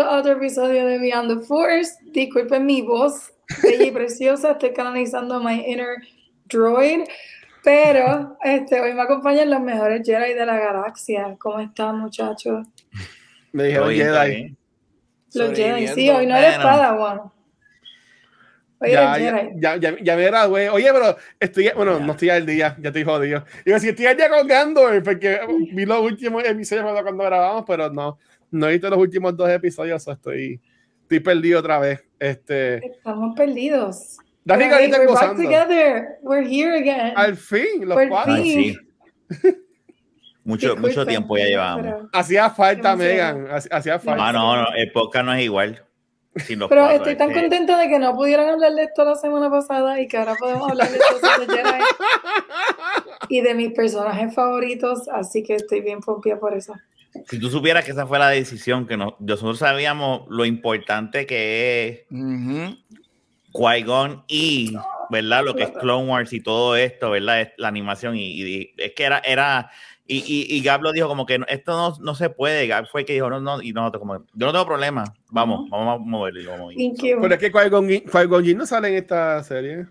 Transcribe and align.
Otro 0.00 0.32
episodio 0.32 0.86
de 0.86 0.98
Beyond 0.98 1.40
the 1.40 1.46
Force. 1.46 1.98
Disculpen 2.12 2.66
mi 2.66 2.82
voz 2.82 3.32
bella 3.62 3.84
y 3.84 3.90
preciosa, 3.90 4.52
estoy 4.52 4.72
canalizando 4.72 5.40
my 5.40 5.64
inner 5.66 5.96
droid. 6.46 7.04
Pero 7.64 8.38
este, 8.42 8.80
hoy 8.80 8.94
me 8.94 9.02
acompañan 9.02 9.50
los 9.50 9.60
mejores 9.60 10.02
Jedi 10.04 10.34
de 10.34 10.46
la 10.46 10.58
galaxia. 10.58 11.36
¿Cómo 11.38 11.60
están, 11.60 11.98
muchachos? 11.98 12.66
Me 13.52 13.64
dijeron 13.64 13.90
Jedi. 13.90 14.56
Los 15.34 15.52
Jedi, 15.52 15.88
sí, 15.88 16.08
hoy 16.08 16.26
no 16.26 16.36
eres 16.36 16.56
Padawan. 16.56 17.32
Hoy 18.80 18.92
ya, 18.92 19.14
Jedi. 19.14 19.50
ya, 19.56 19.76
ya, 19.76 19.96
ya, 20.00 20.16
me 20.16 20.24
gradué. 20.24 20.70
Oye, 20.70 20.88
pero 20.92 21.16
estoy, 21.40 21.70
bueno, 21.74 21.98
no 21.98 22.12
estoy 22.12 22.30
al 22.30 22.46
día, 22.46 22.76
ya 22.78 22.88
estoy 22.88 23.04
jodido. 23.04 23.44
Y 23.64 23.78
si 23.80 23.88
estoy 23.88 24.06
al 24.06 24.16
día 24.16 24.28
con 24.28 24.46
Gandor, 24.46 25.02
porque 25.02 25.40
vi 25.72 25.84
los 25.84 26.00
últimos 26.00 26.44
episodios 26.44 27.02
cuando 27.02 27.24
grabamos, 27.24 27.64
pero 27.66 27.90
no, 27.90 28.18
no 28.50 28.68
he 28.68 28.72
visto 28.72 28.88
los 28.90 28.98
últimos 28.98 29.36
dos 29.36 29.48
episodios, 29.50 30.06
o 30.08 30.12
estoy, 30.12 30.60
estoy 31.02 31.20
perdido 31.20 31.60
otra 31.60 31.78
vez. 31.78 32.02
Este, 32.18 32.84
Estamos 32.86 33.34
perdidos. 33.36 34.18
Dani, 34.44 34.64
we're 34.64 34.88
back 34.90 35.06
gozando. 35.08 35.42
together. 35.42 36.18
We're 36.22 36.46
here 36.48 36.76
again. 36.78 37.12
Al 37.16 37.36
fin, 37.36 37.86
los 37.86 37.94
Por 37.96 38.08
cuatro. 38.08 38.36
fin. 38.36 38.44
Ay, 38.48 38.76
sí. 39.42 39.48
Mucho, 40.44 40.76
mucho 40.76 41.04
tiempo 41.06 41.36
ya 41.36 41.44
llevamos. 41.44 42.08
Hacía 42.12 42.48
falta. 42.48 42.96
Megan. 42.96 43.46
hac- 43.48 43.68
Hacía 43.70 43.98
falta. 43.98 44.28
Ah, 44.28 44.32
no, 44.32 44.56
no, 44.56 44.66
el 44.74 44.90
podcast 44.92 45.26
no 45.26 45.34
es 45.34 45.42
igual. 45.44 45.84
Sin 46.36 46.58
los 46.60 46.68
pero 46.68 46.82
cuatro, 46.82 46.96
estoy 46.98 47.12
es 47.12 47.18
tan 47.18 47.28
que- 47.28 47.40
contenta 47.40 47.76
de 47.78 47.88
que 47.88 47.98
no 47.98 48.14
pudieran 48.14 48.48
hablar 48.48 48.72
de 48.72 48.84
esto 48.84 49.04
la 49.04 49.16
semana 49.16 49.50
pasada 49.50 50.00
y 50.00 50.06
que 50.08 50.16
ahora 50.16 50.34
podemos 50.36 50.70
hablar 50.70 50.88
de 50.88 50.98
Jedi 50.98 51.82
y 53.28 53.40
de 53.42 53.54
mis 53.54 53.72
personajes 53.72 54.34
favoritos, 54.34 55.08
así 55.08 55.42
que 55.42 55.56
estoy 55.56 55.80
bien 55.80 56.00
pompía 56.00 56.38
por 56.38 56.54
eso. 56.56 56.74
Si 57.26 57.38
tú 57.38 57.50
supieras 57.50 57.84
que 57.84 57.90
esa 57.92 58.06
fue 58.06 58.18
la 58.18 58.28
decisión, 58.30 58.86
que 58.86 58.96
no- 58.96 59.16
nosotros 59.20 59.58
sabíamos 59.58 60.22
lo 60.28 60.44
importante 60.44 61.26
que 61.26 61.88
es 61.88 62.00
Qui-Gon 63.52 64.24
y, 64.28 64.76
¿verdad? 65.10 65.44
Lo 65.44 65.54
que 65.54 65.64
es 65.64 65.70
Clone 65.70 66.08
Wars 66.10 66.32
y 66.32 66.40
todo 66.42 66.76
esto, 66.76 67.10
¿verdad? 67.10 67.40
Es 67.40 67.48
la 67.56 67.68
animación 67.68 68.16
y, 68.16 68.42
y- 68.42 68.74
es 68.76 68.92
que 68.94 69.04
era, 69.04 69.18
era 69.18 69.70
y, 70.06 70.18
y, 70.18 70.56
y 70.56 70.62
Gab 70.62 70.82
lo 70.82 70.92
dijo 70.92 71.06
como 71.08 71.26
que 71.26 71.38
no- 71.38 71.46
esto 71.48 71.72
no, 71.72 71.94
no 72.02 72.14
se 72.14 72.30
puede, 72.30 72.66
Gab 72.66 72.86
fue 72.86 73.02
el 73.02 73.06
que 73.06 73.12
dijo, 73.14 73.28
no, 73.28 73.40
no, 73.40 73.60
y 73.62 73.72
nosotros 73.72 74.00
como, 74.00 74.14
yo 74.32 74.46
no 74.46 74.52
tengo 74.52 74.66
problema, 74.66 75.04
vamos, 75.30 75.60
Ujú. 75.60 75.70
vamos 75.70 75.94
a 75.96 75.98
moverlo 75.98 76.50
vamos 76.50 76.74
a. 76.74 76.78
Pero 77.20 77.34
es 77.34 77.40
que 77.40 77.52
Qui-Gon 77.52 78.44
Jinn 78.44 78.56
no 78.58 78.66
sale 78.66 78.88
en 78.88 78.94
esta 78.94 79.42
serie. 79.44 79.86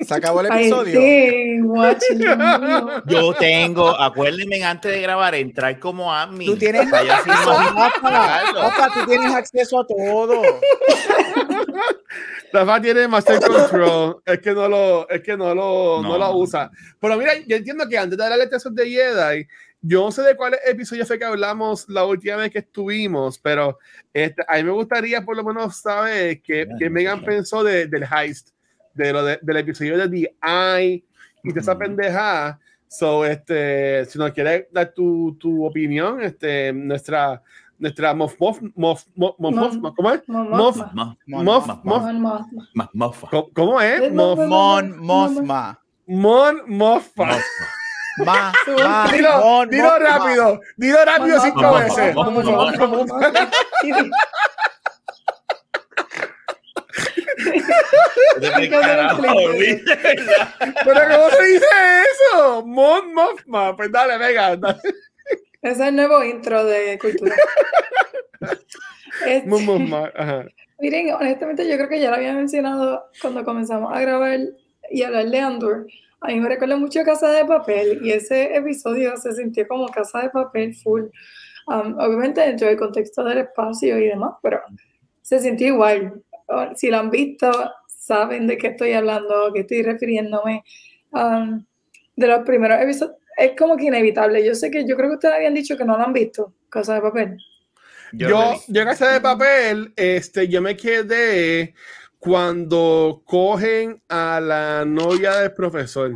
Se 0.00 0.14
acabó 0.14 0.40
el 0.42 0.48
Ay, 0.50 0.66
episodio. 0.66 1.00
sí. 1.00 1.60
Yo 3.06 3.32
tengo, 3.34 3.88
acuérdenme 4.00 4.62
antes 4.64 4.92
de 4.92 5.00
grabar, 5.00 5.34
entrar 5.34 5.78
como 5.78 6.12
admin. 6.14 6.46
Tú 6.48 6.56
tienes. 6.56 6.90
Rafa, 6.90 8.90
tú 8.94 9.06
tienes 9.06 9.34
acceso 9.34 9.80
a 9.80 9.86
todo. 9.86 10.42
Rafa 12.52 12.80
tiene 12.80 13.08
Master 13.08 13.40
Control, 13.40 14.22
es 14.24 14.38
que 14.40 14.52
no 14.52 14.68
lo, 14.68 15.08
es 15.08 15.20
que 15.22 15.36
no 15.36 15.54
lo, 15.54 16.02
no. 16.02 16.08
No. 16.10 16.18
lo 16.18 16.36
usa. 16.38 16.70
Pero 17.00 17.16
mira, 17.16 17.32
yo 17.46 17.56
entiendo 17.56 17.88
que 17.88 17.98
antes 17.98 18.16
de 18.16 18.24
darle 18.24 18.46
lección 18.46 18.74
de 18.74 18.88
Jedi, 18.88 19.46
yo 19.82 20.04
no 20.04 20.12
sé 20.12 20.22
de 20.22 20.36
cuál 20.36 20.56
episodio 20.66 21.04
fue 21.04 21.18
que 21.18 21.24
hablamos 21.24 21.86
la 21.88 22.04
última 22.04 22.36
vez 22.36 22.50
que 22.50 22.60
estuvimos, 22.60 23.38
pero 23.38 23.78
este, 24.14 24.42
a 24.48 24.56
mí 24.56 24.64
me 24.64 24.70
gustaría 24.70 25.22
por 25.24 25.36
lo 25.36 25.44
menos 25.44 25.76
saber 25.76 26.40
que 26.40 26.66
Megan 26.90 27.22
pensó 27.24 27.62
de- 27.62 27.86
del 27.88 28.04
heist, 28.10 28.50
de 28.96 29.12
lo 29.12 29.24
de- 29.24 29.38
del 29.42 29.56
episodio 29.58 29.96
de 29.98 30.08
The 30.08 30.34
Eye 30.42 31.04
y 31.44 31.52
de 31.52 31.60
esa 31.60 31.72
Ujú. 31.72 31.80
pendeja. 31.80 32.58
So, 32.88 33.24
este, 33.24 34.04
si 34.06 34.18
nos 34.18 34.30
quieres 34.32 34.66
dar 34.72 34.92
tu, 34.92 35.36
tu 35.40 35.64
opinión, 35.66 36.20
este, 36.22 36.72
nuestra, 36.72 37.42
nuestra 37.78 38.14
mof, 38.14 38.34
mof, 38.38 38.60
mof, 38.74 39.04
mof, 39.16 39.34
mof, 39.38 39.74
¿cómo 39.96 40.10
es? 40.12 40.22
Mof, 40.28 40.76
mof, 40.92 41.16
mof. 42.94 43.24
¿Cómo- 43.30 43.50
¿Cómo 43.52 43.80
es? 43.80 44.12
Mof. 44.12 44.38
Mon 44.38 44.98
Mothma. 44.98 45.80
Mon. 46.06 46.62
Mofa. 46.68 47.24
Ma, 48.24 48.52
ma, 48.78 49.08
Dilo, 49.12 49.40
Mon 49.40 49.68
dilo 49.68 49.98
rápido, 49.98 50.60
dilo 50.76 51.04
rápido 51.04 51.40
cinco 51.40 51.74
veces. 51.74 52.14
Mon 52.14 52.32
Mon 52.32 52.44
Mothma. 52.46 52.86
Mothma. 52.86 52.86
Mon 52.86 52.98
Mothma. 53.08 53.50
Sí, 53.82 53.92
sí. 53.92 54.10
¿De 57.16 57.22
que 57.24 57.24
hacer 57.24 57.24
un 57.24 57.24
carajo, 57.24 57.24
clip. 57.24 57.24
Luis? 57.24 57.24
De 57.24 57.24
verdad. 57.24 57.25
Pero 60.84 61.00
¿cómo 61.10 61.30
se 61.30 61.44
dice 61.44 61.66
eso? 62.12 62.64
Mon 62.64 63.12
Mothma. 63.14 63.76
Pues 63.76 63.92
dale, 63.92 64.18
venga. 64.18 64.56
dale. 64.56 64.78
Ese 65.62 65.72
es 65.72 65.80
el 65.80 65.96
nuevo 65.96 66.22
intro 66.24 66.64
de 66.64 66.98
cultura. 66.98 67.34
Este, 69.26 69.48
Mon 69.48 69.64
Mothma. 69.64 70.12
Ajá. 70.14 70.44
Miren, 70.78 71.14
honestamente 71.14 71.66
yo 71.66 71.76
creo 71.76 71.88
que 71.88 72.00
ya 72.00 72.10
lo 72.10 72.16
había 72.16 72.34
mencionado 72.34 73.06
cuando 73.22 73.42
comenzamos 73.44 73.90
a 73.94 74.00
grabar 74.00 74.38
y 74.90 75.02
hablar 75.02 75.30
de 75.30 75.40
Andor. 75.40 75.86
A 76.20 76.28
mí 76.28 76.40
me 76.40 76.48
recuerda 76.48 76.76
mucho 76.76 77.00
a 77.00 77.04
Casa 77.04 77.30
de 77.30 77.44
Papel 77.46 78.00
y 78.02 78.12
ese 78.12 78.54
episodio 78.54 79.16
se 79.16 79.32
sintió 79.32 79.66
como 79.66 79.88
Casa 79.88 80.20
de 80.20 80.30
Papel 80.30 80.74
full. 80.74 81.04
Um, 81.66 81.98
obviamente 81.98 82.40
dentro 82.40 82.68
del 82.68 82.76
contexto 82.76 83.24
del 83.24 83.38
espacio 83.38 83.98
y 83.98 84.08
demás, 84.08 84.34
pero 84.42 84.60
se 85.22 85.40
sintió 85.40 85.68
igual. 85.68 86.22
Si 86.74 86.88
lo 86.90 86.98
han 86.98 87.10
visto, 87.10 87.50
saben 87.88 88.46
de 88.46 88.56
qué 88.56 88.68
estoy 88.68 88.92
hablando, 88.92 89.46
a 89.46 89.52
qué 89.52 89.60
estoy 89.60 89.82
refiriéndome. 89.82 90.64
Um, 91.10 91.64
de 92.16 92.26
los 92.26 92.40
primeros 92.44 92.80
episodios, 92.80 93.16
es 93.36 93.52
como 93.58 93.76
que 93.76 93.84
inevitable. 93.86 94.44
Yo 94.44 94.54
sé 94.54 94.70
que 94.70 94.86
yo 94.86 94.96
creo 94.96 95.10
que 95.10 95.14
ustedes 95.16 95.34
habían 95.34 95.54
dicho 95.54 95.76
que 95.76 95.84
no 95.84 95.96
lo 95.98 96.04
han 96.04 96.12
visto, 96.12 96.54
Casa 96.68 96.94
de 96.94 97.00
Papel. 97.02 97.36
Yo 98.12 98.28
Yo, 98.28 98.54
yo 98.68 98.82
en 98.82 98.88
casa 98.88 99.12
de 99.12 99.20
papel, 99.20 99.92
este, 99.96 100.46
yo 100.48 100.62
me 100.62 100.76
quedé 100.76 101.74
cuando 102.18 103.22
cogen 103.24 104.00
a 104.08 104.40
la 104.40 104.84
novia 104.86 105.38
del 105.38 105.52
profesor. 105.52 106.14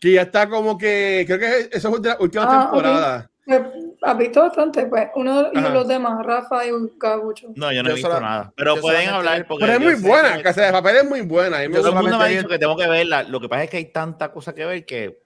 Que 0.00 0.12
ya 0.12 0.22
está 0.22 0.48
como 0.48 0.78
que, 0.78 1.24
creo 1.26 1.38
que 1.38 1.68
eso 1.76 1.94
es 1.96 2.02
de 2.02 2.08
la 2.08 2.16
última 2.20 2.44
Ah, 2.48 2.62
temporada. 2.62 3.30
Pues, 3.44 3.60
¿Has 4.02 4.18
visto 4.18 4.40
bastante? 4.40 4.86
Pues 4.86 5.08
uno 5.14 5.48
y 5.52 5.58
Ajá. 5.58 5.68
los 5.70 5.86
demás, 5.86 6.24
Rafa 6.26 6.66
y 6.66 6.70
Gabucho. 6.98 7.52
No, 7.54 7.72
yo 7.72 7.82
no 7.82 7.90
he 7.90 7.94
visto 7.94 8.08
sola- 8.08 8.20
nada. 8.20 8.52
Pero 8.56 8.76
pueden 8.80 9.08
hablar 9.08 9.46
porque 9.46 9.64
Pero 9.64 9.74
es 9.78 9.80
muy 9.80 10.08
buena, 10.08 10.36
que- 10.36 10.42
casa 10.42 10.62
de 10.66 10.72
papel 10.72 10.96
es 10.96 11.08
muy 11.08 11.20
buena. 11.20 11.58
Todo 11.72 11.88
el 11.90 11.94
mundo 11.94 12.18
me 12.18 12.24
ha 12.24 12.26
dicho 12.26 12.48
que 12.48 12.58
tengo 12.58 12.76
que 12.76 12.88
verla. 12.88 13.22
Lo 13.22 13.40
que 13.40 13.48
pasa 13.48 13.64
es 13.64 13.70
que 13.70 13.76
hay 13.76 13.84
tanta 13.92 14.32
cosa 14.32 14.54
que 14.54 14.64
ver 14.64 14.84
que. 14.84 15.18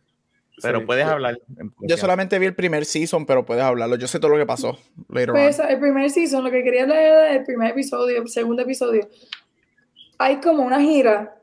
Pero 0.63 0.81
Sí. 0.81 0.87
puedes 0.87 1.05
hablar. 1.07 1.39
en 1.59 1.71
Yo 1.81 1.97
solamente 1.99 2.39
vi 2.39 2.47
el 2.47 2.55
primer 2.55 2.85
season, 2.87 3.27
pero 3.27 3.45
puedes 3.45 3.63
hablarlo. 3.63 3.97
Yo 3.97 4.07
sé 4.07 4.19
todo 4.19 4.31
lo 4.31 4.39
que 4.39 4.47
pasó. 4.47 4.79
Later 5.11 5.33
Pues 5.33 5.59
on. 5.61 5.69
el 5.69 5.79
primer 5.81 6.09
season, 6.11 6.45
lo 6.45 6.51
que 6.51 6.63
quería 6.63 6.83
hablar 6.85 6.99
era 6.99 7.23
del 7.25 7.45
primer 7.45 7.71
episodio, 7.73 8.23
el 8.23 8.29
segundo 8.29 8.63
episodio. 8.63 9.07
Hay 10.19 10.37
como 10.41 10.63
una 10.63 10.81
gira 10.81 11.37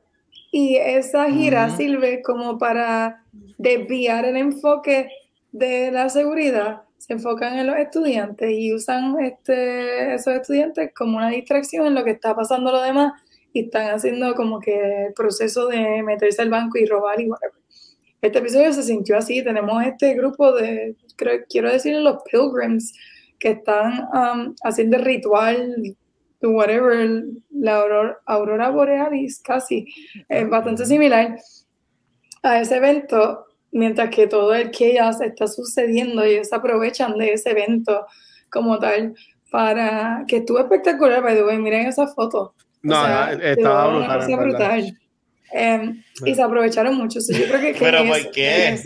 y 0.52 0.78
esa 0.78 1.30
gira 1.30 1.70
sirve 1.72 2.22
como 2.24 2.58
para 2.58 3.24
desviar 3.58 4.26
el 4.26 4.38
enfoque 4.38 5.10
de 5.52 5.92
la 5.92 6.10
seguridad. 6.10 6.82
Se 7.06 7.12
enfocan 7.12 7.60
en 7.60 7.68
los 7.68 7.76
estudiantes 7.76 8.50
y 8.50 8.74
usan 8.74 9.20
este, 9.20 10.16
esos 10.16 10.36
estudiantes 10.36 10.94
como 10.96 11.18
una 11.18 11.28
distracción 11.32 11.86
en 11.86 11.96
lo 11.96 12.06
que 12.06 12.12
está 12.12 12.34
pasando 12.34 12.72
lo 12.72 12.82
demás 12.82 13.12
y 13.52 13.66
están 13.66 13.94
haciendo 13.94 14.34
como 14.36 14.62
que 14.62 15.08
el 15.08 15.14
proceso 15.14 15.68
de 15.68 16.02
meterse 16.02 16.42
al 16.42 16.50
banco 16.50 16.78
y 16.78 16.86
robar 16.86 17.20
y 17.20 17.28
whatever. 17.30 17.60
Este 18.22 18.40
episodio 18.40 18.72
se 18.72 18.84
sintió 18.84 19.18
así. 19.18 19.44
Tenemos 19.44 19.84
este 19.86 20.14
grupo 20.14 20.54
de, 20.54 20.96
creo, 21.18 21.42
quiero 21.50 21.70
decir, 21.70 21.94
los 21.98 22.20
pilgrims 22.24 22.94
que 23.38 23.50
están 23.50 24.08
um, 24.14 24.56
haciendo 24.64 24.96
el 24.96 25.04
ritual, 25.04 25.98
whatever, 26.42 27.26
la 27.52 27.82
aurora, 27.82 28.18
aurora 28.26 28.70
borealis, 28.70 29.42
casi, 29.42 29.88
es 30.30 30.50
bastante 30.50 30.86
similar 30.86 31.36
a 32.44 32.62
ese 32.62 32.78
evento, 32.78 33.46
mientras 33.74 34.10
que 34.10 34.28
todo 34.28 34.54
el 34.54 34.72
chaos 34.72 35.20
está 35.22 35.48
sucediendo 35.48 36.24
ellos 36.24 36.50
se 36.50 36.56
aprovechan 36.56 37.18
de 37.18 37.34
ese 37.34 37.52
evento 37.52 38.06
como 38.50 38.80
tal 38.80 39.14
para 39.52 40.24
que 40.28 40.38
estuvo 40.38 40.60
espectacular, 40.60 41.22
by 41.22 41.36
the 41.36 41.44
way, 41.44 41.58
miren 41.60 41.88
esa 41.88 42.08
foto. 42.08 42.56
No, 42.82 43.02
O 43.02 43.06
sea, 43.06 43.36
no, 43.36 43.44
estaba 43.44 43.88
brutal. 44.38 44.82
cosa. 44.82 44.98
Em, 45.54 46.04
y 46.26 46.34
se 46.34 46.42
aprovecharon 46.42 46.96
mucho. 46.96 47.22
So, 47.22 47.34
yo 47.34 47.46
creo 47.48 47.62
que, 47.62 47.74
que 47.74 47.80
¿Pero 47.80 48.00
es- 48.00 48.24
por 48.24 48.32
qué? 48.32 48.70
es 48.70 48.84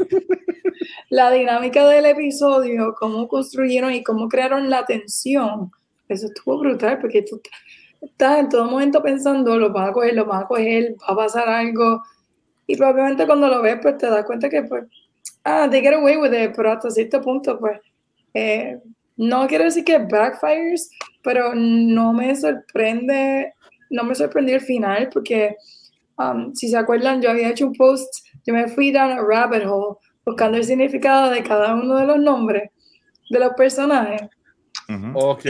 la 1.09 1.31
dinámica 1.31 1.87
del 1.87 2.05
episodio, 2.05 2.93
cómo 2.99 3.27
construyeron 3.27 3.93
y 3.93 4.03
cómo 4.03 4.27
crearon 4.27 4.69
la 4.69 4.85
tensión, 4.85 5.71
eso 6.09 6.27
estuvo 6.27 6.59
brutal, 6.59 6.99
porque 6.99 7.21
tú, 7.21 7.41
estás 8.01 8.39
en 8.39 8.49
todo 8.49 8.65
momento 8.65 9.01
pensando, 9.01 9.57
lo 9.57 9.71
vas 9.71 9.89
a 9.89 9.93
coger, 9.93 10.13
lo 10.15 10.25
vas 10.25 10.43
a 10.43 10.47
coger, 10.47 10.95
va 11.01 11.13
a 11.13 11.15
pasar 11.15 11.49
algo. 11.49 12.01
Y 12.67 12.75
probablemente 12.75 13.25
cuando 13.25 13.47
lo 13.47 13.61
ves, 13.61 13.79
pues 13.81 13.97
te 13.97 14.07
das 14.07 14.25
cuenta 14.25 14.49
que, 14.49 14.63
pues, 14.63 14.83
ah, 15.43 15.67
they 15.69 15.81
get 15.81 15.93
away 15.93 16.17
with 16.17 16.33
it, 16.33 16.53
pero 16.55 16.71
hasta 16.71 16.91
cierto 16.91 17.21
punto, 17.21 17.57
pues, 17.59 17.79
eh, 18.33 18.77
no 19.15 19.47
quiero 19.47 19.63
decir 19.63 19.83
que 19.83 19.97
backfires, 19.97 20.91
pero 21.23 21.55
no 21.55 22.13
me 22.13 22.35
sorprende, 22.35 23.53
no 23.89 24.03
me 24.03 24.13
sorprendió 24.13 24.55
el 24.55 24.61
final, 24.61 25.09
porque 25.11 25.55
um, 26.17 26.53
si 26.53 26.67
se 26.67 26.77
acuerdan, 26.77 27.21
yo 27.21 27.31
había 27.31 27.49
hecho 27.49 27.65
un 27.65 27.73
post, 27.73 28.13
yo 28.45 28.53
me 28.53 28.67
fui 28.67 28.91
down 28.91 29.11
a 29.11 29.21
rabbit 29.21 29.65
hole 29.65 29.97
buscando 30.25 30.57
el 30.57 30.65
significado 30.65 31.31
de 31.31 31.41
cada 31.41 31.73
uno 31.73 31.95
de 31.95 32.05
los 32.05 32.19
nombres 32.19 32.69
de 33.29 33.39
los 33.39 33.53
personajes. 33.53 34.21
Ok. 35.13 35.45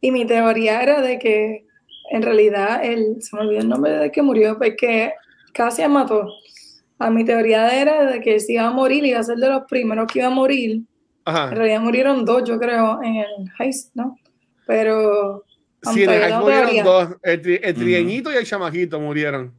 Y, 0.00 0.10
mi 0.10 0.26
teoría 0.26 0.82
era 0.82 1.00
de 1.00 1.18
que 1.18 1.64
en 2.10 2.22
realidad 2.22 2.84
él, 2.84 3.16
se 3.20 3.34
me 3.34 3.42
olvidó 3.42 3.60
el 3.60 3.68
nombre 3.68 3.92
de 3.92 4.12
que 4.12 4.22
murió, 4.22 4.58
porque 4.58 5.14
casi 5.54 5.86
mató. 5.88 6.28
A 6.98 7.10
mi 7.10 7.24
teoría 7.24 7.80
era 7.80 8.04
de 8.10 8.20
que 8.20 8.38
si 8.40 8.54
iba 8.54 8.66
a 8.66 8.70
morir, 8.70 9.04
iba 9.04 9.20
a 9.20 9.24
ser 9.24 9.38
de 9.38 9.48
los 9.48 9.62
primeros 9.64 10.06
que 10.12 10.18
iba 10.18 10.28
a 10.28 10.30
morir. 10.30 10.82
En 11.26 11.56
realidad 11.56 11.80
murieron 11.80 12.24
dos, 12.24 12.44
yo 12.44 12.58
creo, 12.58 13.02
en 13.02 13.16
el 13.16 13.50
heist, 13.58 13.94
¿no? 13.94 14.18
Pero. 14.66 15.44
Sí, 15.92 16.02
en 16.02 16.10
el 16.10 16.22
heist 16.22 16.38
murieron 16.40 16.84
dos. 16.84 17.08
El, 17.22 17.60
el 17.62 17.74
trieñito 17.74 18.30
y 18.32 18.36
el 18.36 18.44
chamajito 18.44 19.00
murieron. 19.00 19.52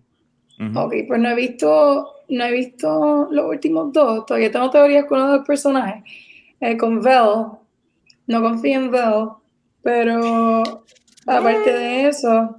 Ok, 0.75 0.93
pues 1.07 1.19
no 1.19 1.29
he 1.29 1.35
visto, 1.35 2.13
no 2.29 2.45
he 2.45 2.51
visto 2.51 3.27
los 3.31 3.45
últimos 3.49 3.91
dos. 3.91 4.25
Todavía 4.25 4.51
tengo 4.51 4.69
teorías 4.69 5.05
con 5.05 5.19
los 5.19 5.29
dos 5.29 5.47
personajes. 5.47 6.03
Eh, 6.61 6.77
con 6.77 7.01
Vel, 7.01 7.47
no 8.27 8.41
confío 8.41 8.79
en 8.79 8.91
Vel, 8.91 9.27
pero 9.83 10.63
aparte 11.27 11.73
de 11.73 12.07
eso, 12.07 12.55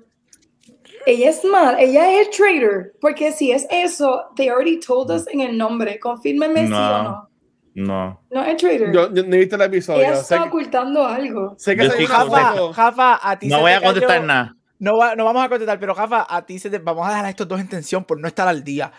ella 1.07 1.31
es 1.31 1.45
mal, 1.45 1.77
ella 1.79 2.13
es 2.13 2.27
el 2.27 2.37
traitor, 2.37 2.93
porque 3.01 3.33
si 3.33 3.53
es 3.53 3.67
eso, 3.71 4.25
they 4.35 4.49
already 4.49 4.79
told 4.81 5.11
us 5.11 5.27
en 5.29 5.41
el 5.41 5.57
nombre, 5.57 5.99
confírmeme 6.01 6.65
no, 6.65 6.77
si 6.77 6.83
o 6.83 7.03
no. 7.03 7.29
No. 7.75 8.21
No 8.31 8.45
es 8.45 8.57
traitor. 8.57 8.93
Yo, 8.93 9.09
no 9.09 9.37
he 9.37 9.39
visto 9.39 9.57
el 9.57 9.63
episodio. 9.63 10.01
Ella 10.01 10.15
está 10.15 10.43
ocultando 10.43 11.07
algo. 11.07 11.55
Sé 11.59 11.77
que 11.77 11.89
Jafa, 11.89 12.73
Jafa, 12.73 13.21
a 13.23 13.39
ti 13.39 13.49
No 13.49 13.61
voy 13.61 13.73
a 13.73 13.81
contestar 13.81 14.25
nada. 14.25 14.57
No, 14.79 14.93
no 15.15 15.25
vamos 15.25 15.45
a 15.45 15.49
contestar, 15.49 15.79
pero 15.79 15.95
Jafa, 15.95 16.27
a 16.29 16.45
ti 16.45 16.59
se 16.59 16.69
te, 16.69 16.79
vamos 16.79 17.07
a 17.07 17.11
dejar 17.11 17.25
a 17.25 17.31
estos 17.31 17.49
dos 17.49 17.61
en 17.61 17.69
tensión 17.69 18.05
por 18.05 18.21
no 18.21 18.29
estar 18.29 18.49
al 18.49 18.65
día. 18.65 18.93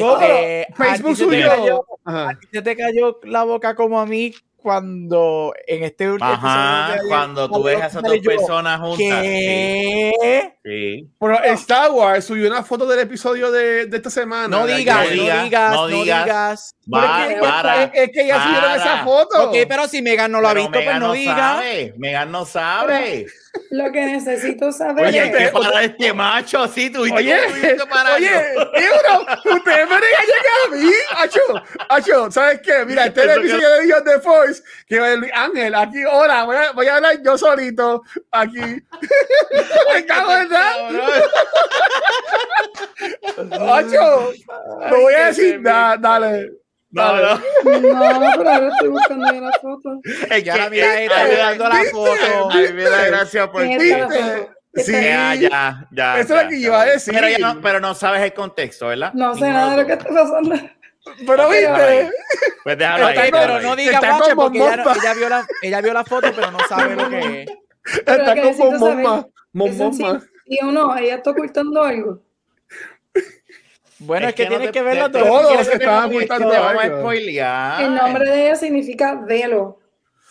no, 0.00 0.20
este, 0.20 0.66
Facebook 0.74 1.16
suyo. 1.16 1.84
a 2.04 2.30
ti 2.38 2.46
se 2.52 2.62
te 2.62 2.76
cayó 2.76 3.18
la 3.24 3.42
boca 3.44 3.74
como 3.74 4.00
a 4.00 4.06
mí 4.06 4.32
cuando 4.64 5.52
en 5.66 5.84
este 5.84 6.10
último 6.10 6.30
Ajá, 6.30 6.96
cuando 7.06 7.50
tú 7.50 7.64
ves 7.64 7.82
a 7.82 7.86
esas 7.88 8.02
dos 8.02 8.18
personas 8.20 8.80
juntas. 8.80 9.20
¿Qué? 9.20 10.54
Sí. 10.64 11.10
Bueno, 11.18 11.38
Star 11.44 11.90
Wars 11.90 12.24
subió 12.24 12.48
una 12.48 12.62
foto 12.62 12.86
del 12.86 13.00
episodio 13.00 13.52
de, 13.52 13.84
de 13.84 13.96
esta 13.98 14.08
semana. 14.08 14.48
No 14.48 14.66
digas, 14.66 15.06
no 15.14 15.42
digas, 15.42 15.72
no 15.74 15.86
digas. 15.88 16.76
Va, 16.92 17.30
es, 17.30 17.38
para, 17.38 17.90
que, 17.90 18.04
es, 18.04 18.10
que 18.10 18.26
ya 18.26 18.42
subieron 18.42 18.72
esa 18.72 19.04
foto. 19.04 19.50
Ok, 19.50 19.56
pero 19.68 19.86
si 19.86 20.00
Megan 20.00 20.32
no 20.32 20.40
lo 20.40 20.48
ha 20.48 20.54
visto, 20.54 20.70
pues 20.72 20.86
no, 20.98 21.08
no 21.08 21.12
diga. 21.12 21.62
Megan 21.98 22.32
no 22.32 22.46
sabe. 22.46 23.26
Lo 23.70 23.90
que 23.90 24.04
necesito 24.04 24.70
saber 24.72 25.06
oye, 25.06 25.44
es. 25.46 25.50
para 25.50 25.82
este 25.82 26.12
macho 26.12 26.60
así, 26.60 26.90
tú 26.90 27.02
Oye, 27.02 27.14
oye, 27.14 27.34
Euro, 27.34 29.26
ustedes 29.56 29.88
me 29.88 29.96
regañan 29.96 30.44
a 30.64 30.68
mí. 30.74 30.92
Acho, 31.16 31.40
Acho, 31.88 32.30
¿sabes 32.30 32.60
qué? 32.62 32.84
Mira, 32.84 33.06
este 33.06 33.24
episodio 33.24 33.68
de 33.70 33.82
Dios 33.84 34.04
de 34.04 34.20
Force, 34.20 34.62
que 34.86 34.98
Ángel, 35.32 35.74
aquí, 35.74 36.02
ahora, 36.02 36.44
voy 36.44 36.56
a, 36.56 36.72
voy 36.72 36.86
a 36.86 36.96
hablar 36.96 37.20
yo 37.22 37.36
solito, 37.36 38.02
aquí. 38.30 38.60
me 39.92 40.06
cago 40.06 40.32
en 40.32 40.48
Acho, 43.70 44.32
no 44.90 45.00
voy 45.00 45.14
a 45.14 45.26
decir 45.26 45.60
nada, 45.60 45.96
dale. 45.96 46.63
No, 46.94 47.16
no. 47.16 47.34
No, 47.34 48.32
pero 48.38 48.50
ahora 48.50 48.68
estoy 48.68 48.88
buscando 48.88 49.26
ya 49.32 49.40
la 49.40 49.52
foto. 49.60 50.00
Es 50.30 50.44
que 50.44 50.50
ahora 50.50 50.70
mira, 50.70 51.00
está 51.00 51.24
mirando 51.24 51.68
la 51.68 51.84
foto. 51.90 52.48
Ay, 52.50 52.72
mira, 52.72 53.06
gracias 53.06 53.48
por 53.48 53.62
ti. 53.62 53.78
Sí, 54.76 54.92
ya, 54.92 55.34
ya, 55.34 55.88
ya. 55.92 56.18
Eso 56.18 56.36
es 56.36 56.44
lo 56.44 56.48
que 56.48 56.56
iba 56.56 56.80
a 56.80 56.84
decir. 56.86 57.14
Pero, 57.14 57.38
no, 57.38 57.60
pero 57.60 57.80
no 57.80 57.94
sabes 57.94 58.22
el 58.22 58.32
contexto, 58.32 58.88
¿verdad? 58.88 59.12
No 59.14 59.34
sé 59.34 59.48
nada 59.48 59.70
de 59.70 59.82
lo 59.82 59.86
que 59.86 59.92
está 59.92 60.08
pasando. 60.08 60.56
Pero 61.26 61.48
viste. 61.48 62.10
Pues 62.64 62.78
déjalo 62.78 63.06
ahí. 63.06 63.30
pero 63.30 63.60
no 63.60 63.76
diga 63.76 63.98
guacha 64.00 64.34
porque 64.34 64.58
ella, 64.58 64.82
ella, 64.82 65.14
vio 65.14 65.28
la, 65.28 65.46
ella 65.62 65.80
vio 65.80 65.92
la 65.92 66.04
foto, 66.04 66.28
pero 66.34 66.50
no 66.50 66.58
sabe 66.68 66.96
lo 66.96 67.08
que 67.10 67.42
es. 67.42 67.50
Está 67.98 68.34
como 68.34 68.72
momma. 68.78 69.26
Momma. 69.52 70.20
Sí 70.46 70.58
o 70.62 70.72
no, 70.72 70.96
ella 70.96 71.16
está 71.16 71.30
ocultando 71.30 71.82
algo. 71.82 72.20
Bueno, 74.06 74.28
es, 74.28 74.34
que, 74.34 74.46
tienes 74.46 74.70
que 74.70 74.82
verlo 74.82 75.10
todo. 75.10 75.24
Todos 75.24 75.68
estaban 75.68 76.10
ocultando 76.10 76.52
algo. 76.52 77.12
El 77.12 77.94
nombre 77.94 78.30
de 78.30 78.46
ella 78.46 78.56
significa 78.56 79.14
velo. 79.14 79.78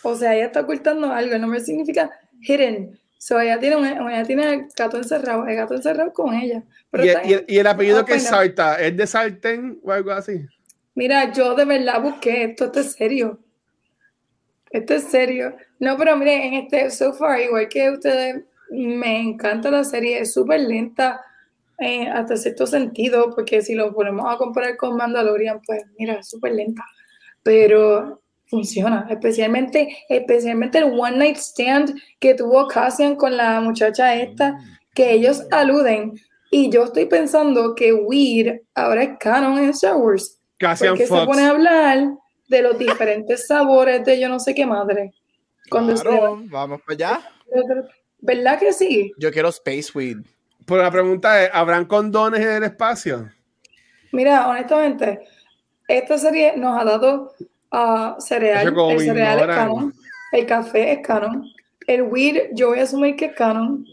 O 0.02 0.14
sea, 0.14 0.34
ella 0.34 0.46
está 0.46 0.60
ocultando 0.60 1.12
algo. 1.12 1.34
El 1.34 1.40
nombre 1.40 1.60
significa 1.60 2.10
hidden. 2.40 2.98
So, 3.18 3.40
ella 3.40 3.58
tiene, 3.58 3.76
un, 3.76 3.86
ella 3.86 4.22
tiene 4.24 4.52
el 4.52 4.68
gato 4.76 4.98
encerrado, 4.98 5.46
el 5.46 5.56
gato 5.56 5.74
encerrado 5.74 6.12
con 6.12 6.34
ella. 6.34 6.62
Pero 6.90 7.04
¿Y, 7.04 7.56
el, 7.56 7.66
apellido 7.66 8.04
que 8.04 8.16
es 8.16 8.24
Sarta, 8.24 8.78
¿es 8.78 8.94
de 8.94 9.06
Sartén 9.06 9.80
o 9.82 9.92
algo 9.92 10.10
así? 10.10 10.46
Mira, 10.94 11.32
yo 11.32 11.54
de 11.54 11.64
verdad 11.64 12.02
busqué 12.02 12.44
esto, 12.44 12.66
esto 12.66 12.80
es 12.80 12.92
serio. 12.92 13.38
Esto 14.70 14.92
es 14.92 15.04
serio. 15.04 15.56
No, 15.78 15.96
pero 15.96 16.16
miren, 16.18 16.42
en 16.42 16.54
este, 16.54 16.90
so 16.90 17.14
far, 17.14 17.40
igual 17.40 17.66
que 17.68 17.90
ustedes, 17.92 18.42
me 18.70 19.20
encanta 19.22 19.70
la 19.70 19.84
serie, 19.84 20.20
es 20.20 20.34
súper 20.34 20.60
lenta 20.60 21.22
eh, 21.78 22.08
hasta 22.08 22.36
cierto 22.36 22.66
sentido, 22.66 23.30
porque 23.34 23.62
si 23.62 23.74
lo 23.74 23.92
ponemos 23.94 24.32
a 24.32 24.36
comparar 24.36 24.76
con 24.76 24.96
Mandalorian, 24.96 25.60
pues 25.66 25.82
mira, 25.98 26.14
es 26.14 26.28
súper 26.28 26.52
lenta, 26.52 26.84
pero 27.42 28.22
funciona, 28.46 29.06
especialmente, 29.10 29.96
especialmente 30.08 30.78
el 30.78 30.98
One 30.98 31.16
Night 31.16 31.36
Stand 31.36 31.94
que 32.20 32.34
tuvo 32.34 32.68
Cassian 32.68 33.16
con 33.16 33.36
la 33.36 33.60
muchacha 33.60 34.14
esta, 34.14 34.58
que 34.94 35.12
ellos 35.12 35.42
aluden, 35.50 36.14
y 36.50 36.70
yo 36.70 36.84
estoy 36.84 37.06
pensando 37.06 37.74
que 37.74 37.92
Weird 37.92 38.60
ahora 38.74 39.02
es 39.02 39.18
canon 39.18 39.58
en 39.58 39.70
Star 39.70 39.96
Wars, 39.96 40.40
Cassian 40.58 40.90
porque 40.90 41.06
se 41.06 41.26
pone 41.26 41.42
a 41.42 41.50
hablar 41.50 42.14
de 42.48 42.62
los 42.62 42.78
diferentes 42.78 43.46
sabores 43.46 44.04
de 44.04 44.20
yo 44.20 44.28
no 44.28 44.38
sé 44.38 44.54
qué 44.54 44.66
madre. 44.66 45.12
Cuando 45.70 45.94
claro, 45.94 46.40
vamos 46.44 46.80
para 46.82 46.94
allá. 46.94 47.30
¿Verdad 48.18 48.58
que 48.58 48.72
sí? 48.72 49.12
Yo 49.18 49.30
quiero 49.32 49.48
Space 49.48 49.90
Weed. 49.94 50.18
Pero 50.66 50.82
la 50.82 50.90
pregunta 50.90 51.42
es, 51.42 51.50
¿habrán 51.52 51.84
condones 51.84 52.40
en 52.40 52.52
el 52.52 52.62
espacio? 52.64 53.30
Mira, 54.12 54.48
honestamente, 54.48 55.20
esta 55.88 56.18
serie 56.18 56.56
nos 56.56 56.80
ha 56.80 56.84
dado 56.84 57.32
uh, 57.72 58.20
cereal, 58.20 58.66
el 58.66 59.00
cereal 59.00 59.40
es 59.40 59.46
canon, 59.46 59.94
el 60.32 60.46
café 60.46 60.92
es 60.92 61.06
canon, 61.06 61.44
el 61.86 62.02
weed 62.02 62.50
yo 62.52 62.68
voy 62.68 62.78
a 62.78 62.84
asumir 62.84 63.16
que 63.16 63.26
es 63.26 63.34
canon, 63.34 63.84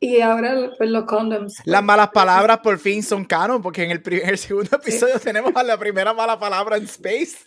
y 0.00 0.20
ahora 0.20 0.70
pues, 0.76 0.90
los 0.90 1.04
condoms. 1.04 1.60
Las 1.64 1.82
malas 1.82 2.10
palabras 2.10 2.58
por 2.58 2.78
fin 2.78 3.02
son 3.02 3.24
canon, 3.24 3.60
porque 3.60 3.84
en 3.84 3.90
el, 3.90 4.02
primer, 4.02 4.28
el 4.28 4.38
segundo 4.38 4.76
episodio 4.76 5.18
tenemos 5.22 5.52
a 5.54 5.62
la 5.62 5.76
primera 5.76 6.12
mala 6.14 6.38
palabra 6.38 6.76
en 6.76 6.84
Space. 6.84 7.38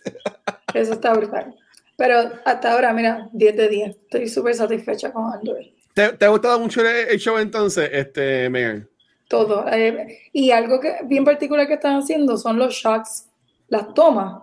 Eso 0.74 0.92
está 0.92 1.14
brutal. 1.14 1.54
Pero 1.96 2.32
hasta 2.44 2.72
ahora, 2.72 2.92
mira, 2.92 3.28
10 3.32 3.56
de 3.56 3.68
10. 3.68 3.96
Estoy 3.96 4.28
súper 4.28 4.54
satisfecha 4.54 5.12
con 5.12 5.32
Android. 5.32 5.68
¿Te, 5.94 6.24
ha 6.24 6.28
gustado 6.28 6.58
mucho 6.58 6.80
el, 6.86 7.18
show 7.18 7.36
entonces, 7.38 7.88
este, 7.92 8.48
Megan? 8.48 8.88
Todo. 9.28 9.66
Eh, 9.70 10.18
y 10.32 10.50
algo 10.50 10.80
que 10.80 10.96
bien 11.04 11.24
particular 11.24 11.66
que 11.66 11.74
están 11.74 11.96
haciendo 11.96 12.36
son 12.36 12.58
los 12.58 12.74
shots, 12.74 13.28
las 13.68 13.92
tomas. 13.94 14.42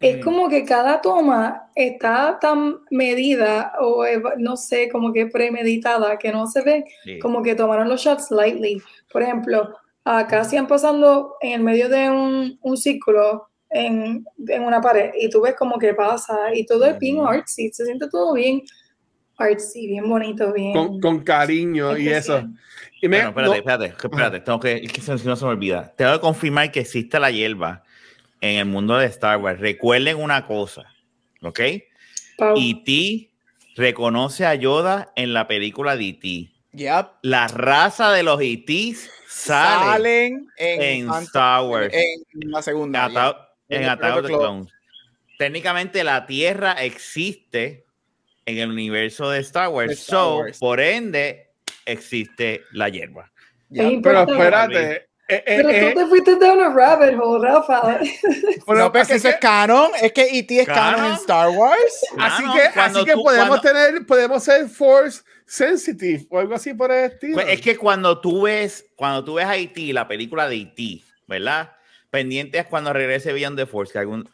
Es 0.00 0.22
como 0.22 0.50
que 0.50 0.66
cada 0.66 1.00
toma 1.00 1.70
está 1.74 2.38
tan 2.38 2.80
medida 2.90 3.72
o 3.80 4.04
no 4.36 4.56
sé, 4.56 4.90
como 4.90 5.12
que 5.14 5.26
premeditada, 5.26 6.18
que 6.18 6.30
no 6.30 6.46
se 6.46 6.60
ve 6.60 6.84
como 7.22 7.42
que 7.42 7.54
tomaron 7.54 7.88
los 7.88 8.02
shots 8.02 8.30
lightly. 8.30 8.82
Por 9.10 9.22
ejemplo, 9.22 9.74
acá 10.04 10.44
se 10.44 10.58
han 10.58 10.66
pasando 10.66 11.36
en 11.40 11.52
el 11.52 11.62
medio 11.62 11.88
de 11.88 12.10
un, 12.10 12.58
un 12.60 12.76
círculo 12.76 13.48
en, 13.70 14.26
en, 14.46 14.62
una 14.62 14.80
pared 14.80 15.12
y 15.18 15.30
tú 15.30 15.40
ves 15.40 15.54
como 15.54 15.78
que 15.78 15.94
pasa 15.94 16.54
y 16.54 16.66
todo 16.66 16.84
es 16.84 16.98
bien 16.98 17.20
artsy, 17.20 17.70
se 17.72 17.86
siente 17.86 18.08
todo 18.08 18.34
bien 18.34 18.62
artsy, 19.36 19.86
bien 19.86 20.08
bonito, 20.08 20.52
bien. 20.52 20.72
Con, 20.72 21.00
con 21.00 21.20
cariño 21.20 21.96
y 21.96 22.08
eso. 22.08 22.44
Y 23.00 23.08
me, 23.08 23.18
espérate, 23.18 23.56
espérate, 23.58 23.86
espérate, 23.86 24.40
tengo 24.40 24.60
que, 24.60 24.76
es 24.76 24.92
que 24.92 25.28
no 25.28 25.36
se 25.36 25.44
me 25.44 25.50
olvida. 25.50 25.92
Tengo 25.96 26.12
que 26.14 26.20
confirmar 26.20 26.70
que 26.70 26.80
existe 26.80 27.20
la 27.20 27.30
hierba 27.30 27.82
en 28.40 28.58
el 28.58 28.64
mundo 28.66 28.96
de 28.96 29.06
Star 29.06 29.38
Wars. 29.38 29.60
Recuerden 29.60 30.16
una 30.16 30.46
cosa, 30.46 30.84
¿ok? 31.42 31.60
Y 32.56 32.70
E.T. 32.70 33.30
reconoce 33.76 34.46
a 34.46 34.54
Yoda 34.54 35.12
en 35.16 35.34
la 35.34 35.46
película 35.46 35.96
de 35.96 36.08
E.T. 36.08 36.50
Yep. 36.72 37.06
La 37.22 37.46
raza 37.48 38.10
de 38.12 38.22
los 38.22 38.40
E.T.s 38.40 39.08
sale 39.28 39.84
salen 39.84 40.48
en, 40.56 41.10
Star 41.10 41.62
Wars. 41.64 41.92
En, 41.92 42.50
la 42.50 42.62
segunda. 42.62 43.06
en 43.68 43.84
Attack 43.84 44.16
of 44.16 44.22
the 44.22 44.28
Clones. 44.28 44.72
Técnicamente 45.38 46.04
la 46.04 46.26
Tierra 46.26 46.72
existe 46.72 47.83
en 48.46 48.58
el 48.58 48.70
universo 48.70 49.30
de 49.30 49.40
Star 49.40 49.68
Wars. 49.68 49.98
so, 49.98 50.44
por 50.60 50.80
ende, 50.80 51.50
existe 51.86 52.62
la 52.72 52.88
hierba. 52.88 53.30
pero 53.70 54.22
espérate, 54.22 55.08
eh, 55.26 55.42
eh, 55.46 55.56
pero 55.56 55.68
tú 55.70 55.74
eh. 55.74 55.92
te 55.94 56.06
fuiste 56.06 56.36
down 56.36 56.60
a 56.60 56.68
rabbit 56.68 57.18
hole, 57.18 57.48
Rafa. 57.48 58.00
Bueno, 58.66 58.92
pues 58.92 59.10
eso 59.10 59.28
es 59.28 59.36
canon. 59.36 59.90
Es 60.00 60.12
que 60.12 60.22
E.T. 60.22 60.60
es 60.60 60.66
canon, 60.66 61.06
en 61.06 61.12
Star 61.12 61.48
Wars. 61.48 62.04
así 62.18 62.42
que, 62.52 62.80
así 62.80 63.04
que 63.04 63.14
podemos 63.14 63.60
tener, 63.62 64.04
podemos 64.06 64.44
ser 64.44 64.68
Force 64.68 65.22
sensitive 65.46 66.26
o 66.28 66.38
algo 66.38 66.54
así 66.54 66.74
por 66.74 66.92
el 66.92 67.10
estilo. 67.10 67.34
Pues 67.34 67.48
es 67.48 67.60
que 67.62 67.76
cuando 67.76 68.20
tú 68.20 68.42
ves, 68.42 68.86
cuando 68.96 69.24
tú 69.24 69.34
ves 69.34 69.46
a 69.46 69.56
E.T., 69.56 69.92
la 69.94 70.06
película 70.06 70.46
de 70.46 70.56
E.T., 70.56 71.02
¿verdad? 71.26 71.72
Pendiente 72.10 72.58
es 72.58 72.66
cuando 72.66 72.92
regrese 72.92 73.32
Beyond 73.32 73.56
the 73.56 73.66
Force, 73.66 73.92
que 73.92 73.98
algún, 73.98 74.28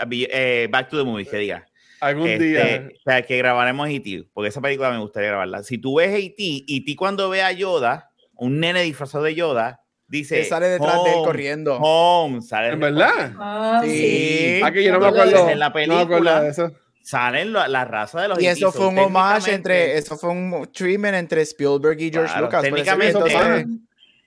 Back 0.71 0.88
to 0.90 0.99
the 0.99 1.05
Movie, 1.05 1.26
que 1.26 1.37
diga. 1.37 1.67
Algún 2.00 2.28
este, 2.28 2.45
día. 2.45 2.88
O 2.95 3.02
sea, 3.04 3.23
que 3.23 3.37
grabaremos 3.37 3.88
E.T., 3.88 4.28
porque 4.33 4.49
esa 4.49 4.61
película 4.61 4.90
me 4.90 4.99
gustaría 4.99 5.30
grabarla. 5.30 5.62
Si 5.62 5.78
tú 5.78 5.97
ves 5.97 6.11
E.T., 6.14 6.64
E.T. 6.69 6.97
cuando 6.97 7.28
ve 7.28 7.42
a 7.42 7.52
Yoda, 7.52 8.11
un 8.35 8.61
nene 8.61 8.83
disfrazado 8.83 9.25
de 9.25 9.35
Yoda, 9.35 9.83
dice. 10.09 10.45
sale 10.45 10.69
detrás 10.69 11.04
de 11.04 11.11
él 11.11 11.25
corriendo. 11.25 11.76
Home, 11.76 12.40
sale 12.42 12.69
¿En 12.69 12.80
verdad? 12.80 13.33
Ah, 13.38 13.83
sí. 13.85 14.61
Aquí 14.64 14.83
yo 14.83 14.92
no 14.92 15.00
me 15.00 15.09
acuerdo. 15.09 15.49
En 15.49 15.59
la 15.59 15.73
película. 15.73 16.42
de 16.42 16.50
eso. 16.50 16.73
Salen 17.02 17.52
la, 17.54 17.66
la 17.66 17.85
raza 17.87 18.21
de 18.21 18.28
los 18.28 18.40
Y 18.40 18.47
eso 18.47 18.71
fue 18.71 18.87
un 18.87 18.99
homage 18.99 19.52
entre, 19.52 19.97
eso 19.97 20.16
fue 20.16 20.30
un 20.30 20.71
treatment 20.73 21.14
entre 21.14 21.42
Spielberg 21.42 21.99
y 22.00 22.11
George 22.11 22.38
Lucas. 22.38 22.62
Técnicamente, 22.62 23.19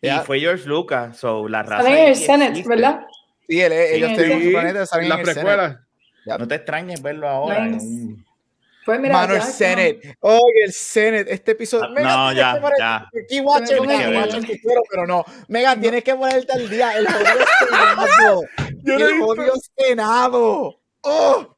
y 0.03 0.09
fue 0.25 0.39
George 0.39 0.67
Lucas, 0.67 1.15
so 1.17 1.47
la 1.47 1.63
raza. 1.63 1.83
Salen 1.83 1.97
en 1.97 2.07
el 2.09 2.15
Senate, 2.15 2.63
¿verdad? 2.67 3.05
Sí, 3.47 3.61
él, 3.61 3.71
ellos 3.71 4.11
tienen 4.17 4.43
su 4.43 4.51
planeta, 4.51 4.85
salen 4.85 5.11
en 5.11 5.19
el 5.19 5.25
Senate. 5.27 5.77
No 6.25 6.47
te 6.47 6.55
extrañes 6.55 7.01
verlo 7.01 7.27
ahora. 7.27 7.69
Pues 8.85 8.99
mira, 8.99 9.13
Mano, 9.13 9.35
el 9.35 9.41
Senate. 9.41 10.17
Oye, 10.19 10.63
el 10.65 10.73
Senate. 10.73 11.33
Este 11.33 11.51
episodio. 11.51 11.87
no, 11.89 12.33
ya, 12.33 12.59
ya. 12.77 13.09
Aquí, 13.23 13.39
Watcher, 13.39 13.79
que 13.79 14.59
quiero, 14.59 14.81
pero 14.89 15.07
no. 15.07 15.23
Megan, 15.47 15.79
tienes 15.79 16.03
que 16.03 16.15
ponerte 16.15 16.51
al 16.51 16.69
día. 16.69 16.97
El 16.97 17.07
jodido 17.07 17.45
Senado. 17.59 18.41
Yo 18.83 18.95
el 18.95 19.21
jodido 19.21 19.53
Senado. 19.77 20.79
¡Oh! 21.01 21.52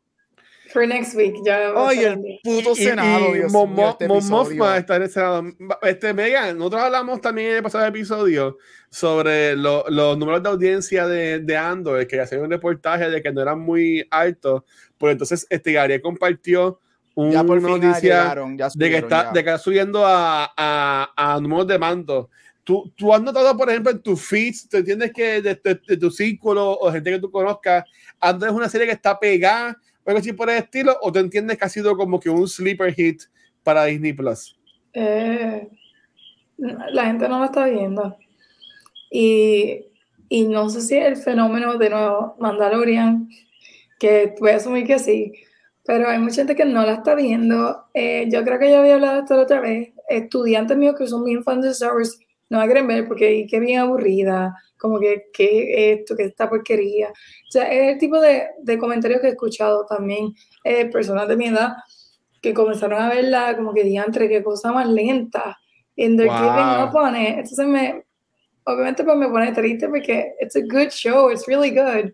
For 0.75 0.85
next 0.85 1.15
week, 1.15 1.37
ya. 1.45 1.71
Oye, 1.73 2.05
el 2.05 2.39
puto 2.43 2.75
Senado, 2.75 3.27
y, 3.29 3.29
y 3.29 3.33
Dios 3.39 3.53
mío, 3.53 3.97
este 3.97 4.77
está 4.77 4.97
en 4.97 5.03
el 5.03 5.09
Senado. 5.09 5.43
Este, 5.83 6.13
Megan, 6.13 6.57
nosotros 6.57 6.81
hablamos 6.81 7.21
también 7.21 7.51
en 7.51 7.55
el 7.55 7.63
pasado 7.63 7.85
episodio 7.85 8.57
sobre 8.89 9.55
lo, 9.55 9.85
los 9.87 10.17
números 10.17 10.43
de 10.43 10.49
audiencia 10.49 11.07
de, 11.07 11.39
de 11.39 11.55
Andor, 11.55 12.05
que 12.07 12.19
hacían 12.19 12.41
un 12.41 12.49
reportaje 12.49 13.09
de 13.09 13.23
que 13.23 13.31
no 13.31 13.41
eran 13.41 13.61
muy 13.61 14.05
altos. 14.11 14.63
Pues 14.97 15.13
entonces, 15.13 15.47
este 15.49 15.71
Gary 15.71 16.01
compartió 16.01 16.81
una 17.13 17.41
noticia 17.41 18.35
de, 18.75 18.89
que 18.89 18.97
está, 18.97 19.31
de 19.31 19.43
que 19.45 19.49
está 19.51 19.57
subiendo 19.57 20.05
a, 20.05 20.51
a, 20.57 21.09
a 21.15 21.39
números 21.39 21.67
de 21.67 21.79
mando. 21.79 22.29
¿Tú, 22.65 22.91
¿Tú 22.97 23.13
has 23.13 23.21
notado, 23.21 23.55
por 23.55 23.69
ejemplo, 23.69 23.93
en 23.93 24.01
tu 24.01 24.17
feeds, 24.17 24.67
¿te 24.67 24.79
entiendes 24.79 25.13
que 25.13 25.41
de, 25.41 25.55
de, 25.55 25.97
tu 25.97 26.11
círculo 26.11 26.77
o 26.77 26.91
gente 26.91 27.11
que 27.11 27.19
tú 27.19 27.31
conozcas, 27.31 27.85
Andor 28.19 28.49
es 28.49 28.55
una 28.55 28.67
serie 28.67 28.87
que 28.87 28.93
está 28.93 29.17
pegada 29.17 29.77
o 30.05 30.11
algo 30.11 30.21
por 30.37 30.49
el 30.49 30.57
estilo? 30.57 30.97
¿O 31.01 31.11
te 31.11 31.19
entiendes 31.19 31.57
que 31.57 31.65
ha 31.65 31.69
sido 31.69 31.97
como 31.97 32.19
que 32.19 32.29
un 32.29 32.47
sleeper 32.47 32.93
hit 32.93 33.23
para 33.63 33.85
Disney 33.85 34.13
Plus? 34.13 34.57
Eh, 34.93 35.67
la 36.57 37.05
gente 37.05 37.27
no 37.27 37.39
lo 37.39 37.45
está 37.45 37.65
viendo. 37.65 38.15
Y, 39.11 39.85
y 40.29 40.43
no 40.47 40.69
sé 40.69 40.81
si 40.81 40.95
el 40.95 41.17
fenómeno 41.17 41.77
de 41.77 41.89
nuevo 41.89 42.35
Mandalorian, 42.39 43.29
que 43.99 44.35
voy 44.39 44.51
a 44.51 44.57
asumir 44.57 44.85
que 44.85 44.99
sí, 44.99 45.33
pero 45.85 46.09
hay 46.09 46.19
mucha 46.19 46.37
gente 46.37 46.55
que 46.55 46.65
no 46.65 46.85
la 46.85 46.93
está 46.93 47.15
viendo. 47.15 47.85
Eh, 47.93 48.27
yo 48.31 48.43
creo 48.43 48.59
que 48.59 48.69
ya 48.69 48.79
había 48.79 48.95
hablado 48.95 49.21
esto 49.21 49.35
la 49.35 49.43
otra 49.43 49.59
vez. 49.59 49.93
Estudiantes 50.09 50.77
míos 50.77 50.95
que 50.97 51.07
son 51.07 51.23
bien 51.25 51.43
fans 51.43 51.63
de 51.63 51.71
Star 51.71 51.93
Wars 51.95 52.19
no 52.49 52.59
la 52.59 52.65
quieren 52.65 52.87
ver 52.87 53.07
porque 53.07 53.47
qué 53.49 53.59
bien 53.59 53.79
aburrida, 53.79 54.55
como 54.77 54.99
que 54.99 55.25
qué 55.33 55.93
esto, 55.93 56.15
que 56.15 56.23
esta 56.23 56.49
porquería. 56.49 57.09
O 57.09 57.51
sea, 57.51 57.71
es 57.71 57.93
el 57.93 57.99
tipo 57.99 58.19
de, 58.19 58.47
de 58.61 58.77
comentarios 58.77 59.21
que 59.21 59.27
he 59.27 59.31
escuchado 59.31 59.85
también 59.85 60.33
eh, 60.63 60.85
personas 60.85 61.27
de 61.27 61.37
mi 61.37 61.47
edad 61.47 61.73
que 62.41 62.53
comenzaron 62.53 63.01
a 63.01 63.09
verla 63.09 63.55
como 63.57 63.73
que 63.73 63.83
diantre, 63.83 64.29
qué 64.29 64.43
cosa 64.43 64.71
más 64.71 64.87
lenta. 64.87 65.57
And 65.97 66.17
they're 66.17 66.29
giving 66.29 66.83
up 66.83 66.95
on 66.95 67.15
it. 67.15 67.37
Entonces 67.39 67.65
me, 67.65 68.03
obviamente 68.65 69.03
pues 69.03 69.17
me 69.17 69.29
pone 69.29 69.51
triste 69.53 69.87
porque 69.87 70.33
it's 70.39 70.55
a 70.55 70.61
good 70.61 70.89
show, 70.91 71.31
it's 71.31 71.47
really 71.47 71.71
good. 71.71 72.11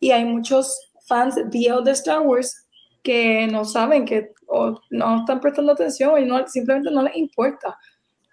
Y 0.00 0.10
hay 0.10 0.24
muchos 0.24 0.90
fans 1.06 1.36
de 1.36 1.90
Star 1.92 2.22
Wars 2.22 2.66
que 3.02 3.46
no 3.46 3.64
saben 3.64 4.04
que 4.04 4.32
o 4.48 4.80
no 4.90 5.20
están 5.20 5.40
prestando 5.40 5.72
atención 5.72 6.20
y 6.20 6.24
no, 6.24 6.46
simplemente 6.46 6.90
no 6.90 7.02
les 7.02 7.16
importa. 7.16 7.78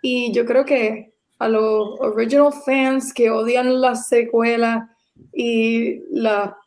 Y 0.01 0.31
yo 0.33 0.45
creo 0.45 0.65
que 0.65 1.13
a 1.39 1.49
los 1.49 1.99
original 1.99 2.53
fans 2.65 3.13
que 3.13 3.29
odian 3.29 3.81
la 3.81 3.95
secuela 3.95 4.95
y 5.33 6.01
la 6.11 6.57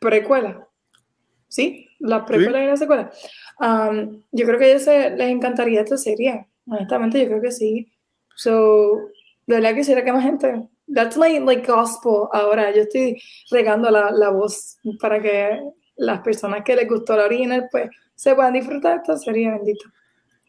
precuela, 0.00 0.66
¿sí? 1.48 1.88
La 2.00 2.24
precuela 2.24 2.62
y 2.62 2.66
la 2.66 2.76
secuela. 2.76 3.10
Um, 3.60 4.22
yo 4.32 4.46
creo 4.46 4.58
que 4.58 4.64
a 4.64 4.68
ellos 4.68 4.86
les 4.86 5.30
encantaría 5.30 5.80
esta 5.80 5.96
serie. 5.96 6.46
Honestamente, 6.66 7.20
yo 7.20 7.26
creo 7.26 7.42
que 7.42 7.52
sí. 7.52 7.92
So, 8.36 9.08
de 9.46 9.56
verdad 9.56 9.74
quisiera 9.74 10.04
que 10.04 10.12
más 10.12 10.24
gente. 10.24 10.68
That's 10.92 11.16
my 11.16 11.38
like 11.40 11.66
gospel 11.66 12.28
ahora. 12.32 12.74
Yo 12.74 12.82
estoy 12.82 13.20
regando 13.50 13.90
la, 13.90 14.10
la 14.10 14.30
voz 14.30 14.76
para 15.00 15.20
que 15.22 15.60
las 15.96 16.20
personas 16.20 16.62
que 16.64 16.76
les 16.76 16.88
gustó 16.88 17.16
la 17.16 17.24
original, 17.24 17.68
pues 17.70 17.88
se 18.14 18.34
puedan 18.34 18.54
disfrutar 18.54 18.98
esta 18.98 19.16
serie 19.16 19.50
bendita. 19.50 19.84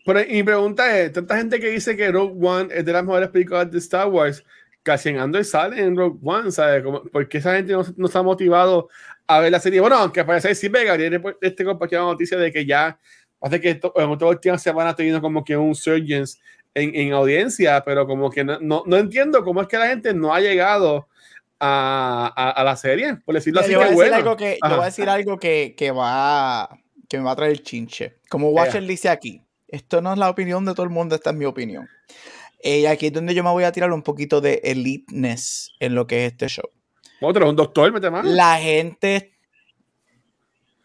Pero, 0.06 0.20
mi 0.30 0.44
pregunta 0.44 1.00
es, 1.00 1.12
tanta 1.12 1.38
gente 1.38 1.60
que 1.60 1.70
dice 1.70 1.98
que 1.98 2.12
Rogue 2.12 2.48
One 2.48 2.68
es 2.72 2.86
de 2.86 2.94
las 2.94 3.04
mejores 3.04 3.30
películas 3.30 3.72
de 3.72 3.80
Star 3.80 4.08
Wars, 4.08 4.46
casi 4.84 5.10
en 5.10 5.18
Andor 5.18 5.44
sale 5.44 5.82
en 5.82 5.98
Rogue 5.98 6.20
One, 6.24 6.52
¿sabes? 6.52 6.84
¿Por 7.12 7.28
qué 7.28 7.40
esa 7.40 7.56
gente 7.56 7.74
no, 7.74 7.84
no 7.98 8.06
está 8.06 8.22
motivado 8.22 8.88
a 9.26 9.40
ver 9.40 9.52
la 9.52 9.60
serie? 9.60 9.80
Bueno, 9.80 9.96
aunque 9.96 10.24
parece 10.24 10.50
que 10.50 10.56
sí, 10.56 10.70
Gabriel 10.70 11.22
este 11.42 11.66
compartió 11.66 12.00
la 12.00 12.06
noticia 12.06 12.38
de 12.38 12.52
que 12.52 12.66
ya 12.66 13.00
hace 13.42 13.60
que 13.60 13.72
esto, 13.72 13.94
en 13.96 14.10
últimas 14.10 14.40
semanas 14.42 14.62
semana 14.62 14.96
teniendo 14.96 15.22
como 15.22 15.44
que 15.44 15.58
un 15.58 15.74
surgeons 15.74 16.40
en, 16.74 16.94
en, 16.94 17.14
audiencia, 17.14 17.84
pero 17.84 18.06
como 18.06 18.30
que 18.30 18.44
no, 18.44 18.60
no, 18.60 18.84
no, 18.86 18.98
entiendo 18.98 19.44
cómo 19.44 19.62
es 19.62 19.68
que 19.68 19.78
la 19.78 19.88
gente 19.88 20.14
no 20.14 20.34
ha 20.34 20.40
llegado 20.40 21.08
a, 21.60 22.54
a, 22.56 22.64
la 22.64 22.76
serie, 22.76 23.16
por 23.26 23.34
decirlo 23.34 23.62
así. 23.62 23.72
Yo 23.72 23.80
voy, 23.80 23.88
a 23.88 23.90
decir 23.92 24.14
algo 24.14 24.36
que, 24.36 24.58
yo 24.62 24.70
voy 24.70 24.82
a 24.82 24.86
decir 24.86 25.10
algo 25.10 25.40
que, 25.40 25.74
que, 25.78 25.92
va, 25.92 26.70
que 27.08 27.18
me 27.18 27.24
va 27.24 27.32
a 27.32 27.36
traer 27.36 27.62
chinche. 27.64 28.18
Como 28.30 28.50
Watcher 28.50 28.86
dice 28.86 29.10
aquí, 29.10 29.42
esto 29.76 30.02
no 30.02 30.14
es 30.14 30.20
la 30.20 30.30
opinión 30.30 30.66
de 30.66 30.74
todo 30.74 30.84
el 30.84 30.90
mundo, 30.90 31.16
esta 31.16 31.32
es 31.32 31.36
mi 31.36 31.46
opinión. 31.46 31.88
Eh, 32.64 32.80
y 32.80 32.86
aquí 32.86 33.08
es 33.08 33.14
donde 33.14 33.34
yo 33.34 33.44
me 33.44 33.52
voy 33.52 33.64
a 33.64 33.72
tirar 33.72 33.92
un 33.92 34.02
poquito 34.02 34.42
de 34.42 34.62
eliteness 34.64 35.72
en 35.80 35.96
lo 35.96 36.08
que 36.08 36.26
es 36.26 36.32
este 36.32 36.48
show. 36.48 36.70
Otro, 37.22 37.50
un 37.50 37.56
doctor, 37.56 37.92
mete 37.92 38.10
La 38.24 38.58
gente 38.58 39.38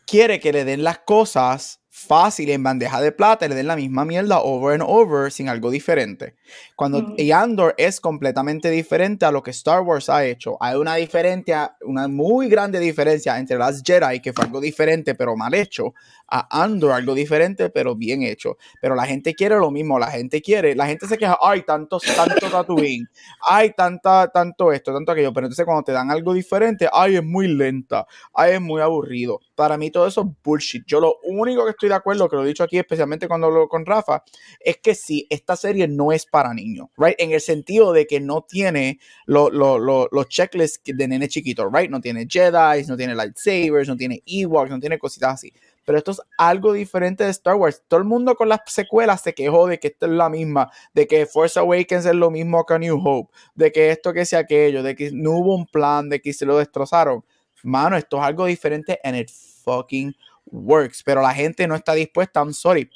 quiere 0.06 0.40
que 0.40 0.52
le 0.52 0.64
den 0.64 0.85
las 0.85 1.00
cosas 1.00 1.79
fácil 1.92 2.49
en 2.50 2.62
bandeja 2.62 3.00
de 3.00 3.11
plata 3.11 3.49
le 3.49 3.56
den 3.56 3.66
la 3.66 3.75
misma 3.75 4.04
mierda 4.04 4.40
over 4.40 4.75
and 4.75 4.85
over 4.87 5.30
sin 5.32 5.49
algo 5.49 5.70
diferente. 5.70 6.37
Cuando 6.76 7.14
Andor 7.35 7.75
es 7.76 8.00
completamente 8.00 8.70
diferente 8.70 9.25
a 9.25 9.32
lo 9.32 9.42
que 9.42 9.50
Star 9.50 9.82
Wars 9.82 10.09
ha 10.09 10.25
hecho. 10.25 10.56
Hay 10.61 10.76
una 10.76 10.94
diferencia, 10.94 11.76
una 11.82 12.06
muy 12.06 12.49
grande 12.49 12.78
diferencia 12.78 13.38
entre 13.38 13.59
las 13.59 13.82
Jedi, 13.85 14.20
que 14.20 14.32
fue 14.32 14.44
algo 14.44 14.61
diferente 14.61 15.16
pero 15.16 15.37
mal 15.37 15.52
hecho, 15.52 15.92
a 16.28 16.62
Andor, 16.62 16.92
algo 16.92 17.14
diferente 17.14 17.70
pero 17.70 17.97
bien 17.97 18.23
hecho. 18.23 18.56
Pero 18.80 18.94
la 18.94 19.04
gente 19.04 19.35
quiere 19.35 19.56
lo 19.56 19.73
mismo, 19.73 19.99
la 19.99 20.11
gente 20.12 20.40
quiere, 20.40 20.76
la 20.76 20.87
gente 20.87 21.09
se 21.09 21.18
queja, 21.18 21.37
ay, 21.42 21.62
tanto, 21.62 21.99
tanto 21.99 22.49
Tatooine, 22.49 23.09
ay, 23.49 23.73
tanta, 23.76 24.28
tanto 24.28 24.73
esto, 24.73 24.94
tanto 24.94 25.11
aquello. 25.11 25.32
Pero 25.32 25.47
entonces 25.47 25.64
cuando 25.64 25.82
te 25.82 25.92
dan 25.92 26.11
algo 26.11 26.32
diferente, 26.32 26.88
ay, 26.92 27.16
es 27.16 27.25
muy 27.25 27.49
lenta, 27.49 28.06
ay, 28.32 28.54
es 28.54 28.61
muy 28.61 28.80
aburrido. 28.80 29.40
Para 29.56 29.76
mí 29.76 29.90
todo 29.90 30.06
eso 30.06 30.20
es 30.20 30.42
bullshit. 30.44 30.85
Yo 30.87 31.00
lo 31.00 31.16
único 31.25 31.64
que 31.64 31.79
estoy 31.80 31.88
de 31.88 31.94
acuerdo, 31.94 32.28
que 32.28 32.37
lo 32.37 32.44
he 32.44 32.49
dicho 32.49 32.62
aquí, 32.62 32.78
especialmente 32.78 33.26
cuando 33.26 33.46
hablo 33.46 33.66
con 33.68 33.87
Rafa, 33.87 34.22
es 34.60 34.76
que 34.76 34.94
sí, 34.94 35.26
esta 35.30 35.56
serie 35.56 35.88
no 35.88 36.12
es 36.12 36.26
para 36.26 36.52
niños, 36.52 36.88
right? 36.99 37.14
En 37.18 37.32
el 37.32 37.40
sentido 37.40 37.92
de 37.94 38.06
que 38.06 38.20
no 38.20 38.42
tiene 38.42 38.99
los 39.26 40.28
checklists 40.28 40.82
de 40.84 41.08
nene 41.08 41.28
chiquito, 41.28 41.70
right? 41.70 41.90
No 41.90 42.00
tiene 42.00 42.26
Jedi, 42.28 42.87
no 42.87 42.96
tiene 42.96 43.14
lightsabers, 43.14 43.88
no 43.88 43.96
tiene 43.96 44.22
Ewoks, 44.26 44.70
no 44.70 44.78
tiene 44.78 44.99
cositas 44.99 45.34
así. 45.34 45.52
Pero 45.87 45.96
esto 45.96 46.10
es 46.10 46.20
algo 46.37 46.75
diferente 46.75 47.25
de 47.25 47.30
Star 47.30 47.56
Wars. 47.56 47.82
Todo 47.88 47.99
el 47.99 48.04
mundo 48.04 48.34
con 48.37 48.50
las 48.50 48.60
secuelas 48.66 49.22
se 49.22 49.32
quejó 49.32 49.66
de 49.66 49.80
que 49.80 49.88
esto 49.88 50.04
es 50.06 50.12
la 50.12 50.28
misma, 50.28 50.70
de 50.92 51.06
que 51.06 51.25
Force 51.25 51.58
Awakens 51.58 52.04
es 52.04 52.14
lo 52.14 52.30
mismo 52.30 52.64
que 52.66 52.78
New 52.78 53.00
Hope, 53.02 53.32
de 53.54 53.72
que 53.72 53.90
esto 53.90 54.12
que 54.12 54.26
sea 54.26 54.40
aquello, 54.40 54.82
de 54.82 54.94
que 54.94 55.10
no 55.12 55.32
hubo 55.38 55.56
un 55.56 55.66
plan, 55.66 56.10
de 56.10 56.20
que 56.20 56.34
se 56.34 56.44
lo 56.44 56.58
destrozaron. 56.58 57.25
Mano, 57.62 57.96
esto 57.96 58.18
es 58.18 58.22
algo 58.22 58.44
diferente 58.44 59.00
en 59.02 59.14
el 59.14 59.26
fucking 59.28 60.14
works, 60.52 61.02
pero 61.04 61.23
la 61.23 61.35
gente 61.35 61.66
no 61.66 61.75
está 61.75 61.95
dispuesta, 61.95 62.40
I'm 62.40 62.52
sorry, 62.52 62.90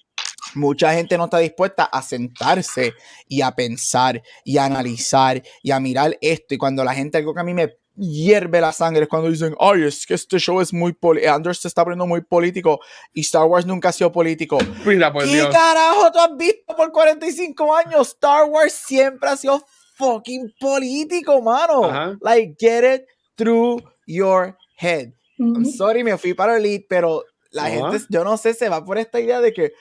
mucha 0.54 0.92
gente 0.94 1.16
no 1.18 1.24
está 1.24 1.38
dispuesta 1.38 1.84
a 1.84 2.02
sentarse 2.02 2.94
y 3.28 3.42
a 3.42 3.52
pensar 3.52 4.22
y 4.44 4.58
a 4.58 4.64
analizar 4.64 5.42
y 5.62 5.70
a 5.70 5.80
mirar 5.80 6.16
esto. 6.20 6.54
Y 6.54 6.58
cuando 6.58 6.84
la 6.84 6.94
gente, 6.94 7.18
algo 7.18 7.34
que 7.34 7.40
a 7.40 7.44
mí 7.44 7.54
me 7.54 7.76
hierve 7.96 8.60
la 8.60 8.72
sangre 8.72 9.06
cuando 9.06 9.30
dicen, 9.30 9.54
ay, 9.60 9.84
es 9.84 10.06
que 10.06 10.14
este 10.14 10.38
show 10.38 10.60
es 10.60 10.72
muy 10.72 10.92
político, 10.92 11.32
Andor 11.32 11.56
se 11.56 11.68
está 11.68 11.84
poniendo 11.84 12.06
muy 12.06 12.22
político 12.22 12.80
y 13.12 13.20
Star 13.20 13.44
Wars 13.44 13.66
nunca 13.66 13.90
ha 13.90 13.92
sido 13.92 14.10
político. 14.10 14.58
Mira, 14.84 15.12
por 15.12 15.24
¿Qué 15.24 15.30
Dios. 15.30 15.48
carajo 15.52 16.10
tú 16.12 16.18
has 16.18 16.36
visto 16.36 16.76
por 16.76 16.90
45 16.90 17.76
años? 17.76 18.08
Star 18.08 18.44
Wars 18.48 18.72
siempre 18.72 19.28
ha 19.28 19.36
sido 19.36 19.64
fucking 19.96 20.54
político, 20.58 21.40
mano. 21.40 21.84
Ajá. 21.84 22.18
Like, 22.20 22.56
get 22.58 22.84
it 22.84 23.06
through 23.36 23.80
your 24.06 24.56
head. 24.76 25.12
I'm 25.38 25.64
sorry, 25.64 26.04
me 26.04 26.16
fui 26.16 26.32
para 26.32 26.56
Elite, 26.56 26.86
pero 26.88 27.24
la 27.54 27.70
gente, 27.70 28.04
yo 28.08 28.24
no 28.24 28.36
sé, 28.36 28.52
se 28.52 28.68
va 28.68 28.84
por 28.84 28.98
esta 28.98 29.20
idea 29.20 29.40
de 29.40 29.52
que 29.52 29.72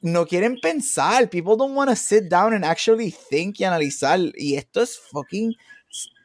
no 0.00 0.26
quieren 0.26 0.58
pensar. 0.60 1.28
People 1.28 1.56
don't 1.56 1.76
want 1.76 1.90
to 1.90 1.96
sit 1.96 2.24
down 2.24 2.54
and 2.54 2.64
actually 2.64 3.14
think 3.30 3.60
y 3.60 3.64
analizar. 3.64 4.18
Y 4.34 4.56
esto 4.56 4.82
es 4.82 4.98
fucking 5.10 5.54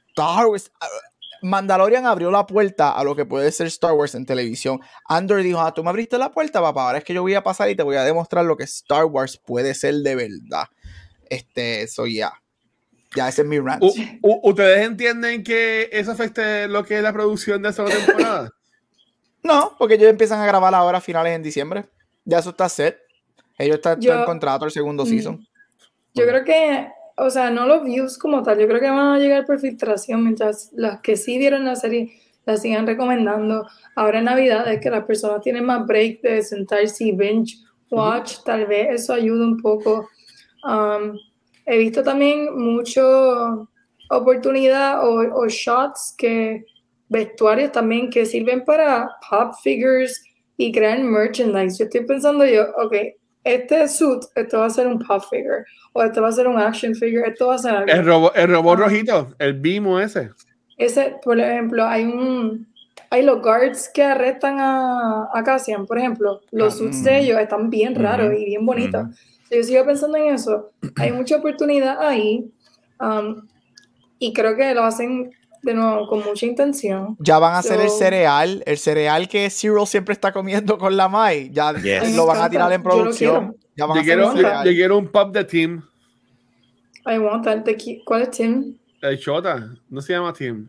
Star 0.10 0.48
Wars. 0.48 0.72
Mandalorian 1.42 2.06
abrió 2.06 2.30
la 2.32 2.46
puerta 2.46 2.92
a 2.92 3.04
lo 3.04 3.16
que 3.16 3.26
puede 3.26 3.52
ser 3.52 3.68
Star 3.68 3.94
Wars 3.94 4.16
en 4.16 4.26
televisión. 4.26 4.80
Andor 5.06 5.42
dijo, 5.42 5.60
ah, 5.60 5.74
tú 5.74 5.84
me 5.84 5.90
abriste 5.90 6.18
la 6.18 6.32
puerta, 6.32 6.62
papá, 6.62 6.86
ahora 6.86 7.00
es 7.00 7.04
que 7.04 7.14
yo 7.14 7.22
voy 7.22 7.34
a 7.34 7.44
pasar 7.44 7.70
y 7.70 7.76
te 7.76 7.84
voy 7.84 7.96
a 7.96 8.04
demostrar 8.04 8.46
lo 8.46 8.56
que 8.56 8.64
Star 8.64 9.06
Wars 9.06 9.38
puede 9.44 9.74
ser 9.74 9.96
de 9.96 10.16
verdad. 10.16 10.68
Este, 11.30 11.82
eso 11.82 12.06
ya. 12.06 12.32
Ya 13.16 13.28
ese 13.28 13.42
es 13.42 13.48
mi 13.48 13.60
rant. 13.60 13.84
¿Ustedes 14.22 14.86
entienden 14.86 15.44
que 15.44 15.90
eso 15.92 16.12
afecte 16.12 16.68
lo 16.68 16.86
que 16.86 16.98
es 16.98 17.04
la 17.04 17.12
producción 17.12 17.62
de 17.62 17.70
esta 17.70 17.84
temporada? 17.84 18.50
No, 19.44 19.76
porque 19.78 19.96
ellos 19.96 20.10
empiezan 20.10 20.40
a 20.40 20.46
grabar 20.46 20.74
ahora 20.76 21.00
a 21.00 21.02
finales 21.02 21.36
en 21.36 21.44
diciembre. 21.44 21.86
Ya 22.26 22.40
eso 22.40 22.52
está 22.52 22.70
set. 22.70 22.98
Ellos 23.58 23.78
están 23.78 24.00
Yo- 24.00 24.14
en 24.14 24.26
contrato 24.26 24.66
el 24.66 24.72
segundo 24.72 25.06
season. 25.06 25.46
Yo 26.14 26.26
creo 26.28 26.44
que, 26.44 26.90
o 27.18 27.30
sea, 27.30 27.50
no 27.50 27.66
los 27.66 27.84
views 27.84 28.18
como 28.18 28.44
tal, 28.44 28.60
yo 28.60 28.68
creo 28.68 28.82
que 28.82 28.90
van 28.90 29.16
a 29.16 29.20
llegar 29.20 29.46
por 29.46 29.60
filtración 29.60 30.24
mientras 30.24 30.70
los 30.74 31.00
que 31.00 31.16
sí 31.16 31.38
vieron 31.38 31.66
la 31.66 31.76
serie 31.76 32.12
la 32.46 32.58
sigan 32.58 32.88
recomendando. 32.88 33.68
Ahora 33.96 34.20
en 34.20 34.26
Navidad 34.26 34.72
es 34.72 34.82
que 34.82 34.90
las 34.90 35.06
personas 35.06 35.42
tienen 35.42 35.64
más 35.64 35.86
break 35.86 36.22
de 36.22 36.42
sentarse 36.42 37.06
y 37.06 37.12
binge 37.12 37.58
watch, 37.90 38.38
tal 38.44 38.66
vez 38.66 39.02
eso 39.02 39.14
ayuda 39.14 39.46
un 39.46 39.58
poco. 39.62 40.10
Um, 40.64 41.18
he 41.66 41.78
visto 41.78 42.04
también 42.04 42.58
mucho 42.58 43.70
oportunidad 44.10 45.08
o, 45.08 45.20
o 45.34 45.48
shots 45.48 46.16
que 46.18 46.66
vestuarios 47.12 47.72
también 47.74 48.10
que 48.10 48.26
sirven 48.26 48.64
para 48.64 49.10
pop 49.30 49.54
figures 49.62 50.24
y 50.58 50.72
crear 50.72 50.98
merchandise. 51.00 51.78
Yo 51.78 51.86
estoy 51.86 52.06
pensando 52.06 52.46
yo, 52.46 52.68
ok, 52.78 52.96
este 53.44 53.88
suit, 53.88 54.24
esto 54.36 54.60
va 54.60 54.68
a 54.68 54.70
ser 54.70 54.88
un 54.88 54.98
pop 55.00 55.22
figure, 55.30 55.66
o 55.94 56.04
esto 56.04 56.22
va 56.22 56.30
a 56.30 56.32
ser 56.32 56.48
un 56.48 56.58
action 56.58 56.96
figure, 56.96 57.28
esto 57.28 57.48
va 57.48 57.56
a 57.56 57.58
ser 57.58 57.76
algo. 57.76 57.92
El 57.92 58.06
robot, 58.06 58.32
el 58.36 58.48
robot 58.50 58.80
Ah. 58.80 58.84
rojito, 58.84 59.36
el 59.40 59.54
Bimo 59.60 60.00
ese. 60.00 60.30
Ese, 60.78 61.16
por 61.24 61.40
ejemplo, 61.40 61.86
hay 61.86 62.06
un 62.06 62.68
hay 63.14 63.24
los 63.24 63.42
guards 63.42 63.90
que 63.94 64.04
arrestan 64.04 64.58
a, 64.60 65.28
a 65.34 65.44
Cassian, 65.44 65.86
por 65.86 65.98
ejemplo, 65.98 66.40
los 66.52 66.76
Ah, 66.76 66.78
suits 66.78 67.02
mm. 67.02 67.04
de 67.04 67.20
ellos 67.20 67.40
están 67.40 67.70
bien 67.70 67.94
raros 67.94 68.34
y 68.40 68.46
bien 68.46 68.66
bonitos. 68.66 69.06
Yo 69.50 69.62
sigo 69.64 69.84
pensando 69.86 70.18
en 70.18 70.34
eso. 70.34 70.70
Hay 70.96 71.12
mucha 71.12 71.36
oportunidad 71.36 72.00
ahí 72.00 72.50
um, 73.02 73.46
y 74.18 74.32
creo 74.32 74.56
que 74.56 74.74
lo 74.74 74.84
hacen 74.84 75.32
de 75.64 75.74
nuevo 75.74 76.08
con 76.08 76.24
mucha 76.24 76.46
intención. 76.46 77.16
Ya 77.20 77.38
van 77.40 77.54
a 77.54 77.60
hacer 77.60 77.80
el 77.80 77.90
cereal, 77.90 78.64
el 78.66 78.78
cereal 78.78 79.28
que 79.28 79.50
Cyril 79.50 79.86
siempre 79.86 80.14
está 80.14 80.32
comiendo 80.32 80.78
con 80.78 80.96
la 80.98 81.08
Mai. 81.08 81.50
Ya 81.52 81.74
Yes. 81.74 82.16
lo 82.16 82.26
van 82.26 82.42
a 82.42 82.50
tirar 82.50 82.72
en 82.72 82.82
producción. 82.84 83.56
Ya 83.76 83.86
van 83.86 83.98
a 83.98 84.02
Yo 84.04 84.14
hacer 84.14 84.34
quiero, 84.34 84.36
yo, 84.64 84.64
yo 84.66 84.72
quiero 84.72 84.98
un 84.98 85.08
pop 85.08 85.34
de 85.34 85.44
Tim. 85.46 85.82
I 87.06 87.18
want 87.18 87.44
that. 87.46 87.64
The 87.64 87.76
ki- 87.78 88.02
¿Cuál 88.06 88.24
es 88.24 88.32
Tim? 88.32 88.78
El 89.02 89.20
Chota. 89.20 89.70
No 89.90 90.02
se 90.02 90.14
llama 90.14 90.34
Tim. 90.34 90.68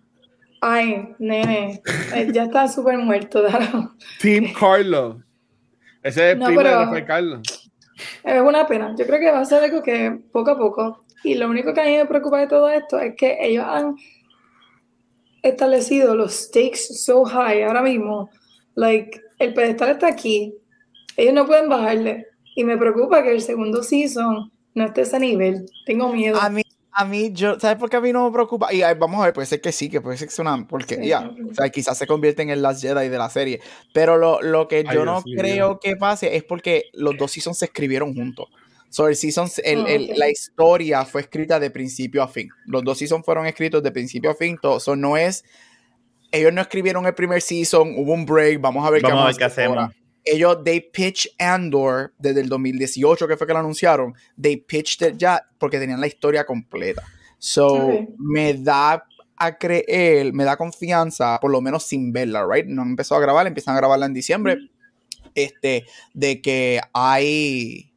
Ay, 0.61 1.09
nene, 1.19 1.83
eh, 2.15 2.29
ya 2.33 2.45
está 2.45 2.69
súper 2.69 2.97
muerto. 2.99 3.43
déjalo. 3.43 3.93
Tim 4.21 4.53
Carlo. 4.53 5.21
Ese 6.03 6.29
es 6.29 6.33
el 6.35 6.39
No, 6.39 6.47
primo 6.47 6.63
de 6.63 6.71
Rafael 6.71 7.05
Carlos. 7.07 7.71
Es 8.25 8.41
una 8.41 8.67
pena. 8.67 8.95
Yo 8.97 9.07
creo 9.07 9.21
que 9.21 9.31
va 9.31 9.41
a 9.41 9.45
ser 9.45 9.63
algo 9.65 9.83
que 9.83 10.19
poco 10.33 10.53
a 10.53 10.59
poco. 10.59 11.05
Y 11.25 11.35
lo 11.35 11.49
único 11.49 11.73
que 11.75 11.81
a 11.81 11.85
mí 11.85 11.97
me 11.97 12.07
preocupa 12.07 12.39
de 12.41 12.47
todo 12.49 12.69
esto 12.69 12.99
es 12.99 13.15
que 13.17 13.39
ellos 13.41 13.65
han 13.67 13.95
establecido 15.43 16.15
los 16.15 16.33
stakes 16.33 16.79
so 16.95 17.25
high 17.25 17.63
ahora 17.63 17.83
mismo. 17.83 18.31
Like, 18.75 19.21
el 19.39 19.55
pedestal 19.55 19.91
está 19.91 20.09
aquí. 20.09 20.55
Ellos 21.17 21.35
no 21.35 21.47
pueden 21.47 21.69
bajarle. 21.69 22.27
Y 22.55 22.65
me 22.65 22.77
preocupa 22.77 23.23
que 23.23 23.33
el 23.33 23.41
segundo 23.41 23.83
season 23.83 24.51
no 24.75 24.85
esté 24.85 25.01
a 25.01 25.05
ese 25.05 25.19
nivel. 25.19 25.67
Tengo 25.87 26.13
miedo. 26.13 26.41
A 26.41 26.49
mí, 26.49 26.63
a 26.93 27.05
mí, 27.05 27.33
yo, 27.33 27.59
¿sabes 27.59 27.79
por 27.79 27.89
qué 27.91 27.97
a 27.97 28.01
mí 28.01 28.13
no 28.13 28.27
me 28.27 28.33
preocupa? 28.33 28.73
Y 28.73 28.83
ay, 28.83 28.95
vamos 28.99 29.21
a 29.21 29.25
ver, 29.25 29.35
puede 29.35 29.47
ser 29.47 29.61
que 29.61 29.73
sí, 29.73 29.89
que 29.89 30.01
puede 30.01 30.17
ser 30.17 30.29
que 30.29 30.35
sea 30.35 30.43
una 30.43 30.67
porquería. 30.67 31.31
Sí. 31.35 31.43
O 31.51 31.55
sea, 31.55 31.69
quizás 31.71 31.97
se 31.99 32.07
convierte 32.07 32.43
en 32.43 32.51
el 32.51 32.63
Last 32.63 32.83
Jedi 32.83 33.09
de 33.09 33.19
la 33.19 33.31
serie. 33.31 33.61
Pero 33.93 34.17
lo, 34.19 34.41
lo 34.43 34.69
que 34.69 34.77
Ay, 34.77 34.85
yo 34.85 35.03
Dios 35.03 35.05
no 35.07 35.23
mío. 35.25 35.39
creo 35.39 35.81
que 35.81 35.97
pase 35.97 36.37
es 36.37 36.45
porque 36.45 36.85
los 36.93 37.17
dos 37.17 37.31
seasons 37.33 37.59
se 37.59 37.67
escribieron 37.67 38.15
juntos. 38.15 38.49
So, 38.93 39.09
el 39.09 39.17
season, 39.17 39.49
el- 39.65 39.81
Ah, 39.87 39.91
el- 39.91 40.11
ok. 40.11 40.17
La 40.19 40.31
historia 40.31 41.05
fue 41.07 41.23
escrita 41.23 41.59
de 41.59 41.71
principio 41.71 42.23
a 42.23 42.29
fin. 42.29 42.51
Los 42.67 42.85
dos 42.85 42.99
seasons 42.99 43.25
fueron 43.25 43.47
escritos 43.47 43.83
de 43.83 43.91
principio 43.91 44.31
a 44.31 44.35
fin. 44.35 44.59
Todo, 44.61 44.79
so, 44.81 44.95
no 44.95 45.17
es. 45.17 45.45
Ellos 46.31 46.53
no 46.53 46.61
escribieron 46.61 47.07
el 47.07 47.15
primer 47.15 47.41
season, 47.41 47.95
hubo 47.97 48.13
un 48.13 48.25
break, 48.27 48.61
vamos 48.61 48.87
a 48.87 48.91
ver 48.91 49.03
Vamos 49.03 49.19
a 49.23 49.25
ver 49.27 49.35
qué 49.35 49.39
qué 49.39 49.45
hacemos. 49.45 49.77
ahora 49.79 49.95
ellos, 50.25 50.59
they 50.65 50.81
pitch 50.81 51.29
Andor 51.39 52.13
desde 52.19 52.43
el 52.43 52.49
2018, 52.49 53.27
que 53.27 53.37
fue 53.37 53.47
que 53.47 53.53
lo 53.55 53.59
anunciaron. 53.59 54.15
They 54.41 54.57
pitched 54.57 55.07
it 55.09 55.17
ya 55.19 55.43
porque 55.59 55.79
tenían 55.81 56.01
la 56.01 56.07
historia 56.07 56.45
completa. 56.45 57.03
So, 57.39 57.67
Ok. 57.67 58.09
me 58.19 58.55
da 58.55 59.05
a 59.37 59.59
creer, 59.59 60.33
me 60.33 60.45
da 60.45 60.57
confianza, 60.57 61.41
por 61.41 61.51
lo 61.51 61.61
menos 61.61 61.85
sin 61.87 62.13
verla, 62.13 62.47
right? 62.49 62.67
No 62.67 62.83
empezado 62.83 63.19
a 63.19 63.23
grabar, 63.23 63.47
empiezan 63.49 63.75
a 63.75 63.79
grabarla 63.79 64.07
en 64.07 64.15
diciembre. 64.15 64.59
Este, 65.35 65.87
de 66.15 66.41
que 66.41 66.81
hay. 66.93 67.92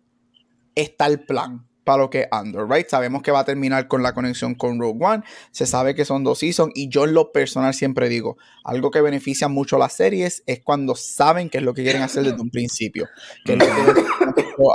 Está 0.76 1.08
el 1.08 1.26
plan 1.26 1.66
para 1.86 2.00
lo 2.00 2.10
que 2.10 2.22
es 2.22 2.28
Andor, 2.32 2.70
right? 2.70 2.88
Sabemos 2.90 3.22
que 3.22 3.32
va 3.32 3.42
a 3.42 3.46
terminar 3.46 3.88
con 3.88 4.04
la 4.04 4.14
conexión 4.14 4.56
con 4.56 4.80
Rogue 4.80 5.06
One. 5.06 5.24
Se 5.52 5.66
sabe 5.66 5.96
que 5.96 6.04
son 6.04 6.24
dos 6.24 6.40
seasons. 6.40 6.74
Y 6.76 6.90
yo, 6.90 7.06
en 7.06 7.14
lo 7.14 7.32
personal, 7.32 7.74
siempre 7.74 8.10
digo: 8.10 8.38
algo 8.66 8.92
que 8.92 9.00
beneficia 9.02 9.48
mucho 9.48 9.78
a 9.78 9.80
las 9.80 9.94
series 9.94 10.44
es 10.48 10.62
cuando 10.62 10.96
saben 10.96 11.50
qué 11.50 11.60
es 11.60 11.64
lo 11.64 11.74
que 11.74 11.84
quieren 11.84 12.02
hacer 12.02 12.24
desde 12.24 12.42
un 12.42 12.50
principio. 12.50 13.08
Que 13.46 13.58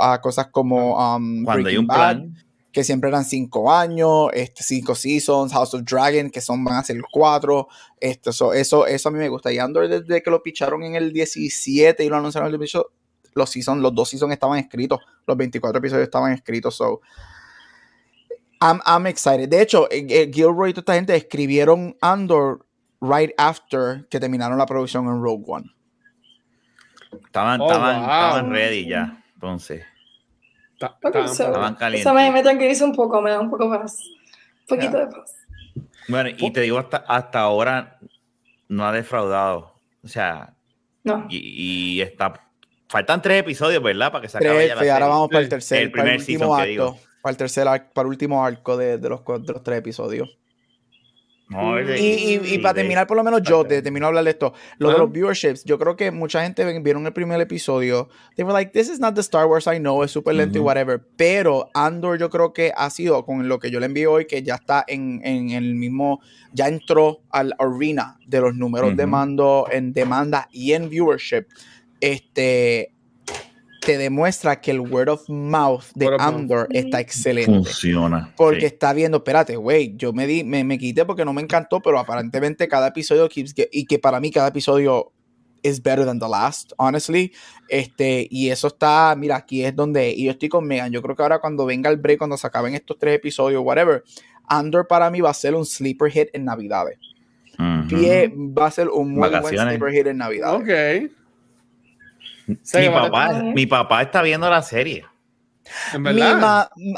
a 0.01 0.21
cosas 0.21 0.47
como 0.47 0.95
um, 1.15 1.43
Cuando 1.43 1.69
hay 1.69 1.77
un 1.77 1.85
Bad, 1.87 1.97
plan. 1.97 2.35
que 2.71 2.83
siempre 2.83 3.09
eran 3.09 3.25
cinco 3.25 3.71
años, 3.71 4.29
este, 4.33 4.63
cinco 4.63 4.95
seasons, 4.95 5.51
House 5.51 5.73
of 5.73 5.81
Dragon, 5.83 6.29
que 6.29 6.39
son, 6.39 6.63
van 6.63 6.77
a 6.77 6.83
ser 6.83 6.97
cuatro. 7.11 7.67
Esto, 7.99 8.29
eso, 8.29 8.53
eso, 8.53 8.87
eso 8.87 9.09
a 9.09 9.11
mí 9.11 9.19
me 9.19 9.27
gusta. 9.27 9.51
Y 9.51 9.59
Andor, 9.59 9.89
desde 9.89 10.23
que 10.23 10.31
lo 10.31 10.41
picharon 10.41 10.83
en 10.83 10.95
el 10.95 11.11
17 11.11 12.03
y 12.05 12.09
lo 12.09 12.15
anunciaron 12.15 12.47
en 12.47 12.53
el 12.53 12.59
18, 12.59 12.85
los 13.33 13.49
seasons, 13.49 13.81
los 13.81 13.93
dos 13.93 14.09
seasons 14.09 14.33
estaban 14.33 14.57
escritos, 14.59 14.99
los 15.25 15.37
24 15.37 15.79
episodios 15.79 16.03
estaban 16.03 16.31
escritos. 16.33 16.75
So, 16.75 17.01
I'm, 18.61 18.79
I'm 18.85 19.07
excited. 19.07 19.49
De 19.49 19.61
hecho, 19.61 19.89
eh, 19.91 20.05
eh, 20.09 20.31
Gilroy 20.33 20.69
y 20.69 20.73
toda 20.73 20.81
esta 20.81 20.93
gente 20.95 21.15
escribieron 21.15 21.95
Andor 22.01 22.65
right 23.01 23.31
after 23.37 24.07
que 24.09 24.19
terminaron 24.19 24.57
la 24.57 24.65
producción 24.65 25.05
en 25.07 25.21
Rogue 25.21 25.43
One. 25.47 25.71
Estaban, 27.25 27.59
Oh, 27.59 27.65
estaban, 27.65 27.95
wow. 27.97 28.03
estaban 28.03 28.51
ready 28.51 28.87
ya. 28.87 29.23
Entonces, 29.33 29.83
Ta- 30.79 30.97
so- 31.01 31.47
estaban 31.47 31.75
calientes. 31.75 32.05
Eso 32.05 32.13
me, 32.13 32.31
me 32.31 32.41
tranquiliza 32.43 32.85
un 32.85 32.93
poco, 32.95 33.21
me 33.21 33.31
da 33.31 33.39
un 33.39 33.49
poco 33.49 33.67
más. 33.67 33.97
Un 34.69 34.77
poquito 34.77 34.97
de 34.97 35.07
paz. 35.07 35.35
Bueno, 36.07 36.29
y 36.37 36.51
te 36.51 36.61
digo, 36.61 36.77
hasta, 36.79 36.97
hasta 36.97 37.39
ahora 37.39 37.99
no 38.67 38.85
ha 38.85 38.91
defraudado. 38.91 39.73
O 40.03 40.07
sea, 40.07 40.53
No. 41.03 41.25
y, 41.29 41.97
y 41.97 42.01
está. 42.01 42.47
Faltan 42.91 43.21
tres 43.21 43.39
episodios, 43.39 43.81
¿verdad? 43.81 44.11
Para 44.11 44.21
que 44.21 44.27
se 44.29 44.37
acabe 44.37 44.55
Tres, 44.55 44.67
ya 44.69 44.75
la 44.75 44.85
y 44.85 44.89
ahora 44.89 45.05
serie. 45.05 45.13
vamos 45.13 45.29
para 45.29 45.39
el 45.43 45.49
tercer, 45.49 45.81
el 45.83 45.91
para 45.91 46.13
el 46.13 46.19
último 46.19 46.55
que 46.55 46.61
arco. 46.61 46.69
digo. 46.69 46.97
Para 47.21 47.31
el 47.31 47.37
tercer 47.37 47.67
arco, 47.67 47.87
para 47.93 48.05
el 48.05 48.09
último 48.09 48.43
arco 48.45 48.75
de, 48.77 48.97
de 48.97 49.09
los, 49.09 49.21
de 49.25 49.53
los 49.53 49.63
tres 49.63 49.77
episodios. 49.79 50.37
No, 51.47 51.77
Y- 51.81 51.99
Y, 51.99 52.33
y- 52.35 52.53
y 52.53 52.57
para 52.59 52.75
terminar, 52.75 53.07
por 53.07 53.17
lo 53.17 53.25
menos 53.25 53.41
yo, 53.43 53.65
te 53.65 53.81
termino 53.81 54.05
de 54.05 54.07
hablar 54.07 54.23
de 54.23 54.29
esto, 54.29 54.53
lo 54.77 54.89
de 54.89 54.97
los 54.97 55.11
viewerships, 55.11 55.65
yo 55.65 55.77
creo 55.77 55.97
que 55.97 56.09
mucha 56.09 56.41
gente 56.43 56.79
vieron 56.79 57.05
el 57.05 57.11
primer 57.11 57.41
episodio, 57.41 58.07
they 58.37 58.45
were 58.45 58.53
like, 58.53 58.71
this 58.71 58.87
is 58.89 59.01
not 59.01 59.15
the 59.15 59.19
Star 59.21 59.45
Wars 59.47 59.67
I 59.67 59.77
know, 59.77 60.01
es 60.01 60.11
súper 60.11 60.35
lento 60.35 60.57
y 60.57 60.61
Ujú. 60.61 60.67
whatever, 60.67 61.01
pero 61.17 61.69
Andor 61.73 62.17
yo 62.17 62.29
creo 62.29 62.53
que 62.53 62.71
ha 62.73 62.89
sido 62.89 63.25
con 63.25 63.49
lo 63.49 63.59
que 63.59 63.69
yo 63.69 63.81
le 63.81 63.87
envié 63.87 64.07
hoy, 64.07 64.27
que 64.27 64.43
ya 64.43 64.55
está 64.55 64.85
en, 64.87 65.19
en 65.25 65.49
el 65.49 65.75
mismo, 65.75 66.21
ya 66.53 66.69
entró 66.69 67.19
al 67.29 67.53
arena 67.59 68.17
de 68.25 68.39
los 68.39 68.55
números 68.55 68.95
de 68.95 69.05
mando 69.05 69.67
en 69.69 69.91
demanda 69.91 70.47
y 70.53 70.71
en 70.71 70.89
viewership, 70.89 71.47
este 72.01 72.93
te 73.81 73.97
demuestra 73.97 74.61
que 74.61 74.69
el 74.71 74.79
word 74.79 75.09
of 75.09 75.27
mouth 75.27 75.85
de 75.95 76.05
mouth. 76.11 76.21
Andor 76.21 76.67
está 76.69 76.99
excelente. 76.99 77.51
funciona. 77.51 78.31
Porque 78.37 78.59
sí. 78.61 78.65
está 78.67 78.93
viendo, 78.93 79.17
espérate, 79.17 79.55
güey, 79.55 79.95
yo 79.97 80.13
me 80.13 80.27
di, 80.27 80.43
me, 80.43 80.63
me 80.63 80.77
quité 80.77 81.03
porque 81.03 81.25
no 81.25 81.33
me 81.33 81.41
encantó, 81.41 81.79
pero 81.81 81.97
aparentemente 81.97 82.67
cada 82.67 82.89
episodio 82.89 83.27
keeps 83.27 83.55
get- 83.55 83.69
y 83.71 83.85
que 83.85 83.97
para 83.97 84.19
mí 84.19 84.29
cada 84.29 84.49
episodio 84.49 85.11
is 85.63 85.81
better 85.81 86.05
than 86.05 86.19
the 86.19 86.27
last, 86.29 86.73
honestly. 86.77 87.31
Este, 87.69 88.27
y 88.29 88.49
eso 88.49 88.67
está, 88.67 89.15
mira, 89.17 89.37
aquí 89.37 89.65
es 89.65 89.75
donde, 89.75 90.11
y 90.11 90.25
yo 90.25 90.31
estoy 90.31 90.49
con 90.49 90.67
Megan, 90.67 90.91
yo 90.91 91.01
creo 91.01 91.15
que 91.15 91.23
ahora 91.23 91.39
cuando 91.39 91.65
venga 91.65 91.89
el 91.89 91.97
break, 91.97 92.19
cuando 92.19 92.37
se 92.37 92.45
acaben 92.45 92.75
estos 92.75 92.99
tres 92.99 93.15
episodios, 93.15 93.63
whatever, 93.63 94.03
Andor 94.47 94.85
para 94.87 95.09
mí 95.09 95.21
va 95.21 95.31
a 95.31 95.33
ser 95.33 95.55
un 95.55 95.65
sleeper 95.65 96.11
hit 96.11 96.27
en 96.33 96.45
Navidades. 96.45 96.99
Pie 97.89 98.31
va 98.35 98.67
a 98.67 98.71
ser 98.71 98.89
un 98.89 99.11
muy 99.11 99.29
buen 99.29 99.43
sleeper 99.43 99.91
hit 99.91 100.07
en 100.07 100.17
Navidad. 100.17 100.55
Ok. 100.55 101.11
Mi, 102.47 102.89
papá, 102.89 103.33
mi 103.33 103.65
papá 103.65 104.01
está 104.01 104.21
viendo 104.21 104.49
la 104.49 104.61
serie. 104.61 105.05
Mi 105.97 106.21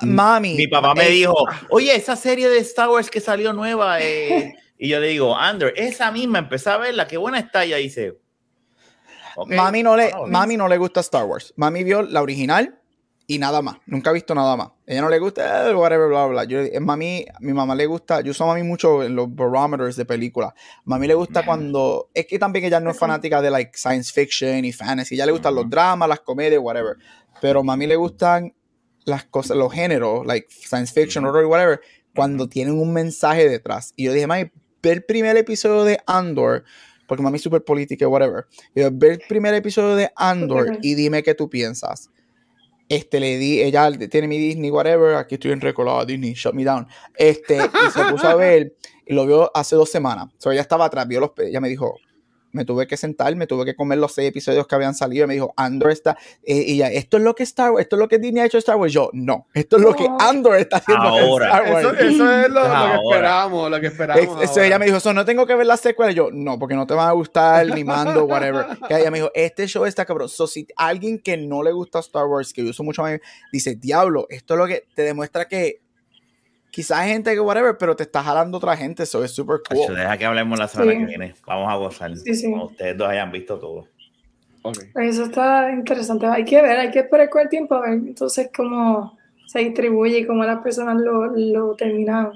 mami. 0.01 0.55
Mi 0.55 0.67
papá 0.67 0.95
me 0.95 1.09
dijo, 1.09 1.35
oye, 1.69 1.95
esa 1.95 2.15
serie 2.15 2.49
de 2.49 2.59
Star 2.59 2.89
Wars 2.89 3.09
que 3.09 3.19
salió 3.19 3.53
nueva. 3.53 4.01
Eh", 4.01 4.55
y 4.77 4.89
yo 4.89 4.99
le 4.99 5.07
digo, 5.07 5.35
Andrew, 5.35 5.71
esa 5.75 6.11
misma, 6.11 6.39
empecé 6.39 6.69
a 6.69 6.77
verla, 6.77 7.07
qué 7.07 7.17
buena 7.17 7.39
está. 7.39 7.65
Y 7.65 7.73
dice, 7.73 8.17
mami, 9.47 9.83
no 9.83 9.95
le, 9.95 10.11
mami 10.27 10.57
no 10.57 10.67
le 10.67 10.77
gusta 10.77 11.01
Star 11.01 11.25
Wars. 11.25 11.53
Mami 11.55 11.83
vio 11.83 12.01
la 12.01 12.21
original 12.21 12.79
y 13.27 13.37
nada 13.39 13.61
más. 13.61 13.77
Nunca 13.85 14.09
ha 14.09 14.13
visto 14.13 14.35
nada 14.35 14.55
más. 14.55 14.69
Ella 14.85 15.01
no 15.01 15.09
le 15.09 15.19
gusta, 15.19 15.69
eh, 15.69 15.75
whatever, 15.75 16.09
bla, 16.09 16.25
bla. 16.25 16.43
Yo, 16.43 16.59
eh, 16.59 16.79
mami, 16.79 17.25
mi 17.39 17.53
mamá 17.53 17.75
le 17.75 17.85
gusta, 17.85 18.21
yo 18.21 18.31
uso 18.31 18.43
a 18.43 18.47
mami 18.47 18.63
mucho 18.63 19.03
en 19.03 19.15
los 19.15 19.33
barometers 19.33 19.95
de 19.95 20.05
películas. 20.05 20.53
Mami 20.85 21.07
le 21.07 21.13
gusta 21.13 21.45
cuando, 21.45 22.09
es 22.13 22.25
que 22.25 22.37
también 22.37 22.65
ella 22.65 22.79
no 22.79 22.91
es 22.91 22.97
fanática 22.97 23.41
de 23.41 23.49
like 23.49 23.77
science 23.77 24.11
fiction 24.11 24.65
y 24.65 24.73
fantasy. 24.73 25.15
Ella 25.15 25.27
le 25.27 25.31
gustan 25.31 25.55
los 25.55 25.69
dramas, 25.69 26.09
las 26.09 26.19
comedias, 26.19 26.61
whatever. 26.61 26.97
Pero 27.41 27.63
mami 27.63 27.87
le 27.87 27.95
gustan 27.95 28.53
las 29.05 29.25
cosas, 29.25 29.57
los 29.57 29.71
géneros, 29.73 30.25
like 30.25 30.47
science 30.49 30.93
fiction, 30.93 31.25
horror, 31.25 31.45
whatever, 31.45 31.81
cuando 32.15 32.47
tienen 32.47 32.77
un 32.77 32.91
mensaje 32.93 33.47
detrás. 33.47 33.93
Y 33.95 34.05
yo 34.05 34.13
dije, 34.13 34.27
mami, 34.27 34.51
ver 34.81 34.97
el 34.97 35.03
primer 35.03 35.37
episodio 35.37 35.83
de 35.85 35.99
Andor 36.05 36.63
porque 37.07 37.21
mami 37.21 37.35
es 37.35 37.43
súper 37.43 37.63
política, 37.63 38.07
whatever. 38.07 38.45
Yo, 38.73 38.89
ve 38.91 39.11
el 39.11 39.21
primer 39.27 39.53
episodio 39.53 39.95
de 39.95 40.11
Andor 40.15 40.79
y 40.81 40.95
dime 40.95 41.21
qué 41.21 41.35
tú 41.35 41.49
piensas. 41.49 42.09
Este, 42.89 43.19
le 43.19 43.37
di, 43.37 43.61
ella 43.61 43.91
tiene 44.09 44.27
mi 44.27 44.37
Disney, 44.37 44.69
whatever, 44.69 45.15
aquí 45.15 45.35
estoy 45.35 45.51
en 45.51 45.61
recolado, 45.61 46.05
Disney, 46.05 46.33
shut 46.33 46.53
me 46.53 46.63
down. 46.63 46.87
Este, 47.15 47.57
y 47.57 47.91
se 47.91 48.03
puso 48.05 48.27
a 48.27 48.35
ver, 48.35 48.75
y 49.05 49.13
lo 49.13 49.25
vio 49.25 49.51
hace 49.55 49.75
dos 49.75 49.89
semanas. 49.89 50.27
O 50.37 50.41
sea, 50.41 50.51
ella 50.51 50.61
estaba 50.61 50.85
atrás, 50.85 51.07
vio 51.07 51.19
los, 51.19 51.31
ella 51.37 51.59
me 51.61 51.69
dijo, 51.69 51.95
me 52.53 52.65
tuve 52.65 52.87
que 52.87 52.97
sentar, 52.97 53.35
me 53.35 53.47
tuve 53.47 53.65
que 53.65 53.75
comer 53.75 53.97
los 53.97 54.13
seis 54.13 54.29
episodios 54.29 54.65
que 54.67 54.75
habían 54.75 54.95
salido 54.95 55.25
y 55.25 55.27
me 55.27 55.33
dijo, 55.33 55.53
Andor 55.57 55.91
está, 55.91 56.17
eh, 56.43 56.63
y 56.67 56.77
ya, 56.77 56.87
esto 56.87 57.17
es 57.17 57.23
lo 57.23 57.35
que 57.35 57.43
Star 57.43 57.71
Wars, 57.71 57.81
esto 57.81 57.95
es 57.95 57.99
lo 57.99 58.07
que 58.07 58.19
Disney 58.19 58.41
ha 58.41 58.45
hecho 58.45 58.57
Star 58.59 58.77
Wars. 58.77 58.93
Yo, 58.93 59.09
no, 59.13 59.47
esto 59.53 59.77
es 59.77 59.83
lo 59.83 59.93
que 59.93 60.07
Andor 60.19 60.57
está 60.57 60.77
haciendo 60.77 61.03
ahora. 61.03 61.47
Star 61.47 61.73
Wars. 61.73 61.99
Eso, 61.99 62.31
es 62.31 62.49
lo, 62.49 62.61
que 62.61 62.95
esperamos, 62.95 63.71
lo 63.71 63.81
que 63.81 63.87
esperamos. 63.87 64.43
Eso, 64.43 64.61
ella 64.61 64.79
me 64.79 64.85
dijo, 64.85 64.97
eso 64.97 65.13
no 65.13 65.25
tengo 65.25 65.45
que 65.45 65.55
ver 65.55 65.65
la 65.65 65.77
secuela. 65.77 66.11
Yo, 66.11 66.29
no, 66.31 66.57
porque 66.59 66.75
no 66.75 66.87
te 66.87 66.93
van 66.93 67.09
a 67.09 67.11
gustar, 67.11 67.67
ni 67.67 67.83
mando, 67.83 68.25
whatever. 68.25 68.65
Y 68.89 68.93
ella 68.93 69.11
me 69.11 69.17
dijo, 69.19 69.31
este 69.33 69.67
show 69.67 69.85
está 69.85 70.05
cabrón. 70.05 70.29
So, 70.29 70.47
si 70.47 70.67
alguien 70.75 71.19
que 71.19 71.37
no 71.37 71.63
le 71.63 71.71
gusta 71.71 71.99
Star 71.99 72.25
Wars, 72.25 72.53
que 72.53 72.63
yo 72.63 72.69
uso 72.69 72.83
mucho 72.83 73.01
más, 73.01 73.19
dice, 73.51 73.75
diablo, 73.75 74.27
esto 74.29 74.53
es 74.53 74.57
lo 74.59 74.67
que 74.67 74.85
te 74.95 75.01
demuestra 75.01 75.47
que 75.47 75.82
quizás 76.73 76.97
hay 76.97 77.11
gente 77.11 77.31
que 77.31 77.39
whatever, 77.39 77.77
pero 77.77 77.95
te 77.95 78.01
está 78.01 78.23
jalando 78.23 78.57
otra 78.57 78.75
gente, 78.75 79.03
eso 79.03 79.23
es 79.23 79.31
súper 79.31 79.61
cool. 79.69 79.95
deja 79.95 80.17
que 80.17 80.25
hablemos 80.25 80.57
la 80.57 80.67
semana 80.67 80.91
que 80.93 81.05
viene. 81.05 81.35
Vamos 81.45 81.71
a 81.71 81.75
gozar. 81.75 82.17
Sí, 82.17 82.51
ustedes 82.51 82.97
dos 82.97 83.07
hayan 83.07 83.31
visto 83.31 83.59
todo. 83.59 83.87
Eso 84.95 85.25
está 85.25 85.71
interesante. 85.71 86.25
Hay 86.25 86.45
que 86.45 86.61
ver, 86.61 86.79
hay 86.79 86.89
que 86.89 86.99
esperar 86.99 87.29
con 87.29 87.43
el 87.43 87.49
tiempo 87.49 87.75
a 87.75 87.81
ver 87.81 87.91
entonces 87.91 88.49
cómo 88.55 89.15
se 89.45 89.59
distribuye 89.59 90.19
y 90.19 90.25
cómo 90.25 90.43
las 90.45 90.63
personas 90.63 90.97
lo, 90.99 91.27
lo 91.27 91.75
terminan 91.75 92.31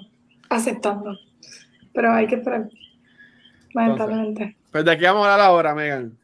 aceptando. 0.50 1.18
Pero 1.94 2.14
hay 2.14 2.28
que 2.28 2.36
esperar, 2.36 2.70
lamentablemente. 3.74 4.56
Pues 4.72 4.86
de 4.86 4.98
qué 5.00 5.06
vamos 5.08 5.26
a 5.26 5.34
hablar 5.34 5.48
ahora, 5.48 5.74
Megan. 5.74 6.16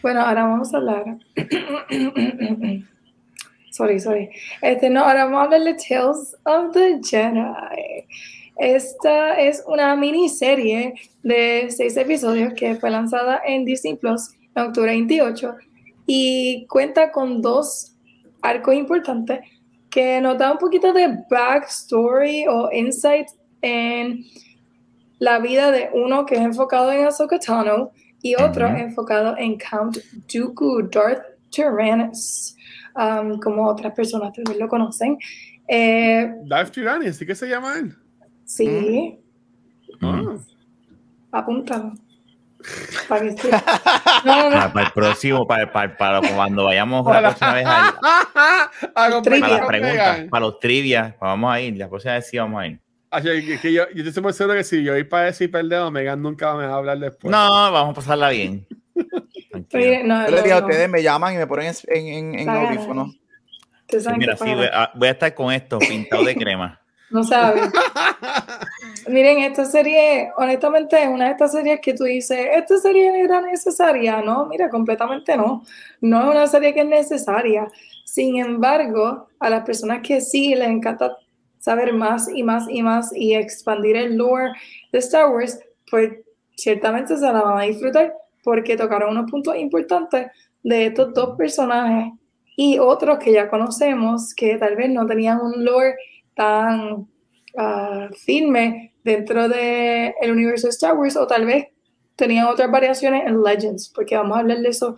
Bueno, 0.00 0.20
ahora 0.20 0.44
vamos 0.44 0.72
a 0.72 0.76
hablar 0.76 1.16
Sorry, 3.78 4.00
sorry. 4.00 4.28
Este, 4.60 4.90
no, 4.90 5.04
ahora 5.04 5.26
vamos 5.26 5.38
a 5.38 5.44
hablar 5.44 5.62
de 5.62 5.74
Tales 5.74 6.36
of 6.42 6.72
the 6.72 6.98
Jedi. 7.00 8.08
Esta 8.56 9.38
es 9.38 9.62
una 9.68 9.94
miniserie 9.94 10.94
de 11.22 11.68
seis 11.70 11.96
episodios 11.96 12.54
que 12.54 12.74
fue 12.74 12.90
lanzada 12.90 13.40
en 13.46 13.64
Disney 13.64 13.94
Plus 13.94 14.30
en 14.56 14.64
octubre 14.64 14.90
28 14.90 15.54
y 16.08 16.66
cuenta 16.66 17.12
con 17.12 17.40
dos 17.40 17.94
arcos 18.42 18.74
importantes 18.74 19.42
que 19.90 20.20
nos 20.20 20.36
da 20.38 20.50
un 20.50 20.58
poquito 20.58 20.92
de 20.92 21.16
backstory 21.30 22.48
o 22.48 22.72
insight 22.72 23.28
en 23.62 24.24
la 25.20 25.38
vida 25.38 25.70
de 25.70 25.90
uno 25.94 26.26
que 26.26 26.34
es 26.34 26.40
enfocado 26.40 26.90
en 26.90 27.06
Ahsoka 27.06 27.38
Tano 27.38 27.92
y 28.22 28.34
otro 28.34 28.66
enfocado 28.66 29.36
en 29.38 29.56
Count 29.56 29.98
Dooku 30.26 30.82
Darth 30.90 31.22
Tyrannus 31.50 32.56
como 33.42 33.66
otras 33.66 33.92
personas 33.92 34.32
también 34.32 34.58
lo 34.58 34.68
conocen. 34.68 35.18
Eh, 35.66 36.32
Darth 36.44 36.72
Tyranny, 36.72 37.12
¿sí 37.12 37.26
que 37.26 37.34
se 37.34 37.48
llama 37.48 37.74
él? 37.78 37.94
Sí. 38.44 39.18
Mm. 40.00 40.36
Apúntalo. 41.30 41.92
Para, 43.08 43.24
el 43.24 44.92
próximo, 44.92 45.46
para, 45.46 45.72
para, 45.72 46.20
cuando 46.34 46.64
vayamos 46.64 47.06
la 47.06 47.20
próxima 47.20 47.54
vez 47.54 47.66
a, 47.68 48.70
para 48.92 49.08
las 49.08 49.22
preguntas, 49.66 50.26
para 50.28 50.46
los 50.46 50.58
trivias, 50.58 51.14
vamos 51.20 51.52
a 51.52 51.60
ir, 51.60 51.78
la 51.78 51.88
próxima 51.88 52.14
vez 52.14 52.26
sí 52.26 52.36
vamos 52.36 52.60
a 52.60 52.66
ir. 52.66 52.80
que 53.62 53.72
yo, 53.72 53.84
yo 53.94 54.04
estoy 54.04 54.22
muy 54.22 54.32
seguro 54.32 54.56
que 54.56 54.64
si 54.64 54.82
yo 54.82 54.92
voy 54.92 55.04
para 55.04 55.26
decir 55.26 55.50
perdemos, 55.50 55.92
Megan 55.92 56.20
nunca 56.20 56.54
me 56.56 56.66
va 56.66 56.74
a 56.74 56.76
hablar 56.78 56.98
después. 56.98 57.30
No, 57.30 57.72
vamos 57.72 57.92
a 57.92 57.94
pasarla 57.94 58.30
bien. 58.30 58.66
no, 59.72 60.28
le 60.28 60.52
a 60.52 60.58
ustedes, 60.58 60.88
me 60.88 61.02
llaman 61.02 61.34
y 61.34 61.36
me 61.38 61.46
ponen 61.46 61.72
en, 61.88 62.06
en, 62.06 62.38
en 62.40 62.48
audífono. 62.48 63.14
mira, 64.16 64.36
sí, 64.36 64.54
voy 64.94 65.08
a, 65.08 65.10
estar 65.10 65.34
con 65.34 65.52
esto 65.52 65.78
pintado 65.78 66.24
de 66.24 66.34
crema. 66.34 66.80
No 67.10 67.24
sabes. 67.24 67.72
Miren, 69.08 69.38
esta 69.38 69.64
serie, 69.64 70.30
honestamente, 70.36 71.02
es 71.02 71.08
una 71.08 71.24
de 71.24 71.30
estas 71.30 71.52
series 71.52 71.80
que 71.80 71.94
tú 71.94 72.04
dices, 72.04 72.38
¿esta 72.52 72.76
serie 72.76 73.22
era 73.22 73.40
necesaria? 73.40 74.20
No, 74.20 74.44
mira, 74.44 74.68
completamente 74.68 75.34
no. 75.34 75.64
No 76.02 76.20
es 76.20 76.36
una 76.36 76.46
serie 76.46 76.74
que 76.74 76.80
es 76.80 76.86
necesaria. 76.86 77.66
Sin 78.04 78.36
embargo, 78.36 79.26
a 79.40 79.48
las 79.48 79.64
personas 79.64 80.00
que 80.02 80.20
sí 80.20 80.54
les 80.54 80.68
encanta 80.68 81.16
saber 81.58 81.94
más 81.94 82.28
y 82.28 82.42
más 82.42 82.66
y 82.68 82.82
más 82.82 83.10
y 83.14 83.34
expandir 83.34 83.96
el 83.96 84.16
lore 84.16 84.52
de 84.92 84.98
Star 84.98 85.30
Wars, 85.30 85.58
pues 85.90 86.12
ciertamente 86.56 87.16
se 87.16 87.22
la 87.22 87.40
van 87.40 87.58
a 87.58 87.62
disfrutar 87.62 88.12
porque 88.42 88.76
tocaron 88.76 89.10
unos 89.10 89.30
puntos 89.30 89.56
importantes 89.56 90.28
de 90.62 90.86
estos 90.86 91.14
dos 91.14 91.36
personajes 91.36 92.12
y 92.56 92.78
otros 92.78 93.18
que 93.18 93.32
ya 93.32 93.48
conocemos 93.48 94.34
que 94.34 94.56
tal 94.56 94.76
vez 94.76 94.90
no 94.90 95.06
tenían 95.06 95.40
un 95.40 95.64
lore 95.64 95.94
tan 96.34 97.06
ah, 97.56 98.08
firme 98.16 98.94
dentro 99.04 99.48
del 99.48 100.12
el 100.20 100.32
universo 100.32 100.66
de 100.66 100.72
Star 100.72 100.96
Wars 100.96 101.16
o 101.16 101.26
tal 101.26 101.46
vez 101.46 101.68
tenían 102.18 102.46
otras 102.48 102.70
variaciones 102.70 103.26
en 103.26 103.42
Legends, 103.42 103.90
porque 103.94 104.16
vamos 104.16 104.36
a 104.36 104.40
hablar 104.40 104.58
de 104.58 104.68
eso 104.68 104.96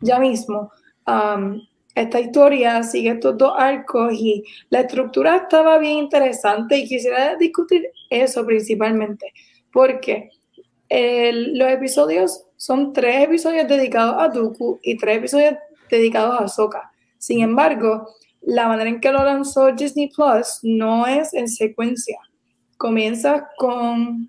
ya 0.00 0.18
mismo. 0.18 0.72
Esta 1.94 2.20
historia 2.20 2.82
sigue 2.82 3.10
estos 3.10 3.36
dos 3.36 3.52
arcos 3.54 4.14
y 4.14 4.42
la 4.70 4.80
estructura 4.80 5.36
estaba 5.36 5.76
bien 5.78 5.98
interesante 5.98 6.78
y 6.78 6.88
quisiera 6.88 7.36
discutir 7.36 7.90
eso 8.08 8.46
principalmente, 8.46 9.34
porque 9.70 10.30
los 10.88 11.68
episodios 11.70 12.46
son 12.62 12.92
tres 12.92 13.24
episodios 13.24 13.66
dedicados 13.66 14.14
a 14.20 14.28
Dooku 14.28 14.78
y 14.84 14.96
tres 14.96 15.18
episodios 15.18 15.56
dedicados 15.90 16.40
a 16.40 16.44
Ahsoka. 16.44 16.92
Sin 17.18 17.42
embargo, 17.42 18.14
la 18.40 18.68
manera 18.68 18.88
en 18.88 19.00
que 19.00 19.10
lo 19.10 19.24
lanzó 19.24 19.72
Disney 19.72 20.08
Plus 20.08 20.60
no 20.62 21.04
es 21.08 21.34
en 21.34 21.48
secuencia. 21.48 22.18
Comienza 22.76 23.48
con 23.56 24.28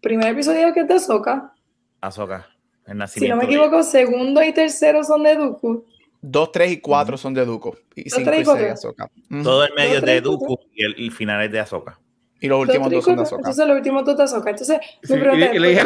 primer 0.00 0.28
episodio 0.28 0.72
que 0.72 0.82
es 0.82 0.86
de 0.86 0.94
Ahsoka. 0.94 1.52
Ahsoka, 2.00 2.46
el 2.86 2.98
nacimiento. 2.98 3.34
Si 3.34 3.36
no 3.36 3.36
me 3.36 3.52
equivoco, 3.52 3.82
segundo 3.82 4.40
y 4.40 4.52
tercero 4.52 5.02
son 5.02 5.24
de 5.24 5.34
Dooku. 5.34 5.86
Dos, 6.22 6.52
tres 6.52 6.70
y 6.70 6.80
cuatro 6.80 7.18
son 7.18 7.34
de 7.34 7.44
Dooku. 7.44 7.74
Y 7.96 8.10
cinco 8.10 8.30
y, 8.30 8.44
seis 8.44 8.58
de 8.58 8.70
Ahsoka. 8.70 9.10
Todo 9.42 9.64
el 9.64 9.74
medio 9.74 9.98
es 9.98 10.04
de 10.04 10.20
Dooku 10.20 10.56
y 10.72 10.84
el, 10.84 11.10
final 11.10 11.42
es 11.42 11.50
de 11.50 11.58
Ahsoka. 11.58 11.98
Y 12.40 12.46
los 12.46 12.60
últimos 12.60 12.92
dos 12.92 13.04
son 13.04 13.16
de 13.16 13.22
Ahsoka. 13.22 13.40
Entonces, 13.40 13.66
los 13.66 13.76
últimos 13.76 14.04
dos 14.04 14.16
de 14.16 14.22
Ahsoka. 14.22 14.50
Entonces, 14.50 14.78
sí, 15.02 15.14
me 15.14 15.18
pregunté, 15.18 15.56
y 15.56 15.58
le, 15.58 15.68
dije, 15.70 15.82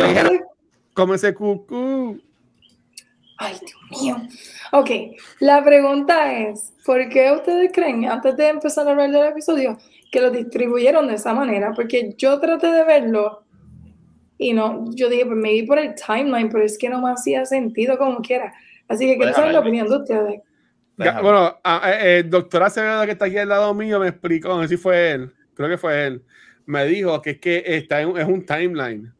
como 0.94 1.14
ese 1.14 1.34
cucú. 1.34 2.20
Ay, 3.38 3.56
Dios 3.60 4.02
mío. 4.02 4.16
Ok, 4.72 4.90
la 5.40 5.64
pregunta 5.64 6.32
es, 6.32 6.72
¿por 6.84 7.08
qué 7.08 7.32
ustedes 7.32 7.72
creen, 7.72 8.04
antes 8.04 8.36
de 8.36 8.48
empezar 8.48 8.86
a 8.86 8.92
hablar 8.92 9.10
del 9.10 9.26
episodio, 9.26 9.78
que 10.10 10.20
lo 10.20 10.30
distribuyeron 10.30 11.08
de 11.08 11.14
esa 11.14 11.34
manera? 11.34 11.72
Porque 11.74 12.14
yo 12.16 12.38
traté 12.38 12.68
de 12.68 12.84
verlo 12.84 13.42
y 14.38 14.52
no, 14.52 14.84
yo 14.94 15.08
dije, 15.08 15.26
pues 15.26 15.36
me 15.36 15.50
di 15.50 15.62
por 15.62 15.78
el 15.78 15.94
timeline, 15.94 16.50
pero 16.50 16.64
es 16.64 16.78
que 16.78 16.88
no 16.88 17.00
me 17.00 17.12
hacía 17.12 17.44
sentido 17.46 17.98
como 17.98 18.20
quiera. 18.20 18.52
Así 18.88 19.06
que 19.06 19.16
quiero 19.16 19.32
saber 19.32 19.52
la 19.52 19.60
opinión 19.60 19.88
de 19.88 19.96
ustedes. 19.96 20.40
bueno, 21.22 21.58
el 22.00 22.28
doctor 22.28 22.62
Acevedo 22.64 23.04
que 23.04 23.12
está 23.12 23.26
aquí 23.26 23.38
al 23.38 23.48
lado 23.48 23.72
mío 23.74 24.00
me 24.00 24.08
explicó, 24.08 24.48
no 24.48 24.62
sé 24.62 24.68
si 24.68 24.76
fue 24.76 25.12
él, 25.12 25.32
creo 25.54 25.68
que 25.68 25.78
fue 25.78 26.06
él, 26.06 26.24
me 26.66 26.84
dijo 26.86 27.20
que 27.22 27.30
es 27.30 27.38
que 27.38 27.62
está 27.66 28.00
en, 28.02 28.16
es 28.16 28.26
un 28.26 28.44
timeline 28.44 29.12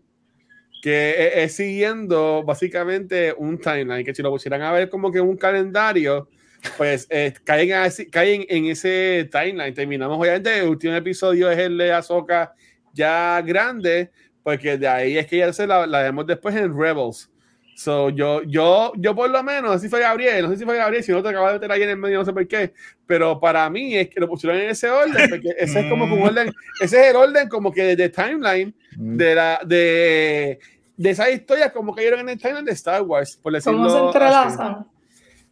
que 0.83 1.45
es, 1.45 1.55
siguiendo 1.55 2.43
básicamente 2.43 3.33
un 3.39 3.57
timeline, 3.57 4.05
que 4.05 4.13
si 4.13 4.21
lo 4.21 4.31
pusieran 4.31 4.63
a 4.63 4.73
ver 4.73 4.91
como 4.91 5.13
que 5.13 5.21
un 5.21 5.37
calendario, 5.37 6.29
pues 6.77 7.07
eh, 7.09 7.33
caen, 7.45 7.71
caen 8.11 8.45
en 8.49 8.67
ese 8.67 9.29
timeline. 9.31 9.73
Terminamos, 9.73 10.19
obviamente, 10.19 10.59
el 10.59 10.69
último 10.69 10.93
episodio 10.95 11.49
es 11.53 11.59
el 11.59 11.79
de 11.79 11.93
Azoka 11.93 12.53
ya 12.93 13.41
grande, 13.43 14.11
porque 14.43 14.77
de 14.77 14.89
ahí 14.89 15.17
es 15.17 15.29
que 15.29 15.39
ya 15.39 15.53
se 15.53 15.69
la, 15.69 15.87
la 15.87 16.03
vemos 16.03 16.27
después 16.27 16.57
en 16.57 16.77
Rebels. 16.77 17.31
So, 17.77 18.11
yo, 18.11 18.43
yo, 18.43 18.93
yo 18.97 19.15
por 19.15 19.31
lo 19.31 19.43
menos, 19.45 19.81
si 19.81 19.89
fue 19.89 20.01
Gabriel, 20.01 20.43
no 20.43 20.51
sé 20.51 20.57
si 20.57 20.65
fue 20.65 20.77
Gabriel, 20.77 21.05
si 21.05 21.13
no 21.13 21.23
te 21.23 21.29
acabas 21.29 21.53
de 21.53 21.59
meter 21.61 21.73
ahí 21.73 21.83
en 21.83 21.91
el 21.91 21.97
medio, 21.97 22.19
no 22.19 22.25
sé 22.25 22.33
por 22.33 22.47
qué, 22.47 22.75
pero 23.07 23.39
para 23.41 23.71
mí 23.71 23.97
es 23.97 24.11
que 24.11 24.21
lo 24.21 24.29
pusieron 24.29 24.59
en 24.59 24.71
ese 24.71 24.91
orden, 24.91 25.31
porque 25.31 25.55
ese 25.57 25.81
es 25.81 25.87
como 25.87 26.05
un 26.05 26.23
orden, 26.23 26.53
ese 26.81 27.01
es 27.01 27.11
el 27.11 27.17
orden 27.17 27.49
como 27.49 27.73
que 27.73 27.97
de, 27.97 28.09
timeline 28.09 28.75
Mm. 28.97 29.17
de 29.17 29.35
la, 29.35 29.61
de, 29.65 30.59
de 31.03 31.11
esas 31.11 31.31
historias 31.31 31.73
como 31.73 31.95
cayeron 31.95 32.21
en 32.21 32.29
el 32.31 32.39
timeline 32.41 32.65
de 32.65 32.73
Star 32.73 33.03
Wars, 33.03 33.37
por 33.43 33.53
decirlo 33.53 33.79
¿Cómo 33.79 33.91
se 33.91 33.97
así. 33.97 34.07
entrelazan? 34.07 34.87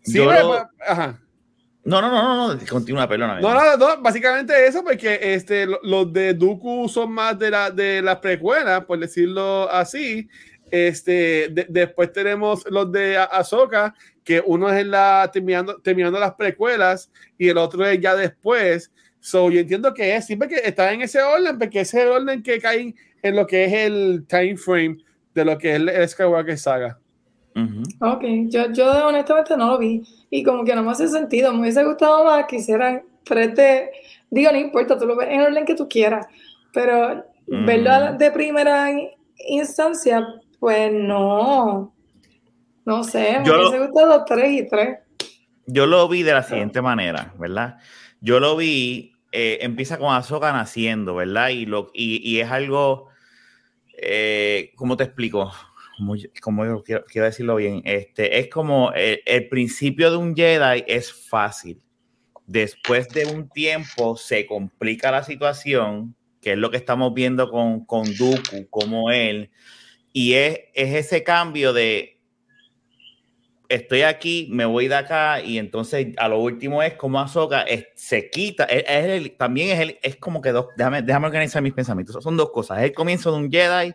Sí, 0.03 0.13
Yo 0.15 0.25
pues, 0.25 0.41
lo- 0.43 0.69
ajá. 0.87 1.21
No, 1.83 2.01
no, 2.03 2.11
no, 2.11 2.23
no, 2.49 2.55
no, 2.55 2.61
continúa, 2.69 3.09
perdóname. 3.09 3.41
No, 3.41 3.55
no, 3.55 3.77
no, 3.77 4.03
básicamente 4.03 4.67
eso, 4.67 4.85
porque 4.85 5.19
este, 5.35 5.67
lo- 5.67 5.81
los 5.83 6.13
de 6.13 6.35
Dooku 6.35 6.89
son 6.89 7.11
más 7.13 7.39
de, 7.39 7.51
la, 7.51 7.71
de 7.71 8.03
las 8.03 8.19
precuelas, 8.19 8.85
por 8.85 8.99
decirlo 8.99 9.69
así. 9.71 10.29
Este, 10.71 11.49
de- 11.51 11.67
después 11.69 12.13
tenemos 12.13 12.65
los 12.71 12.93
de 12.93 13.17
Ahsoka, 13.19 13.95
que 14.23 14.43
uno 14.45 14.69
es 14.71 14.79
en 14.81 14.91
la, 14.91 15.29
terminando, 15.33 15.81
terminando 15.81 16.21
las 16.21 16.35
precuelas 16.35 17.11
y 17.39 17.49
el 17.49 17.59
otro 17.59 17.85
es 17.87 17.99
ya 18.01 18.15
después. 18.15 18.93
So, 19.19 19.51
yo 19.51 19.61
entiendo 19.61 19.93
que 19.93 20.15
es 20.15 20.27
siempre 20.27 20.49
que 20.49 20.57
está 20.57 20.93
en 20.93 21.03
ese 21.03 21.21
orden, 21.23 21.59
porque 21.59 21.81
ese 21.81 21.99
es 21.99 22.05
el 22.05 22.11
orden 22.13 22.43
que 22.43 22.61
cae 22.61 22.95
en 23.23 23.37
lo 23.37 23.47
que 23.47 23.65
es 23.65 23.73
el 23.73 24.25
time 24.29 24.57
frame 24.57 24.99
de 25.41 25.45
lo 25.45 25.59
que 25.59 25.75
es 25.75 25.81
el 25.81 26.09
Skywalker 26.09 26.57
saga. 26.59 26.99
Ujú. 27.57 27.83
Ok, 28.01 28.23
yo, 28.49 28.71
yo 28.73 29.09
honestamente 29.09 29.57
no 29.57 29.73
lo 29.73 29.79
vi 29.79 30.03
y 30.31 30.43
como 30.45 30.65
que 30.65 30.75
no 30.75 30.83
me 30.83 30.93
hace 30.93 31.09
sentido, 31.09 31.53
me 31.53 31.61
hubiese 31.63 31.85
gustado 31.85 32.25
más 32.25 32.47
que 32.47 32.57
hicieran 32.57 33.03
frente, 33.25 33.91
digo, 34.31 34.53
no 34.53 34.59
importa, 34.59 34.97
tú 34.99 35.07
lo 35.07 35.17
ves 35.17 35.29
en 35.31 35.41
el 35.41 35.47
orden 35.47 35.65
que 35.65 35.75
tú 35.75 35.89
quieras, 35.89 36.27
pero 36.73 37.25
Mm. 37.47 37.67
verlo 37.67 38.13
de 38.17 38.31
primera 38.31 38.91
in- 38.93 39.09
instancia, 39.49 40.25
pues 40.61 40.93
no, 40.93 41.93
no 42.85 43.05
sé, 43.05 43.39
me 43.41 43.45
Yo 43.47 43.57
lo- 43.57 43.69
hubiese 43.69 43.87
gustado 43.87 44.25
tres 44.25 44.53
y 44.53 44.69
tres. 44.69 44.99
Yo 45.67 45.87
lo 45.87 46.09
vi 46.09 46.23
de 46.23 46.33
la 46.33 46.43
siguiente 46.43 46.81
manera, 46.83 47.35
¿verdad? 47.39 47.79
Yo 48.21 48.39
lo 48.41 48.57
vi, 48.57 49.13
eh, 49.33 49.59
empieza 49.63 49.99
con 49.99 50.13
Ahsoka 50.15 50.53
naciendo, 50.53 51.15
¿verdad? 51.17 51.49
Y, 51.51 51.67
lo, 51.67 51.91
y, 51.95 52.21
y 52.29 52.41
es 52.41 52.51
algo, 52.51 53.09
eh, 54.03 54.73
¿cómo 54.77 54.97
te 54.97 55.05
explico? 55.05 55.53
Como 56.41 56.65
yo, 56.65 56.83
quiero 56.83 57.27
decirlo 57.27 57.57
bien, 57.57 57.83
este, 57.85 58.39
es 58.39 58.49
como 58.49 58.93
el, 58.93 59.21
el 59.27 59.49
principio 59.49 60.11
de 60.11 60.17
un 60.17 60.35
Jedi 60.35 60.85
es 60.87 61.13
fácil. 61.13 61.83
Después 62.47 63.09
de 63.11 63.27
un 63.27 63.49
tiempo 63.49 64.17
se 64.17 64.47
complica 64.47 65.11
la 65.11 65.23
situación, 65.23 66.17
que 66.41 66.53
es 66.53 66.59
lo 66.59 66.71
que 66.71 66.79
estamos 66.79 67.13
viendo 67.15 67.51
con, 67.51 67.85
con 67.85 68.05
Dooku, 68.17 68.69
como 68.71 69.11
él, 69.11 69.51
y 70.13 70.35
es, 70.35 70.61
es 70.75 70.95
ese 70.95 71.23
cambio 71.23 71.73
de 71.73 72.20
estoy 73.71 74.03
aquí, 74.03 74.49
me 74.51 74.65
voy 74.67 74.89
de 74.89 74.97
acá 74.97 75.41
y 75.41 75.59
entonces 75.59 76.09
a 76.19 76.29
lo 76.29 76.39
último 76.41 76.83
es 76.83 76.95
como 76.95 77.21
Ahsoka 77.21 77.63
es- 77.63 77.87
se 77.95 78.29
quita, 78.29 78.65
es, 78.65 78.85
es 78.87 79.05
el- 79.07 79.37
también 79.37 79.71
es, 79.71 79.81
el, 79.81 79.99
es 80.03 80.17
como 80.17 80.41
que 80.43 80.51
dos, 80.53 80.67
déjame, 80.77 81.03
déjame 81.03 81.27
organizar 81.27 81.63
mis 81.63 81.73
pensamientos, 81.73 82.23
son 82.23 82.37
dos 82.37 82.51
cosas, 82.51 82.79
es 82.79 82.85
el 82.85 82.93
comienzo 82.93 83.31
de 83.33 83.39
un 83.39 83.51
Jedi 83.51 83.93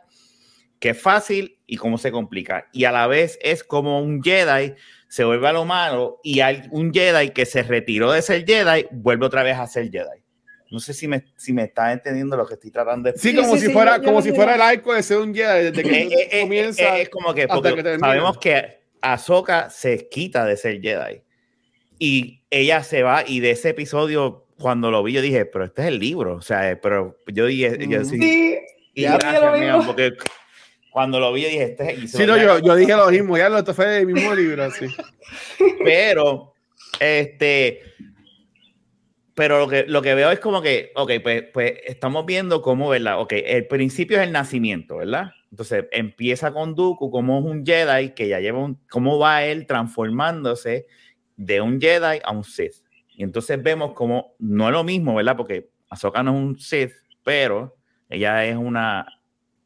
que 0.80 0.90
es 0.90 1.02
fácil 1.02 1.60
y 1.68 1.78
cómo 1.78 1.98
se 1.98 2.12
complica 2.12 2.68
y 2.74 2.86
a 2.86 2.92
la 2.92 3.08
vez 3.08 3.38
es 3.42 3.64
como 3.64 4.00
un 4.02 4.22
Jedi 4.24 4.74
se 5.08 5.24
vuelve 5.24 5.48
a 5.48 5.54
lo 5.54 5.66
malo 5.66 6.20
y 6.24 6.40
hay 6.40 6.64
un 6.72 6.94
Jedi 6.94 7.30
que 7.30 7.46
se 7.46 7.64
retiró 7.64 8.12
de 8.12 8.22
ser 8.22 8.46
Jedi 8.46 8.88
vuelve 8.92 9.26
otra 9.26 9.44
vez 9.44 9.58
a 9.58 9.68
ser 9.68 9.90
Jedi. 9.92 10.24
No 10.72 10.80
sé 10.80 10.94
si 10.94 11.08
me, 11.08 11.24
si 11.38 11.54
me 11.54 11.64
está 11.64 11.94
entendiendo 11.94 12.36
lo 12.36 12.46
que 12.46 12.56
estoy 12.56 12.72
tratando 12.72 13.10
de 13.12 13.18
Sí, 13.18 13.30
Sí, 13.30 13.36
como 13.36 13.54
sí, 13.56 13.60
si 13.62 13.68
sí, 13.68 13.72
fuera, 13.72 14.02
como 14.02 14.22
si 14.22 14.32
fuera 14.34 14.56
el 14.56 14.62
arco 14.62 14.94
de 14.94 15.04
ser 15.04 15.18
un 15.20 15.34
Jedi 15.34 15.66
desde 15.72 15.84
que 15.84 16.02
Eh, 16.02 16.08
eh, 16.12 16.30
eh, 16.32 16.42
comienza. 16.42 16.98
eh, 16.98 17.04
es 17.04 17.10
como 17.10 17.34
que 17.34 17.44
hasta 17.44 17.54
porque 17.54 17.76
que 17.76 17.84
termina. 17.84 18.08
sabemos 18.08 18.38
que 18.40 18.85
Ahsoka 19.14 19.70
se 19.70 20.10
quita 20.10 20.46
de 20.46 20.58
ser 20.58 20.82
Jedi 20.82 21.22
y 22.00 22.42
ella 22.50 22.84
se 22.84 23.04
va 23.04 23.24
y 23.26 23.40
de 23.40 23.52
ese 23.52 23.70
episodio 23.70 24.46
cuando 24.58 24.90
lo 24.92 25.04
vi 25.04 25.14
yo 25.14 25.22
dije 25.22 25.46
pero 25.46 25.66
este 25.66 25.84
es 25.84 25.88
el 25.90 26.00
libro 26.00 26.36
o 26.36 26.42
sea 26.42 26.72
eh, 26.72 26.76
pero 26.76 27.18
yo 27.28 27.46
dije 27.46 27.78
yo 27.88 28.04
sí, 28.04 28.18
Sí, 28.20 28.58
y 28.94 29.02
ya, 29.04 29.18
gracias, 29.18 29.42
lo 29.44 29.58
mismo. 29.58 29.86
porque 29.86 30.14
cuando 30.92 31.20
lo 31.20 31.32
vi 31.34 31.44
yo 31.44 31.50
dije 31.50 31.64
este 31.64 31.92
es 31.92 32.12
se 32.12 32.18
Sí, 32.18 32.26
no, 32.26 32.38
yo, 32.38 32.60
yo 32.60 32.76
dije 32.76 32.96
lo 32.96 33.10
mismo, 33.10 33.38
ya 33.38 33.50
lo 33.50 33.58
esto 33.58 33.74
fue 33.74 33.86
del 33.88 34.08
mismo 34.08 34.34
libro, 34.34 34.70
sí. 34.72 34.88
pero 35.84 36.54
este 37.00 37.82
pero 39.36 39.60
lo 39.60 39.68
que, 39.68 39.84
lo 39.86 40.02
que 40.02 40.16
veo 40.16 40.32
es 40.32 40.40
como 40.40 40.62
que, 40.62 40.92
ok, 40.96 41.12
pues, 41.22 41.44
pues 41.54 41.74
estamos 41.86 42.26
viendo 42.26 42.62
cómo, 42.62 42.88
¿verdad? 42.88 43.20
Ok, 43.20 43.34
el 43.34 43.68
principio 43.68 44.18
es 44.18 44.24
el 44.24 44.32
nacimiento, 44.32 44.96
¿verdad? 44.98 45.32
Entonces 45.52 45.86
empieza 45.92 46.52
con 46.52 46.76
Dooku 46.76 47.10
como 47.12 47.40
es 47.40 47.46
un 47.46 47.66
Jedi 47.66 48.14
que 48.14 48.28
ya 48.28 48.40
lleva 48.40 48.60
un, 48.60 48.80
cómo 48.90 49.18
va 49.20 49.44
él 49.46 49.66
transformándose 49.68 50.88
de 51.38 51.62
un 51.62 51.80
Jedi 51.80 52.20
a 52.24 52.32
un 52.32 52.44
Sith. 52.44 52.84
Y 53.16 53.24
entonces 53.24 53.62
vemos 53.62 53.94
como, 53.94 54.36
no 54.40 54.68
es 54.68 54.74
lo 54.74 54.84
mismo, 54.84 55.16
¿verdad? 55.16 55.38
Porque 55.38 55.70
Ahsoka 55.90 56.24
no 56.24 56.32
es 56.36 56.38
un 56.44 56.60
Sith, 56.60 56.92
pero 57.24 57.78
ella 58.10 58.46
es 58.46 58.58
una, 58.58 59.06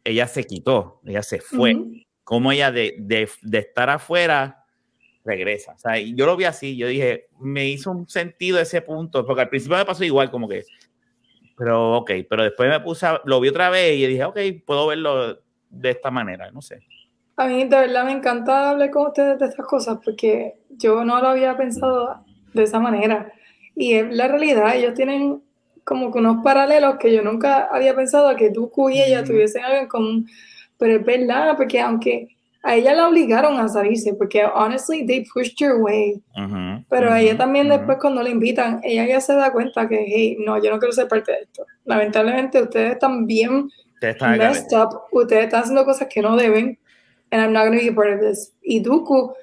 ella 0.04 0.28
se 0.28 0.44
quitó, 0.44 1.02
ella 1.06 1.24
se 1.24 1.40
fue 1.42 1.74
Ujú. 1.76 1.92
como 2.24 2.52
ella 2.52 2.72
de, 2.72 2.96
de, 3.00 3.28
de 3.42 3.58
estar 3.58 3.90
afuera 3.90 4.66
regresa. 5.26 5.74
O 5.74 5.80
sea, 5.80 5.98
yo 6.00 6.26
lo 6.26 6.38
vi 6.38 6.44
así, 6.46 6.78
yo 6.78 6.88
dije, 6.88 7.28
me 7.40 7.68
hizo 7.68 7.92
un 7.92 8.08
sentido 8.08 8.60
ese 8.60 8.82
punto, 8.82 9.26
porque 9.26 9.42
al 9.42 9.50
principio 9.50 9.78
me 9.78 9.86
pasó 9.86 10.04
igual, 10.04 10.30
como 10.32 10.48
que, 10.48 10.64
pero 11.58 11.98
ok, 11.98 12.12
pero 12.30 12.44
después 12.44 12.70
me 12.70 12.80
puse, 12.80 13.06
a- 13.06 13.22
lo 13.26 13.40
vi 13.40 13.50
otra 13.50 13.70
vez 13.70 13.98
y 13.98 14.08
dije, 14.08 14.24
ok, 14.24 14.38
puedo 14.66 14.88
verlo 14.88 15.42
de 15.70 15.92
esta 15.92 16.12
manera, 16.12 16.52
no 16.52 16.62
sé. 16.62 16.82
A 17.38 17.48
mí 17.48 17.64
de 17.64 17.78
verdad 17.78 18.04
me 18.04 18.12
encanta 18.12 18.72
hablar 18.72 18.90
con 18.92 19.08
ustedes 19.08 19.40
de 19.40 19.46
estas 19.46 19.66
cosas 19.66 20.00
porque 20.04 20.56
yo 20.70 21.06
no 21.06 21.22
lo 21.22 21.30
había 21.30 21.56
pensado 21.56 22.24
de 22.54 22.64
esa 22.64 22.80
manera. 22.80 23.32
Y 23.76 23.94
es 23.94 24.14
la 24.14 24.28
realidad, 24.28 24.76
ellos 24.76 24.94
tienen 24.94 25.42
como 25.86 26.12
que 26.12 26.20
unos 26.20 26.44
paralelos 26.44 26.98
que 26.98 27.14
yo 27.14 27.24
nunca 27.24 27.70
había 27.72 27.96
pensado 27.96 28.36
que 28.36 28.50
Dooku 28.50 28.90
y 28.90 29.02
ella 29.02 29.24
tuviesen 29.24 29.64
algo 29.64 29.78
en 29.80 29.88
común. 29.88 30.30
Pero 30.78 30.98
es 30.98 31.06
verdad, 31.06 31.56
porque 31.58 31.80
aunque 31.80 32.28
a 32.62 32.76
ella 32.76 32.94
la 32.94 33.08
obligaron 33.08 33.58
a 33.60 33.70
salirse, 33.70 34.14
porque 34.14 34.44
honestly, 34.44 35.06
they 35.06 35.26
pushed 35.34 35.56
your 35.60 35.82
way. 35.82 36.22
Pero 36.90 37.12
a 37.12 37.22
ella 37.22 37.38
también 37.38 37.68
ujú. 37.68 37.78
después 37.78 37.98
cuando 38.00 38.22
la 38.22 38.30
invitan, 38.30 38.82
ella 38.84 39.06
ya 39.08 39.22
se 39.22 39.34
da 39.34 39.52
cuenta 39.52 39.88
que, 39.88 40.06
hey, 40.08 40.38
no, 40.46 40.62
yo 40.62 40.70
no 40.70 40.80
quiero 40.80 40.92
ser 40.92 41.08
parte 41.08 41.32
de 41.32 41.40
esto. 41.44 41.66
Lamentablemente 41.86 42.62
ustedes 42.62 42.94
están 42.94 43.26
messed 44.02 44.74
up, 44.74 45.08
ustedes 45.12 45.46
están 45.46 45.64
haciendo 45.64 45.86
cosas 45.86 46.08
que 46.10 46.22
no 46.22 46.36
deben, 46.36 46.78
and 47.32 47.42
I'm 47.42 47.54
not 47.54 47.66
going 47.66 47.78
to 47.78 47.84
be 47.84 47.90
a 47.90 47.94
part 47.94 48.14
of 48.14 48.22
this. 48.22 48.54
Y 48.62 48.80
Dooku 48.80 49.34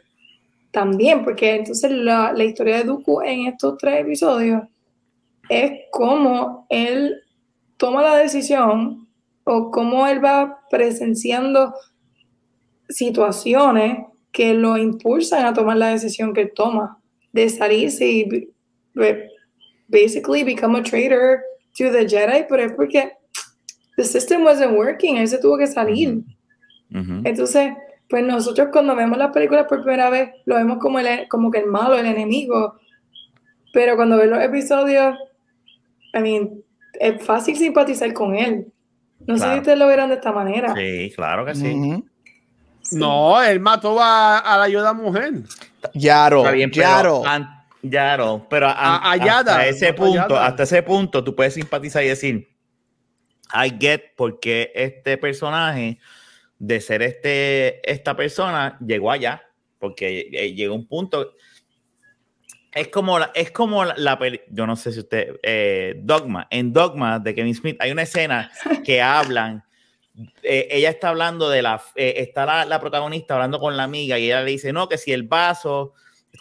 también, 0.73 1.25
porque 1.25 1.57
entonces 1.57 1.91
la, 1.91 2.33
la 2.33 2.45
historia 2.45 2.79
de 2.79 2.85
Dooku 2.85 3.23
en 3.23 3.47
estos 3.47 3.79
tres 3.79 4.01
episodios 4.01 4.63
es 5.49 5.73
cómo 5.91 6.67
él 6.69 7.23
toma 7.77 8.03
la 8.03 8.17
decisión 8.17 9.07
o 9.45 9.71
cómo 9.71 10.07
él 10.07 10.25
va 10.25 10.61
presenciando 10.71 11.75
situaciones 12.89 14.05
que 14.33 14.55
lo 14.55 14.77
impulsan 14.77 15.47
a 15.47 15.55
tomar 15.55 15.77
la 15.77 15.89
decisión 15.89 16.35
que 16.35 16.47
toma 16.47 16.99
de 17.33 17.49
salirse 17.49 18.07
y 18.07 18.51
basically 19.89 20.43
become 20.43 20.77
a 20.77 20.83
traitor 20.83 21.43
to 21.77 21.91
the 21.91 22.07
Jedi, 22.07 22.47
pero 22.49 22.65
es 22.65 22.73
porque 22.73 23.13
the 23.97 24.05
system 24.05 24.45
wasn't 24.45 24.77
working, 24.77 25.17
él 25.17 25.29
se 25.29 25.39
tuvo 25.39 25.57
que 25.59 25.67
salir. 25.67 26.21
Entonces, 27.25 27.73
pues 28.09 28.23
nosotros 28.25 28.69
cuando 28.73 28.95
vemos 28.95 29.19
las 29.19 29.33
películas 29.33 29.67
por 29.69 29.83
primera 29.83 30.09
vez, 30.11 30.31
lo 30.45 30.55
vemos 30.55 30.79
como, 30.79 30.99
el, 31.01 31.27
como 31.29 31.51
que 31.51 31.59
el 31.59 31.67
malo, 31.67 31.99
el 31.99 32.07
enemigo, 32.07 32.79
pero 33.73 33.97
cuando 33.97 34.17
ves 34.17 34.29
los 34.31 34.41
episodios, 34.43 35.17
I 36.15 36.21
mean, 36.21 36.51
es 36.99 37.23
fácil 37.25 37.57
simpatizar 37.57 38.13
con 38.13 38.35
él. 38.37 38.69
No 39.27 39.37
sé 39.37 39.53
si 39.53 39.59
ustedes 39.59 39.79
lo 39.79 39.87
verán 39.89 40.09
de 40.11 40.15
esta 40.15 40.31
manera. 40.33 40.73
Sí, 40.77 41.13
claro 41.17 41.45
que 41.45 41.55
sí. 41.55 42.03
No, 42.93 43.43
él 43.43 43.59
mató 43.59 44.01
a, 44.01 44.39
a 44.39 44.59
la 44.59 44.69
Yoda 44.69 44.93
mujer. 44.93 45.33
Yaro, 45.95 46.39
Está 46.41 46.53
bien, 46.53 46.71
pero 46.71 46.83
Yaro. 46.83 47.27
an- 47.27 47.49
Yaro, 47.83 48.47
pero 48.49 48.67
an- 48.69 48.75
A- 48.79 49.13
a 49.13 49.17
Yada, 49.17 49.39
hasta 49.59 49.67
ese 49.67 49.93
punto, 49.93 50.15
Yada. 50.15 50.47
hasta 50.47 50.63
ese 50.63 50.83
punto, 50.83 51.23
tú 51.25 51.35
puedes 51.35 51.55
simpatizar 51.55 52.05
y 52.05 52.09
decir, 52.09 52.49
I 53.53 53.71
get 53.79 54.15
por 54.17 54.41
qué 54.41 54.73
este 54.75 55.19
personaje, 55.19 55.99
de 56.59 56.81
ser 56.81 57.03
este, 57.03 57.91
esta 57.91 58.17
persona, 58.17 58.79
llegó 58.85 59.11
allá, 59.11 59.43
porque 59.79 60.29
eh, 60.33 60.55
llegó 60.55 60.75
un 60.75 60.87
punto. 60.87 61.35
Es 62.73 62.89
como 62.89 63.19
la, 63.19 63.31
es 63.35 63.51
como 63.51 63.85
la, 63.85 63.95
la 63.97 64.19
yo 64.51 64.67
no 64.67 64.77
sé 64.77 64.93
si 64.93 65.01
usted, 65.01 65.37
eh, 65.43 65.95
Dogma, 65.99 66.47
en 66.51 66.73
Dogma 66.73 67.19
de 67.19 67.35
Kevin 67.35 67.55
Smith 67.55 67.77
hay 67.81 67.91
una 67.91 68.03
escena 68.03 68.51
que 68.85 69.01
hablan 69.01 69.67
eh, 70.43 70.69
ella 70.71 70.91
está 70.91 71.11
hablando 71.11 71.49
de 71.51 71.63
la, 71.63 71.83
eh, 71.95 72.15
está 72.19 72.47
la, 72.47 72.65
la 72.65 72.81
protagonista 72.81 73.35
hablando 73.35 73.59
con 73.59 73.77
la 73.77 73.83
amiga 73.83 74.19
y 74.19 74.27
ella 74.27 74.43
le 74.43 74.53
dice, 74.53 74.73
no, 74.73 74.89
que 74.89 74.97
si 74.97 75.13
el 75.13 75.25
vaso, 75.25 75.93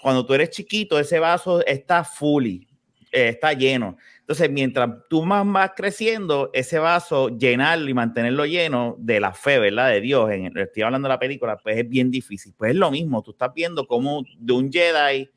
cuando 0.02 0.26
tú 0.26 0.34
eres 0.34 0.50
chiquito, 0.52 0.98
ese 0.98 1.20
vaso 1.20 1.66
está 1.66 2.04
fully, 2.04 2.68
eh, 3.12 3.30
está 3.30 3.54
lleno. 3.54 3.98
Entonces, 4.26 4.50
mientras 4.50 4.90
tú 5.08 5.24
más 5.24 5.46
vas 5.46 5.74
creciendo, 5.76 6.50
ese 6.52 6.80
vaso, 6.80 7.30
llenarlo 7.30 7.88
y 7.88 7.94
mantenerlo 7.94 8.48
lleno 8.48 8.96
de 8.98 9.20
la 9.20 9.34
fe, 9.34 9.60
¿verdad? 9.60 9.92
De 9.92 10.02
Dios, 10.02 10.32
en, 10.32 10.58
estoy 10.58 10.82
hablando 10.82 11.08
de 11.08 11.14
la 11.14 11.20
película, 11.20 11.58
pues 11.58 11.78
es 11.78 11.88
bien 11.88 12.10
difícil. 12.10 12.52
Pues 12.58 12.72
es 12.72 12.78
lo 12.78 12.90
mismo, 12.90 13.22
tú 13.22 13.32
estás 13.32 13.54
viendo 13.54 13.86
cómo 13.86 14.24
de 14.40 14.54
un 14.54 14.72
Jedi 14.72 15.30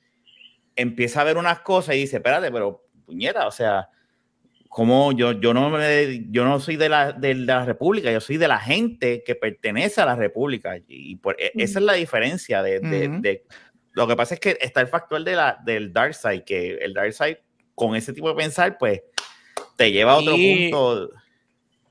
empieza 0.75 1.21
a 1.21 1.25
ver 1.25 1.37
unas 1.37 1.61
cosas 1.61 1.97
y 1.97 1.99
dice, 1.99 2.17
espérate, 2.17 2.51
pero 2.51 2.83
puñeta, 3.05 3.47
o 3.47 3.51
sea, 3.51 3.91
como 4.69 5.13
yo, 5.13 5.33
yo, 5.33 5.53
no, 5.53 5.71
yo 6.31 6.45
no 6.45 6.61
soy 6.61 6.77
de 6.77 6.89
la, 6.89 7.13
de 7.13 7.35
la 7.35 7.65
República, 7.65 8.13
yo 8.13 8.21
soy 8.21 8.37
de 8.37 8.49
la 8.49 8.59
gente 8.59 9.23
que 9.23 9.35
pertenece 9.35 10.01
a 10.01 10.07
la 10.07 10.17
República. 10.17 10.79
Y 10.87 11.17
por, 11.17 11.37
e, 11.39 11.53
esa 11.57 11.79
es 11.79 11.85
la 11.85 11.95
diferencia 11.95 12.63
de, 12.63 12.81
de, 12.81 13.45
Lo 13.93 14.07
que 14.07 14.17
pasa 14.17 14.35
es 14.35 14.41
que 14.41 14.57
está 14.61 14.81
el 14.81 14.89
factor 14.89 15.25
de 15.25 15.35
la, 15.35 15.59
del 15.65 15.93
Dark 15.93 16.15
Side, 16.15 16.45
que 16.45 16.77
el 16.77 16.95
Dark 16.95 17.13
Side, 17.13 17.43
con 17.79 17.95
ese 17.95 18.13
tipo 18.13 18.29
de 18.29 18.35
pensar, 18.35 18.77
pues 18.77 19.03
te 19.77 19.93
lleva 19.93 20.13
a 20.13 20.17
otro 20.17 20.35
punto. 20.35 21.11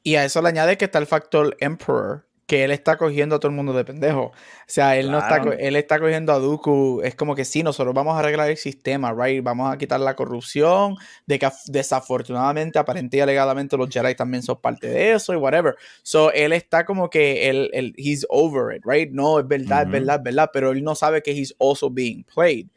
Y 0.04 0.15
a 0.15 0.26
eso 0.26 0.41
le 0.41 0.50
añade 0.50 0.78
que 0.78 0.86
está 0.86 1.00
el 1.00 1.08
factor 1.08 1.56
Emperor, 1.60 2.28
que 2.45 2.63
él 2.63 2.71
está 2.71 2.97
cogiendo 2.97 3.36
a 3.36 3.39
todo 3.39 3.50
el 3.50 3.56
mundo 3.56 3.73
de 3.73 3.84
pendejo. 3.84 4.21
O 4.21 4.34
sea, 4.67 4.97
él 4.97 5.12
no 5.12 5.17
está, 5.17 5.38
él 5.60 5.76
está 5.76 6.00
cogiendo 6.00 6.34
a 6.34 6.39
Dooku. 6.39 7.02
Es 7.04 7.15
como 7.15 7.36
que 7.36 7.45
sí, 7.45 7.63
nosotros 7.63 7.93
vamos 7.93 8.15
a 8.15 8.19
arreglar 8.19 8.50
el 8.50 8.58
sistema, 8.58 9.13
right? 9.13 9.43
Vamos 9.43 9.73
a 9.73 9.78
quitar 9.78 10.00
la 10.00 10.15
corrupción, 10.15 10.95
de 11.26 11.39
que 11.39 11.50
desafortunadamente, 11.67 12.80
aparentemente 12.80 13.17
y 13.17 13.19
alegadamente 13.21 13.78
los 13.78 13.89
Jedi 13.89 14.15
también 14.15 14.43
son 14.43 14.60
parte 14.62 14.88
de 14.88 15.13
eso 15.13 15.34
y 15.34 15.38
whatever. 15.38 15.76
So, 16.04 16.32
él 16.34 16.54
está 16.54 16.86
como 16.86 17.10
que 17.10 17.50
él, 17.50 17.69
él 17.73 17.93
he's 17.97 18.26
over 18.30 18.76
it, 18.76 18.84
right? 18.86 19.10
No, 19.12 19.39
es 19.39 19.47
verdad, 19.47 19.84
es 19.84 19.91
verdad, 19.91 20.17
es 20.17 20.23
verdad, 20.23 20.50
pero 20.52 20.71
él 20.71 20.84
no 20.84 20.95
sabe 20.95 21.21
que 21.21 21.32
he's 21.32 21.54
also 21.60 21.89
being 21.89 22.23
played. 22.23 22.67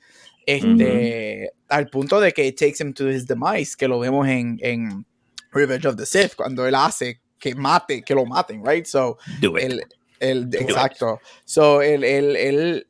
Este, 0.57 1.53
al 1.69 1.89
punto 1.89 2.21
de 2.21 2.33
que 2.33 2.47
it 2.47 2.59
takes 2.59 2.81
him 2.81 2.93
to 2.93 3.09
his 3.09 3.27
demise, 3.27 3.77
que 3.77 3.87
lo 3.87 3.99
vemos 3.99 4.27
en, 4.29 4.59
en 4.63 5.07
Revenge 5.53 5.87
of 5.87 5.97
the 5.97 6.07
Sith, 6.07 6.35
cuando 6.35 6.67
él 6.67 6.75
hace 6.75 7.21
que 7.39 7.55
mate, 7.55 8.03
que 8.03 8.15
lo 8.15 8.27
maten, 8.27 8.63
right? 8.65 8.87
So, 8.87 9.19
El, 9.41 9.83
el, 10.21 10.55
exacto. 10.55 11.21
So, 11.45 11.81
el, 11.81 12.05
el, 12.05 12.37
el, 12.37 12.87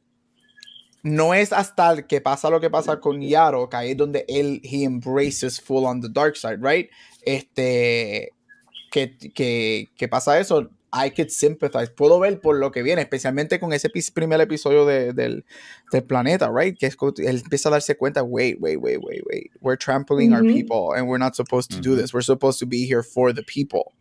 no 1.02 1.32
es 1.32 1.52
hasta 1.52 2.06
que 2.06 2.20
pasa 2.20 2.50
lo 2.50 2.60
que 2.60 2.68
pasa 2.68 2.98
con 2.98 3.20
Yaro, 3.20 3.68
que 3.68 3.76
ahí 3.76 3.90
es 3.92 3.96
donde 3.96 4.24
él, 4.28 4.60
he 4.64 4.84
embraces 4.84 5.60
full 5.60 5.84
on 5.84 6.00
the 6.00 6.08
dark 6.10 6.36
side, 6.36 6.58
right? 6.60 6.90
Este, 7.22 8.32
que, 8.90 9.16
que, 9.16 9.88
que 9.96 10.08
pasa 10.08 10.38
eso, 10.38 10.68
I 10.92 11.10
could 11.10 11.30
sympathize. 11.30 11.90
Puedo 11.90 12.18
ver 12.20 12.40
por 12.40 12.56
lo 12.58 12.70
que 12.70 12.82
viene, 12.82 13.02
especialmente 13.02 13.60
con 13.60 13.72
ese 13.72 13.90
primer 14.12 14.40
episodio 14.40 14.84
de, 14.84 15.12
del, 15.12 15.44
del, 15.92 16.02
planeta, 16.02 16.50
right? 16.50 16.76
Que 16.76 16.86
es, 16.86 16.96
él 17.18 17.42
empieza 17.42 17.68
a 17.68 17.72
darse 17.72 17.96
cuenta, 17.96 18.22
wait, 18.22 18.58
wait, 18.60 18.78
wait, 18.78 18.98
wait, 19.00 19.22
wait. 19.26 19.50
We're 19.60 19.76
trampling 19.76 20.32
our 20.32 20.42
people 20.42 20.92
and 20.94 21.06
we're 21.08 21.18
not 21.18 21.36
supposed 21.36 21.70
to 21.70 21.80
do 21.80 21.94
this. 21.94 22.12
We're 22.12 22.22
supposed 22.22 22.58
to 22.60 22.66
be 22.66 22.86
here 22.86 23.02
for 23.02 23.32
the 23.32 23.42
people. 23.42 23.92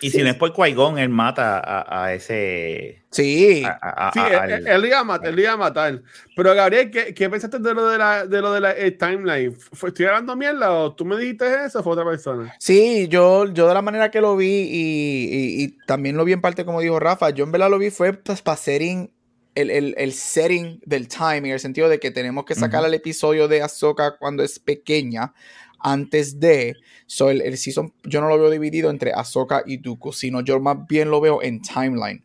Y 0.00 0.10
si 0.10 0.22
no 0.22 0.28
es 0.28 0.36
por 0.36 0.52
Qui-Gon, 0.52 0.98
él 0.98 1.08
mata 1.08 1.62
a, 1.86 2.12
ese. 2.12 3.02
Sí. 3.10 3.64
sí, 4.12 4.20
él, 4.66 4.84
iba 4.84 4.98
a 5.00 5.04
matar, 5.04 5.28
él 5.28 5.38
iba 5.38 5.52
a 5.52 5.56
matar. 5.56 6.02
Pero 6.36 6.54
Gabriel, 6.54 6.90
¿qué, 6.90 7.14
¿qué, 7.14 7.30
pensaste 7.30 7.58
de 7.58 7.74
lo 7.74 7.88
de 7.88 7.98
la, 7.98 8.26
de 8.26 8.40
lo 8.40 8.52
de 8.52 8.60
la 8.60 8.76
eh, 8.76 8.90
timeline? 8.92 9.56
¿Estoy 9.72 10.06
hablando 10.06 10.36
mierda 10.36 10.72
o 10.72 10.94
tú 10.94 11.04
me 11.04 11.16
dijiste 11.16 11.46
eso 11.64 11.80
o 11.80 11.82
fue 11.82 11.94
otra 11.94 12.04
persona? 12.04 12.54
Sí, 12.58 13.08
yo, 13.08 13.46
yo 13.52 13.66
de 13.66 13.74
la 13.74 13.82
manera 13.82 14.10
que 14.10 14.20
lo 14.20 14.36
vi 14.36 14.68
y, 14.70 15.64
y, 15.64 15.68
también 15.86 16.16
lo 16.16 16.24
vi 16.24 16.32
en 16.32 16.40
parte 16.40 16.64
como 16.64 16.80
dijo 16.80 17.00
Rafa, 17.00 17.30
yo 17.30 17.44
en 17.44 17.52
verdad 17.52 17.70
lo 17.70 17.78
vi 17.78 17.90
fue 17.90 18.12
pues, 18.12 18.42
para 18.42 18.56
setting 18.56 19.10
el, 19.54 19.70
el, 19.70 19.94
el, 19.98 20.12
setting 20.12 20.80
del 20.84 21.08
time, 21.08 21.38
en 21.38 21.46
el 21.46 21.58
sentido 21.58 21.88
de 21.88 21.98
que 21.98 22.12
tenemos 22.12 22.44
que 22.44 22.54
sacar 22.54 22.84
el 22.84 22.94
episodio 22.94 23.48
de 23.48 23.60
Ahsoka 23.60 24.16
cuando 24.16 24.44
es 24.44 24.60
pequeña 24.60 25.32
antes 25.80 26.40
de. 26.40 26.76
So, 27.06 27.30
el, 27.30 27.40
el, 27.40 27.56
season 27.56 27.92
yo 28.04 28.20
no 28.20 28.28
lo 28.28 28.38
veo 28.38 28.50
dividido 28.50 28.90
entre 28.90 29.12
Ahsoka 29.12 29.62
y 29.66 29.78
Dooku, 29.78 30.12
sino 30.12 30.40
yo 30.42 30.60
más 30.60 30.86
bien 30.86 31.10
lo 31.10 31.20
veo 31.20 31.42
en 31.42 31.60
timeline. 31.62 32.22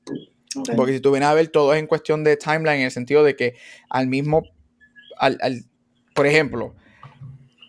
Porque 0.75 0.93
si 0.93 0.99
tú 0.99 1.11
vienes 1.11 1.29
a 1.29 1.33
ver, 1.33 1.47
todo 1.47 1.73
es 1.73 1.79
en 1.79 1.87
cuestión 1.87 2.23
de 2.23 2.37
timeline, 2.37 2.79
en 2.79 2.85
el 2.85 2.91
sentido 2.91 3.23
de 3.23 3.35
que 3.35 3.55
al 3.89 4.07
mismo. 4.07 4.43
Al, 5.17 5.37
al, 5.41 5.63
por 6.13 6.27
ejemplo, 6.27 6.75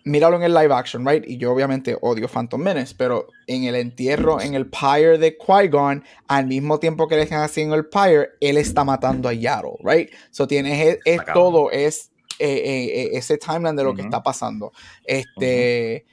míralo 0.05 0.37
en 0.37 0.43
el 0.43 0.53
live 0.53 0.73
action, 0.73 1.05
right? 1.05 1.23
Y 1.27 1.37
yo 1.37 1.51
obviamente 1.51 1.97
odio 1.99 2.27
Phantom 2.27 2.61
Menace, 2.61 2.95
pero 2.95 3.27
en 3.47 3.65
el 3.65 3.75
entierro, 3.75 4.39
en 4.39 4.53
el 4.53 4.67
pyre 4.67 5.17
de 5.17 5.37
Qui-Gon, 5.37 6.03
al 6.27 6.45
mismo 6.45 6.79
tiempo 6.79 7.07
que 7.07 7.15
le 7.15 7.23
están 7.23 7.41
haciendo 7.41 7.75
el 7.75 7.87
pyre, 7.87 8.29
él 8.39 8.57
está 8.57 8.83
matando 8.83 9.27
a 9.27 9.33
Yaddle, 9.33 9.77
right? 9.83 10.09
So 10.29 10.47
tienes 10.47 10.99
es, 11.03 11.19
todo, 11.33 11.71
es 11.71 12.11
eh, 12.39 12.47
eh, 12.47 12.85
eh, 12.85 13.09
ese 13.13 13.37
timeline 13.37 13.75
de 13.75 13.83
lo 13.83 13.93
que 13.93 14.01
está 14.01 14.23
pasando. 14.23 14.71
Este. 15.03 16.05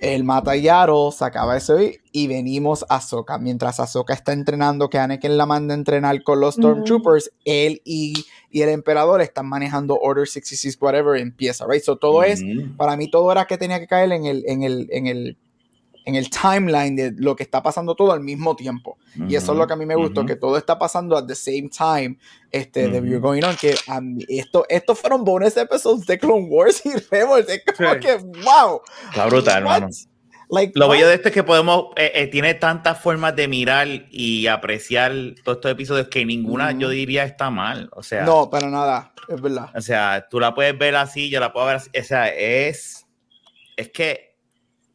El 0.00 0.24
mata 0.24 0.56
Yaro, 0.56 1.12
se 1.12 1.24
acaba 1.24 1.56
eso 1.56 1.76
y 2.10 2.26
venimos 2.26 2.84
a 2.88 2.96
Ahsoka. 2.96 3.38
Mientras 3.38 3.78
Ahsoka 3.78 4.12
está 4.12 4.32
entrenando, 4.32 4.90
que 4.90 4.98
Anakin 4.98 5.36
la 5.36 5.46
manda 5.46 5.74
a 5.74 5.76
entrenar 5.76 6.24
con 6.24 6.40
los 6.40 6.56
Stormtroopers, 6.56 7.30
él 7.44 7.82
y, 7.84 8.26
y, 8.50 8.62
el 8.62 8.70
emperador 8.70 9.20
están 9.20 9.46
manejando 9.46 9.96
Order 10.00 10.26
66, 10.26 10.76
whatever, 10.80 11.20
empieza, 11.20 11.66
right? 11.68 11.84
So 11.84 11.98
todo 11.98 12.24
es, 12.24 12.42
para 12.76 12.96
mí 12.96 13.12
todo 13.12 13.30
era 13.30 13.44
que 13.44 13.56
tenía 13.58 13.78
que 13.78 13.86
caer 13.86 14.10
en 14.10 14.26
el, 14.26 14.42
en 14.48 14.64
el, 14.64 14.88
en 14.90 15.06
el 15.06 15.38
en 16.04 16.16
el 16.16 16.30
timeline 16.30 16.96
de 16.96 17.12
lo 17.16 17.36
que 17.36 17.42
está 17.42 17.62
pasando 17.62 17.94
todo 17.94 18.12
al 18.12 18.20
mismo 18.20 18.56
tiempo. 18.56 18.98
y 19.28 19.34
eso 19.34 19.52
es 19.52 19.58
lo 19.58 19.66
que 19.66 19.72
a 19.72 19.76
mí 19.76 19.86
me 19.86 19.94
gustó, 19.94 20.24
que 20.26 20.36
todo 20.36 20.56
está 20.56 20.78
pasando 20.78 21.16
at 21.16 21.26
the 21.26 21.34
same 21.34 21.68
time 21.68 22.18
este, 22.50 22.88
de 22.88 22.98
You're 22.98 23.18
Going 23.18 23.42
On, 23.44 23.56
que 23.56 23.74
esto, 24.28 24.64
estos 24.68 24.98
fueron 24.98 25.24
bonus 25.24 25.56
episodes 25.56 26.06
de 26.06 26.18
Clone 26.18 26.46
Wars 26.48 26.84
y 26.84 26.92
Rebels, 27.10 27.48
es 27.48 27.62
como 27.76 27.94
que, 28.00 28.16
wow. 28.16 28.80
Está 29.10 29.26
brutal, 29.26 29.58
hermano. 29.58 29.88
Like, 30.52 30.78
lo 30.78 30.86
bello 30.86 31.08
de 31.08 31.14
esto 31.14 31.28
es 31.28 31.34
que 31.34 31.44
podemos, 31.44 31.86
eh, 31.96 32.12
eh, 32.14 32.26
tiene 32.26 32.52
tantas 32.52 33.00
formas 33.00 33.34
de 33.34 33.48
mirar 33.48 33.88
y 34.10 34.46
apreciar 34.48 35.12
todos 35.42 35.56
estos 35.56 35.72
episodios 35.72 36.08
que 36.08 36.26
ninguna 36.26 36.72
yo 36.72 36.90
diría 36.90 37.24
está 37.24 37.48
mal. 37.48 37.88
O 37.92 38.02
sea, 38.02 38.26
no, 38.26 38.50
para 38.50 38.68
nada, 38.68 39.14
es 39.28 39.40
verdad. 39.40 39.70
O 39.74 39.80
sea, 39.80 40.26
tú 40.30 40.38
la 40.38 40.54
puedes 40.54 40.76
ver 40.76 40.94
así, 40.94 41.30
yo 41.30 41.40
la 41.40 41.54
puedo 41.54 41.64
ver 41.64 41.76
así. 41.76 41.88
O 41.98 42.04
sea, 42.04 42.28
es, 42.28 43.06
es 43.78 43.88
que 43.92 44.31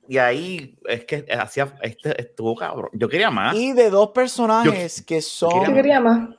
y 0.08 0.18
ahí 0.18 0.78
es 0.88 1.06
que 1.06 1.26
hacía, 1.30 1.76
este, 1.82 2.20
estuvo 2.22 2.56
cabrón. 2.56 2.90
Yo 2.94 3.10
quería 3.10 3.30
más. 3.30 3.56
Y 3.56 3.74
de 3.74 3.90
dos 3.90 4.12
personajes 4.12 5.02
que 5.02 5.22
son 5.22 6.36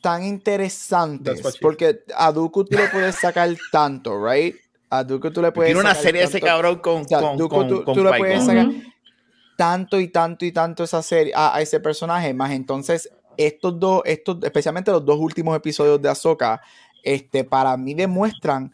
tan 0.00 0.24
interesantes. 0.24 1.42
Porque 1.60 2.04
a 2.14 2.32
Dooku 2.32 2.64
tú 2.64 2.76
le 2.76 2.88
puedes 2.88 3.16
sacar 3.16 3.48
tanto, 3.72 4.24
right? 4.24 4.56
A 4.88 5.04
Dooku 5.04 5.30
tú 5.30 5.42
le 5.42 5.52
puedes 5.52 5.68
Tiene 5.68 5.80
una 5.80 5.94
serie 5.94 6.22
de 6.22 6.26
ese 6.26 6.40
cabrón 6.40 6.78
con. 6.78 7.04
con, 7.04 7.36
Dooku, 7.36 7.84
tú, 7.84 8.04
le 8.04 8.18
puedes 8.18 8.44
sacar 8.44 8.68
tanto 9.56 10.00
y 10.00 10.08
tanto 10.08 10.44
y 10.44 10.52
tanto 10.52 10.84
esa 10.84 11.02
serie, 11.02 11.32
a, 11.36 11.60
ese 11.60 11.80
personaje. 11.80 12.32
Más 12.32 12.52
entonces, 12.52 13.10
estos 13.36 13.78
dos, 13.78 14.02
estos, 14.04 14.38
especialmente 14.42 14.90
los 14.90 15.04
dos 15.04 15.18
últimos 15.18 15.56
episodios 15.56 16.00
de 16.00 16.08
Ahsoka, 16.08 16.62
este, 17.02 17.44
para 17.44 17.76
mí 17.76 17.94
demuestran 17.94 18.72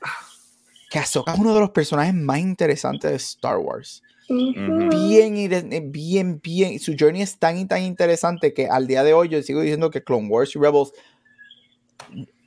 que 0.91 0.99
Ahsoka 0.99 1.33
es 1.33 1.39
uno 1.39 1.55
de 1.55 1.61
los 1.61 1.71
personajes 1.71 2.15
más 2.15 2.39
interesantes 2.39 3.11
de 3.11 3.17
Star 3.17 3.59
Wars. 3.59 4.03
Bien, 4.29 5.37
eh, 5.37 5.83
bien, 5.85 6.41
bien. 6.43 6.79
Su 6.81 6.95
journey 6.99 7.23
es 7.23 7.39
tan 7.39 7.59
y 7.59 7.67
tan 7.67 7.83
interesante 7.83 8.53
que 8.53 8.67
al 8.67 8.87
día 8.87 9.05
de 9.05 9.15
hoy 9.15 9.29
yo 9.29 9.43
sigo 9.43 9.61
diciendo 9.61 9.91
que 9.91 10.03
Clone 10.03 10.29
Wars 10.29 10.55
y 10.57 10.59
Rebels 10.59 10.93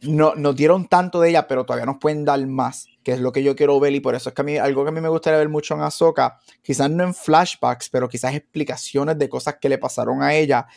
no, 0.02 0.36
nos 0.36 0.56
dieron 0.56 0.88
tanto 0.88 1.22
de 1.22 1.30
ella, 1.30 1.48
pero 1.48 1.66
todavía 1.66 1.86
nos 1.86 1.98
pueden 1.98 2.26
dar 2.26 2.46
más, 2.48 2.88
que 3.04 3.14
es 3.14 3.20
lo 3.20 3.32
que 3.32 3.44
yo 3.44 3.56
quiero 3.56 3.80
ver. 3.80 3.94
Y 3.94 4.00
por 4.00 4.16
eso 4.16 4.30
es 4.30 4.36
que 4.36 4.42
a 4.42 4.46
mí, 4.46 4.58
algo 4.58 4.84
que 4.84 4.90
a 4.90 4.92
mí 4.92 5.02
me 5.02 5.10
gustaría 5.10 5.40
ver 5.40 5.50
mucho 5.50 5.74
en 5.76 5.82
Ahsoka, 5.82 6.40
quizás 6.62 6.90
no 6.90 7.04
en 7.04 7.14
flashbacks, 7.14 7.90
pero 7.90 8.10
quizás 8.10 8.36
explicaciones 8.36 9.18
de 9.18 9.30
cosas 9.30 9.58
que 9.60 9.70
le 9.70 9.78
pasaron 9.78 10.22
a 10.22 10.34
ella 10.34 10.68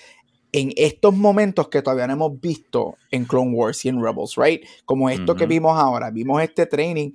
en 0.53 0.71
estos 0.77 1.15
momentos 1.15 1.69
que 1.69 1.81
todavía 1.81 2.07
no 2.07 2.13
hemos 2.13 2.41
visto 2.41 2.97
en 3.11 3.25
Clone 3.25 3.53
Wars 3.53 3.85
y 3.87 3.89
en 3.89 4.03
Rebels, 4.03 4.37
right? 4.37 4.63
Como 4.85 5.09
esto 5.09 5.35
que 5.35 5.47
vimos 5.47 5.79
ahora, 5.79 6.11
vimos 6.11 6.43
este 6.43 6.67
training 6.67 7.13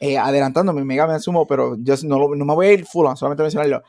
eh, 0.00 0.18
adelantándome, 0.18 0.84
mega 0.84 1.06
me 1.06 1.14
asumo, 1.14 1.46
pero 1.46 1.76
yo 1.78 1.94
no, 2.04 2.34
no, 2.34 2.44
me 2.44 2.54
voy 2.54 2.66
a 2.66 2.72
ir 2.72 2.84
full 2.86 3.06
on, 3.06 3.16
solamente 3.16 3.42
mencionarlo. 3.42 3.82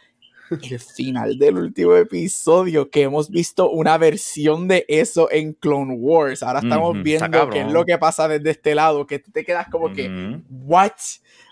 El 0.71 0.79
final 0.79 1.39
del 1.39 1.57
último 1.57 1.95
episodio, 1.95 2.89
que 2.89 3.03
hemos 3.03 3.29
visto 3.29 3.71
una 3.71 3.97
versión 3.97 4.67
de 4.67 4.85
eso 4.87 5.29
en 5.31 5.53
Clone 5.53 5.95
Wars. 5.95 6.43
Ahora 6.43 6.59
estamos 6.59 7.01
viendo 7.01 7.49
qué 7.49 7.61
es 7.61 7.71
lo 7.71 7.83
que 7.83 7.97
pasa 7.97 8.27
desde 8.27 8.51
este 8.51 8.75
lado, 8.75 9.07
que 9.07 9.19
tú 9.19 9.31
te 9.31 9.43
quedas 9.43 9.67
como 9.69 9.91
que, 9.91 10.39
¿what? 10.49 10.91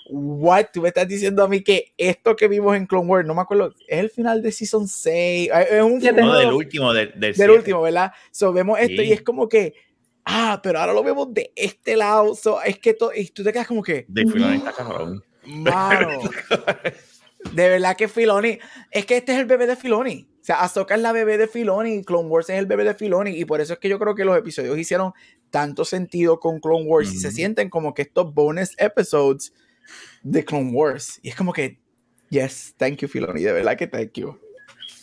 What? 0.10 0.66
Tú 0.74 0.82
me 0.82 0.90
estás 0.90 1.08
diciendo 1.08 1.44
a 1.44 1.48
mí 1.48 1.62
que 1.62 1.94
esto 1.98 2.36
que 2.36 2.48
vimos 2.48 2.76
en 2.76 2.86
Clone 2.86 3.08
Wars, 3.08 3.28
no 3.28 3.34
me 3.34 3.42
acuerdo, 3.42 3.74
es 3.88 4.00
el 4.00 4.10
final 4.12 4.44
de 4.44 4.52
Season 4.52 4.88
6. 4.88 5.50
Es 5.72 5.82
un 5.82 6.00
no, 6.00 6.38
del 6.38 6.54
último, 6.54 6.94
del, 6.94 7.14
del, 7.18 7.50
último, 7.50 7.82
¿verdad? 7.82 8.12
So, 8.30 8.54
vemos 8.54 8.80
esto 8.80 9.02
y 9.02 9.12
es 9.12 9.24
como 9.24 9.50
que 9.50 9.74
ah, 10.26 10.60
pero 10.64 10.80
ahora 10.80 10.94
lo 10.94 11.04
vemos 11.04 11.34
de 11.34 11.52
este 11.56 11.96
lado. 11.96 12.38
es 12.66 12.80
que 12.80 12.96
y 13.16 13.28
tú 13.30 13.44
te 13.44 13.54
quedas 13.54 13.68
como 13.68 13.84
que. 13.84 14.06
De 14.08 14.26
Filoni 14.26 14.58
está 14.58 14.72
cabrón. 14.74 15.24
Mano. 15.46 16.20
de 17.52 17.70
verdad 17.70 17.96
que 17.96 18.08
Filoni. 18.08 18.60
Es 18.92 19.06
que 19.06 19.18
este 19.18 19.34
es 19.34 19.40
el 19.40 19.46
bebé 19.46 19.68
de 19.68 19.76
Filoni. 19.76 20.28
O 20.42 20.46
sea, 20.46 20.62
Ahsoka 20.62 20.96
es 20.96 21.02
la 21.02 21.14
bebé 21.14 21.38
de 21.38 21.48
Filoni 21.48 21.94
y 21.94 22.04
Clone 22.04 22.28
Wars 22.28 22.50
es 22.50 22.60
el 22.60 22.66
bebé 22.66 22.84
de 22.84 22.94
Filoni. 22.94 23.32
Y 23.32 23.46
por 23.46 23.62
eso 23.62 23.74
es 23.74 23.80
que 23.80 23.88
yo 23.88 23.98
creo 23.98 24.14
que 24.14 24.26
los 24.26 24.38
episodios 24.38 24.78
hicieron 24.78 25.14
tanto 25.50 25.86
sentido 25.86 26.40
con 26.40 26.60
Clone 26.60 26.86
Wars 26.86 27.14
y 27.14 27.18
se 27.18 27.32
sienten 27.32 27.70
como 27.70 27.94
que 27.94 28.02
estos 28.02 28.34
bonus 28.34 28.72
episodes 28.78 29.54
de 30.22 30.44
Clone 30.44 30.72
Wars. 30.72 31.20
Y 31.22 31.30
es 31.30 31.36
como 31.36 31.54
que, 31.54 31.80
yes, 32.30 32.74
thank 32.78 32.98
you, 32.98 33.08
Filoni, 33.08 33.42
de 33.42 33.54
verdad 33.54 33.78
que 33.78 33.88
thank 33.88 34.14
you. 34.14 34.38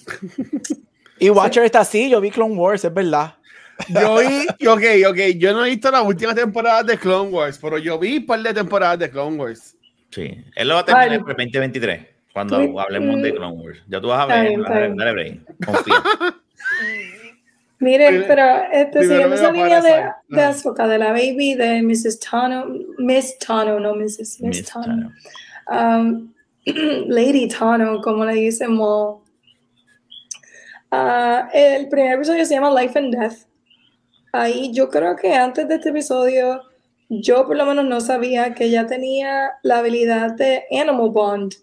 y 1.18 1.30
Watcher 1.30 1.64
está 1.64 1.80
así, 1.80 2.10
yo 2.10 2.20
vi 2.20 2.30
Clone 2.30 2.54
Wars, 2.54 2.84
es 2.84 2.92
verdad. 2.92 3.39
Yo 3.88 4.18
vi, 4.18 4.66
ok, 4.66 5.10
ok, 5.10 5.18
yo 5.36 5.52
no 5.52 5.64
he 5.64 5.70
visto 5.70 5.90
la 5.90 6.02
última 6.02 6.34
temporada 6.34 6.82
de 6.82 6.98
Clone 6.98 7.30
Wars, 7.30 7.58
pero 7.60 7.78
yo 7.78 7.98
vi 7.98 8.18
un 8.18 8.26
par 8.26 8.42
de 8.42 8.54
temporadas 8.54 8.98
de 8.98 9.10
Clone 9.10 9.36
Wars. 9.36 9.76
Sí, 10.10 10.44
él 10.56 10.68
lo 10.68 10.74
va 10.74 10.80
a 10.80 10.84
terminar 10.84 11.08
en 11.08 11.14
el 11.14 11.20
2023, 11.20 12.06
cuando 12.32 12.80
hablemos 12.80 13.22
de 13.22 13.34
Clone 13.34 13.62
Wars. 13.62 13.78
Ya 13.88 14.00
tú 14.00 14.08
vas 14.08 14.20
a 14.20 14.26
ver, 14.26 14.58
dale, 14.96 15.12
break, 15.12 15.40
confía. 15.64 15.94
Miren, 17.80 18.24
pero 18.28 18.42
este, 18.70 19.02
siguiendo 19.02 19.34
esa 19.34 19.50
línea 19.50 19.80
de, 19.80 20.04
de 20.28 20.42
Azoka, 20.42 20.86
de 20.86 20.98
la 20.98 21.12
baby 21.12 21.54
de 21.54 21.82
Mrs. 21.82 22.20
Tano, 22.20 22.66
Miss 22.98 23.38
Tano, 23.38 23.80
no 23.80 23.94
Mrs. 23.94 24.42
Miss, 24.42 24.64
Tano. 24.66 25.10
Um, 25.66 26.30
Lady 27.08 27.48
Tano, 27.48 28.02
como 28.02 28.26
le 28.26 28.34
dicen 28.34 28.78
uh, 28.78 29.18
el 31.54 31.88
primer 31.88 32.16
episodio 32.16 32.44
se 32.44 32.54
llama 32.54 32.70
Life 32.70 32.98
and 32.98 33.14
Death. 33.16 33.46
Ahí 34.32 34.72
yo 34.72 34.88
creo 34.88 35.16
que 35.16 35.34
antes 35.34 35.66
de 35.68 35.76
este 35.76 35.90
episodio, 35.90 36.62
yo 37.08 37.46
por 37.46 37.56
lo 37.56 37.66
menos 37.66 37.84
no 37.84 38.00
sabía 38.00 38.54
que 38.54 38.64
ella 38.64 38.86
tenía 38.86 39.52
la 39.62 39.78
habilidad 39.78 40.34
de 40.34 40.64
Animal 40.70 41.10
Bond. 41.10 41.54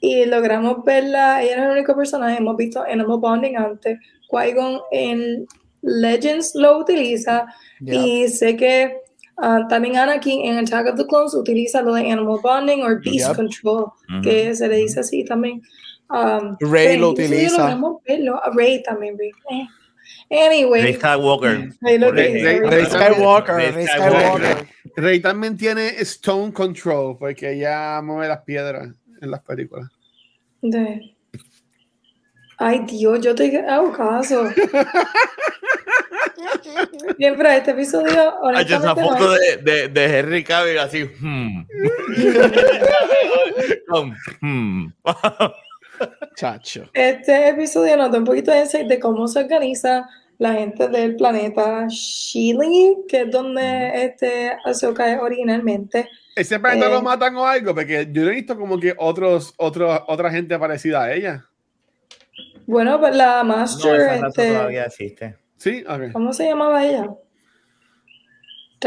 Y 0.00 0.24
logramos 0.26 0.84
verla, 0.84 1.42
ella 1.42 1.56
es 1.56 1.62
el 1.62 1.70
único 1.70 1.96
personaje, 1.96 2.38
hemos 2.38 2.56
visto 2.56 2.82
Animal 2.82 3.18
Bonding 3.18 3.56
antes 3.56 3.98
Qui-Gon 4.30 4.80
en 4.90 5.46
Legends 5.82 6.54
lo 6.54 6.78
utiliza 6.78 7.46
y 7.80 8.28
sé 8.28 8.56
que 8.56 8.96
uh, 9.38 9.66
también 9.68 9.96
Anakin 9.96 10.44
en 10.46 10.58
Attack 10.58 10.88
of 10.88 10.96
the 10.96 11.06
Clones 11.06 11.34
utiliza 11.34 11.80
lo 11.82 11.94
de 11.94 12.10
Animal 12.10 12.40
Bonding 12.42 12.82
o 12.82 12.88
Beast 13.04 13.36
Control, 13.36 13.86
que 14.22 14.54
se 14.54 14.68
le 14.68 14.76
dice 14.76 15.00
así 15.00 15.24
también. 15.24 15.62
Um, 16.10 16.56
Rey 16.60 16.98
lo 16.98 17.10
utiliza. 17.10 17.78
Rey 18.54 18.82
también. 18.82 19.18
Rey. 19.18 19.30
Eh. 19.50 19.66
Anyway. 20.30 20.82
Rey 20.82 20.94
Skywalker. 20.94 21.72
Rey, 21.80 21.98
Skywalker. 22.86 23.56
Rey 23.56 23.86
Skywalker. 23.86 24.66
Rey 24.96 25.20
también 25.20 25.56
tiene 25.56 25.88
Stone 26.00 26.52
Control 26.52 27.16
porque 27.18 27.52
ella 27.52 28.00
mueve 28.02 28.28
las 28.28 28.42
piedras 28.42 28.88
en 29.20 29.30
las 29.30 29.42
películas. 29.42 29.90
De. 30.62 31.16
Ay, 32.58 32.84
Dios, 32.86 33.20
yo 33.20 33.34
te 33.34 33.58
hago 33.68 33.92
caso. 33.92 34.48
Bien, 37.18 37.34
pero 37.36 37.50
este 37.50 37.70
episodio. 37.72 38.34
Hay 38.54 38.64
esa 38.64 38.94
foto 38.94 39.32
de, 39.32 39.56
de, 39.58 39.88
de, 39.88 40.18
Henry 40.18 40.44
Cavill 40.44 40.78
así. 40.78 41.04
Hmm. 41.20 41.66
hmm. 44.40 44.92
Chacho. 46.36 46.84
Este 46.92 47.48
episodio 47.48 47.96
nos 47.96 48.10
da 48.10 48.18
un 48.18 48.24
poquito 48.24 48.50
de 48.50 48.84
de 48.84 49.00
cómo 49.00 49.26
se 49.28 49.40
organiza 49.40 50.08
la 50.38 50.52
gente 50.52 50.88
del 50.88 51.16
planeta 51.16 51.86
Shili, 51.88 52.96
que 53.08 53.22
es 53.22 53.30
donde 53.30 54.04
este 54.04 54.56
Ahsoka 54.64 55.10
es 55.10 55.20
originalmente. 55.20 56.08
¿Ese 56.34 56.60
planeta 56.60 56.88
lo 56.88 56.98
eh, 56.98 57.02
matan 57.02 57.36
o 57.36 57.46
algo? 57.46 57.74
Porque 57.74 58.08
yo 58.12 58.22
he 58.24 58.34
visto 58.34 58.56
como 58.58 58.78
que 58.78 58.94
otros, 58.98 59.54
otros, 59.56 60.02
otra 60.06 60.30
gente 60.30 60.58
parecida 60.58 61.04
a 61.04 61.12
ella. 61.12 61.46
Bueno, 62.66 63.00
pues 63.00 63.16
la 63.16 63.42
Master. 63.44 64.20
No, 64.20 64.26
este, 64.26 64.48
todavía 64.48 64.84
existe. 64.84 65.36
Sí, 65.56 65.84
okay. 65.88 66.12
¿Cómo 66.12 66.32
se 66.32 66.46
llamaba 66.46 66.84
ella? 66.84 67.08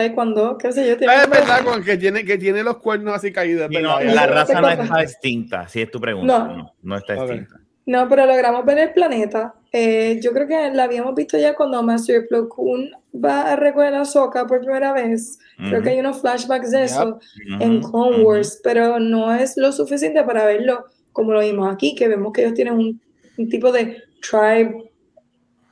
Taekwondo, 0.02 0.58
qué 0.58 0.72
sé 0.72 0.88
yo. 0.88 1.08
Ah, 1.10 1.24
es 1.24 1.30
verdad, 1.30 1.64
con 1.64 1.84
que 1.84 1.98
tiene, 1.98 2.24
que 2.26 2.38
tiene 2.38 2.64
los 2.64 2.78
cuernos 2.78 3.16
así 3.16 3.32
caídos. 3.32 3.70
no, 3.70 4.00
la 4.00 4.28
raza 4.28 4.62
no 4.62 4.70
está 4.70 5.02
extinta, 5.02 5.68
si 5.68 5.82
es 5.82 5.92
tu 5.92 6.00
pregunta. 6.00 6.46
No, 6.46 6.74
no, 6.82 6.98
está 6.98 7.16
extinta. 7.16 7.60
No, 7.86 8.08
pero 8.08 8.26
logramos 8.26 8.66
ver 8.66 8.78
el 8.78 8.94
planeta. 8.94 9.56
Eh, 9.72 10.20
yo 10.22 10.32
creo 10.32 10.48
que 10.48 10.72
la 10.72 10.84
habíamos 10.84 11.16
visto 11.16 11.38
ya 11.38 11.56
cuando 11.56 11.82
Master 11.82 12.28
Plo 12.28 12.48
Koon 12.48 12.92
va 13.14 13.54
a 13.54 13.56
recoger 13.56 13.96
a 13.96 14.06
Soka 14.06 14.46
por 14.46 14.60
primera 14.60 14.94
vez. 14.94 15.40
Creo 15.58 15.82
que 15.82 15.90
hay 15.90 16.00
unos 16.00 16.22
flashbacks 16.22 16.72
de 16.72 16.84
eso 16.84 17.20
en 17.60 17.82
Clone 17.82 18.24
Wars, 18.24 18.60
pero 18.64 19.00
no 19.00 19.34
es 19.34 19.58
lo 19.58 19.72
suficiente 19.72 20.24
para 20.24 20.46
verlo 20.46 20.86
como 21.12 21.34
lo 21.34 21.40
vimos 21.40 21.72
aquí, 21.72 21.96
que 21.96 22.08
vemos 22.08 22.32
que 22.32 22.42
ellos 22.42 22.54
tienen 22.54 22.76
un 22.76 23.02
un 23.40 23.50
tipo 23.50 23.72
de 23.72 24.04
tribe 24.22 24.92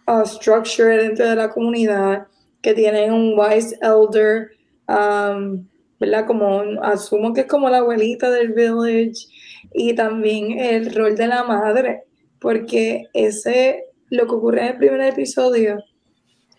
uh, 0.08 0.26
structure 0.26 0.98
dentro 0.98 1.28
de 1.28 1.36
la 1.36 1.50
comunidad, 1.50 2.26
que 2.62 2.74
tienen 2.74 3.14
un 3.14 3.38
wise 3.38 3.78
elder, 3.82 4.52
um, 4.88 5.66
¿verdad? 6.00 6.26
Como 6.26 6.62
asumo 6.82 7.34
que 7.34 7.42
es 7.42 7.48
como 7.48 7.70
la 7.70 7.80
abuelita 7.80 8.30
del 8.30 8.54
village 8.54 9.28
y 9.74 9.94
también 9.96 10.60
el 10.60 10.94
rol 10.94 11.16
de 11.16 11.28
la 11.28 11.44
madre, 11.44 12.04
porque 12.40 13.08
ese, 13.14 13.86
lo 14.10 14.28
que 14.28 14.36
ocurre 14.36 14.62
en 14.62 14.68
el 14.68 14.78
primer 14.78 15.02
episodio, 15.02 15.78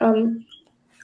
um, 0.00 0.44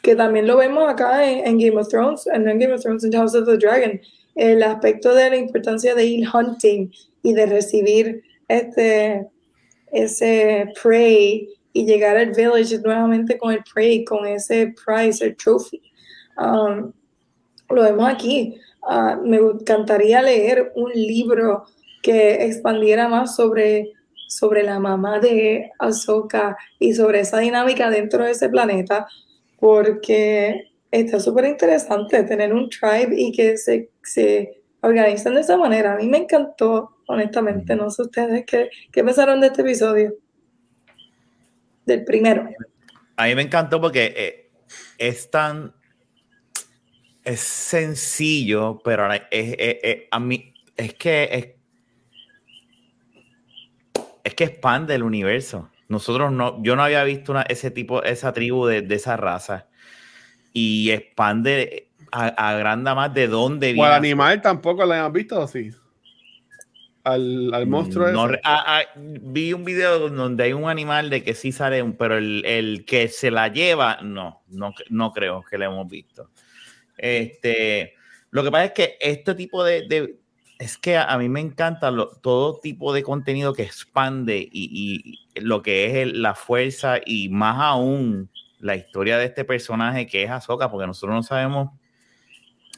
que 0.02 0.14
también 0.14 0.46
lo 0.46 0.56
vemos 0.58 0.88
acá 0.88 1.30
en, 1.30 1.58
Game 1.58 1.80
of 1.80 1.88
Thrones, 1.88 2.26
en 2.26 2.44
Game 2.44 2.72
of 2.72 2.82
Thrones, 2.82 3.04
en 3.04 3.12
House 3.12 3.34
of 3.34 3.46
the 3.46 3.56
Dragon, 3.56 4.00
el 4.34 4.62
aspecto 4.62 5.14
de 5.14 5.30
la 5.30 5.36
importancia 5.36 5.94
de 5.94 6.04
ir 6.04 6.28
hunting 6.28 6.90
y 7.22 7.32
de 7.32 7.46
recibir 7.46 8.22
este 8.48 9.26
ese 9.94 10.66
prey 10.82 11.48
y 11.74 11.84
llegar 11.84 12.16
al 12.16 12.30
village 12.30 12.78
nuevamente 12.78 13.36
con 13.36 13.52
el 13.52 13.62
prey, 13.74 14.04
con 14.04 14.24
ese 14.26 14.72
prize, 14.86 15.22
el 15.22 15.36
trophy. 15.36 15.82
Um, 16.38 16.92
lo 17.68 17.82
vemos 17.82 18.08
aquí. 18.08 18.58
Uh, 18.82 19.20
me 19.26 19.36
encantaría 19.36 20.22
leer 20.22 20.72
un 20.76 20.92
libro 20.92 21.64
que 22.02 22.44
expandiera 22.44 23.08
más 23.08 23.34
sobre, 23.34 23.92
sobre 24.28 24.62
la 24.62 24.78
mamá 24.78 25.18
de 25.18 25.72
Ahsoka 25.78 26.56
y 26.78 26.94
sobre 26.94 27.20
esa 27.20 27.40
dinámica 27.40 27.90
dentro 27.90 28.24
de 28.24 28.30
ese 28.30 28.48
planeta, 28.48 29.06
porque 29.58 30.70
está 30.90 31.18
súper 31.18 31.46
interesante 31.46 32.22
tener 32.22 32.54
un 32.54 32.70
tribe 32.70 33.20
y 33.20 33.32
que 33.32 33.56
se, 33.56 33.90
se 34.02 34.62
organizan 34.80 35.34
de 35.34 35.40
esa 35.40 35.56
manera. 35.56 35.94
A 35.94 35.96
mí 35.96 36.06
me 36.06 36.18
encantó 36.18 36.94
honestamente. 37.06 37.74
No 37.74 37.90
sé 37.90 38.02
ustedes 38.02 38.44
qué, 38.46 38.70
qué 38.92 39.02
pensaron 39.02 39.40
de 39.40 39.48
este 39.48 39.62
episodio. 39.62 40.14
Del 41.86 42.04
primero. 42.04 42.48
A 43.16 43.26
mí 43.26 43.34
me 43.34 43.42
encantó 43.42 43.80
porque 43.80 44.14
eh, 44.16 44.50
es 44.98 45.30
tan. 45.30 45.74
Es 47.22 47.40
sencillo, 47.40 48.80
pero 48.84 49.08
es, 49.30 50.08
a 50.10 50.20
mí. 50.20 50.54
Es 50.76 50.94
que. 50.94 51.28
Es, 53.94 54.04
es 54.24 54.34
que 54.34 54.44
expande 54.44 54.94
el 54.94 55.02
universo. 55.02 55.70
Nosotros 55.88 56.32
no. 56.32 56.62
Yo 56.62 56.76
no 56.76 56.82
había 56.82 57.04
visto 57.04 57.34
ese 57.48 57.70
tipo, 57.70 58.02
esa 58.02 58.32
tribu 58.32 58.66
de, 58.66 58.82
de 58.82 58.94
esa 58.94 59.16
raza. 59.16 59.68
Y 60.52 60.90
expande. 60.90 61.90
Agranda 62.10 62.94
más 62.94 63.12
de 63.12 63.26
dónde 63.26 63.72
viene. 63.72 63.80
O 63.82 63.84
al 63.84 63.94
animal 63.94 64.40
tampoco 64.40 64.86
lo 64.86 64.92
habíamos 64.92 65.12
visto, 65.12 65.46
¿sí? 65.48 65.72
Al, 67.04 67.66
monstruo. 67.66 68.10
No, 68.10 68.24
ah, 68.42 68.64
ah, 68.66 68.82
vi 68.96 69.52
un 69.52 69.64
video 69.64 70.08
donde 70.08 70.44
hay 70.44 70.52
un 70.52 70.68
animal 70.68 71.10
de 71.10 71.22
que 71.22 71.34
sí 71.34 71.52
sale, 71.52 71.84
pero 71.98 72.16
el, 72.16 72.84
que 72.86 73.08
se 73.08 73.30
la 73.30 73.48
lleva, 73.48 73.98
no, 74.02 74.42
no, 74.48 74.74
no 74.88 75.12
creo 75.12 75.42
que 75.48 75.58
lo 75.58 75.66
hemos 75.66 75.88
visto. 75.88 76.30
Este, 76.96 77.94
lo 78.30 78.42
que 78.42 78.50
pasa 78.50 78.64
es 78.64 78.72
que 78.72 78.96
este 79.00 79.34
tipo 79.34 79.62
de, 79.62 80.16
es 80.58 80.78
que 80.78 80.96
a, 80.96 81.16
mí 81.18 81.28
me 81.28 81.40
encanta 81.40 81.92
todo 82.22 82.58
tipo 82.60 82.92
de 82.94 83.02
contenido 83.02 83.52
que 83.52 83.62
expande 83.62 84.48
y, 84.50 85.20
lo 85.36 85.62
que 85.62 86.02
es 86.02 86.12
la 86.12 86.34
fuerza 86.34 86.98
y 87.04 87.28
más 87.28 87.58
aún 87.60 88.30
la 88.60 88.76
historia 88.76 89.18
de 89.18 89.26
este 89.26 89.44
personaje 89.44 90.06
que 90.06 90.22
es 90.22 90.30
Ahsoka, 90.30 90.70
porque 90.70 90.86
nosotros 90.86 91.14
no 91.14 91.22
sabemos 91.22 91.70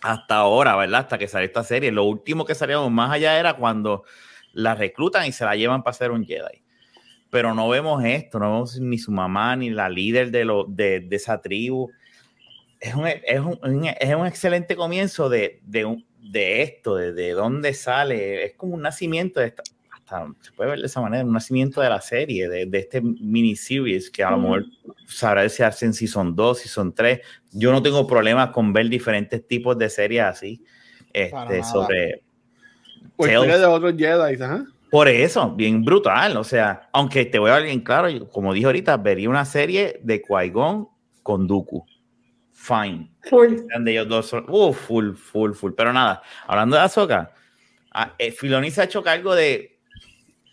hasta 0.03 0.37
ahora, 0.37 0.77
¿verdad? 0.77 1.01
Hasta 1.01 1.19
que 1.19 1.29
salió 1.29 1.47
esta 1.47 1.65
serie. 1.65 1.93
Lo 1.93 2.05
último 2.05 2.45
que 2.45 2.55
salíamos 2.55 2.91
más 2.91 3.13
allá 3.13 3.39
era 3.39 3.55
cuando 3.55 4.05
la 4.53 4.75
reclutan 4.75 5.27
y 5.27 5.33
se 5.33 5.45
la 5.45 5.57
llevan 5.57 5.83
para 5.83 5.95
ser 5.95 6.11
un 6.11 6.25
Jedi. 6.25 6.63
Pero 7.31 7.55
no 7.55 7.69
vemos 7.69 8.05
esto, 8.05 8.39
no 8.39 8.53
vemos 8.53 8.81
ni 8.81 8.99
su 8.99 9.11
mamá 9.11 9.57
ni 9.57 9.71
la 9.71 9.89
líder 9.89 10.31
de, 10.31 10.45
lo, 10.45 10.65
de, 10.65 11.07
esa 11.11 11.41
tribu. 11.41 11.91
Es 12.81 12.95
un, 12.95 13.07
es 13.07 13.41
un, 13.41 13.85
es 13.85 14.15
un 14.15 14.27
excelente 14.27 14.77
comienzo 14.77 15.29
de, 15.29 15.61
de, 15.65 16.05
de 16.21 16.63
esto, 16.63 16.97
de, 16.97 17.13
de, 17.13 17.33
dónde 17.33 17.75
sale. 17.75 18.45
Es 18.45 18.55
como 18.55 18.75
un 18.75 18.83
nacimiento 18.83 19.41
de 19.41 19.47
esta, 19.47 19.63
se 20.41 20.53
puede 20.53 20.71
ver 20.71 20.81
de 20.81 20.87
esa 20.87 21.01
manera, 21.01 21.25
un 21.25 21.33
nacimiento 21.33 21.81
de 21.81 21.89
la 21.89 22.01
serie, 22.01 22.49
de, 22.49 22.67
de 22.67 22.79
este 22.79 23.01
miniseries 23.01 24.11
que 24.11 24.23
a 24.23 24.31
lo 24.31 24.39
mejor 24.39 24.65
sabrá 25.07 25.49
si 25.49 25.63
hacen 25.63 25.93
si 25.93 26.07
son 26.07 26.35
dos, 26.37 26.59
si 26.61 26.69
son 26.69 26.95
tres. 26.95 27.21
Yo 27.53 27.73
no 27.73 27.83
tengo 27.83 28.07
problemas 28.07 28.51
con 28.51 28.73
ver 28.73 28.89
diferentes 28.89 29.47
tipos 29.47 29.77
de 29.79 29.89
series 29.91 30.23
así, 30.23 30.65
este, 31.13 31.63
sobre... 31.65 32.23
Pues 33.17 33.31
de 33.31 33.65
otros 33.65 33.95
Jedi, 33.97 34.37
Por 34.91 35.09
eso, 35.09 35.51
bien 35.53 35.83
brutal. 35.85 36.37
O 36.37 36.45
sea, 36.45 36.89
aunque 36.93 37.25
te 37.25 37.39
voy 37.39 37.51
a 37.51 37.55
ver 37.55 37.65
bien 37.65 37.81
claro, 37.81 38.29
como 38.29 38.53
dije 38.53 38.67
ahorita, 38.67 38.97
vería 38.99 39.31
una 39.31 39.45
serie 39.45 40.01
de 40.03 40.23
Qui-Gon 40.23 40.89
con 41.23 41.47
Dooku. 41.47 41.85
Fine. 42.53 43.11
Full. 43.23 43.55
De 43.81 43.93
ellos 43.93 44.09
dos 44.09 44.33
uh, 44.33 44.73
full, 44.73 45.15
full, 45.15 45.53
full. 45.53 45.73
Pero 45.75 45.93
nada, 45.93 46.23
hablando 46.47 46.77
de 46.77 46.83
Ahsoka, 46.83 47.33
Ah, 47.99 48.15
eh, 48.19 48.31
Filoni 48.31 48.71
se 48.71 48.83
ha 48.83 48.85
hecho 48.85 49.03
cargo 49.03 49.35
de, 49.35 49.76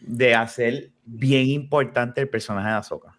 de 0.04 0.36
hacer 0.36 0.92
bien 1.06 1.48
importante 1.48 2.22
el 2.22 2.30
personaje 2.30 2.70
de 2.70 2.76
Ahsoka. 2.76 3.18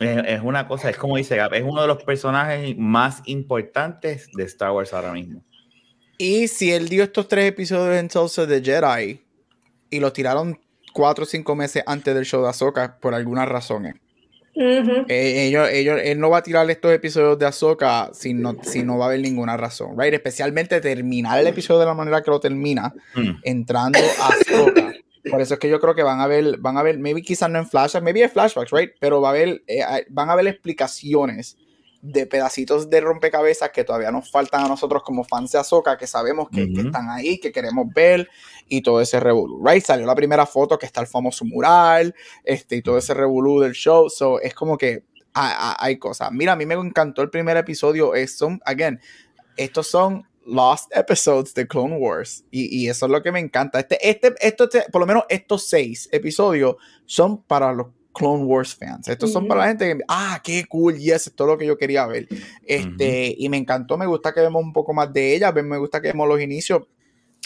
Es, 0.00 0.40
una 0.42 0.66
cosa, 0.66 0.90
es 0.90 0.96
como 0.96 1.16
dice 1.16 1.36
Gab, 1.36 1.54
es 1.54 1.62
uno 1.62 1.80
de 1.80 1.86
los 1.86 2.02
personajes 2.02 2.76
más 2.76 3.22
importantes 3.26 4.28
de 4.34 4.42
Star 4.44 4.72
Wars 4.72 4.92
ahora 4.92 5.12
mismo. 5.12 5.44
Y 6.18 6.48
si 6.48 6.72
él 6.72 6.88
dio 6.88 7.04
estos 7.04 7.28
tres 7.28 7.46
episodios 7.48 7.96
en 7.96 8.08
Tulsa 8.08 8.46
de 8.46 8.62
Jedi 8.62 9.20
y 9.90 10.00
los 10.00 10.12
tiraron 10.12 10.58
cuatro 10.92 11.22
o 11.24 11.26
cinco 11.26 11.54
meses 11.54 11.84
antes 11.86 12.14
del 12.14 12.24
show 12.24 12.42
de 12.42 12.48
Ahsoka 12.48 12.98
por 13.00 13.14
algunas 13.14 13.48
razones. 13.48 13.94
Eh, 14.54 15.46
ellos, 15.46 15.68
ellos, 15.70 15.98
él 16.02 16.20
no 16.20 16.28
va 16.28 16.38
a 16.38 16.42
tirar 16.42 16.68
estos 16.70 16.92
episodios 16.92 17.38
de 17.38 17.46
Ahsoka 17.46 18.10
si 18.12 18.34
no, 18.34 18.56
si 18.62 18.82
no 18.82 18.98
va 18.98 19.06
a 19.06 19.08
haber 19.08 19.20
ninguna 19.20 19.56
razón, 19.56 19.98
right? 19.98 20.12
Especialmente 20.12 20.80
terminar 20.80 21.38
el 21.38 21.46
episodio 21.46 21.80
de 21.80 21.86
la 21.86 21.94
manera 21.94 22.22
que 22.22 22.30
lo 22.30 22.38
termina, 22.38 22.92
mm. 23.14 23.30
entrando 23.44 23.98
a 24.20 24.28
Ahsoka. 24.28 24.91
Por 25.30 25.40
eso 25.40 25.54
es 25.54 25.60
que 25.60 25.68
yo 25.68 25.80
creo 25.80 25.94
que 25.94 26.02
van 26.02 26.20
a 26.20 26.26
ver, 26.26 26.58
van 26.58 26.76
a 26.76 26.82
ver, 26.82 26.98
maybe 26.98 27.22
quizás 27.22 27.48
no 27.48 27.58
en 27.58 27.68
flashbacks, 27.68 28.02
maybe 28.02 28.22
en 28.22 28.30
flashbacks, 28.30 28.72
right? 28.72 28.90
Pero 28.98 29.20
va 29.20 29.28
a 29.28 29.30
haber, 29.30 29.62
eh, 29.66 29.84
van 30.10 30.30
a 30.30 30.34
ver 30.34 30.48
explicaciones 30.48 31.56
de 32.02 32.26
pedacitos 32.26 32.90
de 32.90 33.00
rompecabezas 33.00 33.70
que 33.70 33.84
todavía 33.84 34.10
nos 34.10 34.28
faltan 34.28 34.64
a 34.64 34.68
nosotros 34.68 35.04
como 35.04 35.22
fans 35.22 35.52
de 35.52 35.58
Ahsoka, 35.58 35.96
que 35.96 36.08
sabemos 36.08 36.48
que, 36.50 36.64
están 36.64 37.08
ahí, 37.08 37.38
que 37.38 37.52
queremos 37.52 37.86
ver 37.94 38.28
y 38.68 38.82
todo 38.82 39.00
ese 39.00 39.20
revolú, 39.20 39.64
right? 39.64 39.84
Salió 39.84 40.04
la 40.04 40.16
primera 40.16 40.44
foto 40.44 40.76
que 40.76 40.86
está 40.86 41.00
el 41.00 41.06
famoso 41.06 41.44
mural, 41.44 42.12
este, 42.42 42.76
y 42.76 42.82
todo 42.82 42.98
ese 42.98 43.14
revolú 43.14 43.60
del 43.60 43.72
show, 43.72 44.10
so 44.10 44.40
es 44.40 44.52
como 44.52 44.76
que 44.76 45.04
hay, 45.32 45.96
cosas. 45.98 46.32
Mira, 46.32 46.52
a 46.52 46.56
mí 46.56 46.66
me 46.66 46.74
encantó 46.74 47.22
el 47.22 47.30
primer 47.30 47.56
episodio, 47.56 48.16
es, 48.16 48.36
son, 48.36 48.60
again, 48.64 49.00
estos 49.56 49.86
son 49.86 50.26
lost 50.44 50.94
episodes 50.96 51.54
de 51.54 51.66
Clone 51.66 51.96
Wars 51.96 52.44
y, 52.50 52.88
eso 52.88 53.06
es 53.06 53.12
lo 53.12 53.22
que 53.22 53.32
me 53.32 53.40
encanta. 53.40 53.80
Este, 53.80 53.98
este, 54.08 54.34
esto, 54.40 54.64
este, 54.64 54.84
por 54.90 55.00
lo 55.00 55.06
menos 55.06 55.24
estos 55.28 55.68
seis 55.68 56.08
episodios 56.12 56.76
son 57.06 57.42
para 57.42 57.72
los 57.72 57.88
Clone 58.12 58.44
Wars 58.44 58.74
fans. 58.74 59.08
Estos 59.08 59.32
son 59.32 59.48
para 59.48 59.62
la 59.62 59.68
gente 59.68 59.96
que, 59.96 60.04
ah, 60.08 60.40
qué 60.44 60.64
cool, 60.68 60.98
yes, 60.98 61.28
es 61.28 61.34
todo 61.34 61.48
lo 61.48 61.58
que 61.58 61.66
yo 61.66 61.78
quería 61.78 62.06
ver. 62.06 62.28
Este, 62.66 63.34
y 63.38 63.48
me 63.48 63.56
encantó, 63.56 63.96
me 63.96 64.06
gusta 64.06 64.32
que 64.32 64.40
vemos 64.40 64.62
un 64.62 64.72
poco 64.72 64.92
más 64.92 65.12
de 65.12 65.34
ella, 65.34 65.52
me 65.52 65.78
gusta 65.78 66.00
que 66.00 66.08
vemos 66.08 66.28
los 66.28 66.40
inicios. 66.40 66.82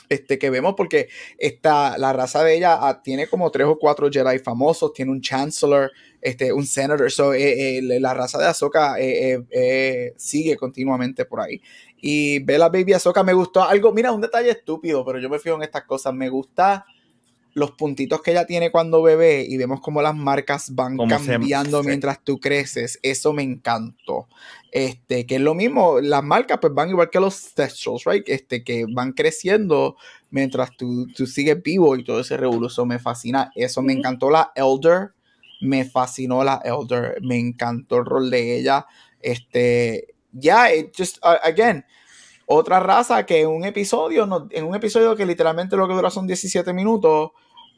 Este, 0.08 0.38
que 0.38 0.50
vemos 0.50 0.74
porque 0.76 1.08
esta, 1.36 1.98
la 1.98 2.12
raza 2.12 2.44
de 2.44 2.56
ella 2.56 2.78
ah, 2.80 3.02
tiene 3.02 3.26
como 3.26 3.50
tres 3.50 3.66
o 3.66 3.76
cuatro 3.76 4.08
Jedi 4.08 4.38
famosos, 4.38 4.92
tiene 4.92 5.10
un 5.10 5.20
Chancellor, 5.20 5.90
este, 6.20 6.52
un 6.52 6.64
Senator, 6.64 7.10
so, 7.10 7.34
eh, 7.34 7.78
eh, 7.78 7.82
la 7.82 8.14
raza 8.14 8.38
de 8.38 8.46
Ahsoka 8.46 8.94
eh, 9.00 10.14
sigue 10.16 10.56
continuamente 10.56 11.24
por 11.24 11.40
ahí. 11.40 11.60
Y 12.00 12.40
ve 12.40 12.58
la 12.58 12.68
Baby 12.68 12.92
Ahsoka 12.94 13.22
me 13.22 13.32
gustó 13.32 13.62
algo, 13.62 13.92
mira, 13.92 14.12
un 14.12 14.20
detalle 14.20 14.50
estúpido, 14.50 15.04
pero 15.04 15.18
yo 15.18 15.28
me 15.28 15.38
fijo 15.38 15.56
en 15.56 15.62
estas 15.62 15.84
cosas, 15.84 16.14
me 16.14 16.28
gusta 16.28 16.86
los 17.56 17.70
puntitos 17.70 18.20
que 18.20 18.32
ella 18.32 18.44
tiene 18.44 18.70
cuando 18.70 19.00
bebé 19.00 19.46
y 19.48 19.56
vemos 19.56 19.80
cómo 19.80 20.02
las 20.02 20.14
marcas 20.14 20.74
van 20.74 20.98
cambiando 20.98 21.82
mientras 21.82 22.22
tú 22.22 22.38
creces. 22.38 22.98
Eso 23.02 23.32
me 23.32 23.42
encantó. 23.42 24.28
Este, 24.70 25.24
que 25.24 25.36
es 25.36 25.40
lo 25.40 25.54
mismo, 25.54 26.02
las 26.02 26.22
marcas 26.22 26.58
pues 26.60 26.74
van 26.74 26.90
igual 26.90 27.08
que 27.08 27.18
los 27.18 27.54
textures, 27.54 28.04
right? 28.04 28.28
Este, 28.28 28.62
que 28.62 28.84
van 28.86 29.12
creciendo 29.12 29.96
mientras 30.28 30.76
tú, 30.76 31.06
tú 31.16 31.26
sigues 31.26 31.62
vivo 31.62 31.96
y 31.96 32.04
todo 32.04 32.20
ese 32.20 32.36
revolución 32.36 32.88
me 32.88 32.98
fascina. 32.98 33.50
Eso 33.54 33.80
me 33.80 33.94
encantó 33.94 34.28
la 34.28 34.52
Elder, 34.54 35.12
me 35.62 35.86
fascinó 35.86 36.44
la 36.44 36.60
Elder, 36.62 37.22
me 37.22 37.38
encantó 37.38 37.96
el 37.96 38.04
rol 38.04 38.28
de 38.28 38.58
ella. 38.58 38.84
Este, 39.18 40.14
ya, 40.38 40.68
yeah, 40.68 40.90
just, 40.96 41.18
uh, 41.24 41.38
again, 41.42 41.84
otra 42.46 42.80
raza 42.80 43.24
que 43.26 43.40
en 43.40 43.48
un 43.48 43.64
episodio, 43.64 44.48
en 44.50 44.64
un 44.64 44.74
episodio 44.74 45.16
que 45.16 45.26
literalmente 45.26 45.76
lo 45.76 45.88
que 45.88 45.94
dura 45.94 46.10
son 46.10 46.26
17 46.26 46.72
minutos, 46.72 47.30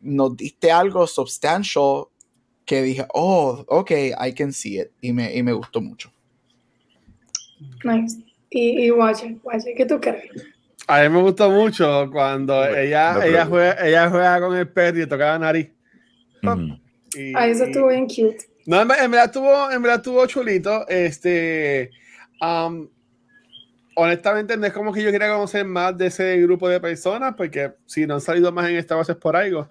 nos 0.03 0.37
diste 0.37 0.71
algo 0.71 1.07
substantial 1.07 2.05
que 2.65 2.83
dije, 2.83 3.07
oh, 3.15 3.65
ok, 3.67 3.91
I 4.21 4.35
can 4.35 4.53
see 4.53 4.79
it. 4.79 4.89
Y 5.01 5.13
me, 5.13 5.35
y 5.35 5.43
me 5.43 5.53
gustó 5.53 5.81
mucho. 5.81 6.13
Nice. 7.83 8.19
Y, 8.51 8.85
y 8.85 8.91
Watcher, 8.91 9.37
¿qué 9.77 9.87
tú 9.87 10.01
crees? 10.01 10.31
A 10.87 11.03
mí 11.03 11.09
me 11.09 11.21
gustó 11.21 11.51
mucho 11.51 12.09
cuando 12.11 12.65
ella, 12.65 13.25
ella, 13.27 13.47
juega, 13.47 13.87
ella 13.87 14.11
juega 14.11 14.41
con 14.41 14.57
el 14.57 14.69
perro 14.69 15.03
y 15.03 15.07
toca 15.07 15.33
la 15.33 15.39
nariz. 15.39 15.71
ah, 16.43 17.47
eso 17.47 17.65
estuvo 17.65 17.89
bien 17.89 18.07
cute. 18.07 18.39
No, 18.67 18.81
en, 18.81 18.89
verdad 18.89 19.25
estuvo, 19.27 19.71
en 19.71 19.83
verdad 19.83 19.99
estuvo 19.99 20.27
chulito. 20.27 20.87
Este, 20.89 21.91
um, 22.41 22.89
honestamente 23.95 24.57
no 24.57 24.66
es 24.66 24.72
como 24.72 24.93
que 24.93 25.03
yo 25.03 25.11
quiera 25.11 25.32
conocer 25.32 25.64
más 25.64 25.97
de 25.97 26.07
ese 26.07 26.41
grupo 26.41 26.68
de 26.68 26.80
personas, 26.80 27.34
porque 27.36 27.72
si 27.86 28.07
no 28.07 28.14
han 28.14 28.20
salido 28.20 28.53
más 28.53 28.68
en 28.68 28.76
esta 28.76 28.95
base 28.95 29.12
es 29.12 29.18
por 29.18 29.36
algo. 29.36 29.68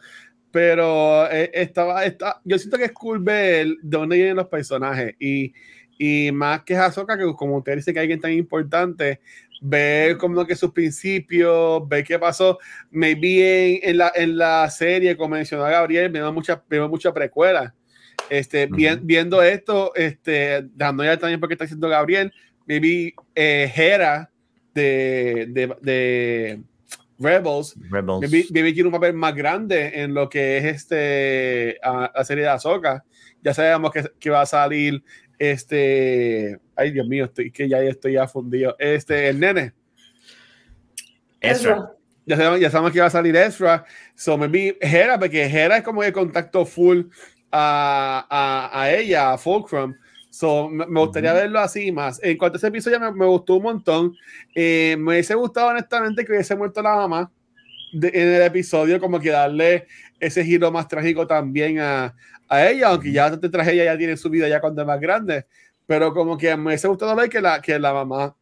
Pero 0.51 1.29
eh, 1.31 1.51
estaba, 1.53 2.01
yo 2.43 2.57
siento 2.57 2.77
que 2.77 2.85
es 2.85 2.91
cool 2.91 3.19
ver 3.19 3.67
de 3.67 3.97
dónde 3.97 4.15
vienen 4.15 4.35
los 4.35 4.47
personajes. 4.47 5.15
Y, 5.19 5.53
y 5.97 6.31
más 6.31 6.63
que 6.63 6.75
Hazoka, 6.75 7.17
que 7.17 7.25
como 7.35 7.57
usted 7.57 7.75
dice 7.75 7.93
que 7.93 7.99
hay 7.99 8.03
alguien 8.03 8.19
tan 8.19 8.31
importante, 8.31 9.19
ver 9.61 10.17
como 10.17 10.45
que 10.45 10.55
sus 10.55 10.71
principios, 10.71 11.87
ver 11.87 12.03
qué 12.03 12.19
pasó. 12.19 12.59
Maybe 12.91 13.77
en, 13.77 13.89
en, 13.89 13.97
la, 13.97 14.11
en 14.15 14.37
la 14.37 14.69
serie, 14.69 15.15
como 15.15 15.35
mencionó 15.35 15.63
Gabriel, 15.63 16.09
vemos 16.09 16.33
mucha, 16.33 16.61
vemos 16.69 16.89
mucha 16.89 17.13
precuela. 17.13 17.73
Este, 18.29 18.67
viendo 19.01 19.41
esto, 19.41 19.93
este, 19.95 20.67
dando 20.75 21.03
ya 21.03 21.17
también 21.17 21.39
porque 21.39 21.53
está 21.53 21.63
haciendo 21.63 21.87
Gabriel, 21.87 22.33
maybe 22.67 23.15
eh, 23.33 23.71
Hera 23.73 24.29
de, 24.73 25.47
de, 25.49 25.75
de 25.81 26.61
Rebels, 27.19 27.75
Rebels. 27.89 28.31
Maybe, 28.51 28.73
tiene 28.73 28.87
un 28.87 28.91
papel 28.91 29.13
más 29.13 29.33
grande 29.33 30.03
en 30.03 30.13
lo 30.13 30.29
que 30.29 30.57
es 30.57 30.65
este 30.65 31.79
la 31.83 32.23
serie 32.23 32.43
de 32.43 32.49
Ahsoka. 32.49 33.03
Ya 33.41 33.53
sabemos 33.53 33.91
que, 33.91 34.03
que, 34.19 34.29
va 34.29 34.41
a 34.41 34.45
salir 34.45 35.03
este. 35.39 36.59
Ay, 36.75 36.91
Dios 36.91 37.07
mío, 37.07 37.25
estoy 37.25 37.51
que 37.51 37.67
ya 37.67 37.79
estoy 37.81 38.13
ya 38.13 38.27
fundido. 38.27 38.75
Este, 38.77 39.29
el 39.29 39.39
nene. 39.39 39.73
Ezra. 41.41 41.93
Ya 42.25 42.35
sabemos, 42.35 42.59
ya 42.59 42.69
sabemos 42.69 42.91
que 42.91 42.99
va 42.99 43.05
a 43.05 43.11
salir 43.11 43.35
Ezra. 43.35 43.85
So 44.15 44.37
maybe 44.37 44.77
Hera, 44.81 45.17
porque 45.17 45.45
Hera 45.45 45.77
es 45.77 45.83
como 45.83 46.03
el 46.03 46.11
contacto 46.11 46.65
full 46.65 47.03
a, 47.51 48.27
a, 48.29 48.81
a 48.81 48.93
ella, 48.93 49.33
a 49.33 49.37
Fulcrum. 49.37 49.95
So, 50.37 50.69
me, 50.69 50.85
gustaría 50.85 51.33
verlo 51.33 51.59
así 51.59 51.91
más. 51.91 52.19
En 52.21 52.37
cuanto 52.37 52.57
a 52.57 52.59
ese 52.59 52.67
episodio, 52.67 52.99
me, 52.99 53.11
me 53.11 53.25
gustó 53.25 53.55
un 53.55 53.63
montón. 53.63 54.15
Eh, 54.53 54.95
me 54.99 55.13
hubiese 55.13 55.33
gustado, 55.33 55.69
honestamente, 55.69 56.23
que 56.23 56.31
hubiese 56.31 56.55
muerto 56.55 56.79
la 56.83 56.95
mamá 56.95 57.31
en 57.91 58.03
el 58.13 58.43
episodio, 58.43 58.99
como 58.99 59.19
que 59.19 59.31
darle 59.31 59.87
ese 60.19 60.45
giro 60.45 60.71
más 60.71 60.87
trágico 60.87 61.25
también 61.25 61.79
a, 61.79 62.15
a 62.47 62.67
ella, 62.67 62.89
aunque 62.89 63.11
ya 63.11 63.25
antes 63.25 63.49
traje 63.49 63.73
ella 63.73 63.85
ya 63.85 63.97
tiene 63.97 64.15
su 64.15 64.29
vida 64.29 64.47
ya 64.47 64.61
cuando 64.61 64.83
es 64.83 64.87
más 64.87 64.99
grande. 64.99 65.47
Pero 65.87 66.13
como 66.13 66.37
que 66.37 66.55
me 66.55 66.67
hubiese 66.67 66.87
gustado 66.87 67.15
ver 67.15 67.29
que 67.29 67.41
la, 67.41 67.59
que 67.59 67.79
la 67.79 67.91
mamá 67.91 68.35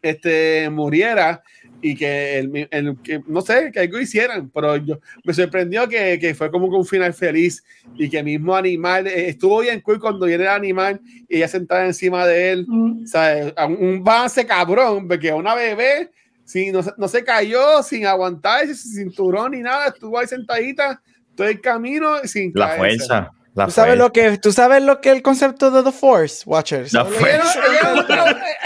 este, 0.00 0.70
muriera 0.70 1.42
y 1.80 1.94
que, 1.94 2.38
el, 2.38 2.68
el, 2.70 2.96
que, 3.02 3.22
no 3.26 3.40
sé, 3.40 3.70
que 3.72 3.80
algo 3.80 4.00
hicieran, 4.00 4.50
pero 4.50 4.76
yo, 4.76 4.98
me 5.24 5.32
sorprendió 5.32 5.88
que, 5.88 6.18
que, 6.18 6.34
fue 6.34 6.50
como 6.50 6.66
un 6.66 6.84
final 6.84 7.14
feliz 7.14 7.62
y 7.96 8.08
que 8.08 8.22
mismo 8.22 8.54
animal, 8.54 9.06
eh, 9.06 9.28
estuvo 9.28 9.60
bien 9.60 9.80
cool 9.80 10.00
cuando 10.00 10.26
viene 10.26 10.44
el 10.44 10.50
animal 10.50 11.00
y 11.28 11.36
ella 11.36 11.48
sentada 11.48 11.86
encima 11.86 12.26
de 12.26 12.52
él, 12.52 12.66
mm. 12.66 13.04
o 13.04 13.06
sea, 13.06 13.54
un 13.66 14.02
base 14.02 14.46
cabrón, 14.46 15.06
porque 15.06 15.32
una 15.32 15.54
bebé, 15.54 16.10
sí, 16.44 16.72
no, 16.72 16.80
no 16.96 17.08
se 17.08 17.22
cayó 17.22 17.82
sin 17.82 18.06
aguantar 18.06 18.64
ese 18.64 18.74
cinturón 18.74 19.52
ni 19.52 19.60
nada, 19.60 19.88
estuvo 19.88 20.18
ahí 20.18 20.26
sentadita 20.26 21.00
todo 21.36 21.46
el 21.46 21.60
camino 21.60 22.18
sin 22.24 22.50
La 22.54 22.70
fuerza. 22.70 23.30
¿Tú 23.66 23.70
sabes, 23.70 23.96
lo 23.96 24.12
que, 24.12 24.38
¿Tú 24.38 24.52
sabes 24.52 24.82
lo 24.82 25.00
que 25.00 25.10
es 25.10 25.16
el 25.16 25.22
concepto 25.22 25.70
de 25.70 25.82
The 25.82 25.92
Force, 25.92 26.42
Watchers? 26.46 26.92
La 26.92 27.04
fuerza. 27.04 27.60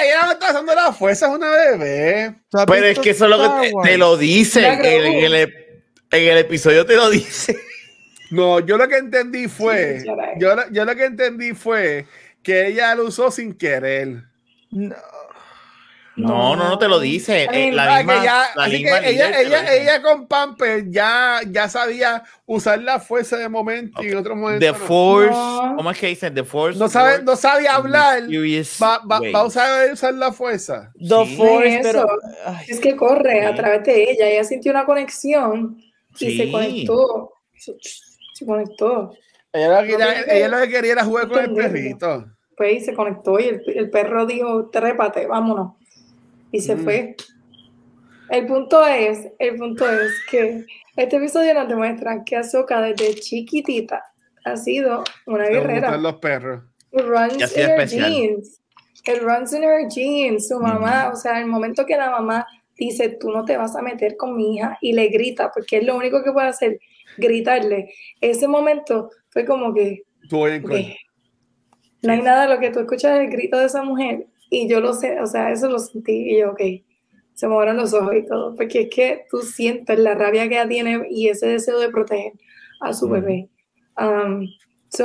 Ella, 0.01 0.27
no 0.27 0.33
está 0.33 0.51
usando 0.51 0.75
la 0.75 0.93
fuerza, 0.93 1.27
es 1.27 1.33
una 1.33 1.51
bebé. 1.51 2.35
Pero 2.67 2.87
es 2.87 2.99
que 2.99 3.11
eso 3.11 3.25
es 3.25 3.31
lo 3.31 3.61
que 3.61 3.73
te, 3.83 3.99
lo 3.99 4.17
dice. 4.17 4.67
En, 4.67 4.85
el, 4.85 5.35
en 5.35 6.29
el 6.29 6.39
episodio 6.39 6.85
te 6.87 6.97
lo 6.97 7.11
dice. 7.11 7.57
No, 8.31 8.61
yo 8.61 8.79
lo 8.79 8.89
que 8.89 8.97
entendí 8.97 9.47
fue. 9.47 10.03
Yo, 10.39 10.57
yo 10.71 10.87
lo 10.87 10.97
que 10.97 11.05
entendí 11.05 11.53
fue 11.53 12.07
que 12.43 12.69
ella 12.69 12.95
lo 12.95 13.05
usó 13.05 13.31
sin 13.31 13.53
querer. 13.53 14.25
No. 14.71 14.97
No, 16.15 16.55
no, 16.57 16.69
no 16.69 16.79
te 16.79 16.89
lo 16.89 17.01
dice. 17.01 17.45
Eh, 17.51 17.73
la 17.73 17.99
misma, 17.99 18.19
ella, 19.07 19.41
ella, 19.41 19.75
ella, 19.75 20.03
con 20.03 20.27
Pamper 20.27 20.91
ya, 20.91 21.41
ya 21.49 21.69
sabía 21.69 22.23
usar 22.45 22.83
la 22.83 23.01
fuerza 23.01 23.39
de 23.39 23.49
momento 23.49 24.03
y 24.03 24.09
en 24.09 24.19
otros 24.19 24.37
momentos. 24.37 24.61
The 24.61 24.75
Force, 24.75 25.33
¿cómo 25.77 25.91
es 25.91 25.99
que 25.99 26.09
dice? 26.09 26.31
The 26.31 26.45
Force. 26.45 26.79
No 26.79 26.89
sabe, 26.89 27.23
no 27.23 27.35
sabe 27.35 27.67
hablar. 27.67 28.25
Va, 28.25 28.99
va, 28.99 29.21
va, 29.21 29.39
a 29.41 29.47
usar, 29.47 29.93
usar, 29.93 30.13
la 30.15 30.33
fuerza. 30.33 30.93
The 30.99 31.37
Force, 31.37 31.81
pero. 31.83 32.07
Es 32.69 32.79
que 32.79 32.95
corre 32.95 33.47
a 33.47 33.55
través 33.55 33.85
de 33.85 34.11
ella. 34.11 34.29
Ella 34.29 34.45
sintió 34.45 34.71
una 34.71 34.85
conexión 34.85 35.79
y 36.19 36.37
se 36.37 36.53
conectó. 36.53 37.33
Se, 37.55 38.45
conectó. 38.45 39.15
Ella 39.51 39.81
lo, 39.81 39.87
que 39.87 39.97
quería, 39.97 40.21
ella 40.23 40.49
lo 40.49 40.59
que 40.59 40.69
quería 40.69 40.93
era 40.93 41.05
jugar 41.05 41.29
con 41.29 41.39
el 41.39 41.55
perrito. 41.55 42.27
Pues 42.55 42.85
se 42.85 42.93
conectó 42.93 43.41
y 43.41 43.45
el, 43.45 43.63
el 43.67 43.89
perro 43.89 44.27
dijo: 44.27 44.69
Trépate, 44.69 45.27
vámonos 45.27 45.82
y 46.53 46.61
se 46.61 46.77
fue. 46.77 47.17
El 48.29 48.47
punto 48.47 48.87
es, 48.87 49.29
el 49.39 49.57
punto 49.57 49.89
es 49.91 50.13
que 50.31 50.65
este 50.97 51.17
episodio 51.17 51.55
nos 51.55 51.69
demuestra 51.69 52.23
que 52.25 52.37
Ahsoka 52.37 52.81
desde 52.81 53.15
chiquitita 53.15 54.05
ha 54.45 54.57
sido 54.57 55.03
una 55.27 55.49
guerrera. 55.49 55.97
los 55.97 56.17
perros. 56.17 56.63
Runs 56.93 57.57
in 57.57 57.71
her 57.71 57.89
jeans. 57.89 58.61
El 59.05 59.21
runs 59.21 59.53
in 59.53 59.65
her 59.65 59.89
jeans. 59.89 60.49
Su 60.49 60.61
mamá, 60.61 61.11
o 61.13 61.17
sea, 61.17 61.41
el 61.41 61.47
momento 61.47 61.85
que 61.87 61.97
la 61.97 62.11
mamá 62.11 62.47
dice, 62.77 63.09
tú 63.21 63.31
no 63.31 63.45
te 63.45 63.57
vas 63.57 63.75
a 63.77 63.83
meter 63.83 64.17
con 64.17 64.37
mi 64.37 64.57
hija 64.57 64.79
y 64.81 64.93
le 64.93 65.09
grita, 65.09 65.51
porque 65.53 65.79
es 65.79 65.85
lo 65.85 65.97
único 65.97 66.23
que 66.23 66.33
puede 66.33 66.49
hacer, 66.49 66.81
gritarle. 67.17 67.93
Ese 68.21 68.49
momento 68.49 69.11
fue 69.31 69.45
como 69.45 69.73
que... 69.75 70.03
no 72.03 72.13
hay 72.13 72.23
nada, 72.23 72.47
lo 72.47 72.61
que 72.61 72.71
tú 72.71 72.81
escuchas 72.81 73.19
es 73.19 73.25
el 73.25 73.31
grito 73.31 73.59
de 73.59 73.67
esa 73.67 73.83
mujer 73.83 74.27
y 74.53 74.69
yo 74.69 74.81
lo 74.81 74.93
sé, 74.93 75.19
o 75.19 75.27
sea, 75.27 75.51
eso 75.51 75.67
lo 75.71 75.79
sentí 75.79 76.13
y 76.13 76.41
yo, 76.41 76.51
ok, 76.51 76.61
se 77.33 77.49
me 77.49 77.55
abrieron 77.55 77.79
los 77.79 77.95
ojos 77.95 78.15
y 78.15 78.27
todo, 78.27 78.55
porque 78.55 78.83
es 78.83 78.91
que 78.91 79.25
tú 79.31 79.39
sientes 79.39 79.99
la 79.99 80.15
rabia 80.15 80.47
que 80.47 80.57
ella 80.57 80.69
tiene 80.69 81.07
y 81.09 81.29
ese 81.29 81.47
deseo 81.47 81.81
de 81.81 81.89
proteger 81.89 82.35
a 82.83 82.93
su 82.93 83.09
bebé. 83.09 83.49
Um, 83.99 84.47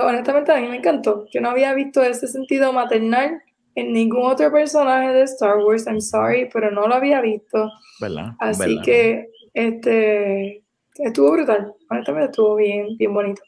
honestamente, 0.03 0.51
a 0.51 0.59
mí 0.59 0.67
me 0.67 0.75
encantó. 0.75 1.27
Yo 1.31 1.39
no 1.39 1.49
había 1.49 1.73
visto 1.73 2.03
ese 2.03 2.27
sentido 2.27 2.73
maternal 2.73 3.41
en 3.75 3.93
ningún 3.93 4.25
otro 4.25 4.51
personaje 4.51 5.13
de 5.13 5.21
Star 5.23 5.59
Wars. 5.59 5.87
I'm 5.87 6.01
sorry, 6.01 6.49
pero 6.51 6.69
no 6.69 6.85
lo 6.85 6.95
había 6.95 7.21
visto. 7.21 7.71
¿Verdad? 8.01 8.33
Así 8.39 8.81
que 8.81 9.29
este 9.53 10.61
estuvo 10.95 11.31
brutal. 11.31 11.73
Honestamente, 11.89 12.31
estuvo 12.31 12.55
bien, 12.57 12.97
bien 12.97 13.13
bonito. 13.13 13.41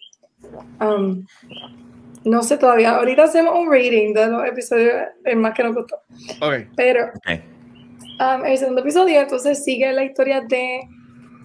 Um, 0.79 1.25
no 2.23 2.43
sé 2.43 2.57
todavía. 2.57 2.95
Ahorita 2.95 3.23
hacemos 3.23 3.57
un 3.57 3.71
rating 3.71 4.13
de 4.13 4.27
los 4.27 4.45
episodios, 4.47 4.93
el 5.23 5.37
más 5.37 5.53
que 5.53 5.63
nos 5.63 5.75
gustó. 5.75 6.01
Okay. 6.41 6.67
Pero 6.75 7.11
um, 8.19 8.45
el 8.45 8.57
segundo 8.57 8.81
episodio, 8.81 9.21
entonces 9.21 9.63
sigue 9.63 9.91
la 9.93 10.03
historia 10.03 10.41
de 10.41 10.81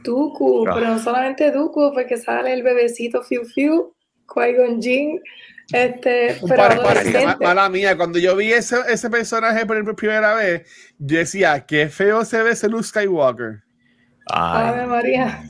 Dooku, 0.03 0.66
ah. 0.68 0.72
pero 0.75 0.89
no 0.89 0.99
solamente 0.99 1.51
Dooku, 1.51 1.93
porque 1.95 2.16
sale 2.16 2.53
el 2.53 2.62
bebecito 2.62 3.22
Fiu 3.22 3.45
Fiu, 3.45 3.95
Qui-Gon 4.27 4.81
Jinn, 4.81 5.20
este, 5.72 6.37
pero 6.47 6.83
mala 7.41 7.68
mía, 7.70 7.97
cuando 7.97 8.18
yo 8.18 8.37
vi 8.37 8.53
ese, 8.53 8.77
ese 8.89 9.09
personaje 9.09 9.64
por 9.64 9.97
primera 9.97 10.35
vez, 10.35 10.68
yo 10.99 11.18
decía, 11.18 11.64
qué 11.66 11.89
feo 11.89 12.25
se 12.25 12.43
ve 12.43 12.51
ese 12.51 12.68
Luke 12.68 12.85
Skywalker. 12.85 13.62
Ay, 14.27 14.87
María. 14.87 15.43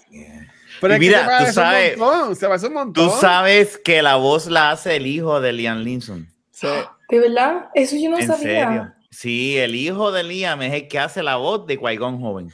Pero 0.89 0.99
mira, 0.99 1.47
tú 1.47 1.53
sabes, 1.53 1.99
se 2.39 2.67
un 2.67 2.75
montón. 2.75 3.09
Tú 3.09 3.15
sabes 3.19 3.79
que 3.79 4.03
la 4.03 4.17
voz 4.17 4.47
la 4.47 4.71
hace 4.71 4.97
el 4.97 5.07
hijo 5.07 5.41
de 5.41 5.53
Liam 5.53 5.79
Linson. 5.79 6.29
Sí. 6.51 6.67
¿De 7.09 7.21
verdad? 7.21 7.69
Eso 7.75 7.97
yo 7.97 8.11
no 8.11 8.21
sabía. 8.21 8.95
Sí, 9.11 9.57
el 9.57 9.75
hijo 9.75 10.13
de 10.13 10.25
Liam 10.25 10.61
es 10.63 10.75
el 10.75 10.89
que 10.89 10.99
hace 10.99 11.23
la 11.23 11.37
voz 11.37 11.67
de 11.67 11.81
Qui-Gon 11.81 12.21
joven. 12.21 12.51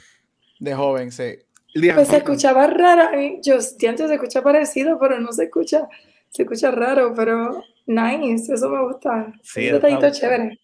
De 0.59 0.73
joven, 0.73 1.11
sí. 1.11 1.39
Pues 1.73 2.07
se 2.07 2.17
escuchaba 2.17 2.67
rara. 2.67 3.11
Yo 3.41 3.55
antes 3.55 4.07
se 4.07 4.13
escucha 4.13 4.41
parecido, 4.41 4.97
pero 4.99 5.19
no 5.19 5.31
se 5.33 5.45
escucha 5.45 5.87
se 6.31 6.43
escucha 6.43 6.71
raro, 6.71 7.13
pero 7.13 7.63
nice, 7.85 8.53
eso 8.53 8.69
me 8.69 8.81
gusta. 8.85 9.33
Sí, 9.43 9.67
un 9.67 9.73
detallito 9.73 10.09
chévere. 10.11 10.59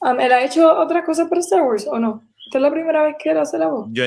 Um, 0.00 0.18
¿Él 0.18 0.32
ha 0.32 0.42
hecho 0.42 0.72
otras 0.78 1.04
cosas 1.04 1.28
para 1.28 1.40
Star 1.40 1.62
Wars 1.62 1.86
o 1.86 1.98
no? 1.98 2.24
¿Esta 2.48 2.56
es 2.56 2.62
la 2.62 2.70
primera 2.70 3.02
vez 3.02 3.16
que 3.22 3.30
él 3.30 3.36
hace 3.36 3.58
la 3.58 3.66
voz? 3.66 3.88
Yo, 3.90 4.04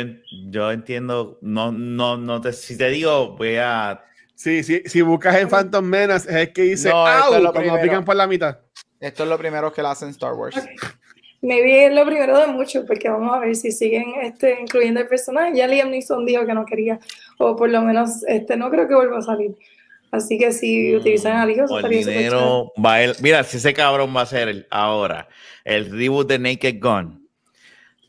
yo 0.50 0.72
entiendo, 0.72 1.38
no, 1.42 1.72
no, 1.72 2.18
no 2.18 2.42
te, 2.42 2.54
si 2.54 2.76
te 2.76 2.90
digo, 2.90 3.38
voy 3.38 3.58
a... 3.58 4.04
Sí, 4.34 4.64
sí, 4.64 4.82
si 4.88 5.02
buscas 5.02 5.36
en 5.36 5.48
Phantom 5.48 5.86
Menace, 5.86 6.28
es 6.28 6.36
el 6.36 6.52
que 6.52 6.64
dice, 6.64 6.90
no, 6.90 7.06
¡au! 7.06 7.54
cuando 7.54 7.80
pican 7.80 8.04
por 8.04 8.16
la 8.16 8.26
mitad. 8.26 8.58
Esto 9.00 9.24
es 9.24 9.30
lo 9.30 9.38
primero 9.38 9.72
que 9.72 9.84
le 9.84 9.90
hacen 9.90 10.10
Star 10.10 10.34
Wars. 10.34 10.56
Me 11.44 11.62
vi 11.62 11.94
lo 11.94 12.04
primero 12.04 12.36
de 12.40 12.48
mucho, 12.48 12.84
porque 12.84 13.10
vamos 13.10 13.32
a 13.32 13.38
ver 13.38 13.56
si 13.56 13.72
siguen 13.72 14.06
este, 14.24 14.60
incluyendo 14.60 15.02
el 15.02 15.08
personaje. 15.08 15.56
Ya 15.56 15.68
Liam 15.68 15.92
Neeson 15.92 16.26
dijo 16.26 16.44
que 16.44 16.56
no 16.56 16.66
quería, 16.66 17.00
o 17.38 17.56
por 17.56 17.70
lo 17.70 17.84
menos 17.84 18.24
este, 18.28 18.58
no 18.58 18.72
creo 18.72 18.88
que 18.88 18.96
vuelva 18.96 19.20
a 19.20 19.22
salir. 19.22 19.56
Así 20.12 20.40
que 20.40 20.52
si 20.52 20.96
utilizan 20.96 21.38
al 21.38 21.52
hijo, 21.52 21.80
dinero 21.88 22.74
va 22.84 22.98
Mira, 23.22 23.44
si 23.44 23.58
ese 23.58 23.72
cabrón 23.72 24.12
va 24.18 24.22
a 24.22 24.26
ser 24.26 24.50
el, 24.50 24.68
ahora 24.72 25.30
el 25.64 25.92
reboot 25.92 26.28
de 26.28 26.40
Naked 26.40 26.80
Gun, 26.82 27.21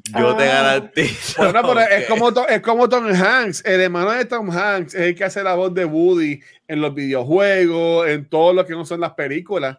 yo 0.04 0.36
te 0.36 0.44
ah. 0.50 0.62
garantizo. 0.62 1.42
Bueno, 1.42 1.62
pero 1.62 1.80
es, 1.80 2.06
como, 2.06 2.46
es 2.46 2.60
como 2.60 2.88
Tom 2.88 3.06
Hanks, 3.06 3.64
el 3.64 3.80
hermano 3.80 4.10
de 4.12 4.24
Tom 4.24 4.50
Hanks 4.50 4.94
es 4.94 5.00
el 5.00 5.14
que 5.14 5.24
hace 5.24 5.42
la 5.42 5.54
voz 5.54 5.72
de 5.74 5.84
Woody 5.84 6.40
en 6.68 6.80
los 6.80 6.94
videojuegos, 6.94 8.08
en 8.08 8.28
todo 8.28 8.52
lo 8.52 8.66
que 8.66 8.72
no 8.72 8.84
son 8.84 9.00
las 9.00 9.12
películas. 9.14 9.78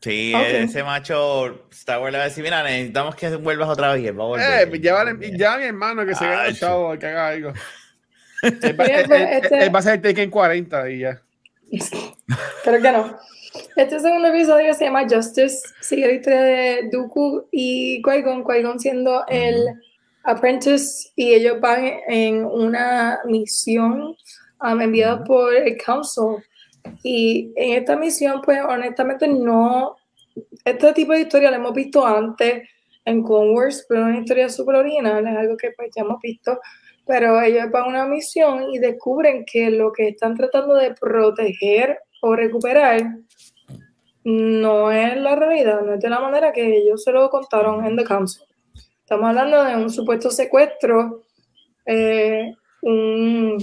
Sí, 0.00 0.32
ese 0.32 0.84
macho 0.84 1.66
Star 1.72 2.00
Wars 2.00 2.12
le 2.12 2.18
va 2.18 2.24
a 2.24 2.28
decir, 2.28 2.44
mira, 2.44 2.62
necesitamos 2.62 3.16
que 3.16 3.34
vuelvas 3.34 3.68
otra 3.68 3.92
vez. 3.92 4.04
Va 4.16 4.22
a 4.22 4.26
volver. 4.26 4.74
Eh, 4.74 5.36
ya, 5.36 5.56
mi 5.58 5.64
hermano 5.64 6.06
que 6.06 6.14
se 6.14 6.24
gane 6.24 6.50
el 6.50 6.56
chavo, 6.56 6.96
que 6.98 7.06
haga 7.06 7.28
algo. 7.28 7.52
Este 8.40 9.68
va 9.68 9.80
a 9.80 9.82
ser 9.82 10.00
Taken 10.00 10.30
40 10.30 10.90
y 10.90 10.98
ya. 11.00 11.20
Creo 12.62 12.80
que 12.80 12.92
no. 12.92 13.18
Este 13.76 14.00
segundo 14.00 14.28
episodio 14.28 14.74
se 14.74 14.84
llama 14.84 15.06
Justice, 15.08 15.60
sigue 15.80 16.06
la 16.06 16.12
historia 16.12 16.42
de 16.42 16.88
Dooku 16.92 17.48
y 17.50 18.02
Qui-Gon, 18.02 18.44
Qui-Gon 18.44 18.78
siendo 18.78 19.24
el 19.28 19.56
apprentice 20.24 21.10
y 21.16 21.34
ellos 21.34 21.60
van 21.60 21.84
en 22.08 22.44
una 22.44 23.20
misión 23.24 24.14
um, 24.62 24.80
enviada 24.80 25.24
por 25.24 25.54
el 25.54 25.76
Council. 25.78 26.44
Y 27.02 27.52
en 27.56 27.78
esta 27.78 27.96
misión, 27.96 28.40
pues 28.42 28.60
honestamente 28.68 29.26
no, 29.26 29.96
este 30.64 30.92
tipo 30.92 31.12
de 31.12 31.20
historia 31.20 31.50
la 31.50 31.56
hemos 31.56 31.74
visto 31.74 32.06
antes 32.06 32.68
en 33.04 33.22
Clone 33.22 33.52
Wars, 33.52 33.86
pero 33.88 34.02
es 34.02 34.06
una 34.08 34.20
historia 34.20 34.48
súper 34.48 34.76
original, 34.76 35.26
es 35.26 35.36
algo 35.36 35.56
que 35.56 35.70
pues 35.72 35.90
ya 35.94 36.02
hemos 36.02 36.20
visto. 36.20 36.60
Pero 37.06 37.40
ellos 37.40 37.70
van 37.70 37.84
a 37.84 37.88
una 37.88 38.06
misión 38.06 38.70
y 38.70 38.78
descubren 38.78 39.44
que 39.50 39.70
lo 39.70 39.92
que 39.92 40.08
están 40.08 40.36
tratando 40.36 40.74
de 40.74 40.92
proteger 40.92 41.98
o 42.20 42.34
recuperar 42.36 43.18
no 44.24 44.90
es 44.90 45.16
la 45.16 45.36
realidad, 45.36 45.80
no 45.82 45.94
es 45.94 46.00
de 46.00 46.10
la 46.10 46.20
manera 46.20 46.52
que 46.52 46.76
ellos 46.76 47.02
se 47.02 47.12
lo 47.12 47.30
contaron 47.30 47.84
en 47.84 47.96
The 47.96 48.04
Council. 48.04 48.44
Estamos 49.00 49.28
hablando 49.28 49.64
de 49.64 49.76
un 49.76 49.90
supuesto 49.90 50.30
secuestro, 50.30 51.24
eh, 51.86 52.54
un, 52.82 53.58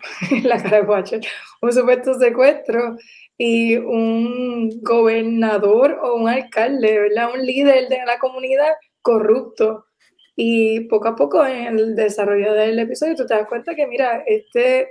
la 0.44 0.62
cara 0.62 0.82
de 0.82 1.20
un 1.60 1.72
supuesto 1.72 2.14
secuestro 2.14 2.96
y 3.38 3.76
un 3.76 4.80
gobernador 4.82 5.98
o 6.02 6.16
un 6.16 6.28
alcalde, 6.28 6.98
¿verdad? 6.98 7.30
Un 7.34 7.44
líder 7.44 7.88
de 7.88 8.04
la 8.06 8.18
comunidad 8.18 8.74
corrupto 9.02 9.86
y 10.36 10.80
poco 10.88 11.08
a 11.08 11.16
poco 11.16 11.44
en 11.46 11.78
el 11.78 11.94
desarrollo 11.94 12.54
del 12.54 12.78
episodio 12.78 13.14
tú 13.14 13.26
te 13.26 13.34
das 13.34 13.46
cuenta 13.48 13.74
que, 13.74 13.86
mira, 13.86 14.24
este 14.26 14.88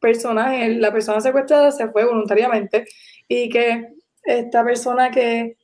personaje, 0.00 0.68
la 0.70 0.92
persona 0.92 1.20
secuestrada 1.20 1.70
se 1.70 1.88
fue 1.88 2.04
voluntariamente 2.04 2.86
y 3.30 3.48
que 3.48 3.94
esta 4.24 4.64
persona 4.64 5.08
que 5.08 5.56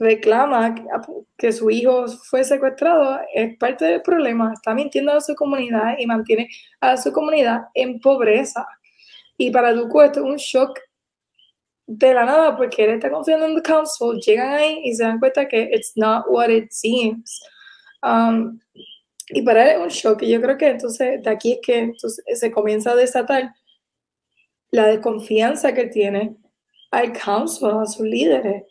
reclama 0.00 0.74
que 1.38 1.52
su 1.52 1.70
hijo 1.70 2.08
fue 2.08 2.42
secuestrado 2.42 3.20
es 3.32 3.56
parte 3.58 3.84
del 3.84 4.02
problema, 4.02 4.52
está 4.52 4.74
mintiendo 4.74 5.12
a 5.12 5.20
su 5.20 5.36
comunidad 5.36 5.94
y 5.98 6.06
mantiene 6.06 6.48
a 6.80 6.96
su 6.96 7.12
comunidad 7.12 7.60
en 7.74 8.00
pobreza. 8.00 8.66
Y 9.38 9.52
para 9.52 9.72
Duco 9.72 10.02
esto 10.02 10.18
es 10.18 10.26
un 10.26 10.36
shock 10.36 10.80
de 11.86 12.12
la 12.12 12.24
nada 12.24 12.56
porque 12.56 12.84
él 12.84 12.90
está 12.90 13.08
confiando 13.08 13.46
en 13.46 13.54
the 13.54 13.62
council, 13.62 14.20
llegan 14.20 14.54
ahí 14.54 14.80
y 14.82 14.94
se 14.96 15.04
dan 15.04 15.20
cuenta 15.20 15.46
que 15.46 15.70
it's 15.72 15.92
not 15.94 16.24
what 16.28 16.48
it 16.48 16.72
seems. 16.72 17.40
Um, 18.02 18.58
y 19.28 19.42
para 19.42 19.62
él 19.62 19.76
es 19.76 19.78
un 19.78 19.88
shock. 19.90 20.22
Y 20.22 20.30
yo 20.30 20.42
creo 20.42 20.58
que 20.58 20.70
entonces 20.70 21.22
de 21.22 21.30
aquí 21.30 21.52
es 21.52 21.58
que 21.62 21.78
entonces, 21.78 22.24
se 22.40 22.50
comienza 22.50 22.90
a 22.90 22.96
desatar 22.96 23.52
la 24.72 24.88
desconfianza 24.88 25.72
que 25.72 25.86
tiene 25.86 26.36
al 26.94 27.12
council, 27.12 27.70
a 27.70 27.86
sus 27.86 28.06
líderes. 28.06 28.64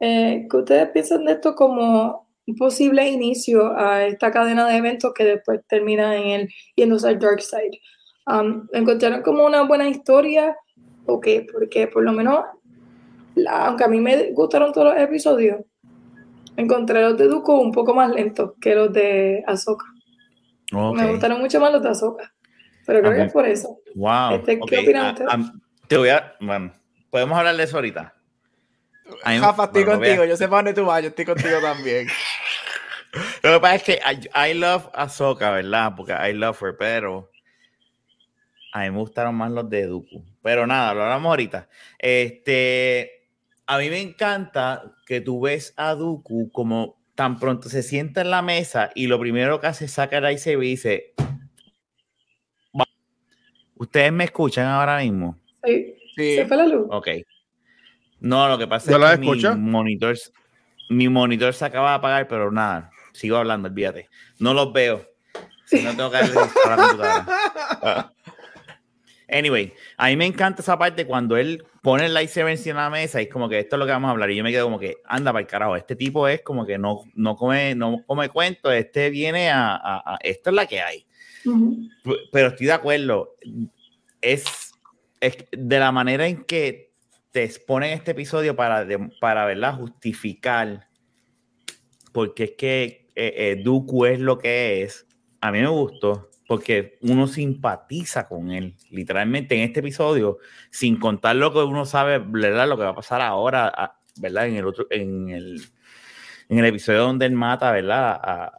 Eh, 0.00 0.46
¿Qué 0.50 0.56
ustedes 0.56 0.88
piensan 0.90 1.24
de 1.24 1.32
esto 1.32 1.54
como 1.54 2.28
un 2.46 2.56
posible 2.56 3.08
inicio 3.08 3.76
a 3.76 4.04
esta 4.04 4.30
cadena 4.30 4.66
de 4.66 4.76
eventos 4.76 5.12
que 5.12 5.24
después 5.24 5.60
termina 5.68 6.16
en 6.16 6.26
el 6.28 6.48
yéndose 6.76 7.08
al 7.08 7.18
dark 7.18 7.42
side? 7.42 7.80
Um, 8.26 8.68
¿Encontraron 8.72 9.22
como 9.22 9.44
una 9.44 9.62
buena 9.62 9.88
historia? 9.88 10.56
¿O 11.06 11.20
qué? 11.20 11.46
Porque 11.52 11.88
por 11.88 12.04
lo 12.04 12.12
menos, 12.12 12.44
aunque 13.48 13.84
a 13.84 13.88
mí 13.88 14.00
me 14.00 14.32
gustaron 14.32 14.72
todos 14.72 14.94
los 14.94 15.02
episodios, 15.02 15.60
encontré 16.56 17.02
los 17.02 17.16
de 17.16 17.26
Duco 17.26 17.58
un 17.58 17.72
poco 17.72 17.94
más 17.94 18.10
lentos 18.10 18.52
que 18.60 18.74
los 18.74 18.92
de 18.92 19.42
Azoka. 19.46 19.86
Me 20.70 21.10
gustaron 21.10 21.40
mucho 21.40 21.60
más 21.60 21.72
los 21.72 21.82
de 21.82 21.88
Azoka. 21.88 22.32
Pero 22.86 23.00
creo 23.00 23.14
que 23.14 23.22
es 23.24 23.32
por 23.32 23.46
eso. 23.46 23.80
Wow. 23.96 24.36
Este, 24.36 24.60
¿Qué 24.60 24.78
opinan 24.78 25.14
ustedes? 25.14 25.52
te 25.88 25.96
voy 25.96 26.08
a. 26.08 26.36
podemos 27.10 27.38
hablar 27.38 27.56
de 27.56 27.64
eso 27.64 27.76
ahorita. 27.76 28.14
Jafa, 29.24 29.64
estoy 29.64 29.84
contigo. 29.84 30.24
Yo 30.24 30.36
sé 30.36 30.48
para 30.48 30.58
dónde 30.58 30.74
tú 30.74 30.86
vas. 30.86 31.02
Yo 31.02 31.08
estoy 31.08 31.24
contigo 31.24 31.60
también. 31.60 32.08
Lo 33.42 33.54
que 33.54 33.60
pasa 33.60 33.74
es 33.76 33.82
que 33.82 34.00
I, 34.50 34.54
love 34.54 34.88
Ahsoka, 34.92 35.50
¿verdad? 35.50 35.94
Porque 35.96 36.12
I 36.12 36.34
love 36.34 36.62
her, 36.62 36.76
pero 36.76 37.30
a 38.72 38.80
mí 38.80 38.90
me 38.90 38.98
gustaron 38.98 39.34
más 39.34 39.50
los 39.50 39.68
de 39.68 39.86
Dooku. 39.86 40.24
Pero 40.42 40.66
nada, 40.66 40.94
lo 40.94 41.02
hablamos 41.02 41.30
ahorita. 41.30 41.68
Este, 41.98 43.28
a 43.66 43.78
mí 43.78 43.88
me 43.88 44.00
encanta 44.00 44.94
que 45.06 45.20
tú 45.20 45.40
ves 45.40 45.72
a 45.76 45.94
Dooku 45.94 46.50
como 46.52 46.98
tan 47.14 47.38
pronto 47.40 47.68
se 47.68 47.82
sienta 47.82 48.20
en 48.20 48.30
la 48.30 48.42
mesa 48.42 48.92
y 48.94 49.08
lo 49.08 49.18
primero 49.18 49.60
que 49.60 49.66
hace 49.66 49.86
es 49.86 49.92
sacar 49.92 50.18
el 50.18 50.24
lightsaber 50.24 50.62
y 50.62 50.70
dice, 50.70 51.14
¿ustedes 53.74 54.12
me 54.12 54.24
escuchan 54.24 54.66
ahora 54.66 54.98
mismo? 54.98 55.36
Sí. 55.64 55.97
¿Se 56.18 56.46
fue 56.46 56.56
la 56.56 56.66
luz? 56.66 56.86
Ok. 56.90 57.08
No, 58.20 58.48
lo 58.48 58.58
que 58.58 58.66
pasa 58.66 58.90
es 58.90 59.18
que 59.18 59.18
mi 59.18 59.56
monitor, 59.56 60.16
mi 60.90 61.08
monitor 61.08 61.54
se 61.54 61.64
acaba 61.64 61.90
de 61.90 61.96
apagar, 61.96 62.28
pero 62.28 62.50
nada, 62.50 62.90
sigo 63.12 63.36
hablando, 63.36 63.68
olvídate. 63.68 64.08
No 64.38 64.54
los 64.54 64.72
veo. 64.72 65.06
Si 65.66 65.82
no 65.82 65.90
tengo 65.94 66.10
que 66.10 66.16
darle 66.16 66.34
a 66.64 66.70
la 66.70 66.76
computadora. 66.76 68.12
Anyway, 69.30 69.74
a 69.98 70.06
mí 70.06 70.16
me 70.16 70.24
encanta 70.24 70.62
esa 70.62 70.78
parte 70.78 71.06
cuando 71.06 71.36
él 71.36 71.62
pone 71.82 72.06
el 72.06 72.14
lightsaber 72.14 72.52
encima 72.52 72.78
de 72.78 72.84
la 72.84 72.90
mesa 72.90 73.20
y 73.20 73.24
es 73.24 73.30
como 73.30 73.48
que 73.48 73.58
esto 73.58 73.76
es 73.76 73.80
lo 73.80 73.84
que 73.84 73.92
vamos 73.92 74.08
a 74.08 74.12
hablar. 74.12 74.30
Y 74.30 74.36
yo 74.36 74.42
me 74.42 74.50
quedo 74.50 74.64
como 74.64 74.78
que, 74.78 74.96
anda 75.04 75.32
para 75.32 75.42
el 75.42 75.46
carajo, 75.46 75.76
este 75.76 75.96
tipo 75.96 76.26
es 76.26 76.40
como 76.40 76.64
que 76.64 76.78
no, 76.78 77.02
no, 77.14 77.36
come, 77.36 77.74
no 77.74 78.02
come 78.06 78.30
cuento, 78.30 78.72
este 78.72 79.10
viene 79.10 79.50
a, 79.50 79.76
a, 79.82 80.18
Esto 80.22 80.48
es 80.50 80.56
la 80.56 80.66
que 80.66 80.80
hay. 80.80 81.06
Pero 82.32 82.48
estoy 82.48 82.66
de 82.66 82.72
acuerdo. 82.72 83.36
Es, 84.22 84.67
es, 85.20 85.36
de 85.52 85.78
la 85.78 85.92
manera 85.92 86.26
en 86.26 86.44
que 86.44 86.92
te 87.30 87.44
exponen 87.44 87.92
este 87.92 88.12
episodio 88.12 88.56
para, 88.56 88.86
para 89.20 89.44
¿verdad? 89.44 89.74
justificar 89.74 90.88
porque 92.12 92.44
es 92.44 92.50
que 92.52 93.10
eh, 93.14 93.34
eh, 93.36 93.62
Dooku 93.62 94.06
es 94.06 94.18
lo 94.18 94.38
que 94.38 94.82
es. 94.82 95.06
A 95.40 95.52
mí 95.52 95.60
me 95.60 95.68
gustó 95.68 96.30
porque 96.46 96.98
uno 97.02 97.26
simpatiza 97.26 98.26
con 98.26 98.50
él, 98.50 98.74
literalmente 98.90 99.54
en 99.54 99.60
este 99.60 99.80
episodio, 99.80 100.38
sin 100.70 100.98
contar 100.98 101.36
lo 101.36 101.52
que 101.52 101.58
uno 101.58 101.84
sabe, 101.84 102.18
¿verdad? 102.18 102.66
Lo 102.66 102.76
que 102.76 102.84
va 102.84 102.90
a 102.90 102.94
pasar 102.94 103.20
ahora, 103.20 103.94
¿verdad? 104.16 104.48
En 104.48 104.56
el 104.56 104.66
otro, 104.66 104.86
en 104.90 105.28
el, 105.28 105.60
en 106.48 106.58
el 106.58 106.64
episodio 106.64 107.00
donde 107.00 107.26
él 107.26 107.32
mata, 107.32 107.70
¿verdad? 107.70 108.18
A, 108.22 108.58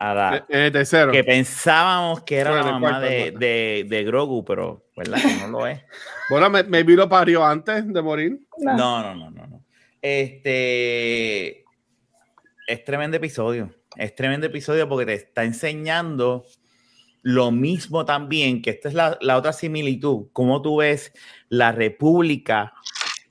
a 0.00 0.14
la, 0.14 0.46
el 0.48 0.72
tercero. 0.72 1.12
Que 1.12 1.22
pensábamos 1.22 2.24
que 2.24 2.38
era 2.38 2.52
la 2.52 2.72
mamá 2.72 2.98
de, 3.00 3.30
de, 3.30 3.86
de, 3.88 4.04
Grogu, 4.04 4.44
pero, 4.44 4.88
¿verdad? 4.96 5.18
Que 5.22 5.34
no 5.42 5.48
lo 5.48 5.66
es. 5.66 5.80
bueno, 6.30 6.50
me, 6.50 6.64
me 6.64 6.82
vi 6.82 6.96
lo 6.96 7.08
parió 7.08 7.44
antes 7.44 7.86
de 7.86 8.02
morir. 8.02 8.40
No, 8.58 8.76
no, 8.76 9.14
no, 9.14 9.30
no. 9.30 9.46
no. 9.46 9.64
Este 10.02 11.64
es 12.66 12.84
tremendo 12.84 13.16
episodio 13.16 13.70
es 13.96 14.14
tremendo 14.14 14.46
episodio 14.46 14.88
porque 14.88 15.06
te 15.06 15.14
está 15.14 15.44
enseñando 15.44 16.44
lo 17.22 17.50
mismo 17.50 18.04
también, 18.04 18.62
que 18.62 18.70
esta 18.70 18.88
es 18.88 18.94
la, 18.94 19.18
la 19.20 19.36
otra 19.36 19.52
similitud, 19.52 20.28
cómo 20.32 20.62
tú 20.62 20.78
ves 20.78 21.12
la 21.48 21.72
República 21.72 22.72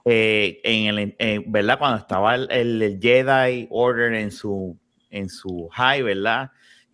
eh, 0.06 0.60
en 0.64 1.16
el, 1.18 1.44
¿verdad? 1.48 1.80
Cuando 1.80 1.98
estaba 1.98 2.36
el, 2.36 2.52
el, 2.52 3.00
Jedi 3.02 3.68
Order 3.72 4.14
en 4.14 4.32
su, 4.32 4.78
en 5.10 5.28
su 5.30 5.70
high, 5.70 6.04
¿verdad? 6.04 6.52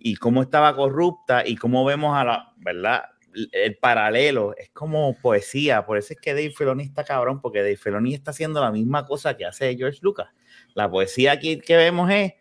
Y 0.08 0.18
cómo 0.18 0.44
estaba 0.44 0.76
corrupta 0.76 1.42
y 1.48 1.56
cómo 1.56 1.84
vemos 1.84 2.16
a 2.16 2.24
la, 2.24 2.54
¿verdad? 2.58 3.06
El 3.52 3.76
paralelo 3.78 4.56
es 4.56 4.70
como 4.70 5.18
poesía, 5.20 5.84
por 5.84 5.98
eso 5.98 6.14
es 6.14 6.20
que 6.20 6.36
Dave 6.36 6.52
Filoni 6.52 6.84
está 6.84 7.04
cabrón, 7.04 7.42
porque 7.42 7.64
Dave 7.64 7.76
Filoni 7.76 8.14
está 8.14 8.30
haciendo 8.30 8.62
la 8.62 8.72
misma 8.72 9.04
cosa 9.08 9.36
que 9.36 9.48
hace 9.48 9.76
George 9.76 9.98
Lucas. 10.04 10.28
La 10.76 10.92
poesía 10.92 11.32
aquí 11.32 11.60
que 11.60 11.76
vemos 11.76 12.12
es 12.12 12.34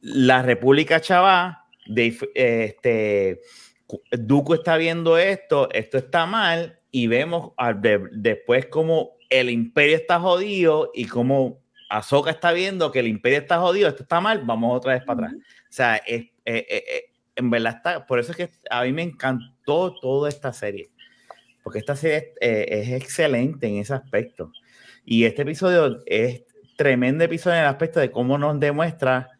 la 0.00 0.42
República 0.42 1.00
Chavá, 1.00 1.66
de, 1.86 2.16
este, 2.36 3.40
Duco 4.12 4.54
está 4.54 4.76
viendo 4.76 5.18
esto, 5.18 5.68
esto 5.72 5.98
está 5.98 6.24
mal, 6.24 6.78
y 6.92 7.08
vemos 7.08 7.50
después 8.12 8.66
como 8.66 9.16
el 9.28 9.50
imperio 9.50 9.96
está 9.96 10.20
jodido 10.20 10.92
y 10.94 11.06
como 11.06 11.62
Azoka 11.88 12.30
está 12.30 12.52
viendo 12.52 12.92
que 12.92 13.00
el 13.00 13.08
imperio 13.08 13.40
está 13.40 13.58
jodido, 13.58 13.88
esto 13.88 14.04
está 14.04 14.20
mal, 14.20 14.42
vamos 14.44 14.76
otra 14.76 14.94
vez 14.94 15.04
para 15.04 15.26
atrás. 15.26 15.42
Sea, 15.72 15.96
es, 15.96 16.26
en 16.44 17.50
verdad 17.50 17.76
está, 17.76 18.06
por 18.06 18.18
eso 18.18 18.32
es 18.32 18.36
que 18.36 18.50
a 18.70 18.82
mí 18.82 18.92
me 18.92 19.00
encantó 19.00 19.94
toda 20.02 20.28
esta 20.28 20.52
serie, 20.52 20.90
porque 21.62 21.78
esta 21.78 21.96
serie 21.96 22.34
es, 22.40 22.88
es 22.88 23.02
excelente 23.02 23.68
en 23.68 23.76
ese 23.78 23.94
aspecto. 23.94 24.52
Y 25.06 25.24
este 25.24 25.42
episodio 25.42 26.02
es 26.04 26.42
tremendo 26.76 27.24
episodio 27.24 27.56
en 27.56 27.62
el 27.62 27.68
aspecto 27.68 28.00
de 28.00 28.10
cómo 28.10 28.36
nos 28.36 28.60
demuestra 28.60 29.30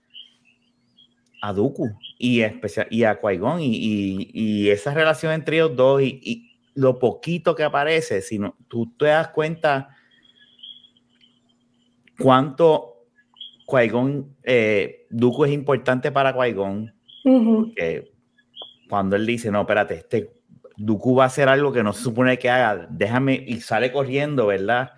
a 1.43 1.53
Dooku 1.53 1.91
y, 2.19 2.41
especial, 2.41 2.87
y 2.89 3.05
a 3.05 3.21
qui 3.21 3.39
y, 3.61 4.31
y, 4.33 4.71
esa 4.71 4.95
relación 4.95 5.33
entre 5.33 5.57
ellos 5.57 5.77
dos 5.77 6.01
y, 6.01 6.49
lo 6.75 6.99
poquito 6.99 7.55
que 7.55 7.65
aparece, 7.65 8.23
si 8.23 8.39
no, 8.39 8.57
tú 8.69 8.91
te 8.97 9.05
das 9.05 9.29
cuenta 9.29 9.95
cuánto 12.19 12.92
Qui-Gon, 13.73 14.37
eh, 14.43 15.07
Dooku 15.11 15.47
es 15.47 15.53
importante 15.53 16.13
para 16.13 16.35
Qui-Gon, 16.35 16.93
cuando 18.89 19.17
él 19.17 19.27
dice, 19.27 19.51
no, 19.51 19.63
espérate, 19.63 19.95
este 19.95 20.33
Dooku 20.77 21.17
va 21.17 21.25
a 21.25 21.27
hacer 21.29 21.49
algo 21.49 21.73
que 21.73 21.83
no 21.83 21.93
se 21.93 22.03
supone 22.03 22.39
que 22.39 22.51
haga, 22.51 22.87
déjame, 22.91 23.43
y 23.47 23.61
sale 23.61 23.91
corriendo, 23.91 24.47
¿verdad? 24.47 24.93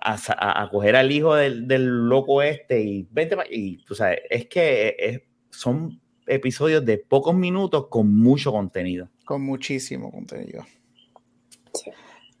A, 0.00 0.62
a, 0.62 0.70
coger 0.70 0.94
al 0.94 1.10
hijo 1.10 1.34
del, 1.34 1.66
del, 1.66 2.08
loco 2.08 2.40
este 2.42 2.80
y 2.80 3.08
vente, 3.10 3.36
y 3.50 3.78
tú 3.78 3.96
sabes, 3.96 4.20
es 4.30 4.46
que 4.46 4.94
es, 4.96 5.22
son 5.50 6.00
episodios 6.28 6.84
de 6.84 6.98
pocos 6.98 7.34
minutos 7.34 7.88
con 7.88 8.14
mucho 8.14 8.52
contenido. 8.52 9.08
Con 9.24 9.42
muchísimo 9.42 10.12
contenido. 10.12 10.64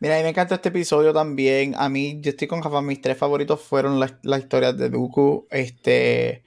Mira, 0.00 0.14
a 0.14 0.18
mí 0.18 0.22
me 0.24 0.30
encanta 0.30 0.56
este 0.56 0.68
episodio 0.68 1.12
también. 1.12 1.74
A 1.76 1.88
mí, 1.88 2.18
yo 2.20 2.30
estoy 2.30 2.46
con 2.48 2.60
Jafa, 2.60 2.80
mis 2.82 3.00
tres 3.00 3.18
favoritos 3.18 3.60
fueron 3.60 3.98
las 3.98 4.40
historias 4.40 4.76
de 4.76 4.90
Dooku. 4.90 5.46
Este. 5.50 6.42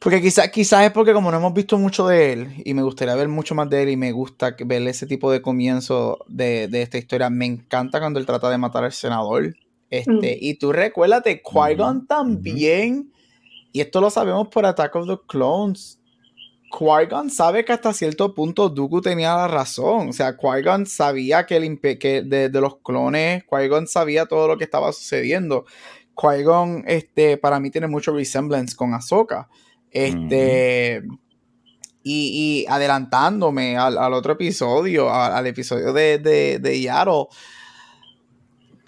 Porque 0.00 0.22
quizás 0.22 0.48
quizás 0.50 0.86
es 0.86 0.92
porque 0.92 1.12
como 1.12 1.30
no 1.30 1.36
hemos 1.36 1.52
visto 1.52 1.76
mucho 1.76 2.06
de 2.06 2.32
él 2.32 2.62
y 2.64 2.72
me 2.72 2.82
gustaría 2.82 3.14
ver 3.16 3.28
mucho 3.28 3.54
más 3.54 3.68
de 3.68 3.82
él 3.82 3.90
y 3.90 3.96
me 3.96 4.12
gusta 4.12 4.56
ver 4.64 4.86
ese 4.88 5.06
tipo 5.06 5.30
de 5.30 5.42
comienzo 5.42 6.18
de, 6.26 6.70
esta 6.72 6.96
historia. 6.96 7.28
Me 7.28 7.44
encanta 7.44 8.00
cuando 8.00 8.18
él 8.18 8.24
trata 8.24 8.48
de 8.48 8.56
matar 8.56 8.84
al 8.84 8.92
senador. 8.92 9.54
Este, 9.90 10.12
mm. 10.12 10.38
Y 10.40 10.54
tú 10.54 10.72
recuérdate, 10.72 11.42
Qui-Gon 11.42 12.06
también 12.06 13.12
y 13.72 13.80
esto 13.80 14.00
lo 14.00 14.10
sabemos 14.10 14.48
por 14.48 14.66
Attack 14.66 14.96
of 14.96 15.06
the 15.06 15.18
Clones. 15.26 15.99
Qui-Gon 16.70 17.30
sabe 17.30 17.64
que 17.64 17.72
hasta 17.72 17.92
cierto 17.92 18.34
punto 18.34 18.68
Dooku 18.68 19.00
tenía 19.02 19.34
la 19.34 19.48
razón. 19.48 20.10
O 20.10 20.12
sea, 20.12 20.36
Qui-Gon 20.36 20.86
sabía 20.86 21.44
que, 21.44 21.56
el 21.56 21.80
que 21.80 22.22
de, 22.22 22.48
los 22.60 22.78
clones, 22.78 23.44
Qui-Gon 23.44 23.86
sabía 23.86 24.26
todo 24.26 24.48
lo 24.48 24.56
que 24.56 24.64
estaba 24.64 24.92
sucediendo. 24.92 25.64
Qui-Gon, 26.14 26.84
este, 26.86 27.36
para 27.36 27.58
mí 27.60 27.70
tiene 27.70 27.88
mucho 27.88 28.12
resemblance 28.12 28.76
con 28.76 28.94
Ahsoka. 28.94 29.48
Este, 29.90 31.02
y, 32.02 32.64
adelantándome 32.68 33.76
al, 33.76 34.14
otro 34.14 34.34
episodio, 34.34 35.12
al, 35.12 35.46
episodio 35.46 35.92
de, 35.92 36.18
de, 36.18 36.58
de 36.60 36.80
Yaddle, 36.80 37.26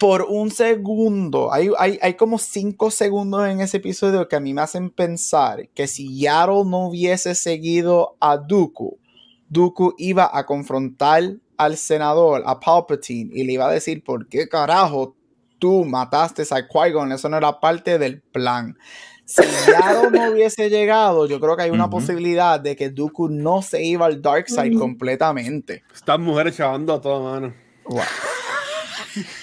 por 0.03 0.23
un 0.23 0.51
segundo, 0.51 1.53
hay, 1.53 1.69
hay, 1.79 2.15
como 2.15 2.37
cinco 2.37 2.91
segundos 2.91 3.47
en 3.47 3.61
ese 3.61 3.77
episodio 3.77 4.27
que 4.27 4.35
a 4.35 4.41
mí 4.41 4.53
me 4.53 4.59
hacen 4.59 4.89
pensar 4.89 5.69
que 5.69 5.87
si 5.87 6.19
Yaddle 6.19 6.65
no 6.65 6.87
hubiese 6.89 7.35
seguido 7.35 8.17
a 8.19 8.35
Dooku, 8.35 8.99
Dooku 9.47 9.95
iba 9.97 10.29
a 10.33 10.45
confrontar 10.45 11.37
al 11.55 11.77
senador, 11.77 12.43
a 12.45 12.59
Palpatine, 12.59 13.31
y 13.33 13.45
le 13.45 13.53
iba 13.53 13.65
a 13.65 13.71
decir, 13.71 14.03
¿por 14.03 14.27
qué 14.27 14.49
carajo 14.49 15.15
tú 15.57 15.85
mataste 15.85 16.41
a 16.51 16.67
Qui-Gon? 16.67 17.13
Eso 17.13 17.29
no 17.29 17.37
era 17.37 17.61
parte 17.61 17.97
del 17.97 18.19
plan. 18.19 18.77
Si 19.23 19.41
Yaddle 19.41 20.11
no 20.11 20.31
hubiese 20.33 20.69
llegado, 20.69 21.27
yo 21.27 21.39
creo 21.39 21.55
que 21.55 21.63
hay 21.63 21.71
una 21.71 21.89
posibilidad 21.89 22.59
de 22.59 22.75
que 22.75 22.89
Dooku 22.89 23.29
no 23.29 23.61
se 23.61 23.81
iba 23.81 24.05
al 24.05 24.21
Dark 24.21 24.49
Side 24.49 24.77
completamente. 24.77 25.81
Están 25.93 26.23
mujeres 26.23 26.57
chavando 26.57 26.91
a 26.91 26.99
toda 26.99 27.21
mano. 27.21 27.53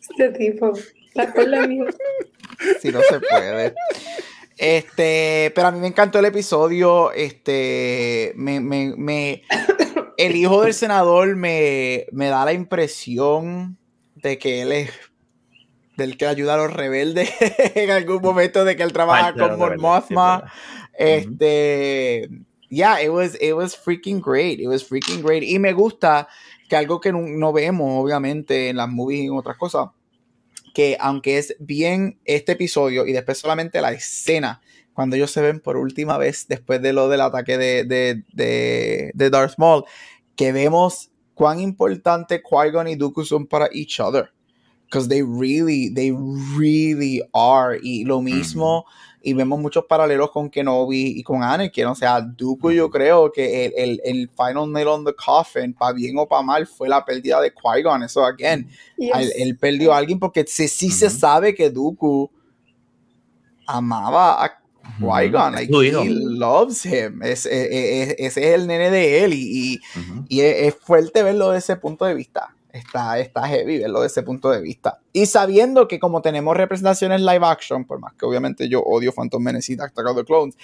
Este 0.00 0.30
tipo, 0.38 0.72
está 1.08 1.32
con 1.32 1.50
la 1.50 1.66
Si 2.80 2.92
no 2.92 3.00
se 3.02 3.20
puede. 3.20 3.74
Este, 4.56 5.52
pero 5.54 5.68
a 5.68 5.72
mí 5.72 5.80
me 5.80 5.88
encantó 5.88 6.20
el 6.20 6.26
episodio. 6.26 7.10
Este, 7.12 8.32
me, 8.36 8.60
me, 8.60 8.94
me 8.96 9.42
el 10.16 10.36
hijo 10.36 10.62
del 10.62 10.74
senador 10.74 11.34
me, 11.36 12.06
me 12.12 12.28
da 12.28 12.44
la 12.44 12.52
impresión 12.52 13.78
de 14.14 14.38
que 14.38 14.62
él 14.62 14.72
es 14.72 14.90
del 15.96 16.16
que 16.16 16.26
ayuda 16.26 16.54
a 16.54 16.56
los 16.56 16.72
rebeldes 16.72 17.30
en 17.74 17.90
algún 17.90 18.20
momento 18.20 18.64
de 18.64 18.76
que 18.76 18.82
él 18.82 18.92
trabaja 18.92 19.32
con 19.34 19.58
Mon 19.58 19.80
Mothma. 19.80 20.52
Este, 20.98 22.28
yeah, 22.68 23.00
it 23.00 23.10
was, 23.10 23.36
it 23.40 23.54
was 23.54 23.76
freaking 23.76 24.20
great. 24.20 24.60
It 24.60 24.68
was 24.68 24.88
freaking 24.88 25.22
great. 25.22 25.42
Y 25.42 25.58
me 25.58 25.72
gusta 25.72 26.28
que 26.68 26.76
algo 26.76 27.00
que 27.00 27.12
no, 27.12 27.52
vemos, 27.52 28.02
obviamente, 28.02 28.68
en 28.68 28.76
las 28.76 28.88
movies 28.88 29.22
y 29.22 29.26
en 29.26 29.32
otras 29.32 29.56
cosas, 29.56 29.88
que 30.74 30.96
aunque 31.00 31.38
es 31.38 31.56
bien 31.58 32.18
este 32.24 32.52
episodio 32.52 33.06
y 33.06 33.12
después 33.12 33.38
solamente 33.38 33.80
la 33.80 33.92
escena 33.92 34.60
cuando 34.92 35.16
ellos 35.16 35.30
se 35.30 35.40
ven 35.40 35.60
por 35.60 35.76
última 35.76 36.18
vez 36.18 36.46
después 36.48 36.80
de 36.80 36.92
lo 36.92 37.08
del 37.08 37.20
ataque 37.20 37.58
de, 37.58 37.84
de, 37.84 38.22
de, 38.32 39.10
de 39.12 39.30
Darth 39.30 39.58
Maul, 39.58 39.84
que 40.36 40.52
vemos 40.52 41.10
cuán 41.34 41.60
importante 41.60 42.40
Qui-Gon 42.42 42.88
y 42.88 42.94
Dooku 42.94 43.24
son 43.24 43.46
para 43.46 43.68
each 43.72 44.00
other. 44.00 44.30
Because 44.86 45.08
they 45.08 45.22
really, 45.22 45.92
they 45.92 46.12
really 46.56 47.20
are. 47.32 47.76
Y 47.82 48.04
lo 48.04 48.20
mismo, 48.20 48.84
y 49.24 49.32
vemos 49.32 49.58
muchos 49.58 49.86
paralelos 49.86 50.30
con 50.30 50.50
Kenobi 50.50 51.18
y 51.18 51.22
con 51.22 51.42
Anakin. 51.42 51.86
O 51.86 51.94
sea, 51.94 52.20
Dooku 52.20 52.70
yo 52.72 52.90
creo 52.90 53.32
que 53.32 53.64
el, 53.64 53.72
el, 53.76 54.00
el 54.04 54.30
final 54.30 54.70
nail 54.70 54.88
on 54.88 55.04
the 55.04 55.14
coffin, 55.14 55.72
para 55.72 55.94
bien 55.94 56.18
o 56.18 56.28
para 56.28 56.42
mal, 56.42 56.66
fue 56.66 56.90
la 56.90 57.02
pérdida 57.02 57.40
de 57.40 57.52
Qui-Gon. 57.52 58.04
Eso, 58.04 58.22
again, 58.22 58.68
él, 58.98 59.32
él, 59.36 59.56
perdió 59.56 59.94
a 59.94 59.96
alguien 59.96 60.18
porque 60.18 60.44
sí, 60.46 60.68
sí 60.68 60.90
se 60.90 61.08
sabe 61.08 61.54
que 61.54 61.70
Dooku 61.70 62.30
amaba 63.66 64.44
a 64.44 64.58
Qui-Gon, 65.00 65.54
like, 65.54 65.72
he 65.72 65.90
loves 65.90 66.84
him. 66.84 67.22
Es, 67.22 67.46
es, 67.46 67.68
es, 67.70 68.14
ese 68.18 68.48
es 68.48 68.54
el 68.60 68.66
nene 68.66 68.90
de 68.90 69.24
él 69.24 69.32
y, 69.32 69.74
y, 69.74 69.80
y 70.28 70.40
es, 70.42 70.74
fuerte 70.74 71.22
verlo 71.22 71.50
desde 71.50 71.72
ese 71.72 71.76
punto 71.80 72.04
de 72.04 72.14
vista. 72.14 72.53
Está, 72.74 73.20
está 73.20 73.46
heavy 73.46 73.78
verlo 73.78 74.00
desde 74.00 74.14
ese 74.14 74.22
punto 74.24 74.50
de 74.50 74.60
vista. 74.60 74.98
Y 75.12 75.26
sabiendo 75.26 75.86
que 75.86 76.00
como 76.00 76.22
tenemos 76.22 76.56
representaciones 76.56 77.20
live 77.20 77.46
action, 77.46 77.84
por 77.84 78.00
más 78.00 78.14
que 78.14 78.26
obviamente 78.26 78.68
yo 78.68 78.80
odio 78.80 79.12
Phantom 79.12 79.40
Menace 79.40 79.74
y 79.74 79.76
Attack 79.76 80.04
of 80.04 80.16
the 80.16 80.24
Clones, 80.24 80.56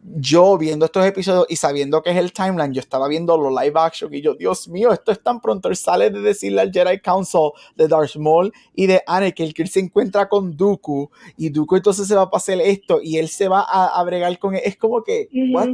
yo 0.00 0.56
viendo 0.56 0.84
estos 0.86 1.04
episodios 1.04 1.46
y 1.48 1.56
sabiendo 1.56 2.04
que 2.04 2.10
es 2.10 2.16
el 2.18 2.32
timeline, 2.32 2.72
yo 2.72 2.78
estaba 2.78 3.08
viendo 3.08 3.36
los 3.36 3.50
live 3.50 3.72
action 3.80 4.14
y 4.14 4.22
yo, 4.22 4.36
Dios 4.36 4.68
mío, 4.68 4.92
esto 4.92 5.10
es 5.10 5.20
tan 5.20 5.40
pronto. 5.40 5.68
Él 5.68 5.74
sale 5.74 6.10
de 6.10 6.20
decirle 6.20 6.60
al 6.60 6.70
Jedi 6.70 7.00
Council 7.00 7.50
de 7.74 7.88
Darth 7.88 8.14
Maul 8.14 8.52
y 8.72 8.86
de 8.86 9.02
Anakin 9.04 9.52
que 9.52 9.62
él 9.62 9.68
se 9.68 9.80
encuentra 9.80 10.28
con 10.28 10.56
Dooku 10.56 11.10
y 11.36 11.48
Dooku 11.48 11.74
entonces 11.74 12.06
se 12.06 12.14
va 12.14 12.22
a 12.22 12.30
pasar 12.30 12.60
esto 12.60 13.00
y 13.02 13.18
él 13.18 13.28
se 13.28 13.48
va 13.48 13.66
a, 13.68 13.88
a 13.98 14.04
bregar 14.04 14.38
con 14.38 14.54
él. 14.54 14.62
Es 14.64 14.76
como 14.76 15.02
que, 15.02 15.28
what? 15.52 15.70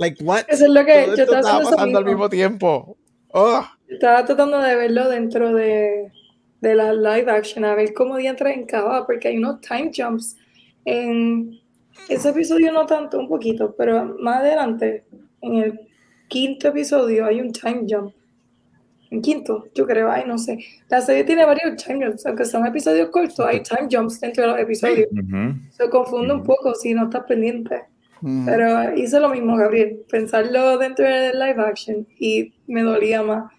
Like, 0.00 0.24
what? 0.24 0.46
Eso 0.48 0.64
es 0.64 0.70
lo 0.70 0.84
que 0.84 1.04
Todo 1.04 1.14
yo 1.14 1.22
esto 1.22 1.36
estaba 1.36 1.58
estaba 1.58 1.76
pasando 1.76 1.98
al 1.98 2.04
mismo 2.04 2.28
tiempo. 2.28 2.96
Oh. 3.32 3.64
Estaba 3.90 4.24
tratando 4.24 4.60
de 4.60 4.76
verlo 4.76 5.08
dentro 5.08 5.52
de, 5.52 6.12
de 6.60 6.74
la 6.74 6.92
live 6.92 7.30
action, 7.30 7.64
a 7.64 7.74
ver 7.74 7.92
cómo 7.92 8.16
diantre 8.16 8.54
encaba, 8.54 9.06
porque 9.06 9.28
hay 9.28 9.38
unos 9.38 9.60
time 9.60 9.90
jumps 9.94 10.36
en 10.84 11.60
ese 12.08 12.30
episodio 12.30 12.72
no 12.72 12.86
tanto, 12.86 13.18
un 13.18 13.28
poquito, 13.28 13.74
pero 13.76 14.16
más 14.18 14.38
adelante, 14.38 15.04
en 15.40 15.54
el 15.56 15.80
quinto 16.28 16.68
episodio, 16.68 17.26
hay 17.26 17.40
un 17.40 17.52
time 17.52 17.84
jump. 17.88 18.14
En 19.10 19.20
quinto, 19.20 19.66
yo 19.74 19.86
creo, 19.86 20.10
ay, 20.10 20.22
no 20.26 20.38
sé. 20.38 20.58
La 20.88 21.00
serie 21.00 21.24
tiene 21.24 21.44
varios 21.44 21.82
time 21.82 22.06
jumps, 22.06 22.24
aunque 22.26 22.44
son 22.44 22.64
episodios 22.66 23.10
cortos, 23.10 23.44
hay 23.44 23.62
time 23.62 23.88
jumps 23.90 24.20
dentro 24.20 24.44
de 24.44 24.50
los 24.50 24.60
episodios. 24.60 25.08
Se 25.70 25.90
confunde 25.90 26.32
un 26.34 26.44
poco 26.44 26.74
si 26.74 26.94
no 26.94 27.04
estás 27.04 27.24
pendiente. 27.24 27.82
Pero 28.44 28.94
hice 28.94 29.18
lo 29.18 29.30
mismo, 29.30 29.56
Gabriel, 29.56 30.02
pensarlo 30.08 30.76
dentro 30.78 31.06
del 31.06 31.38
live 31.38 31.62
action 31.62 32.06
y 32.18 32.52
me 32.66 32.82
dolía 32.82 33.22
más. 33.22 33.50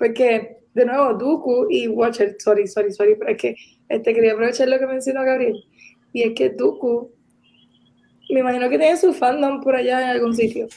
Porque, 0.00 0.56
de 0.72 0.86
nuevo, 0.86 1.12
Dooku 1.12 1.66
y 1.68 1.86
Watcher, 1.86 2.34
sorry, 2.38 2.66
sorry, 2.66 2.90
sorry, 2.90 3.16
pero 3.16 3.32
es 3.32 3.36
que 3.36 3.54
este, 3.90 4.14
quería 4.14 4.32
aprovechar 4.32 4.66
lo 4.66 4.78
que 4.78 4.86
mencionó 4.86 5.22
Gabriel. 5.22 5.62
Y 6.14 6.22
es 6.22 6.32
que 6.34 6.48
Dooku, 6.48 7.12
me 8.30 8.40
imagino 8.40 8.70
que 8.70 8.78
tiene 8.78 8.96
su 8.96 9.12
fandom 9.12 9.60
por 9.60 9.76
allá 9.76 10.02
en 10.02 10.08
algún 10.08 10.34
sitio. 10.34 10.68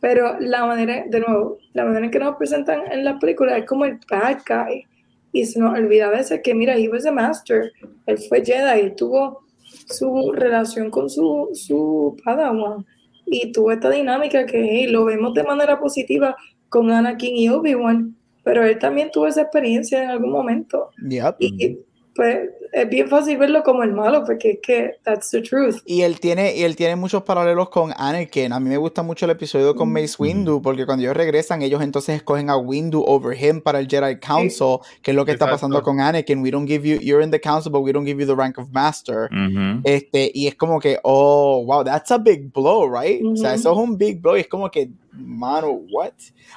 Pero 0.00 0.38
la 0.38 0.64
manera, 0.66 1.04
de 1.08 1.18
nuevo, 1.18 1.58
la 1.72 1.84
manera 1.84 2.04
en 2.04 2.12
que 2.12 2.20
nos 2.20 2.36
presentan 2.36 2.80
en 2.92 3.04
la 3.04 3.18
película 3.18 3.58
es 3.58 3.66
como 3.66 3.86
el 3.86 3.98
bad 4.08 4.38
guy. 4.46 4.86
Y 5.32 5.44
se 5.46 5.58
nos 5.58 5.76
olvida 5.76 6.06
a 6.06 6.10
veces 6.10 6.40
que, 6.44 6.54
mira, 6.54 6.76
he 6.76 6.88
was 6.88 7.06
a 7.06 7.10
master. 7.10 7.72
Él 8.06 8.18
fue 8.18 8.44
Jedi, 8.44 8.80
él 8.80 8.94
tuvo 8.94 9.40
su 9.64 10.30
relación 10.32 10.92
con 10.92 11.10
su, 11.10 11.48
su 11.54 12.16
Padawan. 12.24 12.86
Y 13.26 13.50
tuvo 13.50 13.72
esta 13.72 13.90
dinámica 13.90 14.46
que 14.46 14.86
lo 14.88 15.06
vemos 15.06 15.34
de 15.34 15.42
manera 15.42 15.80
positiva 15.80 16.36
con 16.68 16.88
Anakin 16.92 17.34
y 17.34 17.48
Obi-Wan, 17.48 18.16
pero 18.42 18.64
él 18.64 18.78
también 18.78 19.10
tuvo 19.10 19.26
esa 19.26 19.42
experiencia 19.42 20.02
en 20.02 20.10
algún 20.10 20.32
momento. 20.32 20.90
Yep. 21.08 21.36
Y 21.38 21.78
pues 22.14 22.50
es 22.72 22.88
bien 22.88 23.08
fácil 23.08 23.36
verlo 23.38 23.62
como 23.62 23.82
el 23.82 23.92
malo, 23.92 24.24
porque 24.24 24.52
es 24.52 24.58
que 24.62 24.96
that's 25.04 25.30
the 25.30 25.42
truth. 25.42 25.76
Y 25.84 26.02
él 26.02 26.20
tiene, 26.20 26.56
y 26.56 26.62
él 26.62 26.76
tiene 26.76 26.96
muchos 26.96 27.22
paralelos 27.22 27.68
con 27.70 27.92
Anakin. 27.96 28.52
A 28.52 28.60
mí 28.60 28.68
me 28.68 28.76
gusta 28.76 29.02
mucho 29.02 29.24
el 29.24 29.32
episodio 29.32 29.74
con 29.74 29.92
Mace 29.92 30.16
Windu, 30.18 30.62
porque 30.62 30.86
cuando 30.86 31.02
ellos 31.02 31.16
regresan, 31.16 31.62
ellos 31.62 31.82
entonces 31.82 32.16
escogen 32.16 32.50
a 32.50 32.56
Windu 32.56 33.02
over 33.06 33.36
him 33.36 33.60
para 33.60 33.80
el 33.80 33.88
Jedi 33.88 34.18
Council, 34.18 34.78
que 35.02 35.10
es 35.10 35.16
lo 35.16 35.24
que 35.24 35.32
está 35.32 35.46
Exacto. 35.46 35.66
pasando 35.66 35.82
con 35.82 36.00
Anakin. 36.00 36.42
We 36.42 36.50
don't 36.50 36.68
give 36.68 36.88
you, 36.88 36.98
you're 37.00 37.22
in 37.24 37.30
the 37.30 37.40
council, 37.40 37.72
but 37.72 37.82
we 37.82 37.92
don't 37.92 38.06
give 38.06 38.20
you 38.20 38.26
the 38.26 38.34
rank 38.34 38.58
of 38.58 38.70
master. 38.72 39.28
Ujú. 39.30 39.80
Este, 39.84 40.30
y 40.34 40.46
es 40.46 40.54
como 40.54 40.80
que, 40.80 40.98
oh, 41.02 41.64
wow, 41.64 41.84
that's 41.84 42.10
a 42.10 42.18
big 42.18 42.52
blow, 42.52 42.88
right? 42.88 43.22
O 43.24 43.36
sea, 43.36 43.54
eso 43.54 43.72
es 43.72 43.78
un 43.78 43.96
big 43.96 44.20
blow. 44.20 44.36
Y 44.36 44.40
es 44.40 44.48
como 44.48 44.70
que, 44.70 44.90
mano, 45.12 45.80
what? 45.90 46.12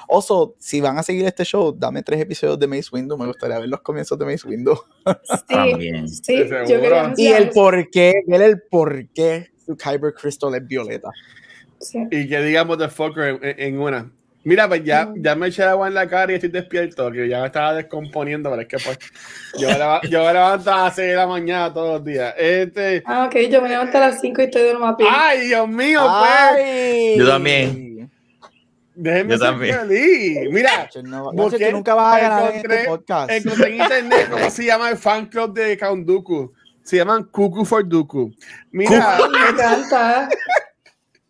Also, 0.08 0.54
si 0.58 0.80
van 0.80 0.98
a 0.98 1.02
seguir 1.02 1.24
este 1.24 1.44
show, 1.44 1.72
dame 1.72 2.02
tres 2.02 2.20
episodios 2.20 2.58
de 2.58 2.66
Mace 2.66 2.88
Windu. 2.92 3.16
Me 3.16 3.26
gustaría 3.26 3.58
ver 3.58 3.68
los 3.68 3.80
comienzos 3.80 4.18
de 4.18 4.24
Mace 4.24 4.46
Windu. 4.46 4.74
Sí, 5.22 5.38
También. 5.48 6.03
Sí, 6.08 6.20
Sí, 6.24 6.36
yo 6.38 6.66
seguro. 6.66 7.12
quería 7.14 7.14
Y 7.16 7.26
el 7.28 7.50
por 7.50 7.90
qué, 7.90 8.22
ver 8.26 8.42
el 8.42 8.62
por 8.70 9.08
qué 9.14 9.48
su 9.64 9.76
Kyber 9.76 10.14
Crystal 10.14 10.54
es 10.54 10.66
violeta. 10.66 11.10
Sí. 11.80 11.98
Y 12.10 12.28
que 12.28 12.40
digamos 12.42 12.78
de 12.78 12.88
fucker 12.88 13.38
en, 13.42 13.60
en 13.60 13.78
una. 13.78 14.10
Mira, 14.46 14.68
pues 14.68 14.84
ya, 14.84 15.10
ya 15.16 15.34
me 15.34 15.46
eché 15.46 15.62
agua 15.62 15.88
en 15.88 15.94
la 15.94 16.06
cara 16.06 16.30
y 16.32 16.34
estoy 16.34 16.50
despierto, 16.50 17.10
que 17.10 17.26
ya 17.26 17.40
me 17.40 17.46
estaba 17.46 17.72
descomponiendo, 17.74 18.50
pero 18.50 18.60
es 18.60 18.68
que 18.68 18.76
pues 18.76 18.98
yo 19.58 19.68
me, 19.68 19.74
leva- 19.78 20.00
yo 20.02 20.22
me 20.22 20.32
levanto 20.34 20.70
a 20.70 20.84
las 20.84 20.94
6 20.96 21.08
de 21.08 21.16
la 21.16 21.26
mañana 21.26 21.72
todos 21.72 21.94
los 21.94 22.04
días. 22.04 22.34
Este, 22.36 23.02
Ah, 23.06 23.24
ok, 23.26 23.36
yo 23.50 23.62
me 23.62 23.70
levanto 23.70 23.96
a 23.96 24.00
las 24.02 24.20
5 24.20 24.42
y 24.42 24.44
estoy 24.44 24.62
de 24.64 24.74
lo 24.74 24.80
más 24.80 24.98
bien. 24.98 25.08
¡Ay, 25.10 25.46
Dios 25.46 25.66
mío! 25.66 26.00
Pues, 26.00 26.30
Ay. 26.58 27.14
Yo 27.18 27.26
también. 27.26 27.93
Déjenme 28.94 29.32
yo 29.32 29.38
ser 29.38 29.46
también. 29.50 29.78
feliz. 29.80 30.38
Mira, 30.50 30.88
no- 31.02 31.32
tú 31.32 31.58
nunca 31.72 31.94
vas 31.94 32.16
a 32.16 32.20
ganar 32.20 32.42
en 32.52 32.58
encontré- 32.60 32.74
este 32.76 32.88
podcast. 32.88 33.30
encontré 33.30 33.68
en 33.76 33.82
internet 33.82 34.28
cómo 34.30 34.50
se 34.50 34.64
llama 34.64 34.90
el 34.90 34.96
fan 34.96 35.26
club 35.26 35.54
de 35.54 35.76
Count 35.78 36.06
Dooku. 36.06 36.52
Se 36.82 36.96
llaman 36.96 37.24
Cuckoo 37.24 37.64
for 37.64 37.86
Dooku. 37.88 38.30
Mira, 38.70 39.18
Me 39.32 39.48
encanta. 39.50 40.28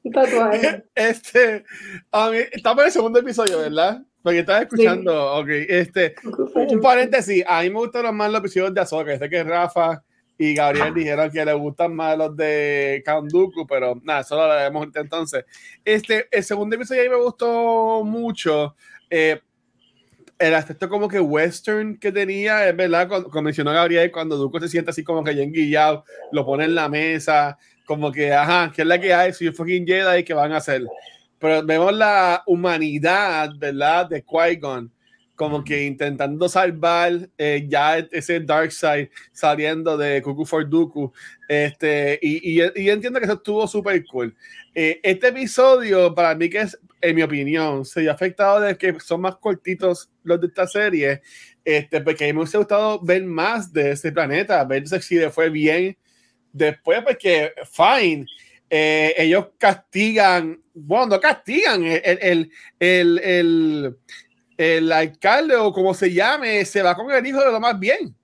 Un 0.02 0.12
tatuaje. 0.12 0.84
este, 0.94 1.64
a 2.12 2.28
mí, 2.30 2.38
estamos 2.52 2.80
en 2.82 2.86
el 2.86 2.92
segundo 2.92 3.18
episodio, 3.20 3.58
¿verdad? 3.60 4.02
Porque 4.22 4.40
estás 4.40 4.62
escuchando, 4.62 5.34
ok, 5.36 5.48
este, 5.68 6.14
un 6.70 6.80
paréntesis, 6.80 7.44
a 7.46 7.62
mí 7.62 7.70
me 7.70 7.76
gustaron 7.78 8.16
más 8.16 8.30
los 8.30 8.40
episodios 8.40 8.74
de 8.74 8.80
Ahsoka, 8.80 9.18
sé 9.18 9.28
que 9.30 9.44
Rafa 9.44 10.02
y 10.36 10.54
Gabriel 10.54 10.92
dijeron 10.92 11.30
que 11.30 11.44
les 11.44 11.54
gustan 11.54 11.94
más 11.94 12.18
los 12.18 12.36
de 12.36 13.02
Dooku, 13.30 13.66
pero 13.66 14.00
nada, 14.02 14.20
eso 14.20 14.36
lo 14.36 14.42
ahorita 14.42 15.00
entonces. 15.00 15.44
Este, 15.84 16.26
el 16.30 16.42
segundo 16.42 16.74
episodio 16.76 17.02
a 17.02 17.04
mí 17.04 17.10
me 17.10 17.22
gustó 17.22 18.02
mucho, 18.04 18.74
eh, 19.08 19.40
el 20.38 20.54
aspecto 20.54 20.88
como 20.88 21.08
que 21.08 21.20
western 21.20 21.96
que 21.98 22.10
tenía, 22.10 22.68
es 22.68 22.76
verdad, 22.76 23.06
cuando, 23.08 23.30
como 23.30 23.42
mencionó 23.42 23.72
Gabriel, 23.72 24.10
cuando 24.10 24.36
Dooku 24.36 24.58
se 24.60 24.68
siente 24.68 24.90
así 24.90 25.04
como 25.04 25.22
que 25.22 25.32
bien 25.32 25.52
guillado, 25.52 26.04
lo 26.32 26.44
pone 26.44 26.64
en 26.64 26.74
la 26.74 26.88
mesa, 26.88 27.56
como 27.86 28.10
que, 28.10 28.32
ajá, 28.32 28.72
¿qué 28.74 28.82
es 28.82 28.88
la 28.88 29.00
que 29.00 29.14
hay? 29.14 29.32
Soy 29.32 29.52
fucking 29.52 29.86
Jedi, 29.86 30.24
¿qué 30.24 30.34
van 30.34 30.52
a 30.52 30.56
hacer? 30.56 30.82
Pero 31.38 31.64
vemos 31.64 31.94
la 31.94 32.42
humanidad, 32.46 33.50
¿verdad? 33.56 34.08
De 34.08 34.24
Qui-Gon, 34.24 34.90
como 35.34 35.64
que 35.64 35.84
intentando 35.84 36.48
salvar 36.48 37.28
eh, 37.38 37.66
ya 37.68 37.98
ese 37.98 38.40
dark 38.40 38.72
side 38.72 39.10
saliendo 39.32 39.96
de 39.96 40.22
Cuckoo 40.22 40.44
for 40.44 40.68
Dooku. 40.68 41.12
Este, 41.48 42.18
y, 42.22 42.60
y, 42.60 42.70
y 42.76 42.90
entiendo 42.90 43.18
que 43.18 43.26
eso 43.26 43.34
estuvo 43.34 43.66
súper 43.66 44.04
cool. 44.06 44.34
Eh, 44.74 45.00
este 45.02 45.28
episodio, 45.28 46.14
para 46.14 46.34
mí, 46.34 46.48
que 46.48 46.62
es, 46.62 46.78
en 47.00 47.16
mi 47.16 47.22
opinión, 47.22 47.84
se 47.84 48.00
vio 48.00 48.12
afectado 48.12 48.60
de 48.60 48.76
que 48.76 48.98
son 49.00 49.20
más 49.20 49.36
cortitos 49.36 50.10
los 50.22 50.40
de 50.40 50.46
esta 50.48 50.66
serie, 50.66 51.22
este, 51.64 52.00
porque 52.00 52.24
a 52.24 52.26
mí 52.28 52.32
me 52.32 52.40
hubiese 52.40 52.58
gustado 52.58 53.00
ver 53.00 53.22
más 53.24 53.72
de 53.72 53.92
ese 53.92 54.10
planeta, 54.10 54.64
ver 54.64 54.86
si 54.88 55.16
le 55.16 55.30
fue 55.30 55.48
bien 55.50 55.96
después, 56.52 57.02
porque, 57.02 57.52
fine, 57.70 58.26
eh, 58.70 59.14
ellos 59.16 59.48
castigan, 59.58 60.60
bueno, 60.72 61.06
no 61.06 61.20
castigan, 61.20 61.84
el, 61.84 62.50
el, 62.80 63.18
el, 63.20 63.96
el, 64.56 64.92
alcalde 64.92 65.56
o 65.56 65.72
como 65.72 65.94
se 65.94 66.12
llame, 66.12 66.64
se 66.64 66.82
va 66.82 66.94
con 66.94 67.10
el 67.10 67.26
hijo 67.26 67.40
de 67.40 67.52
lo 67.52 67.60
más 67.60 67.78
bien. 67.78 68.14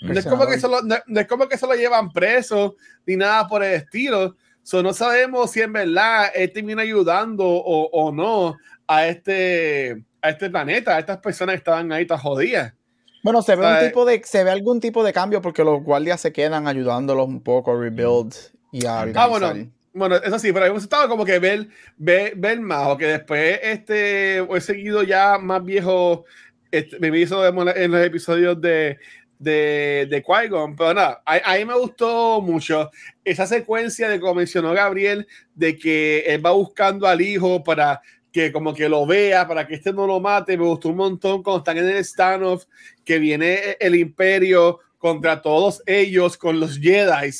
No 0.00 0.18
es, 0.18 0.24
como 0.26 0.46
que 0.46 0.60
se 0.60 0.68
lo, 0.68 0.80
no, 0.82 0.96
no 1.06 1.20
es 1.20 1.26
como 1.26 1.48
que 1.48 1.58
se 1.58 1.66
lo 1.66 1.74
llevan 1.74 2.12
preso 2.12 2.76
ni 3.04 3.16
nada 3.16 3.48
por 3.48 3.64
el 3.64 3.74
estilo. 3.74 4.36
So, 4.62 4.82
no 4.82 4.92
sabemos 4.92 5.50
si 5.50 5.60
en 5.60 5.72
verdad 5.72 6.30
él 6.34 6.52
termina 6.52 6.82
ayudando 6.82 7.44
o, 7.44 7.88
o 7.90 8.12
no 8.12 8.56
a 8.86 9.06
este, 9.06 10.04
a 10.22 10.30
este 10.30 10.50
planeta, 10.50 10.96
a 10.96 11.00
estas 11.00 11.18
personas 11.18 11.54
que 11.54 11.58
estaban 11.58 11.90
ahí 11.90 12.06
tan 12.06 12.18
jodidas. 12.18 12.74
Bueno, 13.22 13.42
se 13.42 13.56
ve, 13.56 13.66
un 13.66 13.86
tipo 13.86 14.04
de, 14.04 14.22
se 14.24 14.44
ve 14.44 14.50
algún 14.50 14.80
tipo 14.80 15.02
de 15.02 15.12
cambio 15.12 15.42
porque 15.42 15.64
los 15.64 15.82
guardias 15.82 16.20
se 16.20 16.32
quedan 16.32 16.68
ayudándolos 16.68 17.26
un 17.26 17.42
poco 17.42 17.72
a 17.72 17.80
rebuild 17.80 18.34
y 18.70 18.86
a 18.86 19.00
organizar. 19.00 19.22
Ah, 19.22 19.26
bueno, 19.26 19.70
bueno, 19.98 20.16
eso 20.16 20.38
sí, 20.38 20.52
pero 20.52 20.66
hemos 20.66 20.82
estado 20.82 21.08
como 21.08 21.24
que 21.24 21.38
ver, 21.38 21.68
ver, 21.96 22.34
ver 22.36 22.60
más, 22.60 22.86
o 22.86 22.96
que 22.96 23.06
después 23.06 23.60
este, 23.62 24.38
he 24.38 24.60
seguido 24.60 25.02
ya 25.02 25.38
más 25.38 25.64
viejo, 25.64 26.24
este, 26.70 26.98
me 26.98 27.18
hizo 27.18 27.46
en 27.46 27.90
los 27.90 28.06
episodios 28.06 28.60
de, 28.60 28.98
de, 29.38 30.06
de 30.10 30.22
Qui-Gon, 30.22 30.76
pero 30.76 30.94
nada, 30.94 31.22
a, 31.24 31.56
mí 31.56 31.64
me 31.64 31.78
gustó 31.78 32.40
mucho 32.40 32.90
esa 33.24 33.46
secuencia 33.46 34.08
de 34.08 34.20
como 34.20 34.36
mencionó 34.36 34.72
Gabriel, 34.72 35.26
de 35.54 35.76
que 35.76 36.20
él 36.26 36.44
va 36.44 36.50
buscando 36.50 37.06
al 37.06 37.20
hijo 37.20 37.62
para 37.62 38.00
que 38.32 38.52
como 38.52 38.74
que 38.74 38.88
lo 38.88 39.06
vea, 39.06 39.46
para 39.46 39.66
que 39.66 39.74
este 39.74 39.92
no 39.92 40.06
lo 40.06 40.20
mate, 40.20 40.56
me 40.56 40.64
gustó 40.64 40.90
un 40.90 40.96
montón 40.96 41.42
cuando 41.42 41.58
están 41.58 41.78
en 41.78 41.88
el 41.88 42.04
standoff, 42.04 42.64
que 43.04 43.18
viene 43.18 43.76
el 43.80 43.94
imperio 43.94 44.80
contra 44.98 45.40
todos 45.40 45.82
ellos 45.86 46.36
con 46.36 46.60
los 46.60 46.78
Jedi. 46.78 47.30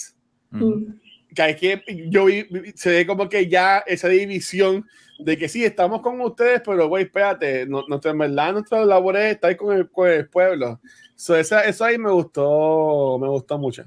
Mm. 0.51 1.08
Que 1.39 1.43
hay 1.43 1.55
que, 1.55 1.85
yo 2.11 2.25
vi, 2.25 2.49
se 2.75 2.91
ve 2.91 3.07
como 3.07 3.29
que 3.29 3.47
ya 3.47 3.79
esa 3.87 4.09
división 4.09 4.85
de 5.21 5.39
que 5.39 5.49
sí, 5.49 5.65
estamos 5.65 6.01
con 6.01 6.21
ustedes, 6.21 6.61
pero 6.65 6.89
güey, 6.89 7.05
espérate, 7.05 7.65
no, 7.65 7.85
no, 7.87 8.01
en 8.03 8.19
verdad 8.19 8.55
nuestra 8.55 8.85
labor 8.85 9.17
es 9.17 9.35
estar 9.35 9.57
con 9.57 9.77
el, 9.77 9.89
con 9.89 10.09
el 10.09 10.29
pueblo. 10.29 10.81
So, 11.15 11.37
esa, 11.37 11.61
eso 11.61 11.85
ahí 11.85 11.97
me 11.97 12.11
gustó, 12.11 13.19
me 13.21 13.29
gustó 13.29 13.57
mucho. 13.57 13.85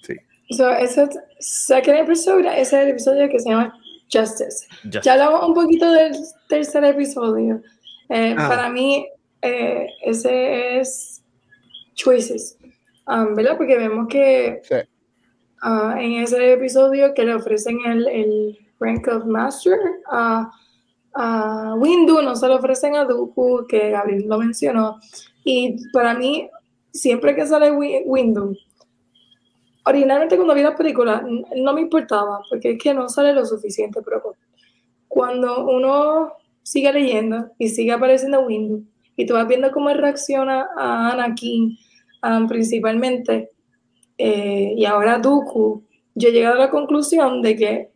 Sí. 0.00 0.14
So, 0.56 0.70
ese 0.70 1.06
second 1.38 1.98
episodio, 1.98 2.50
ese 2.50 2.60
es 2.62 2.72
el 2.72 2.88
episodio 2.88 3.28
que 3.28 3.40
se 3.40 3.50
llama 3.50 3.78
Justice. 4.10 4.66
Ya 5.02 5.12
hablamos 5.12 5.48
un 5.48 5.52
poquito 5.52 5.92
del 5.92 6.16
tercer 6.48 6.82
episodio. 6.84 7.60
Eh, 8.08 8.34
ah. 8.38 8.48
Para 8.48 8.70
mí, 8.70 9.06
eh, 9.42 9.86
ese 10.02 10.78
es 10.78 11.22
Choices, 11.94 12.56
um, 13.06 13.34
¿verdad? 13.34 13.58
Porque 13.58 13.76
vemos 13.76 14.08
que 14.08 14.62
sí. 14.62 14.76
Uh, 15.64 15.96
en 15.98 16.22
ese 16.22 16.52
episodio 16.52 17.14
que 17.14 17.24
le 17.24 17.34
ofrecen 17.34 17.78
el, 17.86 18.58
rank 18.80 19.06
of 19.08 19.24
master 19.24 19.78
a, 20.10 20.50
a 21.14 21.74
Windu, 21.78 22.20
no 22.22 22.34
se 22.36 22.48
lo 22.48 22.56
ofrecen 22.56 22.96
a 22.96 23.04
Dooku, 23.04 23.66
que 23.68 23.90
Gabriel 23.90 24.26
lo 24.26 24.38
mencionó. 24.38 24.98
Y 25.44 25.76
para 25.92 26.14
mí, 26.14 26.50
siempre 26.92 27.34
que 27.34 27.46
sale 27.46 27.70
Windu, 27.70 28.56
originalmente 29.86 30.36
cuando 30.36 30.54
vi 30.54 30.62
la 30.62 30.76
película 30.76 31.24
no 31.56 31.72
me 31.72 31.82
importaba, 31.82 32.40
porque 32.48 32.72
es 32.72 32.78
que 32.82 32.94
no 32.94 33.08
sale 33.08 33.32
lo 33.32 33.46
suficiente, 33.46 34.00
pero 34.02 34.34
cuando 35.08 35.66
uno 35.66 36.32
sigue 36.62 36.92
leyendo 36.92 37.50
y 37.58 37.68
sigue 37.68 37.92
apareciendo 37.92 38.40
Windu, 38.40 38.84
y 39.16 39.26
tú 39.26 39.34
vas 39.34 39.46
viendo 39.46 39.70
cómo 39.70 39.90
reacciona 39.90 40.68
a 40.76 41.12
Anakin 41.12 41.78
principalmente, 42.48 43.50
eh, 44.18 44.74
y 44.76 44.84
ahora 44.84 45.18
Dooku, 45.18 45.82
yo 46.14 46.28
he 46.28 46.32
llegado 46.32 46.56
a 46.56 46.66
la 46.66 46.70
conclusión 46.70 47.42
de 47.42 47.56
que, 47.56 47.90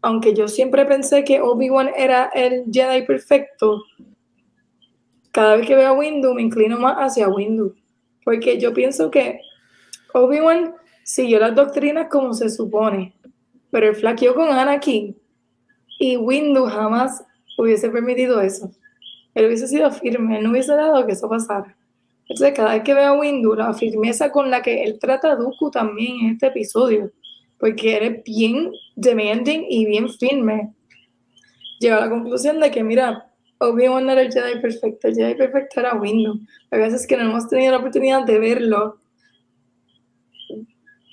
aunque 0.00 0.34
yo 0.34 0.48
siempre 0.48 0.84
pensé 0.84 1.24
que 1.24 1.40
Obi-Wan 1.40 1.90
era 1.96 2.30
el 2.34 2.64
Jedi 2.70 3.06
perfecto, 3.06 3.84
cada 5.30 5.56
vez 5.56 5.66
que 5.66 5.76
veo 5.76 5.88
a 5.88 5.92
Windu 5.92 6.34
me 6.34 6.42
inclino 6.42 6.78
más 6.78 6.96
hacia 6.96 7.28
Windu, 7.28 7.74
porque 8.24 8.58
yo 8.58 8.74
pienso 8.74 9.10
que 9.10 9.40
Obi-Wan 10.12 10.74
siguió 11.04 11.38
las 11.38 11.54
doctrinas 11.54 12.08
como 12.08 12.34
se 12.34 12.50
supone, 12.50 13.14
pero 13.70 13.88
él 13.88 13.96
flaqueó 13.96 14.34
con 14.34 14.48
Anakin 14.48 15.16
y 15.98 16.16
Windu 16.16 16.66
jamás 16.66 17.24
hubiese 17.56 17.88
permitido 17.90 18.40
eso. 18.40 18.70
Él 19.34 19.46
hubiese 19.46 19.68
sido 19.68 19.90
firme, 19.90 20.38
él 20.38 20.44
no 20.44 20.50
hubiese 20.50 20.74
dado 20.74 21.06
que 21.06 21.12
eso 21.12 21.28
pasara. 21.28 21.76
Entonces, 22.32 22.56
cada 22.56 22.72
vez 22.72 22.82
que 22.82 22.94
veo 22.94 23.08
a 23.08 23.18
Windu, 23.18 23.54
la 23.54 23.74
firmeza 23.74 24.32
con 24.32 24.50
la 24.50 24.62
que 24.62 24.84
él 24.84 24.98
trata 24.98 25.32
a 25.32 25.36
Dooku 25.36 25.70
también 25.70 26.18
en 26.18 26.30
este 26.30 26.46
episodio, 26.46 27.12
porque 27.58 27.98
él 27.98 28.22
bien 28.24 28.72
demanding 28.96 29.66
y 29.68 29.84
bien 29.84 30.08
firme, 30.08 30.72
llega 31.78 31.98
a 31.98 32.00
la 32.00 32.08
conclusión 32.08 32.58
de 32.58 32.70
que, 32.70 32.82
mira, 32.82 33.30
Obi-Wan 33.58 34.08
era 34.08 34.22
el 34.22 34.32
Jedi 34.32 34.62
perfecto, 34.62 35.08
el 35.08 35.14
Jedi 35.14 35.34
perfecto 35.34 35.80
era 35.80 35.94
Windu. 35.94 36.40
A 36.70 36.78
veces 36.78 37.06
que 37.06 37.18
no 37.18 37.24
hemos 37.24 37.50
tenido 37.50 37.72
la 37.72 37.78
oportunidad 37.78 38.24
de 38.24 38.38
verlo, 38.38 38.96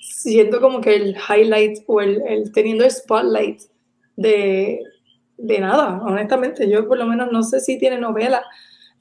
siento 0.00 0.58
como 0.62 0.80
que 0.80 0.94
el 0.94 1.16
highlight 1.28 1.80
o 1.86 2.00
el, 2.00 2.22
el 2.26 2.50
teniendo 2.50 2.84
el 2.84 2.92
spotlight 2.92 3.60
de, 4.16 4.80
de, 5.36 5.58
nada, 5.58 6.00
honestamente. 6.02 6.66
Yo 6.66 6.88
por 6.88 6.96
lo 6.96 7.04
menos 7.04 7.30
no 7.30 7.42
sé 7.42 7.60
si 7.60 7.78
tiene 7.78 7.98
novela 7.98 8.42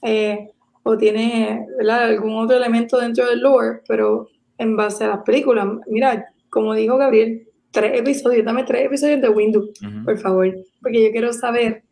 eh, 0.02 0.52
o 0.90 0.98
tiene 0.98 1.68
algún 1.88 2.36
otro 2.36 2.58
elemento 2.58 2.98
dentro 3.00 3.28
del 3.28 3.42
lore, 3.42 3.82
pero 3.88 4.28
en 4.58 4.76
base 4.76 5.04
a 5.04 5.10
las 5.10 5.24
películas, 5.24 5.68
mira, 5.88 6.34
como 6.50 6.74
dijo 6.74 6.98
Gabriel, 6.98 7.48
tres 7.72 8.00
episodios, 8.00 8.44
dame 8.44 8.64
tres 8.64 8.88
episodios 8.88 9.22
de 9.22 9.30
Windu, 9.30 9.72
por 10.04 10.18
favor, 10.18 10.52
porque 10.82 11.04
yo 11.04 11.12
quiero 11.12 11.32
saber 11.32 11.84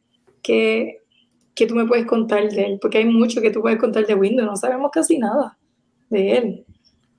que 0.41 0.97
tú 1.67 1.75
me 1.75 1.85
puedes 1.85 2.05
contar 2.05 2.49
de 2.49 2.63
él? 2.63 2.79
Porque 2.81 2.99
hay 2.99 3.05
mucho 3.05 3.41
que 3.41 3.51
tú 3.51 3.61
puedes 3.61 3.79
contar 3.79 4.05
de 4.07 4.15
Windows, 4.15 4.47
no 4.47 4.55
sabemos 4.55 4.89
casi 4.91 5.19
nada 5.19 5.57
de 6.09 6.37
él. 6.37 6.65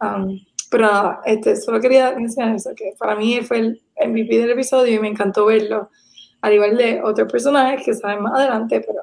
Um, 0.01 0.41
pero 0.71 0.85
nada, 0.85 1.21
este, 1.27 1.57
solo 1.57 1.81
quería 1.81 2.15
mencionar 2.15 2.57
eso, 2.57 2.71
que 2.77 2.93
para 2.99 3.15
mí 3.15 3.41
fue 3.43 3.59
el 3.59 3.83
MVP 4.05 4.39
del 4.39 4.51
episodio 4.51 4.97
y 4.97 5.01
me 5.01 5.09
encantó 5.09 5.47
verlo, 5.47 5.91
al 6.41 6.53
igual 6.53 6.77
de 6.77 7.01
otros 7.03 7.31
personajes 7.31 7.85
que 7.85 7.95
saben 7.95 8.23
más 8.23 8.35
adelante, 8.35 8.81
pero 8.87 9.01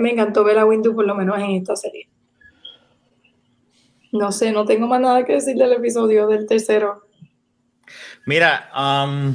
me 0.00 0.10
encantó 0.10 0.44
ver 0.44 0.58
a 0.58 0.64
Windows 0.64 0.94
por 0.94 1.06
lo 1.06 1.14
menos 1.14 1.38
en 1.38 1.50
esta 1.50 1.76
serie. 1.76 2.08
No 4.12 4.30
sé, 4.30 4.52
no 4.52 4.64
tengo 4.64 4.86
más 4.86 5.00
nada 5.00 5.24
que 5.24 5.34
decir 5.34 5.56
del 5.56 5.72
episodio 5.72 6.26
del 6.28 6.46
tercero. 6.46 7.08
Mira, 8.26 8.70
um, 8.76 9.34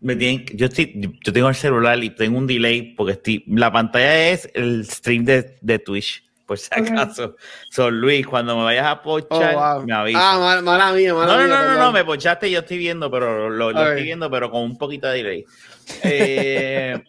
me 0.00 0.16
yo, 0.54 0.66
estoy, 0.66 1.18
yo 1.24 1.32
tengo 1.32 1.48
el 1.48 1.54
celular 1.54 2.02
y 2.02 2.10
tengo 2.10 2.38
un 2.38 2.46
delay 2.46 2.94
porque 2.94 3.12
estoy, 3.12 3.44
la 3.46 3.72
pantalla 3.72 4.28
es 4.30 4.50
el 4.54 4.84
stream 4.86 5.24
de, 5.24 5.58
de 5.60 5.78
Twitch, 5.78 6.24
por 6.46 6.58
si 6.58 6.68
acaso. 6.70 7.36
Son 7.70 8.00
Luis, 8.00 8.26
cuando 8.26 8.56
me 8.56 8.64
vayas 8.64 8.86
a 8.86 9.02
pochar, 9.02 9.54
oh, 9.56 9.84
me 9.84 9.92
avisas. 9.92 10.22
Ah, 10.24 10.60
mala, 10.62 10.92
mía, 10.92 11.14
mala 11.14 11.36
no, 11.36 11.38
mía. 11.38 11.48
No, 11.48 11.62
no, 11.62 11.74
no, 11.74 11.78
no, 11.78 11.92
me 11.92 12.04
pochaste 12.04 12.48
y 12.48 12.52
yo 12.52 12.60
estoy 12.60 12.78
viendo, 12.78 13.10
pero 13.10 13.50
lo, 13.50 13.72
lo 13.72 13.82
estoy 13.82 14.02
viendo, 14.02 14.30
pero 14.30 14.50
con 14.50 14.62
un 14.62 14.76
poquito 14.76 15.08
de 15.08 15.16
delay. 15.16 15.44
Eh, 16.02 17.02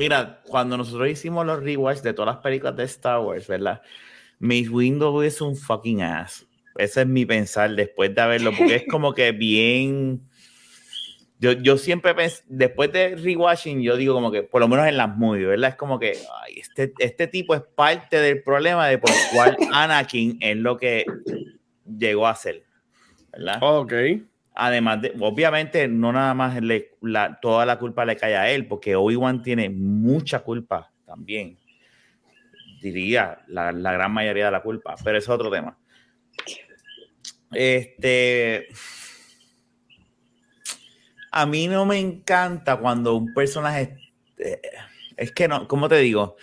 mira, 0.00 0.40
cuando 0.46 0.78
nosotros 0.78 1.10
hicimos 1.10 1.44
los 1.44 1.62
rewatch 1.62 1.98
de 1.98 2.14
todas 2.14 2.34
las 2.34 2.42
películas 2.42 2.74
de 2.74 2.84
Star 2.84 3.20
Wars, 3.20 3.46
¿verdad? 3.46 3.82
Miss 4.38 4.70
Windows 4.70 5.26
es 5.26 5.42
un 5.42 5.54
fucking 5.54 6.00
ass. 6.00 6.46
Ese 6.78 7.02
es 7.02 7.06
mi 7.06 7.26
pensar 7.26 7.76
después 7.76 8.14
de 8.14 8.20
haberlo, 8.22 8.50
porque 8.56 8.76
es 8.76 8.84
como 8.90 9.12
que 9.12 9.32
bien 9.32 10.22
yo, 11.38 11.52
yo 11.52 11.76
siempre 11.76 12.14
pensé, 12.14 12.42
después 12.48 12.90
de 12.92 13.14
rewatching, 13.14 13.82
yo 13.82 13.98
digo 13.98 14.14
como 14.14 14.32
que, 14.32 14.42
por 14.42 14.62
lo 14.62 14.68
menos 14.68 14.86
en 14.86 14.96
las 14.96 15.14
movies, 15.14 15.48
¿verdad? 15.48 15.70
Es 15.70 15.76
como 15.76 15.98
que 15.98 16.16
ay, 16.42 16.60
este, 16.60 16.94
este 16.98 17.26
tipo 17.26 17.54
es 17.54 17.60
parte 17.60 18.18
del 18.20 18.42
problema 18.42 18.86
de 18.88 18.96
por 18.96 19.10
cual 19.34 19.54
Anakin 19.72 20.38
es 20.40 20.56
lo 20.56 20.78
que 20.78 21.04
llegó 21.84 22.26
a 22.26 22.34
ser, 22.34 22.64
¿verdad? 23.32 23.58
Ok. 23.60 23.92
Además, 24.54 25.02
de, 25.02 25.14
obviamente, 25.20 25.88
no 25.88 26.12
nada 26.12 26.34
más 26.34 26.60
le, 26.60 26.92
toda 27.40 27.64
la 27.64 27.78
culpa 27.78 28.04
le 28.04 28.16
cae 28.16 28.36
a 28.36 28.50
él, 28.50 28.66
porque 28.66 28.96
Obi-Wan 28.96 29.42
tiene 29.42 29.70
mucha 29.70 30.40
culpa 30.40 30.92
también. 31.06 31.58
Diría 32.82 33.42
la, 33.46 33.72
gran 33.72 34.12
mayoría 34.12 34.46
de 34.46 34.50
la 34.50 34.62
culpa, 34.62 34.96
pero 35.04 35.18
es 35.18 35.28
otro 35.28 35.50
tema. 35.50 35.78
Este 37.52 38.68
a 41.30 41.46
mí 41.46 41.68
no 41.68 41.86
me 41.86 41.98
encanta 41.98 42.76
cuando 42.76 43.14
un 43.14 43.32
personaje, 43.32 43.96
eh, 44.38 44.60
es 45.16 45.32
que 45.32 45.48
no, 45.48 45.68
¿cómo 45.68 45.88
te 45.88 45.98
digo? 45.98 46.36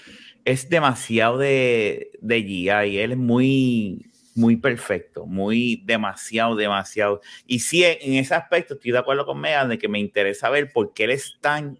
Es 0.45 0.69
demasiado 0.69 1.37
de, 1.37 2.11
de 2.21 2.39
y 2.39 2.69
él 2.69 3.11
es 3.11 3.17
muy, 3.17 4.09
muy 4.37 4.55
perfecto, 4.55 5.25
muy 5.25 5.81
demasiado, 5.85 6.55
demasiado. 6.55 7.21
Y 7.45 7.59
sí, 7.59 7.83
en 7.83 8.13
ese 8.13 8.35
aspecto 8.35 8.75
estoy 8.75 8.91
de 8.91 8.99
acuerdo 8.99 9.25
con 9.25 9.39
Megan 9.39 9.69
de 9.69 9.77
que 9.77 9.89
me 9.89 9.99
interesa 9.99 10.49
ver 10.49 10.71
por 10.71 10.93
qué 10.93 11.05
él 11.05 11.11
es 11.11 11.37
tan 11.41 11.79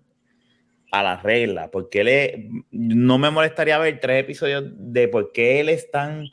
a 0.92 1.04
la 1.04 1.18
regla, 1.18 1.70
porque 1.70 2.02
él 2.02 2.64
no 2.72 3.18
me 3.18 3.30
molestaría 3.30 3.78
ver 3.78 4.00
tres 4.00 4.24
episodios 4.24 4.64
de 4.66 5.08
por 5.08 5.32
qué 5.32 5.60
él 5.60 5.70
es 5.70 5.92
tan 5.92 6.30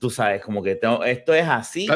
tú 0.00 0.08
sabes, 0.08 0.42
como 0.42 0.62
que 0.62 0.80
esto 1.06 1.34
es 1.34 1.46
así, 1.46 1.86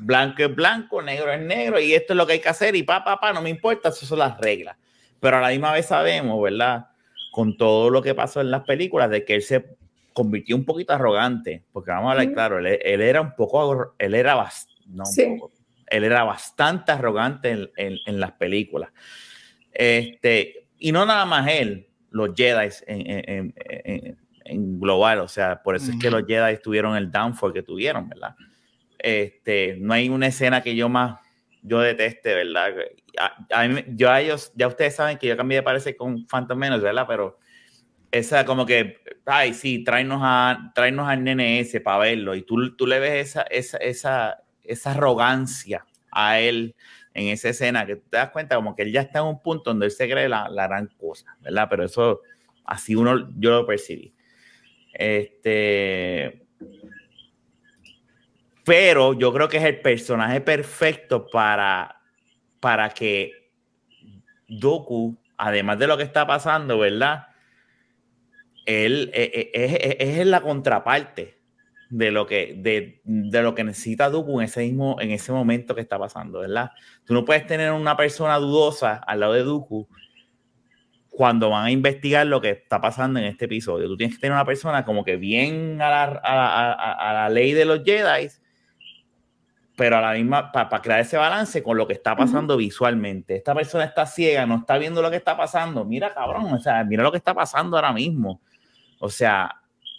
blanco 0.00 0.42
es 0.42 0.54
blanco, 0.54 1.00
negro 1.00 1.32
es 1.32 1.40
negro, 1.40 1.80
y 1.80 1.94
esto 1.94 2.12
es 2.12 2.16
lo 2.18 2.26
que 2.26 2.34
hay 2.34 2.40
que 2.40 2.50
hacer, 2.50 2.76
y 2.76 2.82
pa, 2.82 3.02
pa, 3.02 3.18
pa, 3.18 3.32
no 3.32 3.40
me 3.40 3.48
importa, 3.48 3.88
esas 3.88 4.06
son 4.06 4.18
las 4.18 4.38
reglas. 4.38 4.76
Pero 5.18 5.38
a 5.38 5.40
la 5.40 5.48
misma 5.48 5.72
vez 5.72 5.86
sabemos, 5.86 6.40
¿verdad? 6.42 6.88
Con 7.30 7.56
todo 7.56 7.88
lo 7.88 8.02
que 8.02 8.14
pasó 8.14 8.42
en 8.42 8.50
las 8.50 8.64
películas, 8.64 9.08
de 9.08 9.24
que 9.24 9.34
él 9.34 9.42
se 9.42 9.64
convirtió 10.12 10.56
un 10.56 10.64
poquito 10.64 10.92
arrogante, 10.92 11.64
porque 11.72 11.90
vamos 11.90 12.08
a 12.08 12.12
hablar 12.12 12.32
claro, 12.32 12.58
él, 12.58 12.66
era 12.66 13.20
un 13.20 13.34
poco, 13.34 13.94
él 13.98 14.14
era, 14.14 14.34
no, 14.86 15.04
él 15.86 16.04
era 16.04 16.24
bastante 16.24 16.92
arrogante 16.92 17.50
en, 17.50 17.98
en, 18.06 18.20
las 18.20 18.32
películas. 18.32 18.90
Este, 19.72 20.68
y 20.78 20.92
no 20.92 21.06
nada 21.06 21.24
más 21.24 21.48
él, 21.48 21.88
los 22.10 22.34
Jedi 22.34 22.68
en, 22.86 23.54
en 23.54 24.16
en 24.44 24.80
global, 24.80 25.20
o 25.20 25.28
sea, 25.28 25.62
por 25.62 25.76
eso 25.76 25.90
es 25.90 25.98
que 25.98 26.10
los 26.10 26.24
Jedi 26.26 26.58
tuvieron 26.58 26.96
el 26.96 27.10
downfall 27.10 27.52
que 27.52 27.62
tuvieron, 27.62 28.08
¿verdad? 28.08 28.34
Este, 28.98 29.76
no 29.78 29.94
hay 29.94 30.08
una 30.08 30.28
escena 30.28 30.62
que 30.62 30.74
yo 30.74 30.88
más, 30.88 31.18
yo 31.62 31.80
deteste, 31.80 32.34
¿verdad? 32.34 32.72
A, 33.50 33.66
yo 33.88 34.10
a 34.10 34.20
ellos, 34.20 34.52
ya 34.54 34.68
ustedes 34.68 34.96
saben 34.96 35.18
que 35.18 35.26
yo 35.26 35.36
cambié 35.36 35.58
de 35.58 35.62
parecer 35.62 35.96
con 35.96 36.26
Phantom 36.26 36.58
Menace, 36.58 36.82
¿verdad? 36.82 37.06
Pero 37.08 37.38
esa 38.12 38.44
como 38.44 38.66
que 38.66 39.02
ay, 39.24 39.54
sí, 39.54 39.84
tráenos, 39.84 40.20
a, 40.22 40.72
tráenos 40.74 41.08
al 41.08 41.22
nene 41.24 41.60
ese 41.60 41.80
para 41.80 41.98
verlo. 41.98 42.34
Y 42.34 42.42
tú, 42.42 42.74
tú 42.76 42.86
le 42.86 42.98
ves 42.98 43.28
esa, 43.28 43.42
esa, 43.42 43.76
esa, 43.78 44.42
esa 44.64 44.90
arrogancia 44.92 45.86
a 46.10 46.40
él 46.40 46.74
en 47.14 47.28
esa 47.28 47.50
escena 47.50 47.86
que 47.86 47.96
te 47.96 48.16
das 48.16 48.30
cuenta 48.30 48.56
como 48.56 48.74
que 48.74 48.82
él 48.82 48.92
ya 48.92 49.02
está 49.02 49.20
en 49.20 49.26
un 49.26 49.42
punto 49.42 49.70
donde 49.70 49.86
él 49.86 49.92
se 49.92 50.08
cree 50.08 50.28
la, 50.28 50.48
la 50.48 50.66
gran 50.66 50.86
cosa, 50.98 51.36
¿verdad? 51.40 51.66
Pero 51.70 51.84
eso, 51.84 52.20
así 52.64 52.94
uno, 52.94 53.30
yo 53.38 53.50
lo 53.50 53.66
percibí. 53.66 54.14
Este, 54.94 56.46
pero 58.64 59.14
yo 59.14 59.32
creo 59.32 59.48
que 59.48 59.58
es 59.58 59.64
el 59.64 59.80
personaje 59.80 60.40
perfecto 60.40 61.26
para, 61.30 62.00
para 62.60 62.90
que 62.90 63.50
Doku, 64.48 65.16
además 65.36 65.78
de 65.78 65.86
lo 65.86 65.96
que 65.96 66.02
está 66.02 66.26
pasando, 66.26 66.78
¿verdad? 66.78 67.26
Él 68.66 69.10
eh, 69.14 69.50
eh, 69.54 69.96
es, 69.98 70.26
la 70.26 70.40
contraparte 70.40 71.38
de 71.90 72.10
lo 72.10 72.26
que, 72.26 72.54
de, 72.56 73.00
de, 73.04 73.42
lo 73.42 73.54
que 73.54 73.64
necesita 73.64 74.08
Doku 74.08 74.40
en 74.40 74.44
ese, 74.44 74.62
mismo, 74.62 74.96
en 75.00 75.10
ese 75.10 75.32
momento 75.32 75.74
que 75.74 75.80
está 75.80 75.98
pasando, 75.98 76.40
¿verdad? 76.40 76.70
Tú 77.04 77.12
no 77.14 77.24
puedes 77.24 77.46
tener 77.46 77.72
una 77.72 77.96
persona 77.96 78.36
dudosa 78.36 78.94
al 78.94 79.20
lado 79.20 79.34
de 79.34 79.42
Dooku 79.42 79.88
cuando 81.10 81.50
van 81.50 81.66
a 81.66 81.70
investigar 81.70 82.26
lo 82.26 82.40
que 82.40 82.50
está 82.50 82.80
pasando 82.80 83.18
en 83.18 83.26
este 83.26 83.44
episodio. 83.44 83.86
Tú 83.88 83.96
tienes 83.96 84.16
que 84.16 84.20
tener 84.20 84.32
una 84.32 84.46
persona 84.46 84.84
como 84.84 85.04
que 85.04 85.16
bien 85.16 85.82
a 85.82 85.90
la, 85.90 86.20
a, 86.24 87.10
a 87.10 87.12
la 87.12 87.28
ley 87.28 87.52
de 87.52 87.66
los 87.66 87.82
Jedi, 87.84 88.30
pero 89.76 89.96
a 89.96 90.00
la 90.00 90.12
misma, 90.12 90.52
para 90.52 90.80
crear 90.80 91.00
ese 91.00 91.16
balance 91.16 91.62
con 91.62 91.76
lo 91.76 91.86
que 91.86 91.94
está 91.94 92.14
pasando 92.14 92.56
visualmente. 92.56 93.36
Esta 93.36 93.54
persona 93.54 93.84
está 93.84 94.06
ciega, 94.06 94.46
no 94.46 94.56
está 94.56 94.78
viendo 94.78 95.00
lo 95.02 95.10
que 95.10 95.16
está 95.16 95.36
pasando. 95.36 95.84
Mira, 95.84 96.12
cabrón, 96.12 96.52
o 96.52 96.58
sea, 96.58 96.84
mira 96.84 97.02
lo 97.02 97.10
que 97.10 97.18
está 97.18 97.34
pasando 97.34 97.76
ahora 97.76 97.92
mismo. 97.92 98.40
O 99.04 99.10
sea, 99.10 99.50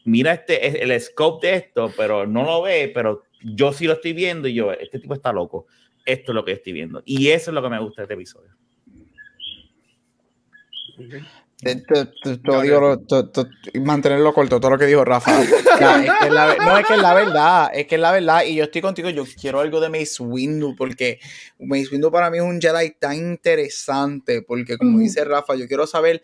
mira 0.05 0.31
este, 0.31 0.81
el 0.81 1.01
scope 1.01 1.45
de 1.45 1.55
esto, 1.55 1.91
pero 1.97 2.25
no 2.25 2.43
lo 2.43 2.61
ve, 2.61 2.89
pero 2.93 3.23
yo 3.43 3.73
sí 3.73 3.85
lo 3.85 3.93
estoy 3.93 4.13
viendo 4.13 4.47
y 4.47 4.53
yo, 4.53 4.71
este 4.71 4.97
tipo 4.97 5.13
está 5.13 5.33
loco. 5.33 5.67
Esto 6.05 6.31
es 6.31 6.35
lo 6.35 6.45
que 6.45 6.53
estoy 6.53 6.71
viendo. 6.71 7.03
Y 7.03 7.27
eso 7.27 7.51
es 7.51 7.55
lo 7.55 7.61
que 7.61 7.67
me 7.67 7.81
gusta 7.81 8.01
de 8.01 8.03
este 8.05 8.13
episodio. 8.13 8.49
mantenerlo 13.81 14.33
corto, 14.33 14.61
todo 14.61 14.71
lo 14.71 14.77
que 14.77 14.85
dijo 14.85 15.03
Rafa. 15.03 15.31
no, 15.81 16.77
es 16.77 16.87
que 16.87 16.93
es 16.93 17.01
la 17.01 17.13
verdad, 17.13 17.71
es 17.73 17.85
que 17.85 17.95
es 17.95 18.01
la 18.01 18.13
verdad. 18.13 18.45
Y 18.45 18.55
yo 18.55 18.63
estoy 18.63 18.81
contigo, 18.81 19.09
yo 19.09 19.25
quiero 19.37 19.59
algo 19.59 19.81
de 19.81 19.89
Mace 19.89 20.23
Windu, 20.23 20.77
porque 20.77 21.19
Mace 21.59 21.89
Windu 21.91 22.09
para 22.09 22.29
mí 22.29 22.37
es 22.37 22.43
un 22.43 22.61
Jedi 22.61 22.95
tan 22.97 23.17
interesante, 23.17 24.43
porque 24.43 24.77
como 24.77 24.99
dice 24.99 25.25
Rafa, 25.25 25.55
yo 25.55 25.67
quiero 25.67 25.87
saber 25.87 26.23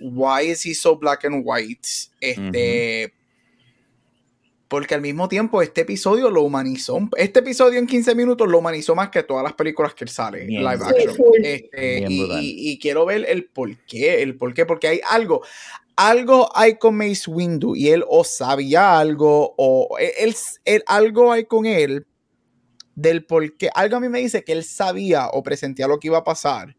why 0.00 0.42
is 0.42 0.64
he 0.64 0.74
so 0.74 0.96
black 0.96 1.24
and 1.24 1.42
white. 1.44 1.86
Este, 2.20 3.12
porque 4.68 4.94
al 4.94 5.00
mismo 5.00 5.28
tiempo 5.28 5.62
este 5.62 5.82
episodio 5.82 6.30
lo 6.30 6.42
humanizó. 6.42 6.98
Este 7.16 7.40
episodio 7.40 7.78
en 7.78 7.86
15 7.86 8.14
minutos 8.14 8.48
lo 8.48 8.58
humanizó 8.58 8.94
más 8.94 9.10
que 9.10 9.22
todas 9.22 9.44
las 9.44 9.52
películas 9.52 9.94
que 9.94 10.04
él 10.04 10.10
sale 10.10 10.46
live 10.46 10.66
action. 10.66 11.16
Este, 11.42 12.06
y, 12.08 12.78
quiero 12.78 13.06
ver 13.06 13.24
el 13.28 13.44
por 13.44 13.76
qué, 13.86 14.22
el 14.22 14.36
por 14.36 14.54
qué, 14.54 14.66
porque 14.66 14.88
hay 14.88 15.00
algo, 15.08 15.42
algo 15.96 16.50
hay 16.56 16.76
con 16.76 16.96
Mace 16.96 17.30
Windu 17.30 17.76
y 17.76 17.90
él 17.90 18.04
o 18.08 18.24
sabía 18.24 18.98
algo 18.98 19.54
o 19.56 19.96
él, 19.98 20.34
él, 20.64 20.82
algo 20.86 21.30
hay 21.30 21.44
con 21.44 21.66
él 21.66 22.06
del 22.94 23.24
por 23.24 23.56
qué. 23.56 23.70
Algo 23.74 23.98
a 23.98 24.00
mí 24.00 24.08
me 24.08 24.20
dice 24.20 24.44
que 24.44 24.52
él 24.52 24.64
sabía 24.64 25.28
o 25.28 25.42
presentía 25.42 25.86
lo 25.86 25.98
que 25.98 26.08
iba 26.08 26.18
a 26.18 26.24
pasar 26.24 26.74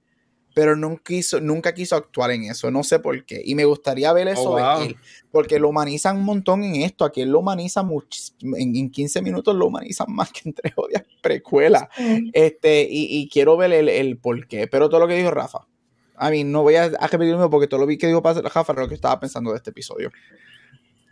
pero 0.56 0.78
nunca 0.78 1.03
quiso, 1.03 1.41
nunca 1.41 1.74
quiso 1.74 1.97
actuar 1.97 2.32
en 2.32 2.45
eso, 2.45 2.72
no 2.72 2.82
sé 2.82 2.99
por 2.99 3.26
qué. 3.26 3.41
Y 3.43 3.56
me 3.56 3.66
gustaría 3.66 4.14
ver 4.14 4.30
eso 4.30 4.51
oh, 4.51 4.80
de 4.80 4.86
él, 4.86 4.95
porque 5.30 5.60
lo 5.60 5.68
humanizan 5.68 6.16
un 6.16 6.24
montón 6.24 6.64
en 6.64 6.78
esto, 6.78 7.03
aquí 7.03 7.20
él 7.20 7.30
lo 7.30 7.39
humaniza 7.39 7.84
mucho, 7.84 8.18
en, 8.41 8.89
15 8.89 9.22
minutos 9.22 9.53
lo 9.53 9.68
humanizan 9.68 10.08
más 10.10 10.32
que 10.32 10.43
en 10.45 10.53
tres 10.53 10.72
odias 10.78 11.03
precuelas. 11.22 11.89
Este, 12.32 12.88
y, 12.89 13.28
quiero 13.28 13.58
ver 13.58 13.74
el, 13.74 13.89
el 13.89 14.18
por 14.18 14.47
qué, 14.47 14.66
pero 14.68 14.88
todo 14.88 15.01
lo 15.01 15.08
que 15.10 15.18
dijo 15.18 15.30
Rafa. 15.30 15.68
A 16.16 16.30
mí 16.30 16.45
no 16.45 16.64
voy 16.64 16.76
a, 16.76 16.86
a 16.86 17.08
repetirme 17.08 17.49
porque 17.49 17.68
todo 17.68 17.82
lo 17.82 17.86
vi 17.86 17.97
que 17.97 18.08
dijo 18.08 18.22
Rafa 18.22 18.72
era 18.72 18.84
lo 18.84 18.88
que 18.88 18.95
estaba 18.95 19.20
pensando 19.20 19.51
de 19.51 19.58
este 19.58 19.72
episodio. 19.72 20.10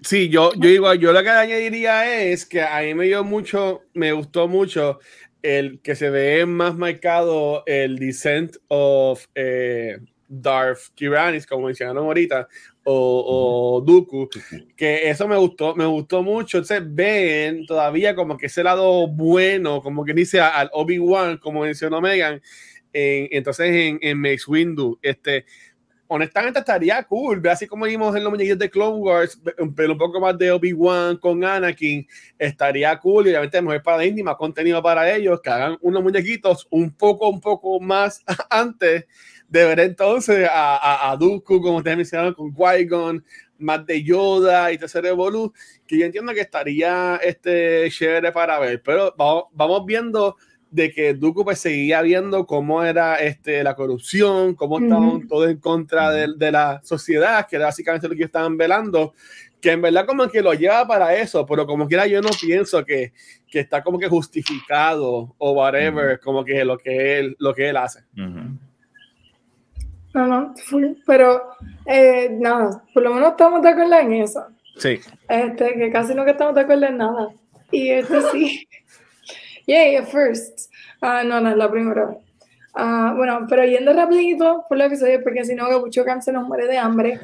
Sí, 0.04 0.30
yo, 0.30 0.54
yo 0.54 0.70
digo, 0.70 0.94
yo 0.94 1.12
lo 1.12 1.22
que 1.22 1.30
añadiría 1.30 2.24
es 2.24 2.46
que 2.46 2.62
a 2.62 2.82
mí 2.82 2.94
me 2.94 3.06
dio 3.06 3.26
mucho, 3.26 3.82
me 3.94 4.14
gustó 4.14 4.48
mucho 4.48 5.00
el 5.44 5.82
que 5.82 5.96
se 5.96 6.10
ve 6.10 6.46
más 6.46 6.76
marcado 6.76 7.64
el 7.68 8.00
Descent 8.00 8.56
of 8.70 9.26
eh, 9.36 10.00
Darth 10.28 10.94
Kiranis, 10.96 11.46
como 11.46 11.68
mencionaron 11.68 12.06
ahorita, 12.06 12.48
o, 12.86 13.76
o, 13.78 13.82
Dooku, 13.82 14.30
que 14.76 15.10
eso 15.10 15.28
me 15.28 15.38
gustó, 15.38 15.76
me 15.76 15.86
gustó 15.86 16.24
mucho. 16.24 16.58
Entonces 16.58 16.82
ven 16.86 17.66
todavía 17.66 18.16
como 18.16 18.38
que 18.38 18.48
ese 18.48 18.64
lado 18.64 19.08
bueno, 19.08 19.82
como 19.82 20.06
que 20.06 20.14
dice 20.14 20.40
al 20.40 20.70
Obi-Wan, 20.74 21.38
como 21.38 21.62
mencionó 21.62 22.02
Megan, 22.02 22.42
entonces 22.94 23.68
en, 23.70 24.00
en 24.02 24.20
Mace 24.20 24.44
Windu, 24.48 24.98
este, 25.02 25.46
honestamente 26.14 26.60
estaría 26.60 27.02
cool, 27.04 27.40
ve 27.40 27.50
así 27.50 27.66
como 27.66 27.86
vimos 27.86 28.16
en 28.16 28.24
los 28.24 28.32
muñequitos 28.32 28.60
de 28.60 28.70
Clone 28.70 28.98
Wars, 28.98 29.42
pero 29.76 29.94
un 29.94 29.98
poco 29.98 30.20
más 30.20 30.38
de 30.38 30.52
Obi-Wan 30.52 31.18
con 31.18 31.44
Anakin, 31.44 32.08
estaría 32.38 32.96
cool 33.00 33.26
y 33.26 33.30
obviamente 33.32 33.60
mejor 33.64 33.82
para 33.82 33.98
Disney, 34.04 34.22
más 34.22 34.36
contenido 34.36 34.82
para 34.84 35.12
ellos, 35.12 35.42
que 35.42 35.50
hagan 35.50 35.76
unos 35.82 36.04
muñequitos 36.04 36.68
un 36.70 36.92
poco, 36.92 37.30
un 37.30 37.42
poco 37.42 37.80
más 37.80 38.24
antes 38.52 39.06
de 39.50 39.66
ver 39.66 39.80
entonces 39.80 40.48
a, 40.48 40.76
a, 40.76 41.12
a 41.12 41.18
Dooku, 41.18 41.60
como 41.60 41.78
ustedes 41.78 41.98
mencionaron, 41.98 42.36
con 42.36 42.54
Qui-Gon, 42.54 43.24
más 43.58 43.84
de 43.88 44.04
Yoda 44.04 44.72
y 44.72 44.78
tercer 44.78 45.08
Evolu, 45.08 45.52
que 45.88 45.98
yo 45.98 46.06
entiendo 46.06 46.32
que 46.34 46.42
estaría 46.42 47.20
este, 47.24 47.90
chévere 47.90 48.32
para 48.32 48.60
ver, 48.60 48.84
pero 48.84 49.16
vamos, 49.18 49.46
vamos 49.52 49.84
viendo 49.88 50.36
de 50.74 50.92
que 50.92 51.14
Dooku 51.14 51.44
pues 51.44 51.60
seguía 51.60 52.02
viendo 52.02 52.48
cómo 52.48 52.84
era 52.84 53.18
este, 53.18 53.64
la 53.64 53.76
corrupción, 53.76 54.56
cómo 54.56 54.80
estaban 54.80 55.28
todos 55.28 55.50
en 55.50 55.58
contra 55.58 56.10
de, 56.10 56.34
de, 56.36 56.52
la 56.52 56.82
sociedad, 56.84 57.48
que 57.48 57.58
era 57.58 57.66
básicamente 57.66 58.08
lo 58.08 58.16
que 58.16 58.24
estaban 58.24 58.58
velando, 58.58 59.14
que 59.62 59.72
en 59.72 59.84
verdad 59.84 60.08
como 60.08 60.28
que 60.28 60.42
lo 60.42 60.54
lleva 60.54 60.88
para 60.88 61.16
eso, 61.16 61.46
pero 61.46 61.68
como 61.68 61.88
quiera 61.88 62.08
yo 62.08 62.22
no 62.22 62.30
pienso 62.42 62.84
que, 62.84 63.14
que 63.50 63.60
está 63.60 63.84
como 63.84 64.00
que 64.00 64.10
justificado 64.10 65.36
o 65.38 65.52
whatever, 65.52 66.20
como 66.20 66.44
que 66.44 66.66
lo 66.66 66.78
que 66.78 67.20
él, 67.20 67.36
lo 67.38 67.54
que 67.54 67.70
él 67.70 67.78
hace. 67.78 68.00
No, 68.16 70.28
no, 70.28 70.56
pero 71.06 71.50
eh, 71.86 72.30
nada, 72.32 72.84
por 72.94 73.04
lo 73.04 73.14
menos 73.14 73.30
estamos 73.30 73.62
de 73.62 73.70
acuerdo 73.70 74.00
en 74.00 74.14
eso. 74.14 74.44
Sí. 74.78 75.00
Este, 75.30 75.74
que 75.76 75.92
casi 75.92 76.16
no 76.16 76.26
que 76.26 76.32
estamos 76.32 76.56
de 76.56 76.62
acuerdo 76.62 76.88
en 76.88 76.98
nada. 76.98 77.30
Y 77.72 77.90
esto 77.90 78.32
sí. 78.32 78.68
Yay, 79.68 80.04
first. 80.06 80.72
Ah, 81.02 81.24
no, 81.24 81.40
no 81.40 81.50
es 81.50 81.58
la 81.58 81.72
primera 81.72 82.06
vez. 82.06 82.18
Ah, 82.76 83.14
bueno, 83.16 83.46
pero 83.48 83.66
yendo 83.66 83.94
rapidito 83.94 84.66
por 84.68 84.78
lo 84.78 84.86
episodio, 84.86 85.22
porque 85.24 85.46
si 85.46 85.54
no, 85.54 85.80
mucho 85.80 86.04
se 86.22 86.32
nos 86.32 86.48
muere 86.48 86.68
de 86.68 86.78
hambre. 86.78 87.20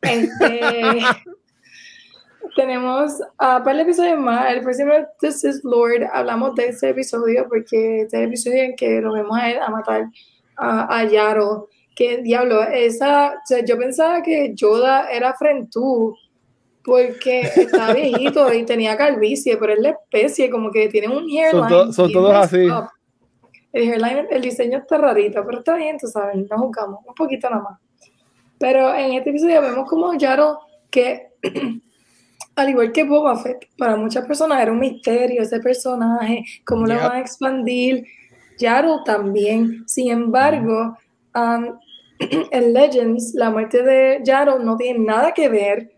Este, 0.00 0.80
tenemos 2.56 3.20
uh, 3.20 3.62
para 3.62 3.72
el 3.72 3.80
episodio 3.80 4.16
más, 4.16 4.52
el 4.52 4.62
próximo 4.62 4.92
This 5.20 5.44
is 5.44 5.64
Lord, 5.64 6.04
hablamos 6.12 6.54
de 6.54 6.68
ese 6.68 6.90
episodio 6.90 7.46
porque 7.48 8.02
este 8.02 8.16
es 8.16 8.22
el 8.22 8.28
episodio 8.28 8.62
en 8.62 8.76
que 8.76 9.00
lo 9.00 9.12
vemos 9.12 9.36
a 9.36 9.50
él 9.50 9.58
a 9.60 9.70
matar 9.70 10.06
a 10.56 11.04
Yaro. 11.04 11.68
Que 11.96 12.22
diablo, 12.22 12.62
esa, 12.64 13.34
o 13.34 13.46
sea, 13.46 13.64
yo 13.64 13.78
pensaba 13.78 14.20
que 14.20 14.52
Yoda 14.54 15.08
era 15.12 15.34
Frentú, 15.34 16.16
porque 16.84 17.40
está 17.40 17.94
viejito 17.94 18.52
y 18.52 18.64
tenía 18.64 18.96
calvicie, 18.96 19.56
pero 19.56 19.72
es 19.72 19.80
la 19.80 19.90
especie, 19.90 20.50
como 20.50 20.70
que 20.70 20.88
tiene 20.88 21.08
un 21.08 21.28
hairline. 21.28 21.92
Son, 21.92 22.12
todos 22.12 22.34
así. 22.34 22.68
El 23.72 23.90
hairline, 23.90 24.26
el 24.30 24.42
diseño 24.42 24.78
está 24.78 24.98
rarito, 24.98 25.42
pero 25.44 25.58
está 25.58 25.74
bien, 25.76 25.96
tú 25.98 26.06
sabes, 26.06 26.36
no 26.36 26.58
jugamos, 26.58 27.00
un 27.06 27.14
poquito 27.14 27.48
nada 27.48 27.62
más. 27.62 27.80
Pero 28.58 28.94
en 28.94 29.14
este 29.14 29.30
episodio 29.30 29.62
vemos 29.62 29.88
como 29.88 30.14
Yaro, 30.14 30.60
que 30.90 31.30
al 32.56 32.68
igual 32.68 32.92
que 32.92 33.02
Boba 33.02 33.36
Fett, 33.36 33.66
para 33.76 33.96
muchas 33.96 34.26
personas 34.26 34.60
era 34.60 34.70
un 34.70 34.78
misterio 34.78 35.42
ese 35.42 35.60
personaje, 35.60 36.44
cómo 36.64 36.86
lo 36.86 36.94
van 36.94 37.12
a 37.12 37.20
expandir. 37.20 38.04
Yaro 38.58 39.02
también. 39.04 39.82
Sin 39.88 40.12
embargo, 40.12 40.96
um, 41.34 41.78
en 42.50 42.72
Legends, 42.72 43.34
la 43.34 43.50
muerte 43.50 43.82
de 43.82 44.20
Yaro 44.22 44.58
no 44.60 44.76
tiene 44.76 45.00
nada 45.00 45.32
que 45.32 45.48
ver 45.48 45.93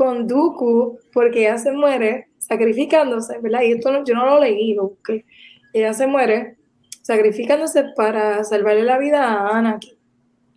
con 0.00 0.26
Dooku 0.26 0.98
porque 1.12 1.40
ella 1.40 1.58
se 1.58 1.72
muere 1.72 2.28
sacrificándose, 2.38 3.38
¿verdad? 3.38 3.60
Y 3.60 3.72
esto 3.72 4.02
yo 4.02 4.14
no 4.14 4.24
lo 4.24 4.40
leí, 4.40 4.72
lo 4.72 4.96
Ella 5.74 5.92
se 5.92 6.06
muere 6.06 6.56
sacrificándose 7.02 7.84
para 7.94 8.42
salvarle 8.42 8.84
la 8.84 8.96
vida 8.96 9.22
a 9.22 9.58
Anakin. 9.58 9.92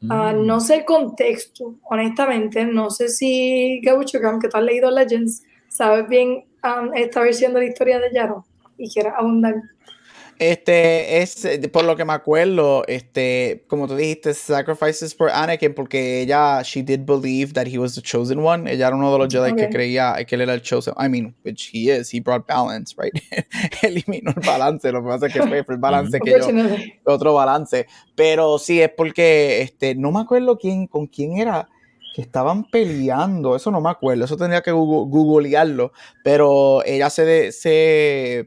Ah, 0.10 0.32
mm. 0.34 0.46
no 0.46 0.62
sé 0.62 0.76
el 0.76 0.86
contexto, 0.86 1.76
honestamente, 1.84 2.64
no 2.66 2.90
sé 2.90 3.10
si 3.10 3.82
Gaucho 3.84 4.18
que 4.40 4.48
tú 4.48 4.56
has 4.56 4.64
leído 4.64 4.90
Legends, 4.90 5.44
sabes 5.68 6.08
bien 6.08 6.46
um, 6.64 6.94
esta 6.96 7.20
versión 7.20 7.54
de 7.54 7.60
la 7.60 7.66
historia 7.66 8.00
de 8.00 8.14
Yaro 8.14 8.46
y 8.78 8.90
quiera 8.90 9.14
abundar. 9.18 9.56
Este 10.52 11.22
es, 11.22 11.46
eh, 11.46 11.70
por 11.70 11.86
lo 11.86 11.96
que 11.96 12.04
me 12.04 12.12
acuerdo, 12.12 12.84
este, 12.88 13.64
como 13.68 13.88
tú 13.88 13.96
dijiste, 13.96 14.34
sacrifices 14.34 15.16
for 15.16 15.30
Anakin, 15.30 15.74
porque 15.74 16.22
ella, 16.22 16.62
she 16.64 16.84
did 16.84 17.06
believe 17.06 17.54
that 17.54 17.66
he 17.66 17.78
was 17.78 17.96
the 17.96 18.02
chosen 18.02 18.40
one. 18.40 18.70
Ella 18.70 18.88
era 18.88 18.96
uno 18.98 19.10
de 19.14 19.20
los 19.20 19.34
Jedi 19.34 19.56
que 19.56 19.70
creía 19.70 20.16
que 20.26 20.36
él 20.36 20.42
era 20.42 20.54
el 20.54 20.62
chosen. 20.62 20.94
I 20.98 21.08
mean, 21.08 21.34
which 21.46 21.70
he 21.72 21.90
is. 21.90 22.14
He 22.14 22.20
brought 22.20 22.46
balance, 22.46 22.94
right? 22.98 23.14
Eliminó 23.84 24.34
el 24.36 24.46
balance. 24.46 24.92
Lo 24.92 25.02
que 25.02 25.08
pasa 25.08 25.28
es 25.28 25.34
que 25.34 25.44
fue 25.44 25.66
el 25.66 25.78
balance 25.78 26.20
que 26.20 26.32
yo, 26.32 26.48
otro 27.06 27.34
balance. 27.34 27.88
Pero 28.14 28.60
sí 28.60 28.82
es 28.82 28.90
porque, 28.90 29.62
este, 29.62 29.96
no 29.96 30.12
me 30.12 30.20
acuerdo 30.20 30.58
quién, 30.58 30.88
con 30.88 31.08
quién 31.08 31.38
era 31.38 31.70
que 32.14 32.22
estaban 32.22 32.66
peleando. 32.66 33.56
Eso 33.56 33.72
no 33.72 33.80
me 33.80 33.90
acuerdo. 33.90 34.26
Eso 34.26 34.36
tendría 34.36 34.62
que 34.62 34.72
googlearlo. 34.72 35.94
Pero 36.22 36.84
ella 36.86 37.10
se, 37.10 37.54
se 37.54 38.46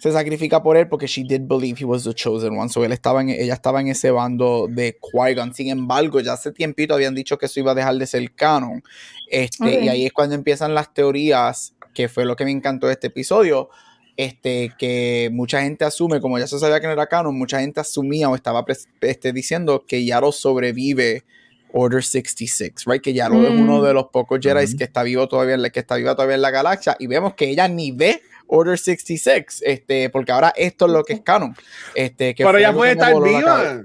se 0.00 0.12
sacrifica 0.12 0.62
por 0.62 0.78
él 0.78 0.88
porque 0.88 1.06
she 1.06 1.24
did 1.24 1.42
believe 1.42 1.78
he 1.78 1.84
was 1.84 2.04
the 2.04 2.14
chosen 2.14 2.56
one. 2.56 2.70
So 2.70 2.82
él 2.84 2.92
estaba 2.92 3.20
en, 3.20 3.28
ella 3.28 3.52
estaba 3.52 3.82
en 3.82 3.88
ese 3.88 4.10
bando 4.10 4.66
de 4.66 4.96
Qui-Gon. 4.98 5.52
Sin 5.52 5.68
embargo, 5.68 6.20
ya 6.20 6.32
hace 6.32 6.52
tiempito 6.52 6.94
habían 6.94 7.14
dicho 7.14 7.36
que 7.36 7.46
eso 7.46 7.60
iba 7.60 7.72
a 7.72 7.74
dejar 7.74 7.96
de 7.96 8.06
ser 8.06 8.32
canon. 8.32 8.82
Este, 9.30 9.84
Y 9.84 9.88
ahí 9.88 10.06
es 10.06 10.12
cuando 10.12 10.34
empiezan 10.34 10.74
las 10.74 10.94
teorías, 10.94 11.74
que 11.92 12.08
fue 12.08 12.24
lo 12.24 12.34
que 12.34 12.46
me 12.46 12.50
encantó 12.50 12.86
de 12.86 12.94
este 12.94 13.08
episodio. 13.08 13.68
Este, 14.16 14.72
que 14.78 15.28
mucha 15.32 15.62
gente 15.62 15.84
asume, 15.84 16.20
como 16.20 16.38
ya 16.38 16.46
se 16.46 16.58
sabía 16.58 16.80
que 16.80 16.86
no 16.86 16.94
era 16.94 17.06
canon, 17.06 17.36
mucha 17.36 17.60
gente 17.60 17.80
asumía 17.80 18.30
o 18.30 18.34
estaba 18.34 18.64
este, 19.02 19.32
diciendo 19.34 19.84
que 19.86 20.04
Yaro 20.04 20.32
sobrevive 20.32 21.24
Order 21.72 22.02
66, 22.02 22.84
right? 22.86 23.02
Que 23.02 23.12
Yaro 23.12 23.42
es 23.46 23.50
uno 23.50 23.80
mm. 23.80 23.84
de 23.84 23.94
los 23.94 24.06
pocos 24.08 24.40
Jedi 24.42 24.76
que 24.76 24.84
está 24.84 25.02
vivo 25.02 25.28
todavía, 25.28 25.56
que 25.70 25.80
está 25.80 25.96
viva 25.96 26.14
todavía 26.14 26.36
en 26.36 26.42
la 26.42 26.50
galaxia 26.50 26.96
y 26.98 27.06
vemos 27.06 27.34
que 27.34 27.48
ella 27.50 27.68
ni 27.68 27.92
ve 27.92 28.20
Order 28.50 28.78
66, 28.78 29.62
este, 29.64 30.10
porque 30.10 30.32
ahora 30.32 30.52
esto 30.56 30.86
es 30.86 30.92
lo 30.92 31.04
que 31.04 31.14
es 31.14 31.20
canon. 31.20 31.54
Este, 31.94 32.34
que 32.34 32.44
Pero 32.44 32.58
ya 32.58 32.72
puede 32.72 32.92
estar 32.92 33.14
viva. 33.22 33.82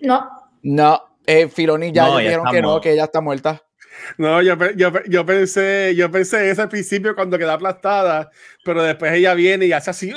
No. 0.00 0.28
No, 0.62 1.02
eh, 1.26 1.48
Filoni 1.48 1.92
ya 1.92 2.16
dijeron 2.18 2.46
que 2.50 2.62
no, 2.62 2.80
que 2.80 2.92
ella 2.92 3.04
está 3.04 3.20
muerta. 3.20 3.62
No, 4.18 4.42
yo, 4.42 4.56
yo, 4.76 4.92
yo, 5.06 5.26
pensé, 5.26 5.94
yo 5.96 6.10
pensé 6.10 6.50
ese 6.50 6.66
principio 6.68 7.14
cuando 7.14 7.38
queda 7.38 7.54
aplastada, 7.54 8.30
pero 8.64 8.82
después 8.82 9.12
ella 9.12 9.34
viene 9.34 9.66
y 9.66 9.72
hace 9.72 9.90
así, 9.90 10.12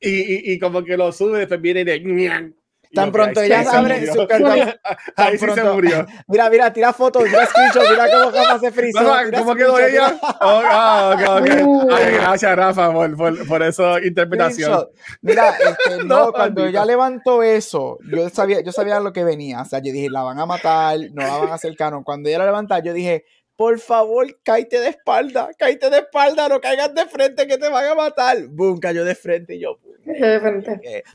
y, 0.00 0.08
y, 0.08 0.52
y, 0.52 0.58
como 0.58 0.84
que 0.84 0.96
lo 0.96 1.12
sube, 1.12 1.40
después 1.40 1.60
viene 1.60 1.80
y 1.80 1.84
de, 1.84 2.52
Tan 2.94 3.12
pronto 3.12 3.40
ella 3.42 3.64
abre 3.70 4.06
su 4.12 4.26
cartón. 4.26 4.58
Ahí 5.16 5.38
sí 5.38 5.46
se 5.54 5.64
murió. 5.64 6.06
Mira, 6.26 6.48
mira, 6.50 6.72
tira 6.72 6.92
fotos, 6.92 7.24
mira 7.24 7.46
screenshot, 7.46 7.90
mira 7.90 8.10
cómo 8.10 8.30
Rafa 8.30 8.58
se 8.58 8.72
frizó. 8.72 9.00
¿Cómo 9.36 9.54
quedó 9.54 9.78
ella? 9.78 10.18
Oh, 10.40 10.62
ah, 10.64 11.38
okay, 11.40 11.62
uh. 11.62 11.86
gracias, 11.86 12.56
Rafa, 12.56 12.92
por, 12.92 13.16
por, 13.16 13.46
por 13.46 13.62
esa 13.62 14.02
interpretación. 14.04 14.86
Mira, 15.20 15.50
este, 15.50 16.04
no, 16.04 16.32
cuando 16.32 16.66
ella 16.66 16.84
levantó 16.84 17.42
eso, 17.42 17.98
yo 18.10 18.28
sabía, 18.30 18.60
yo 18.62 18.72
sabía 18.72 19.00
lo 19.00 19.12
que 19.12 19.24
venía. 19.24 19.62
O 19.62 19.64
sea, 19.64 19.80
yo 19.80 19.92
dije, 19.92 20.08
la 20.10 20.22
van 20.22 20.38
a 20.38 20.46
matar, 20.46 20.98
no 21.12 21.22
la 21.22 21.36
van 21.38 21.50
a 21.50 21.54
hacer 21.54 21.76
canon. 21.76 22.04
Cuando 22.04 22.28
ella 22.28 22.38
la 22.38 22.46
levantó, 22.46 22.78
yo 22.78 22.92
dije, 22.92 23.24
por 23.58 23.80
favor, 23.80 24.38
cállate 24.44 24.78
de 24.78 24.90
espalda, 24.90 25.50
cállate 25.58 25.90
de 25.90 25.98
espalda, 25.98 26.48
no 26.48 26.60
caigas 26.60 26.94
de 26.94 27.04
frente 27.06 27.44
que 27.48 27.58
te 27.58 27.68
van 27.68 27.86
a 27.86 27.94
matar. 27.96 28.46
Boom, 28.46 28.78
cayó 28.78 29.04
de 29.04 29.16
frente 29.16 29.56
y 29.56 29.62
yo, 29.62 29.80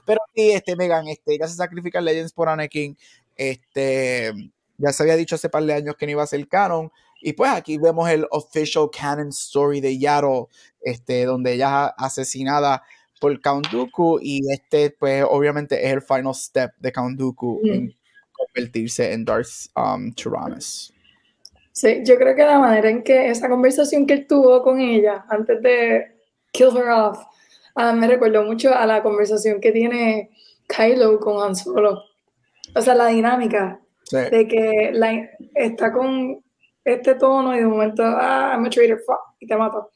pero 0.05 0.19
sí, 0.35 0.51
este, 0.51 0.75
Megan, 0.75 1.07
este, 1.07 1.37
ya 1.39 1.47
se 1.47 1.55
sacrifica 1.55 2.01
Legends 2.01 2.33
por 2.33 2.49
Anakin. 2.49 2.97
Este, 3.37 4.33
ya 4.77 4.91
se 4.91 5.03
había 5.03 5.15
dicho 5.15 5.35
hace 5.35 5.47
par 5.47 5.63
de 5.63 5.73
años 5.73 5.95
que 5.97 6.05
no 6.05 6.11
iba 6.11 6.23
a 6.23 6.27
ser 6.27 6.45
canon. 6.49 6.91
Y 7.21 7.31
pues 7.31 7.49
aquí 7.49 7.77
vemos 7.77 8.09
el 8.09 8.27
official 8.29 8.89
canon 8.91 9.29
story 9.29 9.79
de 9.79 9.97
Yaro, 9.97 10.49
este, 10.81 11.23
donde 11.23 11.53
ella 11.53 11.95
es 11.97 12.03
asesinada 12.03 12.83
por 13.21 13.39
Count 13.39 13.69
Dooku. 13.69 14.19
Y 14.21 14.41
este, 14.51 14.89
pues, 14.89 15.23
obviamente 15.29 15.87
es 15.87 15.93
el 15.93 16.01
final 16.01 16.35
step 16.35 16.73
de 16.77 16.91
Count 16.91 17.17
Dooku 17.17 17.61
mm. 17.63 17.69
en 17.69 17.95
convertirse 18.33 19.13
en 19.13 19.23
Darth 19.23 19.69
um, 19.77 20.11
Tyrannus. 20.11 20.93
Sí, 21.73 22.01
yo 22.05 22.15
creo 22.15 22.35
que 22.35 22.45
la 22.45 22.59
manera 22.59 22.89
en 22.89 23.03
que 23.03 23.29
esa 23.29 23.49
conversación 23.49 24.05
que 24.05 24.13
él 24.13 24.27
tuvo 24.27 24.63
con 24.63 24.79
ella 24.79 25.25
antes 25.27 25.61
de 25.61 26.15
kill 26.51 26.77
her 26.77 26.89
off 26.89 27.25
Ah, 27.75 27.91
me 27.93 28.07
recuerdo 28.07 28.43
mucho 28.43 28.73
a 28.73 28.85
la 28.85 29.01
conversación 29.01 29.59
que 29.59 29.71
tiene 29.71 30.29
Kylo 30.67 31.19
con 31.19 31.41
Han 31.43 31.55
Solo. 31.55 32.03
O 32.75 32.81
sea, 32.81 32.93
la 32.95 33.07
dinámica 33.07 33.79
de 34.11 34.47
que 34.47 34.91
la, 34.93 35.27
está 35.55 35.91
con 35.91 36.43
este 36.83 37.15
tono 37.15 37.55
y 37.55 37.59
de 37.59 37.65
momento, 37.65 38.03
ah, 38.05 38.51
I'm 38.53 38.65
a 38.65 38.69
traitor, 38.69 38.99
fuck, 39.05 39.19
y 39.39 39.47
te 39.47 39.55
mato. 39.57 39.91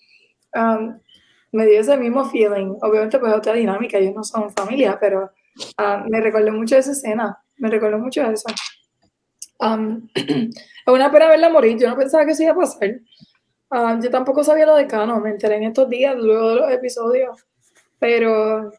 Um, 0.55 0.99
me 1.51 1.67
dio 1.67 1.81
ese 1.81 1.97
mismo 1.97 2.25
feeling. 2.25 2.77
Obviamente, 2.81 3.19
pues 3.19 3.33
otra 3.33 3.53
dinámica, 3.53 3.97
ellos 3.97 4.15
no 4.15 4.23
son 4.23 4.51
familia, 4.51 4.97
pero 4.99 5.31
uh, 5.79 6.09
me 6.09 6.19
recuerdo 6.19 6.51
mucho 6.51 6.77
esa 6.77 6.91
escena. 6.91 7.37
Me 7.57 7.69
recuerdo 7.69 7.99
mucho 7.99 8.23
eso. 8.23 8.47
Um, 9.59 10.09
es 10.15 10.53
una 10.85 11.11
pena 11.11 11.27
verla 11.27 11.49
morir. 11.49 11.77
Yo 11.79 11.89
no 11.89 11.97
pensaba 11.97 12.25
que 12.25 12.31
eso 12.31 12.43
iba 12.43 12.53
a 12.53 12.55
pasar. 12.55 12.99
Yo 14.01 14.09
tampoco 14.09 14.43
sabía 14.43 14.65
lo 14.65 14.75
de 14.75 14.88
Cano. 14.88 15.19
Me 15.19 15.31
enteré 15.31 15.55
en 15.57 15.63
estos 15.63 15.89
días, 15.89 16.15
luego 16.15 16.49
de 16.49 16.55
los 16.55 16.71
episodios 16.71 17.47
pero 17.99 18.71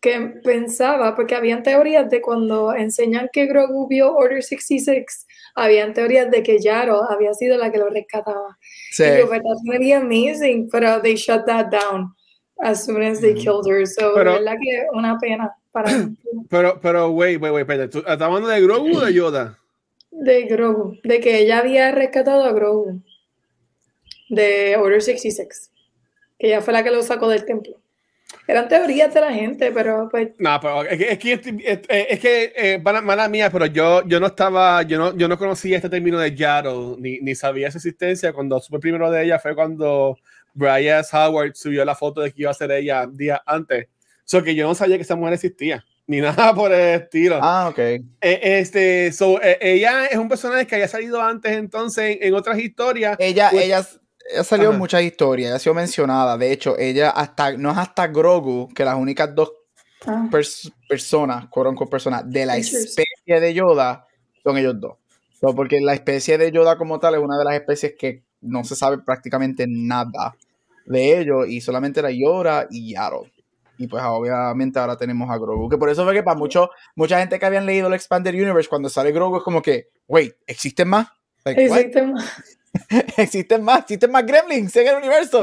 que 0.00 0.18
pensaba, 0.42 1.14
porque 1.14 1.36
habían 1.36 1.62
teorías 1.62 2.10
de 2.10 2.20
cuando 2.20 2.74
enseñan 2.74 3.30
que 3.32 3.46
Grogu 3.46 3.86
vio 3.86 4.14
Order 4.16 4.42
66, 4.42 5.26
habían 5.54 5.94
teorías 5.94 6.28
de 6.30 6.42
que 6.42 6.58
Yaro 6.58 7.08
había 7.08 7.32
sido 7.34 7.56
la 7.56 7.70
que 7.70 7.78
lo 7.78 7.88
rescataba. 7.88 8.58
Sí. 8.90 9.04
Y 9.04 9.18
yo, 9.18 9.30
really 9.70 9.92
amazing, 9.92 10.68
pero 10.70 11.00
they 11.00 11.14
shut 11.14 11.46
that 11.46 11.66
down 11.70 12.12
as 12.58 12.84
soon 12.84 13.02
as 13.02 13.20
they 13.20 13.34
killed 13.34 13.64
her. 13.68 13.86
So, 13.86 14.12
pero, 14.14 14.32
verdad 14.32 14.56
que 14.60 14.86
una 14.92 15.18
pena 15.18 15.54
para 15.70 15.88
Pero, 16.50 16.80
pero, 16.80 17.10
wait, 17.10 17.40
wait, 17.40 17.52
wait, 17.52 17.62
espérate. 17.62 17.98
¿Estás 17.98 18.22
hablando 18.22 18.48
de 18.48 18.60
Grogu 18.60 18.96
o 18.96 19.04
de 19.04 19.14
Yoda? 19.14 19.56
De 20.22 20.42
Grogu, 20.42 20.98
de 21.02 21.20
que 21.20 21.40
ella 21.40 21.58
había 21.58 21.90
rescatado 21.90 22.44
a 22.44 22.52
Grogu 22.52 23.02
de 24.28 24.76
Order 24.76 25.02
66, 25.02 25.70
que 26.38 26.46
ella 26.46 26.62
fue 26.62 26.72
la 26.72 26.84
que 26.84 26.90
lo 26.90 27.02
sacó 27.02 27.28
del 27.28 27.44
templo. 27.44 27.80
Eran 28.46 28.68
teorías 28.68 29.12
de 29.12 29.20
la 29.20 29.32
gente, 29.32 29.72
pero 29.72 30.08
pues. 30.10 30.30
No, 30.38 30.58
pero 30.60 30.84
es 30.84 30.96
que, 30.96 31.12
es 31.12 31.18
que, 31.18 31.86
es 31.88 32.20
que 32.20 32.52
eh, 32.56 32.78
mala, 32.78 33.28
mía, 33.28 33.50
pero 33.50 33.66
yo, 33.66 34.06
yo 34.06 34.20
no 34.20 34.28
estaba, 34.28 34.82
yo 34.82 34.98
no, 34.98 35.16
yo 35.16 35.28
no 35.28 35.36
conocía 35.36 35.76
este 35.76 35.88
término 35.88 36.18
de 36.18 36.34
Yaro, 36.34 36.96
ni, 36.98 37.18
ni 37.20 37.34
sabía 37.34 37.70
su 37.70 37.78
existencia. 37.78 38.32
Cuando 38.32 38.60
supe 38.60 38.78
primero 38.78 39.10
de 39.10 39.24
ella 39.24 39.38
fue 39.38 39.54
cuando 39.54 40.16
Brian 40.54 41.04
Howard 41.12 41.54
subió 41.54 41.84
la 41.84 41.94
foto 41.94 42.20
de 42.20 42.32
que 42.32 42.42
iba 42.42 42.50
a 42.50 42.54
ser 42.54 42.70
ella 42.70 43.06
días 43.06 43.40
antes. 43.44 43.88
So 44.24 44.42
que 44.42 44.54
yo 44.54 44.66
no 44.66 44.74
sabía 44.74 44.96
que 44.96 45.02
esa 45.02 45.16
mujer 45.16 45.34
existía, 45.34 45.84
ni 46.06 46.20
nada 46.20 46.54
por 46.54 46.72
el 46.72 47.02
estilo. 47.02 47.38
Ah, 47.42 47.68
ok. 47.70 47.78
E, 47.78 48.00
este, 48.20 49.12
so, 49.12 49.40
e, 49.40 49.58
ella 49.60 50.06
es 50.06 50.18
un 50.18 50.28
personaje 50.28 50.66
que 50.66 50.74
había 50.74 50.88
salido 50.88 51.20
antes 51.20 51.52
entonces 51.52 52.18
en, 52.20 52.34
otras 52.34 52.58
historias. 52.58 53.16
Ella, 53.18 53.48
pues, 53.50 53.64
ella 53.64 53.86
ha 54.38 54.44
salido 54.44 54.72
en 54.72 54.78
muchas 54.78 55.02
historias, 55.02 55.52
ha 55.52 55.58
sido 55.58 55.74
mencionada. 55.74 56.36
De 56.36 56.52
hecho, 56.52 56.78
ella 56.78 57.10
hasta, 57.10 57.56
no 57.56 57.70
es 57.70 57.78
hasta 57.78 58.06
Grogu 58.08 58.68
que 58.74 58.84
las 58.84 58.96
únicas 58.96 59.34
dos 59.34 59.52
ah. 60.06 60.28
personas, 60.88 61.46
con 61.48 61.76
personas 61.88 62.28
de 62.30 62.46
la 62.46 62.56
especie 62.56 63.04
de 63.26 63.54
Yoda 63.54 64.06
son 64.42 64.58
ellos 64.58 64.78
dos. 64.78 64.96
porque 65.40 65.80
la 65.80 65.94
especie 65.94 66.38
de 66.38 66.50
Yoda 66.50 66.76
como 66.76 66.98
tal 66.98 67.14
es 67.14 67.20
una 67.20 67.38
de 67.38 67.44
las 67.44 67.54
especies 67.54 67.94
que 67.98 68.22
no 68.40 68.64
se 68.64 68.74
sabe 68.74 68.98
prácticamente 68.98 69.66
nada 69.68 70.34
de 70.84 71.20
ellos 71.20 71.46
y 71.48 71.60
solamente 71.60 72.00
era 72.00 72.10
Yoda 72.10 72.66
y 72.70 72.92
Yaro. 72.92 73.26
Y 73.82 73.88
pues 73.88 74.00
obviamente 74.06 74.78
ahora 74.78 74.96
tenemos 74.96 75.28
a 75.28 75.36
Grogu. 75.36 75.68
Que 75.68 75.76
por 75.76 75.90
eso 75.90 76.04
fue 76.04 76.14
que 76.14 76.22
para 76.22 76.38
mucho, 76.38 76.70
mucha 76.94 77.18
gente 77.18 77.40
que 77.40 77.46
habían 77.46 77.66
leído 77.66 77.88
el 77.88 77.94
Expanded 77.94 78.32
Universe, 78.32 78.68
cuando 78.68 78.88
sale 78.88 79.10
Grogu 79.10 79.38
es 79.38 79.42
como 79.42 79.60
que, 79.60 79.88
wait, 80.06 80.36
¿existen 80.46 80.86
más? 80.86 81.08
¿Existen 81.44 82.12
más? 82.12 82.58
existen 83.16 83.64
más, 83.64 83.80
existen 83.80 84.12
más 84.12 84.24
gremlins 84.24 84.76
en 84.76 84.86
el 84.86 84.94
universo. 84.98 85.42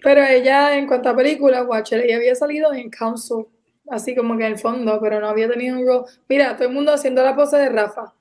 Pero 0.00 0.22
ella, 0.22 0.78
en 0.78 0.86
cuanto 0.86 1.08
a 1.08 1.16
películas, 1.16 1.66
Watcher, 1.66 2.04
ella 2.04 2.18
había 2.18 2.36
salido 2.36 2.72
en 2.72 2.88
Council, 2.88 3.46
así 3.90 4.14
como 4.14 4.36
que 4.36 4.46
en 4.46 4.52
el 4.52 4.58
fondo, 4.60 5.00
pero 5.02 5.20
no 5.20 5.28
había 5.28 5.48
tenido 5.48 5.76
un 5.76 5.84
rol. 5.84 6.04
Mira, 6.28 6.54
todo 6.54 6.68
el 6.68 6.74
mundo 6.74 6.92
haciendo 6.92 7.24
la 7.24 7.34
pose 7.34 7.56
de 7.56 7.68
Rafa. 7.68 8.14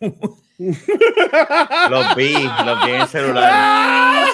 los 0.58 2.16
vi, 2.16 2.32
los 2.64 2.84
vi 2.84 2.90
en 2.90 3.00
el 3.00 3.08
celular. 3.08 4.26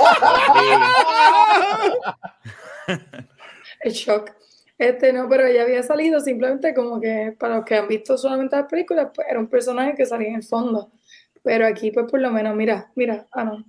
el 3.81 3.93
shock. 3.93 4.31
Este 4.79 5.13
no, 5.13 5.29
pero 5.29 5.47
ella 5.47 5.63
había 5.63 5.83
salido 5.83 6.21
simplemente 6.21 6.75
como 6.75 7.01
que 7.01 7.37
para 7.39 7.57
los 7.57 7.65
que 7.65 7.77
han 7.77 7.87
visto 7.87 8.19
solamente 8.19 8.57
las 8.57 8.67
películas, 8.67 9.11
pues 9.15 9.29
era 9.31 9.39
un 9.39 9.49
personaje 9.49 9.95
que 9.95 10.07
salía 10.07 10.29
en 10.29 10.37
el 10.37 10.43
fondo. 10.43 10.91
Pero 11.43 11.67
aquí, 11.67 11.91
pues 11.91 12.11
por 12.11 12.21
lo 12.21 12.31
menos, 12.31 12.57
mira, 12.57 12.91
mira, 12.95 13.27
ah, 13.33 13.45
no. 13.45 13.65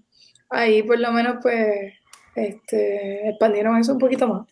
Ahí 0.49 0.81
por 0.81 0.97
lo 0.97 1.11
menos, 1.11 1.37
pues, 1.41 1.93
este, 2.35 3.29
expandieron 3.29 3.77
eso 3.77 3.93
un 3.93 3.99
poquito 3.99 4.27
más. 4.27 4.47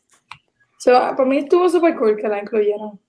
So, 0.77 0.91
para 0.91 1.25
mí 1.25 1.38
estuvo 1.38 1.69
súper 1.69 1.95
cool 1.95 2.17
que 2.17 2.27
la 2.27 2.39
incluyeron. 2.39 2.99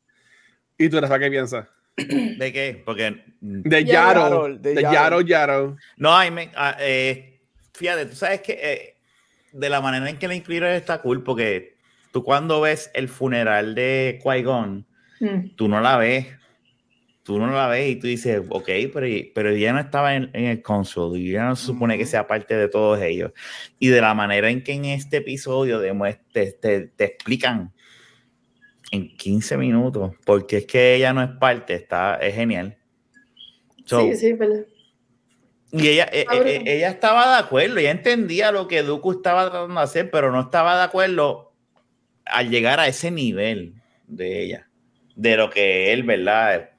¿Y 0.78 0.88
tú, 0.88 1.00
Rafa, 1.00 1.18
qué 1.18 1.28
piensas? 1.30 1.66
¿De 1.96 2.52
qué? 2.52 2.82
Porque. 2.84 3.24
De 3.40 3.84
Yaro. 3.84 4.56
De 4.58 4.82
Yaro, 4.82 5.20
Yaro. 5.20 5.76
No, 5.96 6.24
I 6.24 6.30
mean, 6.30 6.48
uh, 6.50 6.74
eh, 6.80 7.40
fíjate, 7.72 8.06
tú 8.06 8.16
sabes 8.16 8.40
que. 8.40 8.58
Eh, 8.60 8.94
de 9.52 9.68
la 9.68 9.80
manera 9.80 10.10
en 10.10 10.18
que 10.18 10.26
la 10.26 10.34
incluyeron 10.34 10.72
está 10.72 11.00
cool, 11.00 11.22
porque 11.22 11.76
tú 12.12 12.24
cuando 12.24 12.60
ves 12.60 12.90
el 12.92 13.08
funeral 13.08 13.74
de 13.76 14.20
Qui-Gon, 14.22 14.84
mm. 15.20 15.54
tú 15.56 15.68
no 15.68 15.80
la 15.80 15.96
ves. 15.96 16.26
Tú 17.22 17.38
no 17.38 17.46
la 17.50 17.68
ves 17.68 17.90
y 17.90 17.96
tú 17.96 18.06
dices, 18.06 18.42
ok, 18.50 18.68
pero, 18.92 19.06
pero 19.34 19.48
ella 19.48 19.72
no 19.72 19.80
estaba 19.80 20.14
en, 20.14 20.28
el 20.34 20.60
console 20.60 21.18
y 21.18 21.30
ya 21.30 21.46
no 21.46 21.56
se 21.56 21.64
supone 21.64 21.96
que 21.96 22.04
sea 22.04 22.26
parte 22.26 22.54
de 22.54 22.68
todos 22.68 23.00
ellos. 23.00 23.32
Y 23.78 23.88
de 23.88 24.02
la 24.02 24.12
manera 24.12 24.50
en 24.50 24.62
que 24.62 24.72
en 24.72 24.84
este 24.84 25.18
episodio 25.18 25.80
te, 25.80 26.52
te, 26.52 26.80
te 26.88 27.04
explican 27.04 27.72
en 28.94 29.16
15 29.16 29.56
minutos, 29.56 30.12
porque 30.24 30.58
es 30.58 30.66
que 30.66 30.94
ella 30.94 31.12
no 31.12 31.22
es 31.22 31.30
parte, 31.30 31.74
está, 31.74 32.16
es 32.16 32.34
genial. 32.34 32.78
sí, 33.84 34.16
sí, 34.16 34.32
verdad. 34.32 34.64
Y 35.76 35.88
ella, 35.88 36.08
e, 36.12 36.24
e, 36.30 36.56
e, 36.56 36.76
ella 36.76 36.88
estaba 36.88 37.34
de 37.34 37.42
acuerdo, 37.42 37.78
ella 37.78 37.90
entendía 37.90 38.52
lo 38.52 38.68
que 38.68 38.84
Dooku 38.84 39.10
estaba 39.10 39.50
tratando 39.50 39.74
de 39.74 39.80
hacer, 39.80 40.08
pero 40.08 40.30
no 40.30 40.42
estaba 40.42 40.76
de 40.76 40.84
acuerdo 40.84 41.52
al 42.24 42.48
llegar 42.48 42.78
a 42.78 42.86
ese 42.86 43.10
nivel 43.10 43.74
de 44.06 44.44
ella, 44.44 44.68
de 45.16 45.36
lo 45.36 45.50
que 45.50 45.92
él, 45.92 46.04
¿verdad? 46.04 46.70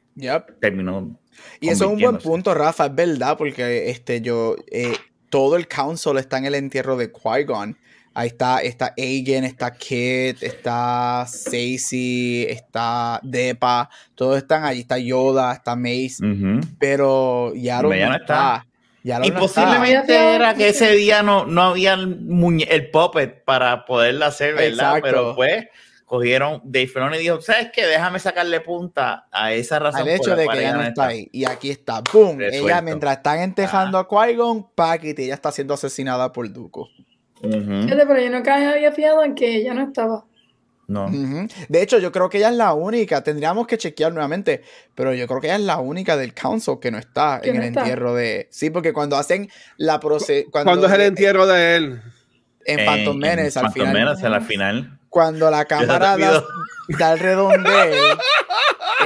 Terminó. 0.62 1.20
Y 1.60 1.68
eso 1.68 1.86
es 1.86 1.92
un 1.92 2.00
buen 2.00 2.20
punto, 2.20 2.54
Rafa, 2.54 2.86
es 2.86 2.96
verdad, 2.96 3.38
porque 3.38 3.90
este, 3.90 4.22
yo, 4.22 4.56
eh, 4.72 4.94
todo 5.30 5.58
el 5.58 5.68
council 5.68 6.18
está 6.18 6.38
en 6.38 6.46
el 6.46 6.56
entierro 6.56 6.96
de 6.96 7.12
Qui-Gon. 7.12 7.78
Ahí 8.18 8.28
está, 8.30 8.60
está 8.60 8.94
Agen, 8.98 9.44
está 9.44 9.74
Kit, 9.74 10.42
está 10.42 11.26
Stacy, 11.28 12.46
está 12.48 13.20
Depa, 13.22 13.90
todos 14.16 14.38
están 14.38 14.64
allí, 14.64 14.80
está 14.80 14.98
Yoda, 14.98 15.52
está 15.52 15.76
Mace, 15.76 16.24
pero 16.80 17.54
Yaro 17.54 17.90
no, 17.90 18.16
está. 18.16 18.66
y 19.04 19.32
posiblemente 19.32 20.16
era 20.34 20.56
que 20.56 20.70
ese 20.70 20.92
día 20.94 21.24
no, 21.24 21.46
no 21.46 21.64
había 21.64 21.96
el, 21.96 22.66
el 22.70 22.90
puppet 22.90 23.44
para 23.44 23.84
poderla 23.84 24.28
hacer, 24.28 24.56
¿verdad? 24.56 25.00
Pero 25.04 25.36
pues 25.36 25.66
cogieron, 26.06 26.62
Dave 26.64 26.88
Filoni 26.88 27.18
dijo, 27.18 27.42
¿sabes 27.42 27.70
qué? 27.74 27.86
Déjame 27.86 28.20
sacarle 28.20 28.62
punta 28.62 29.28
a 29.30 29.52
esa 29.52 29.78
razón. 29.80 30.04
Al 30.04 30.08
hecho 30.08 30.38
de 30.38 30.48
que 30.48 30.60
ella 30.60 30.74
no 30.74 30.84
está 30.84 31.08
ahí. 31.08 31.28
Y 31.34 31.44
aquí 31.44 31.70
está, 31.70 32.02
¡boom! 32.14 32.40
Ella, 32.42 32.82
mientras 32.82 33.18
están 33.18 33.42
entejando 33.42 33.98
a 33.98 34.08
Qui-Gon, 34.08 34.70
Paquita, 34.74 35.22
ella 35.22 35.34
está 35.34 35.52
siendo 35.52 35.74
asesinada 35.74 36.32
por 36.32 36.48
Dooku. 37.50 37.88
Pero 37.88 38.20
yo 38.20 38.30
nunca 38.30 38.58
me 38.58 38.68
había 38.68 38.92
fiado 38.92 39.24
en 39.24 39.36
que 39.36 39.56
ella 39.56 39.74
no 39.74 39.84
estaba. 39.84 40.26
No. 40.88 41.10
De 41.68 41.82
hecho, 41.82 41.98
yo 41.98 42.12
creo 42.12 42.30
que 42.30 42.38
ella 42.38 42.50
es 42.50 42.56
la 42.56 42.74
única. 42.74 43.24
Tendríamos 43.24 43.66
que 43.66 43.78
chequear 43.78 44.14
nuevamente. 44.14 44.64
Pero 44.94 45.14
yo 45.14 45.28
creo 45.28 45.42
que 45.42 45.48
ella 45.48 45.56
es 45.56 45.64
la 45.64 45.78
única 45.78 46.16
del 46.16 46.34
council 46.34 46.78
que 46.80 46.92
no 46.92 46.98
está 46.98 47.40
en 47.44 47.56
el 47.56 47.64
entierro 47.64 48.14
de. 48.14 48.48
Sí, 48.52 48.70
porque 48.70 48.94
cuando 48.94 49.18
hacen 49.18 49.50
la 49.78 50.00
proceso. 50.00 50.50
Cuando, 50.52 50.86
es 50.86 50.94
el 50.94 51.02
entierro 51.02 51.48
de 51.48 51.76
él? 51.76 52.02
En 52.66 52.86
Phantom 52.86 53.18
Menace, 53.18 53.60
al 53.60 53.72
final. 53.72 53.94
Menace, 53.94 54.26
al 54.26 54.42
final. 54.42 55.00
Cuando 55.10 55.50
la 55.50 55.66
cámara 55.66 56.18
da, 56.18 56.44
da, 57.00 57.14
el 57.14 57.20
redondeo, 57.20 58.18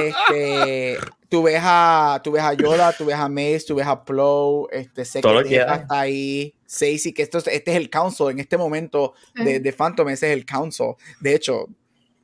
este, 0.00 0.98
tú 1.30 1.44
ves 1.44 1.60
a, 1.62 2.20
tú 2.22 2.32
ves 2.32 2.42
a 2.42 2.52
Yoda, 2.52 2.92
tú 2.92 3.06
ves 3.06 3.16
a 3.16 3.28
Mace, 3.28 3.64
tú 3.66 3.76
ves 3.76 3.86
a 3.86 4.04
Plow, 4.04 4.68
este, 4.70 5.04
sé 5.04 5.22
que 5.22 5.56
está 5.56 5.86
ahí, 5.88 6.54
Stacy, 6.66 7.14
que 7.14 7.22
esto, 7.22 7.38
este 7.38 7.70
es 7.70 7.76
el 7.76 7.88
council, 7.88 8.30
en 8.30 8.40
este 8.40 8.58
momento 8.58 9.14
de, 9.34 9.60
de 9.60 9.72
Phantom, 9.72 10.08
ese 10.08 10.30
es 10.30 10.36
el 10.36 10.44
council. 10.44 10.94
De 11.20 11.34
hecho, 11.34 11.68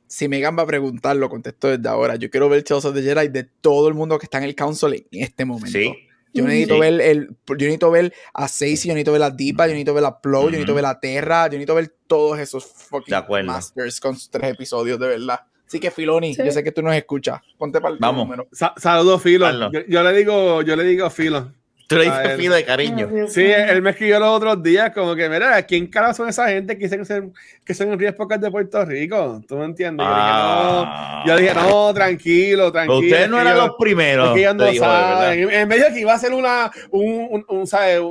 si 0.07 0.27
Megan 0.27 0.57
va 0.57 0.63
a 0.63 0.67
preguntar, 0.67 1.15
lo 1.15 1.29
contesto 1.29 1.69
desde 1.69 1.87
ahora. 1.89 2.15
Yo 2.15 2.29
quiero 2.29 2.49
ver 2.49 2.63
Tales 2.63 2.85
of 2.85 2.93
the 2.93 3.01
Jedi 3.01 3.29
de 3.29 3.43
todo 3.43 3.87
el 3.87 3.93
mundo 3.93 4.19
que 4.19 4.25
está 4.25 4.37
en 4.37 4.43
el 4.43 4.55
council 4.55 4.93
en 4.93 5.23
este 5.23 5.45
momento. 5.45 5.77
Sí. 5.77 5.93
Yo 6.33 6.43
necesito 6.43 6.77
ver 6.77 7.01
el, 7.01 7.27
yo 7.47 7.55
necesito 7.55 7.89
ver 7.89 8.13
a 8.33 8.45
Stacy, 8.45 8.89
yo 8.89 8.93
necesito 8.93 9.13
ver 9.13 9.23
a 9.23 9.31
Deepa, 9.31 9.65
yo 9.65 9.71
necesito 9.71 9.93
ver 9.93 10.05
a 10.05 10.19
Plow, 10.19 10.43
yo 10.43 10.51
necesito 10.51 10.75
ver 10.75 10.85
a 10.85 10.99
Terra, 10.99 11.47
yo 11.47 11.53
necesito 11.53 11.75
ver 11.75 11.95
todos 12.05 12.37
esos 12.39 12.65
fucking 12.65 13.15
masters 13.45 13.99
con 13.99 14.15
sus 14.15 14.29
tres 14.29 14.51
episodios, 14.51 14.99
de 14.99 15.07
verdad. 15.07 15.39
Así 15.67 15.79
que 15.81 15.91
Filoni, 15.91 16.33
yo 16.33 16.49
sé 16.49 16.63
que 16.63 16.71
tú 16.71 16.81
nos 16.81 16.95
escuchas. 16.95 17.41
Ponte 17.57 17.81
para 17.81 17.93
el 17.93 17.99
Vamos. 17.99 18.25
número. 18.25 18.47
saludos, 18.77 19.21
Filo. 19.21 19.69
Yo, 19.71 19.81
yo, 19.87 20.01
le 20.03 20.13
digo, 20.13 20.61
yo 20.61 20.75
le 20.77 20.83
digo 20.85 21.05
a 21.05 21.09
Filo. 21.09 21.51
Dices 21.89 22.35
filo 22.35 22.55
de 22.55 22.65
cariño. 22.65 23.09
sí, 23.29 23.43
él 23.43 23.81
me 23.81 23.91
escribió 23.91 24.19
los 24.19 24.29
otros 24.29 24.61
días 24.61 24.91
como 24.91 25.15
que, 25.15 25.29
mira, 25.29 25.61
¿quién 25.63 25.87
carajo 25.87 26.15
son 26.15 26.29
esa 26.29 26.49
gente 26.49 26.77
que 26.77 26.83
dicen 26.83 26.99
que 26.99 27.05
son, 27.05 27.33
que 27.63 27.73
son 27.73 27.93
en 27.93 28.03
épocas 28.03 28.41
de 28.41 28.51
Puerto 28.51 28.83
Rico? 28.83 29.41
¿Tú 29.47 29.55
me 29.55 29.65
entiendes? 29.65 30.05
Ah. 30.09 31.23
Yo, 31.25 31.37
dije, 31.37 31.53
no, 31.53 31.93
tranquilo, 31.93 32.71
tranquilo. 32.73 32.99
Ustedes 32.99 33.29
no 33.29 33.39
eran 33.39 33.57
los 33.57 33.71
primeros. 33.79 34.37
En, 34.37 35.49
en, 35.49 35.67
medio 35.67 35.85
de 35.85 35.93
que 35.93 35.99
iba 36.01 36.11
a 36.11 36.15
hacer 36.15 36.33
una, 36.33 36.69
un, 36.91 37.45
un, 37.47 37.65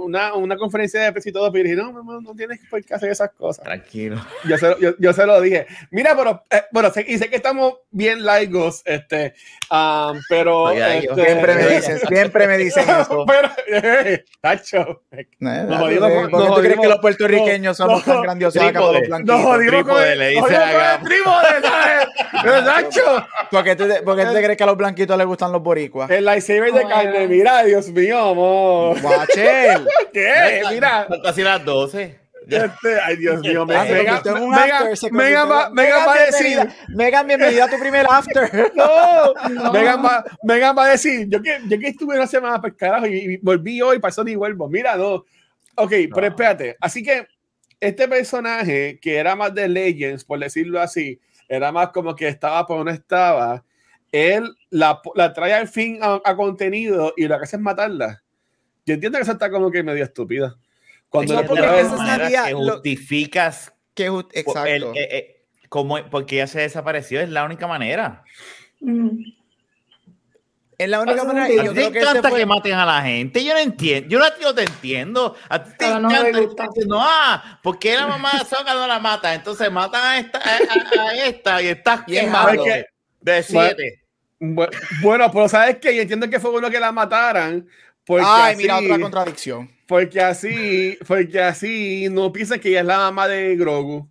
una, 0.05 0.35
una 0.35 0.57
conferencia 0.57 1.03
de 1.03 1.13
prensa 1.13 1.29
y 1.29 1.33
todo, 1.33 1.53
pero 1.53 1.65
dije, 1.65 1.77
no, 1.77 1.93
no, 1.93 2.21
no 2.21 2.35
tienes 2.35 2.61
por 2.71 2.83
qué 2.83 2.95
hacer 2.95 3.11
esas 3.11 3.31
cosas. 3.33 3.63
Tranquilo. 3.63 4.25
Yo 4.45 4.57
se, 4.57 4.75
yo, 4.81 4.95
yo 4.99 5.13
se 5.13 5.27
lo 5.27 5.39
dije. 5.41 5.67
Mira, 5.91 6.17
pero, 6.17 6.43
eh, 6.51 6.63
bueno, 6.73 6.91
sé, 6.91 7.05
y 7.07 7.19
sé 7.19 7.29
que 7.29 7.37
estamos 7.37 7.75
bien 7.91 8.25
laicos, 8.25 8.83
este, 8.87 9.35
um, 9.71 10.19
pero... 10.31 10.71
Este, 10.71 11.15
siempre 11.15 11.55
me 11.55 11.67
dicen, 11.75 11.99
siempre 11.99 12.47
me 12.47 12.59
dicen 12.59 12.85
eso. 12.89 13.25
pero, 13.27 13.51
Tacho. 14.41 15.03
No, 15.41 15.79
¿Por 15.79 15.89
qué 15.91 15.99
tú 15.99 16.55
crees 16.61 16.81
que 16.81 16.89
los 16.89 16.99
puertorriqueños 16.99 17.77
somos 17.77 18.05
tan 18.05 18.23
grandiosos 18.23 18.63
acá 18.63 18.81
los 18.81 19.01
blanquitos? 19.07 19.37
Nos 19.37 19.47
jodimos 19.47 19.85
con 19.85 20.03
el, 20.03 20.19
dice 20.35 20.57
acá. 20.57 21.01
Tacho. 22.65 23.27
¿Por 23.51 23.65
qué 23.65 23.77
tú, 23.77 23.87
tú 23.89 24.15
crees 24.15 24.57
que 24.57 24.63
a 24.63 24.67
los 24.67 24.77
blanquitos 24.77 25.17
les 25.17 25.27
gustan 25.27 25.53
los 25.53 25.63
boricuas? 25.63 26.11
El 26.11 26.25
lightsaber 26.25 26.73
de 26.73 26.87
carne, 26.87 27.27
mira, 27.29 27.65
Dios 27.65 27.89
mío, 27.89 28.19
amor. 28.19 29.01
Guachel. 29.01 29.87
¿Qué? 30.13 30.63
Mira. 30.71 31.07
Son 31.09 31.21
casi 31.23 31.43
las 31.43 31.65
12. 31.65 32.26
Este, 32.47 33.01
ay, 33.01 33.17
Dios 33.17 33.41
mío, 33.41 33.67
Megan, 33.67 33.87
Megan, 35.13 35.51
va, 35.51 36.15
a 36.15 36.27
decir. 36.27 36.59
Megan, 36.89 37.27
bienvenida 37.27 37.65
a 37.65 37.69
tu 37.69 37.79
primer 37.79 38.07
after. 38.09 38.73
no, 38.75 39.73
Megan, 39.73 40.05
va, 40.05 40.25
Megan 40.45 40.77
va 40.79 40.85
a 40.85 40.91
decir. 40.91 41.27
Yo 41.29 41.43
que, 41.43 41.59
yo 41.67 41.79
que 41.79 41.89
estuve 41.89 42.15
una 42.15 42.27
semana 42.29 42.61
para 42.61 42.75
carajo 42.75 43.07
y, 43.07 43.39
volví 43.39 43.83
hoy, 43.83 43.99
pasó 43.99 44.23
ni 44.23 44.37
vuelvo. 44.37 44.69
Mira, 44.69 44.97
no. 44.97 45.25
Ok, 45.75 45.93
pero 46.15 46.29
espérate. 46.29 46.77
Así 46.81 47.03
que 47.03 47.27
este 47.81 48.07
personaje, 48.07 49.01
que 49.01 49.17
era 49.17 49.35
más 49.35 49.53
de 49.53 49.69
Legends, 49.69 50.25
por 50.25 50.39
decirlo 50.39 50.81
así, 50.81 51.21
era 51.49 51.73
más 51.73 51.89
como 51.89 52.15
que 52.15 52.29
estaba 52.29 52.65
por 52.65 52.79
donde 52.79 52.93
estaba. 52.93 53.65
Él 54.13 54.55
la, 54.71 55.01
la 55.17 55.33
trae 55.33 55.53
al 55.53 55.67
fin 55.67 55.99
a, 56.01 56.21
a 56.25 56.37
contenido 56.37 57.13
y 57.17 57.27
lo 57.27 57.37
que 57.39 57.45
hace 57.45 57.57
es 57.57 57.63
matarla. 57.63 58.23
Yo 58.87 58.95
entiendo 58.95 59.19
que 59.19 59.23
eso 59.23 59.33
está 59.33 59.51
como 59.51 59.69
que 59.73 59.83
medio 59.83 60.05
estúpida. 60.05 60.57
Cuando 61.09 61.35
no, 61.35 61.45
porque 61.47 61.81
eso 61.81 61.97
que 61.97 62.53
justificas 62.53 63.73
que 63.95 64.07
exacto. 64.33 64.93
Eh, 64.95 65.09
eh, 65.11 65.37
como, 65.69 66.05
porque 66.11 66.37
ya 66.37 66.47
se 66.47 66.61
desapareció, 66.61 67.21
es 67.21 67.29
la 67.29 67.45
única 67.45 67.67
manera. 67.67 68.23
Mm. 68.81 69.37
Es 70.79 70.89
la 70.89 71.01
única 71.01 71.25
manera. 71.25 71.51
Y 71.51 71.57
yo 71.57 71.73
creo 71.73 71.91
que 71.91 72.01
encanta 72.01 72.31
que 72.31 72.45
maten 72.45 72.75
a 72.75 72.85
la 72.85 73.03
gente. 73.03 73.43
Yo 73.43 73.55
no 73.55 73.61
entiendo. 73.61 74.09
Yo 74.11 74.19
no, 74.19 74.55
te 74.55 74.63
entiendo. 74.63 75.35
A 75.49 75.65
ti 75.65 75.71
te 75.79 75.89
no 75.89 76.11
encanta. 76.11 76.67
No, 76.87 76.99
ah, 77.01 77.59
porque 77.63 77.95
la 77.95 78.07
mamá 78.07 78.33
de 78.39 78.45
Soca 78.45 78.75
no 78.75 78.87
la 78.87 78.99
mata. 78.99 79.35
Entonces 79.35 79.73
matan 79.73 80.03
a 80.05 80.19
esta, 80.19 80.39
a, 80.39 81.15
esta 81.15 81.63
y 81.63 81.69
estás 81.69 82.05
quemando 82.05 82.65
de 83.21 83.43
siete. 83.43 84.03
Bueno, 84.39 85.31
pero 85.33 85.49
sabes 85.49 85.79
que 85.79 85.97
yo 85.97 86.03
entiendo 86.03 86.29
que 86.29 86.39
fue 86.39 86.51
bueno 86.51 86.71
que 86.71 86.79
la 86.79 86.93
mataran. 86.93 87.67
Porque 88.05 88.25
Ay, 88.27 88.57
mira 88.57 88.79
otra 88.79 88.99
contradicción. 88.99 89.76
Porque 89.87 90.21
así, 90.21 90.99
porque 91.07 91.41
así 91.41 92.09
no 92.11 92.33
piensan 92.33 92.61
que 92.61 92.71
ella 92.71 92.81
es 92.81 92.87
la 92.87 92.99
mamá 92.99 93.29
de 93.29 93.57
Grogu. 93.57 94.09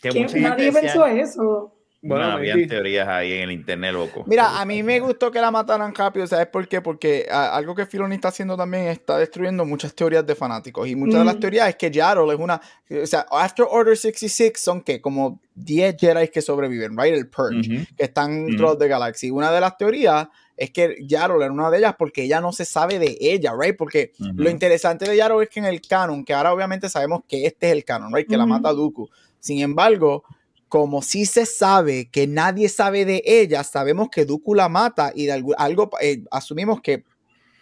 Que 0.00 0.26
nadie 0.40 0.72
pensó 0.72 1.06
eso. 1.06 1.74
Bueno, 2.06 2.24
había 2.24 2.54
teorías 2.68 3.08
ahí 3.08 3.32
en 3.32 3.44
el 3.44 3.52
internet, 3.52 3.94
loco. 3.94 4.24
Mira, 4.26 4.60
a 4.60 4.64
mí 4.66 4.82
me 4.82 5.00
gustó 5.00 5.30
que 5.30 5.40
la 5.40 5.50
mataran 5.50 5.94
rápido, 5.94 6.26
¿sabes 6.26 6.48
por 6.48 6.68
qué? 6.68 6.82
Porque 6.82 7.26
algo 7.30 7.74
que 7.74 7.86
Filoni 7.86 8.16
está 8.16 8.28
haciendo 8.28 8.58
también 8.58 8.88
está 8.88 9.16
destruyendo 9.16 9.64
muchas 9.64 9.94
teorías 9.94 10.26
de 10.26 10.34
fanáticos. 10.34 10.86
Y 10.86 10.94
muchas 10.96 11.20
de 11.20 11.24
las 11.24 11.36
mm. 11.36 11.40
teorías 11.40 11.68
es 11.70 11.76
que 11.76 11.90
Yarol 11.90 12.30
es 12.30 12.38
una. 12.38 12.60
O 13.02 13.06
sea, 13.06 13.24
After 13.30 13.66
Order 13.70 13.96
66 13.96 14.52
son 14.56 14.82
que 14.82 15.00
como 15.00 15.40
10 15.54 15.96
Jedi 15.98 16.28
que 16.28 16.42
sobreviven, 16.42 16.94
¿right? 16.94 17.14
El 17.14 17.26
Purge, 17.28 17.86
que 17.96 18.04
están 18.04 18.48
dentro 18.48 18.74
de 18.74 18.86
Galaxy. 18.86 19.30
Una 19.30 19.50
de 19.50 19.62
las 19.62 19.78
teorías 19.78 20.28
es 20.56 20.70
que 20.70 20.96
Yarol 21.00 21.42
era 21.42 21.52
una 21.52 21.70
de 21.70 21.78
ellas 21.78 21.94
porque 21.98 22.22
ella 22.24 22.40
no 22.40 22.52
se 22.52 22.64
sabe 22.64 22.98
de 22.98 23.16
ella, 23.20 23.52
right? 23.58 23.76
Porque 23.76 24.12
lo 24.18 24.48
interesante 24.50 25.08
de 25.08 25.16
Yarol 25.16 25.42
es 25.42 25.48
que 25.48 25.60
en 25.60 25.66
el 25.66 25.80
canon, 25.80 26.24
que 26.24 26.32
ahora 26.32 26.52
obviamente 26.52 26.88
sabemos 26.88 27.22
que 27.26 27.46
este 27.46 27.68
es 27.68 27.72
el 27.72 27.84
canon, 27.84 28.14
right? 28.14 28.28
Que 28.28 28.36
la 28.36 28.46
mata 28.46 28.72
Dooku. 28.72 29.08
Sin 29.40 29.60
embargo, 29.60 30.24
como 30.68 31.02
sí 31.02 31.26
se 31.26 31.46
sabe 31.46 32.08
que 32.10 32.26
nadie 32.26 32.68
sabe 32.68 33.04
de 33.04 33.22
ella, 33.26 33.64
sabemos 33.64 34.08
que 34.10 34.24
Dooku 34.24 34.54
la 34.54 34.68
mata 34.68 35.12
y 35.14 35.26
de 35.26 35.44
algo, 35.56 35.90
eh, 36.00 36.22
asumimos 36.30 36.80
que 36.80 37.04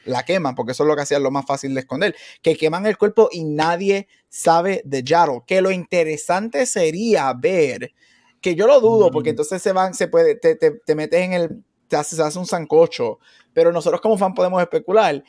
la 0.05 0.25
queman, 0.25 0.55
porque 0.55 0.73
eso 0.73 0.83
es 0.83 0.89
lo 0.89 0.97
que 0.97 1.03
hacía 1.03 1.19
lo 1.19 1.31
más 1.31 1.47
fácil 1.47 1.75
de 1.75 1.81
esconder, 1.81 2.15
que 2.43 2.57
queman 2.57 2.87
el 2.87 2.99
cuerpo 2.99 3.29
y 3.31 3.45
nadie 3.45 4.09
sabe 4.29 4.83
de 4.85 5.03
Yarol. 5.03 5.45
Que 5.47 5.63
lo 5.63 5.71
interesante 5.71 6.67
sería 6.67 7.33
ver, 7.33 7.93
que 8.41 8.55
yo 8.55 8.67
lo 8.67 8.81
dudo, 8.81 9.11
porque 9.11 9.31
entonces 9.31 9.63
se 9.63 9.73
van, 9.73 9.95
se 9.95 10.09
puede, 10.09 10.35
te, 10.35 10.57
te, 10.57 10.73
te 10.73 10.95
metes 10.95 11.21
en 11.21 11.33
el 11.33 11.63
te 11.93 11.97
hace, 11.99 12.17
se 12.17 12.23
hace 12.23 12.39
un 12.39 12.47
sancocho. 12.47 13.19
Pero 13.53 13.71
nosotros 13.71 14.01
como 14.01 14.17
fan 14.17 14.33
podemos 14.33 14.63
especular. 14.63 15.23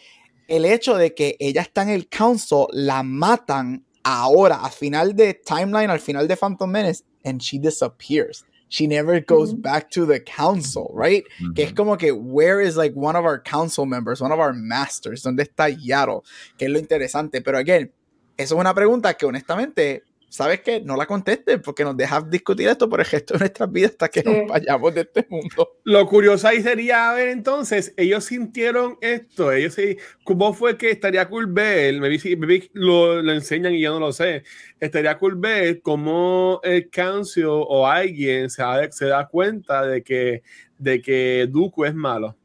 El 0.48 0.66
hecho 0.66 0.96
de 0.96 1.14
que 1.14 1.36
ella 1.40 1.62
está 1.62 1.82
en 1.82 1.90
el 1.90 2.08
council, 2.08 2.68
la 2.72 3.04
matan 3.04 3.86
ahora, 4.04 4.64
al 4.64 4.72
final 4.72 5.14
de 5.14 5.34
Timeline, 5.34 5.90
al 5.90 6.00
final 6.00 6.28
de 6.28 6.38
Phantom 6.38 6.70
Menace, 6.70 7.04
and 7.26 7.42
she 7.42 7.60
disappears. 7.60 8.46
She 8.70 8.88
never 8.88 9.24
goes 9.24 9.54
back 9.54 9.90
to 9.92 10.06
the 10.06 10.24
council, 10.24 10.90
right? 10.96 11.24
Que 11.54 11.64
es 11.64 11.74
como 11.74 11.98
que, 11.98 12.12
where 12.12 12.60
is 12.60 12.76
like 12.76 12.96
one 12.96 13.16
of 13.16 13.24
our 13.24 13.40
council 13.40 13.86
members, 13.86 14.20
one 14.22 14.32
of 14.32 14.40
our 14.40 14.54
masters? 14.54 15.22
¿Dónde 15.22 15.44
está 15.44 15.70
Yaddle? 15.70 16.22
Que 16.58 16.66
es 16.66 16.72
lo 16.72 16.80
interesante. 16.80 17.42
Pero, 17.42 17.60
again, 17.60 17.92
eso 18.36 18.56
es 18.56 18.60
una 18.60 18.74
pregunta 18.74 19.14
que 19.14 19.26
honestamente 19.26 20.04
¿sabes 20.34 20.62
qué? 20.62 20.82
No 20.82 20.96
la 20.96 21.06
contestes 21.06 21.60
porque 21.64 21.84
nos 21.84 21.96
dejas 21.96 22.28
discutir 22.28 22.68
esto 22.68 22.90
por 22.90 23.00
el 23.00 23.06
gesto 23.06 23.36
de 23.36 23.42
nuestras 23.42 23.72
vidas 23.72 23.92
hasta 23.92 24.10
que 24.10 24.24
nos 24.24 24.48
vayamos 24.50 24.96
de 24.96 25.02
este 25.02 25.28
mundo. 25.30 25.78
Lo 25.84 26.08
curioso 26.08 26.48
ahí 26.48 26.60
sería 26.64 27.12
a 27.12 27.14
ver 27.14 27.30
entonces, 27.30 27.94
ellos 27.98 28.26
sintieron 28.26 28.98
esto, 29.00 29.52
ellos 29.52 29.76
sí, 29.76 29.96
¿cómo 30.24 30.56
fue 30.56 30.76
que 30.76 30.90
estaría 30.90 31.30
cool 31.30 31.46
ver? 31.46 32.00
Me 32.00 32.10
vi, 32.10 32.70
lo, 32.74 33.22
lo, 33.22 33.32
enseñan 33.32 33.76
y 33.76 33.82
yo 33.82 33.94
no 33.94 34.00
lo 34.00 34.12
sé. 34.12 34.44
Estaría 34.80 35.20
cool 35.20 35.36
ver 35.36 35.84
cómo 35.84 36.60
el 36.64 36.90
Cancio 36.90 37.56
o 37.56 37.86
alguien 37.86 38.50
se 38.50 38.64
da, 38.64 38.92
se 38.92 39.06
da 39.06 39.28
cuenta 39.28 39.86
de 39.86 40.02
que, 40.02 40.42
de 40.80 41.00
que 41.00 41.48
Dooku 41.48 41.86
es 41.86 41.94
malo. 41.94 42.36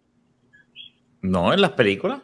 No, 1.23 1.55
en 1.55 1.62
las 1.62 1.73
películas. 1.73 2.20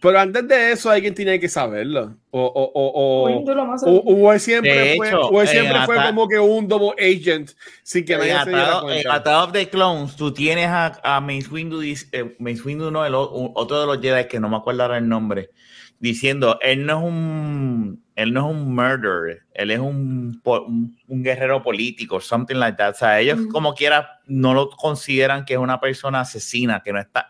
Pero 0.00 0.18
antes 0.18 0.46
de 0.46 0.72
eso 0.72 0.90
alguien 0.90 1.14
tenía 1.14 1.38
que 1.38 1.48
saberlo. 1.48 2.16
O, 2.30 2.40
o, 2.40 2.70
o, 2.74 4.28
o, 4.28 4.38
siempre, 4.38 4.96
fue, 4.96 5.46
siempre 5.46 5.80
fue 5.86 5.96
como 5.96 6.28
que 6.28 6.38
un 6.38 6.68
double 6.68 6.92
agent 6.98 7.52
sin 7.82 8.04
que 8.04 8.16
nadie 8.16 8.38
se 8.44 8.50
diera 8.50 8.80
cuenta. 8.80 9.00
En 9.00 9.10
Attack 9.10 9.44
of 9.44 9.52
the 9.52 9.68
Clones, 9.68 10.16
tú 10.16 10.32
tienes 10.32 10.68
a, 10.68 11.00
a 11.02 11.20
Mace 11.20 11.48
Windu, 11.50 11.82
eh, 11.82 12.36
Mace 12.38 12.62
Windu 12.62 12.90
no, 12.90 13.04
el, 13.06 13.14
otro 13.14 13.80
de 13.80 13.86
los 13.86 14.00
Jedi 14.00 14.28
que 14.28 14.40
no 14.40 14.48
me 14.48 14.56
acuerdo 14.56 14.82
ahora 14.82 14.98
el 14.98 15.08
nombre, 15.08 15.50
diciendo, 15.98 16.58
él 16.60 16.84
no 16.84 16.98
es 16.98 17.04
un 17.04 18.02
él 18.18 18.32
no 18.32 18.50
es 18.50 18.56
un 18.56 18.74
murderer, 18.74 19.44
él 19.54 19.70
es 19.70 19.78
un, 19.78 20.42
un, 20.44 21.22
guerrero 21.22 21.62
político, 21.62 22.18
something 22.18 22.56
like 22.56 22.76
that. 22.76 22.90
O 22.90 22.94
sea, 22.94 23.20
ellos 23.20 23.38
como 23.52 23.74
quiera 23.74 24.20
no 24.26 24.54
lo 24.54 24.70
consideran 24.70 25.44
que 25.44 25.54
es 25.54 25.60
una 25.60 25.78
persona 25.78 26.22
asesina, 26.22 26.82
que 26.82 26.92
no 26.92 26.98
está, 26.98 27.28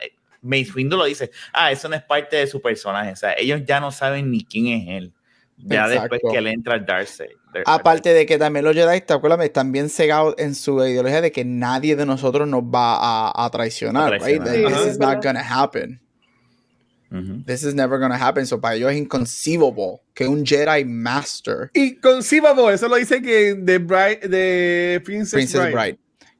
Mace 0.49 0.73
Windu 0.75 0.97
lo 0.97 1.05
dice, 1.05 1.31
ah, 1.53 1.71
eso 1.71 1.89
no 1.89 1.97
es 1.97 2.03
parte 2.03 2.37
de 2.37 2.47
su 2.47 2.61
personaje, 2.61 3.13
o 3.13 3.17
sea, 3.17 3.35
ellos 3.37 3.63
ya 3.67 3.81
no 3.81 3.93
saben 3.93 4.31
ni 4.31 4.45
quién 4.45 4.69
es 4.69 4.89
él, 4.89 5.13
ya 5.59 5.89
después 5.89 6.21
que 6.31 6.39
él 6.39 6.47
entra 6.47 6.75
al 6.75 6.87
Darkseid. 6.87 7.31
Aparte 7.67 8.13
de 8.13 8.27
que 8.27 8.39
también 8.39 8.65
los 8.65 8.75
Jedi, 8.75 9.01
¿te 9.01 9.13
acuerdas? 9.13 9.41
Están 9.45 9.73
bien 9.73 9.89
cegados 9.89 10.35
en 10.39 10.55
su 10.55 10.79
ideología 10.85 11.21
de 11.21 11.33
que 11.33 11.45
nadie 11.45 11.97
de 11.97 12.07
nosotros 12.07 12.47
nos 12.47 12.63
va 12.63 12.97
a, 12.97 13.45
a 13.45 13.51
traicionar, 13.51 14.15
a 14.15 14.19
traicionar. 14.19 14.55
Right? 14.55 14.69
This 14.69 14.87
is 14.87 14.99
not 14.99 15.23
gonna 15.23 15.43
happen. 15.43 16.01
This 17.47 17.63
is 17.65 17.75
never 17.75 17.99
gonna 17.99 18.19
happen. 18.19 18.47
So 18.47 18.61
para 18.61 18.75
ellos 18.75 18.93
es 18.93 18.99
inconceivable 18.99 20.03
que 20.15 20.29
un 20.29 20.45
Jedi 20.45 20.85
Master. 20.85 21.71
Inconceivable, 21.75 22.75
eso 22.75 22.87
lo 22.87 22.97
dice 22.97 23.23
que 23.23 23.55
de, 23.55 23.79
Bright, 23.79 24.25
de 24.25 25.01
Princess, 25.05 25.33
Princess 25.33 25.73
Bride 25.73 25.99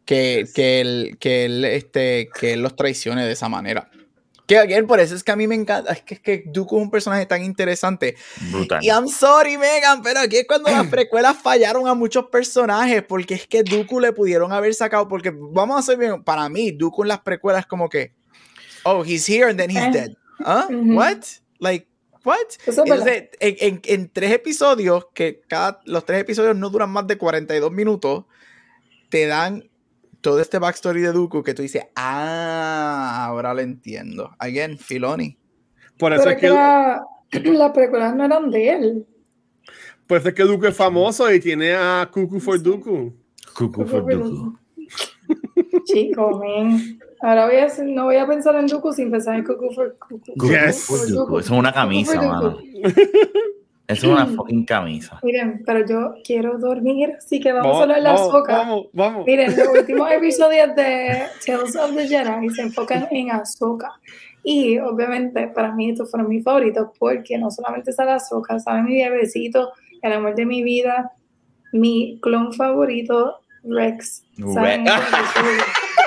que, 0.09 0.49
que, 0.55 0.81
él, 0.81 1.19
que, 1.21 1.45
él, 1.45 1.65
este, 1.67 2.31
que 2.41 2.55
él 2.55 2.63
los 2.63 2.75
traicione 2.75 3.27
de 3.27 3.33
esa 3.33 3.51
manera. 3.51 3.91
Que 4.49 4.57
again, 4.57 4.87
por 4.87 4.99
eso 4.99 5.15
es 5.15 5.23
que 5.23 5.31
a 5.31 5.37
mí 5.37 5.47
me 5.47 5.55
encanta, 5.55 5.93
es 5.93 6.01
que, 6.01 6.15
es 6.15 6.21
que 6.21 6.43
Dooku 6.47 6.79
es 6.79 6.83
un 6.85 6.91
personaje 6.91 7.27
tan 7.27 7.45
interesante. 7.45 8.17
Brutal. 8.51 8.83
Y 8.83 8.89
I'm 8.89 9.07
sorry, 9.07 9.59
Megan, 9.59 10.01
pero 10.01 10.21
aquí 10.21 10.39
es 10.39 10.47
cuando 10.47 10.71
las 10.71 10.87
precuelas 10.91 11.37
fallaron 11.37 11.87
a 11.87 11.93
muchos 11.93 12.29
personajes, 12.29 13.03
porque 13.03 13.35
es 13.35 13.47
que 13.47 13.63
Dooku 13.63 14.01
le 14.01 14.15
pudieron 14.15 14.51
haber 14.51 14.75
sacado, 14.75 15.07
porque 15.07 15.31
vamos 15.37 15.79
a 15.79 15.83
ser 15.83 15.99
bien, 15.99 16.25
para 16.25 16.49
mí, 16.49 16.73
Dooku 16.73 17.03
en 17.03 17.09
las 17.09 17.21
precuelas 17.21 17.67
como 17.67 17.91
que, 17.91 18.15
oh, 18.85 19.05
he's 19.05 19.29
here 19.29 19.51
and 19.51 19.59
then 19.59 19.71
he's 19.71 19.85
eh. 19.85 19.91
dead. 19.93 20.11
¿Ah? 20.41 20.67
What? 20.71 21.25
Like, 21.59 21.87
what? 22.25 22.39
Entonces, 22.67 23.29
en, 23.41 23.57
en, 23.61 23.81
en, 23.85 24.09
tres 24.09 24.33
episodios, 24.33 25.09
que 25.13 25.43
cada, 25.47 25.83
los 25.85 26.07
tres 26.07 26.23
episodios 26.23 26.57
no 26.57 26.71
duran 26.71 26.89
más 26.89 27.07
de 27.07 27.19
42 27.19 27.71
minutos, 27.71 28.25
te 29.11 29.27
dan 29.27 29.69
todo 30.21 30.41
este 30.41 30.59
backstory 30.59 31.03
de 31.03 31.13
Dooku 31.13 31.43
que 31.43 31.55
tú 31.55 31.63
dices, 31.63 31.85
ah, 31.97 33.25
ahora 33.27 33.55
lo 33.55 33.61
entiendo. 33.61 34.31
Again, 34.39 34.79
Filoni. 34.79 35.39
Por 35.99 36.13
eso 36.13 36.31
es 36.31 36.39
que. 36.39 36.49
las 37.53 37.73
precuelas 37.73 38.15
no 38.15 38.25
eran 38.25 38.51
de 38.51 38.71
él. 38.71 39.07
Pues 40.07 40.25
es 40.25 40.35
que 40.35 40.43
Dooku 40.43 40.67
es 40.67 40.77
famoso 40.77 41.31
y 41.33 41.41
tiene 41.41 41.75
a 41.75 42.09
Cuckoo 42.11 42.41
for 42.41 42.61
Dooku. 42.63 43.13
Cuckoo 43.55 43.87
for 43.87 44.07
Dooku. 44.07 44.59
Chico, 45.85 46.39
man. 46.39 46.99
Ahora 47.21 47.47
voy 47.47 47.57
a, 47.57 47.69
no 47.85 48.05
voy 48.05 48.17
a 48.17 48.27
pensar 48.27 48.57
en 48.57 48.67
Dooku 48.67 48.93
sin 48.93 49.11
pensar 49.11 49.37
en 49.37 49.45
Cuckoo 49.45 49.71
for 49.73 49.97
Dooku. 50.11 50.49
Yes. 50.49 50.89
Eso 50.91 51.39
es 51.39 51.51
una 51.51 51.73
camisa, 51.73 52.21
mano. 52.21 52.59
Es 53.89 54.05
una 54.05 54.27
fucking 54.37 54.65
camisa. 54.65 55.19
Miren, 55.23 55.63
pero 55.65 55.85
yo 55.87 56.15
quiero 56.23 56.59
dormir, 56.59 57.15
así 57.17 57.41
que 57.41 57.53
vamos, 57.53 57.79
a 57.79 57.83
hablar 57.83 57.97
de 57.97 58.03
la 58.03 58.13
Ahsoka. 58.13 58.59
Vamos, 58.59 58.87
vamos. 58.93 59.27
Miren, 59.27 59.57
los 59.57 59.69
últimos 59.79 60.11
episodios 60.13 60.77
de 60.77 61.25
Tales 61.45 61.75
of 61.75 61.95
the 61.97 62.07
Jedi 62.07 62.51
se 62.51 62.63
enfocan 62.63 63.09
en 63.11 63.31
Ahsoka. 63.31 63.93
Y 64.45 64.79
obviamente 64.79 65.49
para 65.49 65.73
mí 65.73 65.91
estos 65.91 66.11
fueron 66.11 66.29
mis 66.29 66.45
favoritos 66.45 66.89
porque 66.99 67.39
no 67.39 67.51
solamente 67.51 67.93
sale 67.93 68.13
Ahsoka, 68.13 68.61
sale 68.61 68.83
mi 68.83 69.03
bebecito, 69.03 69.73
el 70.03 70.13
amor 70.13 70.35
de 70.35 70.47
mi 70.47 70.63
vida, 70.63 71.13
mi 71.73 72.19
clon 72.23 72.53
favorito, 72.53 73.41
Rex. 73.65 74.23
Rex. 74.37 74.91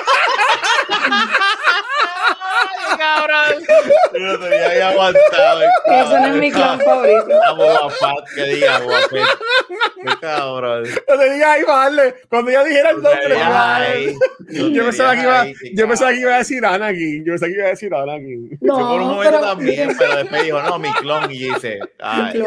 cabrón. 3.02 3.64
Yo 4.12 4.40
tenía 4.40 4.70
que 4.70 4.82
aguantar. 4.82 5.58
Eso 5.86 6.20
no 6.20 6.26
es 6.26 6.34
mi 6.34 6.50
clan 6.50 6.80
favorito. 6.80 7.40
Boba 7.56 8.14
que 8.34 8.44
diga 8.44 8.80
Qué 9.10 10.20
cabrón. 10.20 10.84
Yo 10.84 11.18
tenía 11.18 11.52
ahí 11.52 11.64
para 11.64 11.78
darle. 11.78 12.14
Cuando 12.28 12.50
ella 12.50 12.64
dijera 12.64 12.90
el 12.90 13.02
nombre, 13.02 14.72
yo, 14.72 14.84
pensaba 14.84 15.14
que 15.14 15.22
iba, 15.22 15.46
yo 15.74 15.88
pensaba 15.88 16.10
que 16.12 16.20
iba 16.20 16.34
a 16.34 16.38
decir 16.38 16.64
Anakin. 16.64 17.24
Yo 17.24 17.32
pensaba 17.32 17.48
que 17.50 17.58
iba 17.58 17.66
a 17.66 17.70
decir 17.70 17.94
Anakin. 17.94 18.58
No, 18.60 18.78
por 18.78 19.00
un 19.00 19.08
momento 19.08 19.40
también, 19.40 19.96
pero 19.98 20.16
después 20.16 20.42
dijo, 20.44 20.62
no, 20.62 20.78
mi 20.78 20.92
clon. 20.92 21.30
Y 21.30 21.38
dice, 21.38 21.78
ay, 22.00 22.42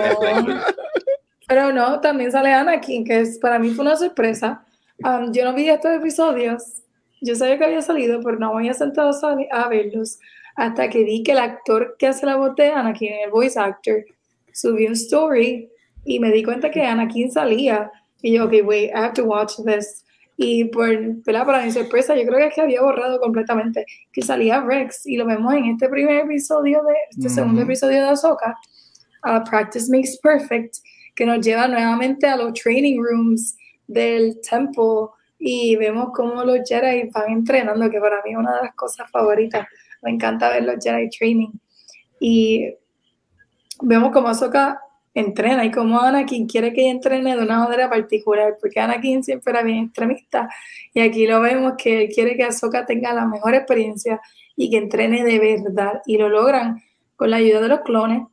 Pero 1.47 1.71
no, 1.71 1.99
también 2.01 2.31
sale 2.31 2.53
Anakin, 2.53 3.05
que 3.05 3.21
es, 3.21 3.37
para 3.39 3.59
mí 3.59 3.71
fue 3.71 3.85
una 3.85 3.95
sorpresa. 3.95 4.63
Um, 5.03 5.31
yo 5.31 5.43
no 5.43 5.53
vi 5.53 5.69
estos 5.69 5.91
episodios. 5.91 6.63
Yo 7.21 7.35
sabía 7.35 7.57
que 7.57 7.65
había 7.65 7.81
salido, 7.81 8.21
pero 8.23 8.37
no 8.37 8.53
me 8.53 8.59
había 8.59 8.73
sentado 8.73 9.11
a 9.51 9.67
verlos 9.67 10.19
hasta 10.55 10.89
que 10.89 11.03
vi 11.03 11.23
que 11.23 11.33
el 11.33 11.39
actor 11.39 11.95
que 11.99 12.07
hace 12.07 12.25
la 12.25 12.37
voz 12.37 12.55
de 12.55 12.69
Anakin, 12.69 13.13
el 13.25 13.29
voice 13.29 13.59
actor, 13.59 14.05
subió 14.53 14.87
un 14.87 14.93
story 14.93 15.69
y 16.05 16.19
me 16.19 16.31
di 16.31 16.43
cuenta 16.43 16.71
que 16.71 16.81
Anakin 16.81 17.31
salía. 17.31 17.91
Y 18.21 18.33
yo, 18.33 18.45
ok, 18.45 18.53
wait, 18.63 18.89
I 18.89 18.97
have 18.97 19.13
to 19.13 19.25
watch 19.25 19.53
this. 19.65 20.03
Y 20.37 20.65
por, 20.65 20.89
para 21.23 21.63
mi 21.63 21.71
sorpresa, 21.71 22.15
yo 22.15 22.25
creo 22.25 22.39
que 22.39 22.47
es 22.47 22.55
que 22.55 22.61
había 22.61 22.81
borrado 22.81 23.19
completamente 23.19 23.85
que 24.11 24.21
salía 24.21 24.61
Rex. 24.61 25.05
Y 25.05 25.17
lo 25.17 25.25
vemos 25.25 25.53
en 25.53 25.65
este 25.65 25.89
primer 25.89 26.25
episodio, 26.25 26.81
de 26.83 26.93
este 27.11 27.29
segundo 27.29 27.61
episodio 27.61 28.01
de 28.01 28.09
Ahsoka, 28.09 28.55
uh, 29.25 29.43
Practice 29.49 29.89
Makes 29.89 30.17
Perfect, 30.21 30.75
que 31.15 31.25
nos 31.25 31.45
lleva 31.45 31.67
nuevamente 31.67 32.27
a 32.27 32.35
los 32.37 32.53
training 32.53 32.99
rooms 33.01 33.55
del 33.87 34.39
temple 34.41 35.09
y 35.37 35.75
vemos 35.75 36.09
cómo 36.13 36.43
los 36.43 36.59
Jedi 36.67 37.09
van 37.09 37.31
entrenando, 37.31 37.89
que 37.89 37.99
para 37.99 38.21
mí 38.23 38.31
es 38.31 38.37
una 38.37 38.55
de 38.55 38.63
las 38.63 38.75
cosas 38.75 39.09
favoritas 39.11 39.67
me 40.05 40.11
encanta 40.11 40.49
ver 40.49 40.63
los 40.63 40.75
Jedi 40.81 41.09
Training. 41.09 41.51
Y 42.19 42.73
vemos 43.81 44.11
cómo 44.11 44.29
Ahsoka 44.29 44.79
entrena 45.13 45.65
y 45.65 45.71
cómo 45.71 45.99
Anakin 45.99 46.47
quiere 46.47 46.71
que 46.73 46.81
ella 46.81 46.91
entrene 46.91 47.35
de 47.35 47.41
una 47.41 47.59
manera 47.59 47.89
particular, 47.89 48.55
porque 48.61 48.79
Anakin 48.79 49.23
siempre 49.23 49.51
era 49.51 49.63
bien 49.63 49.85
extremista. 49.85 50.47
Y 50.93 51.01
aquí 51.01 51.25
lo 51.25 51.41
vemos 51.41 51.73
que 51.77 52.03
él 52.03 52.09
quiere 52.13 52.37
que 52.37 52.43
Ahsoka 52.43 52.85
tenga 52.85 53.13
la 53.13 53.25
mejor 53.25 53.55
experiencia 53.55 54.21
y 54.55 54.69
que 54.69 54.77
entrene 54.77 55.23
de 55.23 55.39
verdad. 55.39 56.01
Y 56.05 56.17
lo 56.17 56.29
logran 56.29 56.81
con 57.15 57.31
la 57.31 57.37
ayuda 57.37 57.61
de 57.61 57.67
los 57.69 57.81
clones 57.81 58.23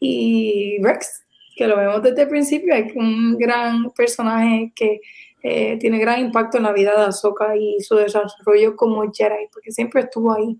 y 0.00 0.78
Rex, 0.82 1.22
que 1.54 1.66
lo 1.68 1.76
vemos 1.76 2.02
desde 2.02 2.22
el 2.22 2.28
principio, 2.28 2.74
es 2.74 2.92
un 2.96 3.36
gran 3.36 3.90
personaje 3.90 4.72
que 4.74 5.00
eh, 5.44 5.76
tiene 5.78 5.98
gran 5.98 6.20
impacto 6.20 6.56
en 6.56 6.64
la 6.64 6.72
vida 6.72 6.92
de 6.96 7.06
Ahsoka 7.06 7.56
y 7.56 7.80
su 7.80 7.96
desarrollo 7.96 8.74
como 8.76 9.02
Jedi, 9.12 9.48
porque 9.52 9.70
siempre 9.70 10.02
estuvo 10.02 10.32
ahí. 10.32 10.56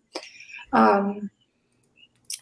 Um, 0.73 1.29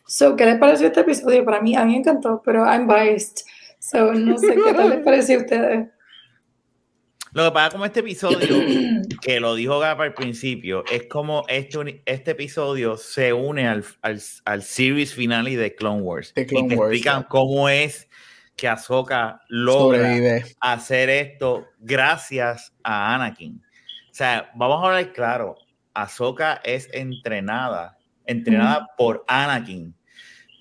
so, 0.07 0.37
¿qué 0.37 0.47
les 0.47 0.59
pareció 0.59 0.87
este 0.87 1.01
episodio? 1.01 1.45
Para 1.45 1.61
mí, 1.61 1.75
a 1.75 1.85
mí 1.85 1.93
me 1.93 1.99
encantó, 1.99 2.41
pero 2.45 2.65
I'm 2.65 2.87
biased. 2.87 3.45
So, 3.79 4.13
no 4.13 4.39
sé 4.39 4.55
qué 4.55 4.75
tal 4.75 4.91
les 4.91 5.05
pareció 5.05 5.39
a 5.39 5.43
ustedes. 5.43 5.89
Lo 7.33 7.45
que 7.45 7.51
pasa 7.53 7.77
con 7.77 7.87
este 7.87 8.01
episodio, 8.01 8.39
que 9.23 9.39
lo 9.39 9.55
dijo 9.55 9.79
Gap 9.79 10.01
al 10.01 10.15
principio, 10.15 10.85
es 10.91 11.07
como 11.07 11.45
este, 11.47 12.03
este 12.05 12.33
episodio 12.33 12.97
se 12.97 13.33
une 13.33 13.69
al, 13.69 13.85
al, 14.03 14.21
al 14.45 14.63
series 14.63 15.15
finale 15.15 15.57
de 15.57 15.75
Clone 15.75 16.03
Wars. 16.03 16.33
y 16.35 16.45
te 16.45 16.59
explican 16.59 17.23
cómo 17.25 17.69
es 17.69 18.09
que 18.57 18.67
Ahsoka 18.69 19.41
logra 19.49 20.43
hacer 20.61 21.09
esto 21.09 21.67
gracias 21.79 22.75
a 22.83 23.15
Anakin. 23.15 23.63
O 24.11 24.15
sea, 24.15 24.51
vamos 24.57 24.83
a 24.83 24.89
hablar 24.89 25.13
claro, 25.13 25.57
Ahsoka 25.95 26.61
es 26.65 26.89
entrenada 26.93 27.97
entrenada 28.31 28.89
por 28.97 29.25
Anakin. 29.29 29.95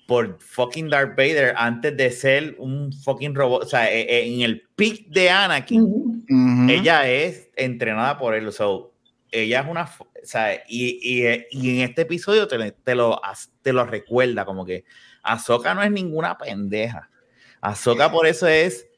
por 0.06 0.40
fucking 0.40 0.90
Darth 0.90 1.16
Vader 1.16 1.54
antes 1.56 1.96
de 1.96 2.10
ser 2.10 2.56
un 2.58 2.92
fucking 2.92 3.32
robot. 3.32 3.62
O 3.62 3.66
sea, 3.66 3.88
e, 3.88 4.00
e, 4.00 4.34
en 4.34 4.40
el 4.40 4.62
peak 4.74 5.06
de 5.06 5.30
Anakin, 5.30 6.24
ella 6.68 7.08
es 7.08 7.48
entrenada 7.54 8.18
por 8.18 8.34
él. 8.34 8.50
So, 8.50 8.92
ella 9.30 9.60
es 9.60 9.68
una. 9.68 9.84
O 9.84 10.06
sea, 10.24 10.54
y, 10.66 10.98
y, 11.00 11.46
y 11.52 11.76
en 11.76 11.88
este 11.88 12.02
episodio 12.02 12.48
te, 12.48 12.72
te, 12.72 12.94
lo, 12.96 13.20
te 13.62 13.72
lo 13.72 13.84
recuerda, 13.84 14.44
como 14.44 14.64
que 14.64 14.84
Ahsoka 15.22 15.74
no 15.74 15.82
es 15.84 15.92
ninguna 15.92 16.36
pendeja. 16.36 17.08
Ahsoka 17.60 18.10
por 18.10 18.26
eso 18.26 18.48
es 18.48 18.88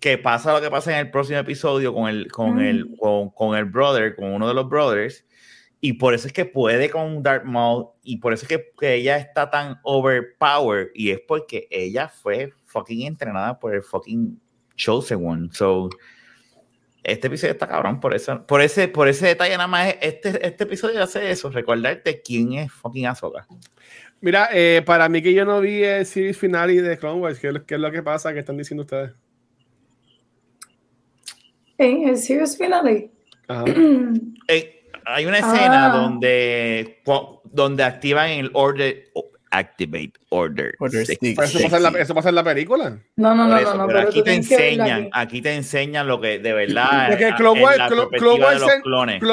que 0.00 0.18
pasa 0.18 0.52
lo 0.54 0.60
que 0.60 0.70
pasa 0.70 0.92
en 0.92 1.06
el 1.06 1.10
próximo 1.12 1.38
episodio 1.38 1.94
con 1.94 2.08
el, 2.08 2.32
con 2.32 2.60
el, 2.60 2.96
con, 2.98 3.30
con 3.30 3.56
el 3.56 3.66
brother, 3.66 4.16
con 4.16 4.32
uno 4.32 4.48
de 4.48 4.54
los 4.54 4.68
brothers 4.68 5.24
y 5.86 5.92
por 5.92 6.14
eso 6.14 6.26
es 6.26 6.32
que 6.32 6.44
puede 6.44 6.90
con 6.90 7.22
Darth 7.22 7.44
Maul 7.44 7.90
y 8.02 8.16
por 8.16 8.32
eso 8.32 8.42
es 8.42 8.48
que, 8.48 8.72
que, 8.76 8.94
ella 8.94 9.18
está 9.18 9.48
tan 9.48 9.78
overpowered 9.84 10.88
y 10.96 11.12
es 11.12 11.20
porque 11.20 11.68
ella 11.70 12.08
fue 12.08 12.52
fucking 12.64 13.06
entrenada 13.06 13.60
por 13.60 13.72
el 13.72 13.84
fucking 13.84 14.36
Chosen 14.74 15.24
One. 15.24 15.48
So, 15.52 15.88
este 17.04 17.28
episodio 17.28 17.52
está 17.52 17.68
cabrón 17.68 18.00
por 18.00 18.16
eso, 18.16 18.44
por 18.48 18.62
ese, 18.62 18.88
por 18.88 19.06
ese 19.06 19.26
detalle 19.28 19.52
nada 19.52 19.68
más. 19.68 19.94
Este, 20.00 20.44
este 20.44 20.64
episodio 20.64 21.00
hace 21.00 21.30
eso, 21.30 21.50
recordarte 21.50 22.20
quién 22.20 22.54
es 22.54 22.72
fucking 22.72 23.06
Ahsoka. 23.06 23.46
Mira, 24.20 24.48
eh, 24.52 24.82
para 24.84 25.08
mí 25.08 25.22
que 25.22 25.32
yo 25.34 25.44
no 25.44 25.60
vi 25.60 25.84
el 25.84 26.04
series 26.04 26.36
final 26.36 26.72
y 26.72 26.78
de 26.78 26.98
Clone 26.98 27.20
Wars, 27.20 27.38
¿qué, 27.38 27.46
es 27.46 27.80
lo 27.80 27.92
que 27.92 28.02
pasa? 28.02 28.32
¿Qué 28.32 28.40
están 28.40 28.56
diciendo 28.56 28.82
ustedes? 28.82 29.12
En 31.78 32.08
el 32.08 32.16
series 32.16 32.58
finale. 32.58 33.12
Ajá. 33.46 33.64
hay 35.06 35.24
una 35.26 35.38
escena 35.38 35.86
Ah. 35.86 35.96
donde, 35.96 37.00
donde 37.44 37.82
activan 37.84 38.30
el 38.30 38.50
order, 38.52 39.04
activate 39.50 40.12
order. 40.30 40.74
Order 40.78 41.06
six. 41.06 41.18
six. 41.20 41.36
Pero 41.36 41.48
eso, 41.48 41.62
pasa 41.62 41.76
en 41.76 41.82
la, 41.82 41.88
eso 42.00 42.14
pasa 42.14 42.28
en 42.28 42.34
la 42.34 42.44
película. 42.44 42.98
No, 43.16 43.34
no, 43.34 43.46
no, 43.48 43.56
eso, 43.56 43.70
no, 43.74 43.82
no, 43.82 43.86
pero 43.86 43.98
pero 44.00 44.08
aquí 44.10 44.22
te 44.22 44.34
enseñan, 44.34 45.00
aquí. 45.02 45.10
aquí 45.12 45.42
te 45.42 45.54
enseñan 45.54 46.06
lo 46.08 46.20
que 46.20 46.38
de 46.40 46.52
verdad 46.52 47.08
Porque 47.08 47.28
es 47.28 47.34
Clone 47.36 47.62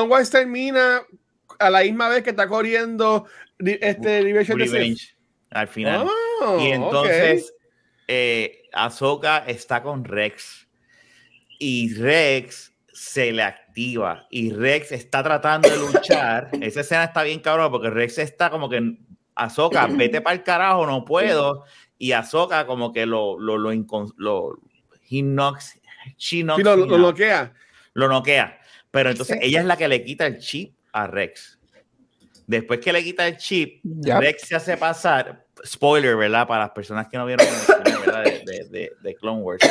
Wars- 0.10 0.30
termina 0.30 1.02
a 1.60 1.70
la 1.70 1.82
misma 1.82 2.08
vez 2.10 2.24
que 2.24 2.30
está 2.30 2.48
corriendo 2.48 3.26
ri- 3.60 3.80
este 3.82 4.22
Sith. 4.46 4.56
Revenge, 4.74 5.16
al 5.50 5.68
final. 5.68 6.08
Oh, 6.42 6.60
y 6.62 6.68
entonces 6.72 7.54
eh, 8.08 8.64
Ahsoka 8.74 9.40
está 9.48 9.82
con 9.82 10.04
Rex 10.06 10.68
y 11.60 11.94
Rex 11.96 12.73
se 12.94 13.32
le 13.32 13.42
activa 13.44 14.28
y 14.30 14.52
Rex 14.52 14.92
está 14.92 15.24
tratando 15.24 15.70
de 15.70 15.78
luchar. 15.78 16.50
Esa 16.62 16.82
escena 16.82 17.06
está 17.06 17.24
bien 17.24 17.40
cabrón 17.40 17.72
porque 17.72 17.90
Rex 17.90 18.18
está 18.20 18.50
como 18.50 18.70
que 18.70 18.98
Ahsoka, 19.36 19.88
vete 19.88 20.22
para 20.22 20.36
el 20.36 20.44
carajo, 20.44 20.86
no 20.86 21.04
puedo. 21.06 21.64
Y 21.98 22.12
Ahsoka 22.12 22.66
como 22.68 22.94
que 22.94 23.06
lo 23.06 23.40
lo 23.40 23.58
lo, 23.58 23.74
incon- 23.74 24.14
lo 24.18 24.58
he 25.10 25.22
knocks, 25.22 25.80
she 26.18 26.44
knocks 26.44 26.58
Sí, 26.60 26.64
lo, 26.64 26.78
him 26.86 26.90
lo 27.94 28.08
noquea. 28.08 28.60
Pero 28.92 29.10
entonces 29.10 29.38
ella 29.42 29.60
es 29.62 29.66
la 29.66 29.76
que 29.78 29.88
le 29.88 30.04
quita 30.04 30.28
el 30.28 30.38
chip 30.40 30.76
a 30.92 31.08
Rex. 31.08 31.60
Después 32.46 32.80
que 32.80 32.92
le 32.94 33.04
quita 33.04 33.28
el 33.28 33.38
chip, 33.38 33.82
Yep. 33.84 34.20
Rex 34.20 34.48
se 34.48 34.56
hace 34.56 34.78
pasar. 34.78 35.46
Spoiler, 35.66 36.16
¿verdad? 36.18 36.46
Para 36.48 36.64
las 36.66 36.72
personas 36.72 37.08
que 37.08 37.18
no 37.18 37.26
vieron 37.26 37.46
el. 37.48 38.14
De, 38.14 38.44
de, 38.46 38.70
de- 38.70 38.92
de 39.02 39.16
Clone 39.16 39.42
Wars. 39.42 39.62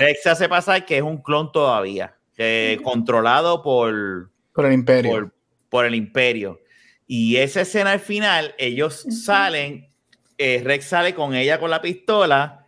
Rex 0.00 0.22
se 0.22 0.30
hace 0.30 0.48
pasar 0.48 0.84
que 0.84 0.96
es 0.96 1.02
un 1.02 1.22
clon 1.22 1.52
todavía, 1.52 2.16
que 2.42 2.80
controlado 2.82 3.62
por, 3.62 4.30
Por 4.52 4.66
el 4.66 4.72
imperio. 4.72 5.10
por, 5.10 5.34
por 5.68 5.86
el 5.86 5.94
imperio. 5.94 6.60
Y 7.06 7.36
esa 7.36 7.62
escena 7.62 7.92
al 7.92 8.00
final, 8.00 8.54
ellos 8.58 9.06
salen, 9.24 9.88
eh, 10.38 10.62
Rex 10.64 10.86
sale 10.86 11.14
con 11.14 11.34
ella 11.34 11.58
con 11.60 11.70
la 11.70 11.82
pistola. 11.82 12.66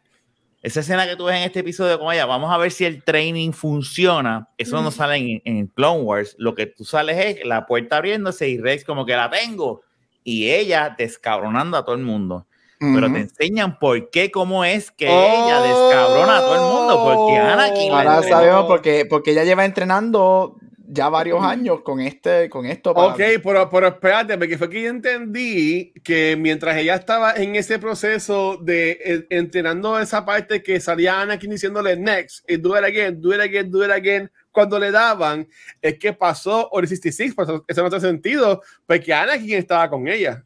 Esa 0.63 0.81
escena 0.81 1.07
que 1.07 1.17
tú 1.17 1.25
ves 1.25 1.37
en 1.37 1.43
este 1.43 1.61
episodio 1.61 1.99
con 1.99 2.13
ella, 2.13 2.27
vamos 2.27 2.51
a 2.53 2.59
ver 2.59 2.71
si 2.71 2.85
el 2.85 3.03
training 3.05 3.53
funciona. 3.53 4.49
Eso 4.57 4.83
no 4.83 4.91
sale 4.91 5.17
en, 5.17 5.43
en 5.45 5.67
Clone 5.67 6.03
Wars. 6.03 6.35
Lo 6.39 6.55
que 6.55 6.67
tú 6.67 6.85
sales 6.85 7.19
es 7.19 7.45
la 7.47 7.67
puerta 7.67 7.99
abriéndose 7.99 8.49
y 8.49 8.59
Rex 8.59 8.85
como 8.85 9.05
que 9.05 9.15
la 9.15 9.31
tengo. 9.31 9.83
Y 10.23 10.51
ella 10.51 10.95
descabronando 10.97 11.77
a 11.77 11.85
todo 11.85 11.95
el 11.95 12.03
mundo. 12.03 12.47
Pero 12.95 13.13
te 13.13 13.19
enseñan 13.21 13.79
por 13.79 14.11
qué, 14.11 14.31
cómo 14.31 14.65
es 14.65 14.91
que 14.91 15.07
ella 15.07 15.61
descabrona 15.63 16.39
a 16.39 16.41
todo 16.41 16.55
el 16.55 16.61
mundo. 16.61 17.05
Porque 17.05 17.37
Anakin 17.39 17.91
la 17.93 17.99
Ahora 17.99 18.15
entrenó. 18.17 18.37
sabemos 18.37 18.65
porque, 18.67 19.07
porque 19.09 19.31
ella 19.31 19.45
lleva 19.45 19.65
entrenando 19.65 20.57
ya 20.87 21.09
varios 21.09 21.43
años 21.43 21.81
con 21.81 22.01
este, 22.01 22.49
con 22.51 22.67
esto. 22.67 22.93
para- 22.95 23.09
Ok, 23.15 23.21
pero, 23.43 23.71
pero 23.71 23.89
espérate, 23.89 24.37
porque 24.37 24.59
fue 24.59 24.69
que 24.69 24.83
yo 24.83 24.91
entendí 24.91 25.93
que 26.05 26.37
mientras 26.39 26.77
ella 26.77 26.95
estaba 26.95 27.33
en 27.35 27.57
ese 27.57 27.79
proceso 27.79 28.59
de 28.61 28.99
eh, 29.05 29.27
entrenando 29.31 29.99
esa 29.99 30.25
parte 30.25 30.63
que 30.63 30.79
salía 30.81 31.21
Anakin 31.23 31.51
diciéndole 31.51 31.97
next, 31.97 32.49
y 32.49 32.59
do 32.59 32.77
it 32.79 32.85
again, 32.85 33.21
do 33.21 33.35
it 33.35 33.41
again, 33.41 33.71
do 33.71 33.83
it 33.85 33.91
again, 33.91 34.31
cuando 34.53 34.79
le 34.79 34.91
daban, 34.93 35.49
es 35.83 35.99
que 35.99 36.13
pasó 36.13 36.69
Order 36.71 36.89
66, 36.89 37.35
pues 37.35 37.49
eso, 37.67 37.83
no 37.83 37.89
tiene 37.89 38.01
sentido, 38.07 38.63
porque 38.87 39.13
Anakin 39.13 39.55
estaba 39.55 39.89
con 39.91 40.07
ella. 40.07 40.45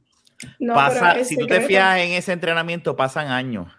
No, 0.59 0.75
Pasa, 0.75 1.25
si 1.25 1.37
tú 1.37 1.47
te 1.47 1.61
fijas 1.61 1.99
en 1.99 2.13
ese 2.13 2.33
entrenamiento, 2.33 2.95
pasan 2.97 3.29
años. 3.29 3.73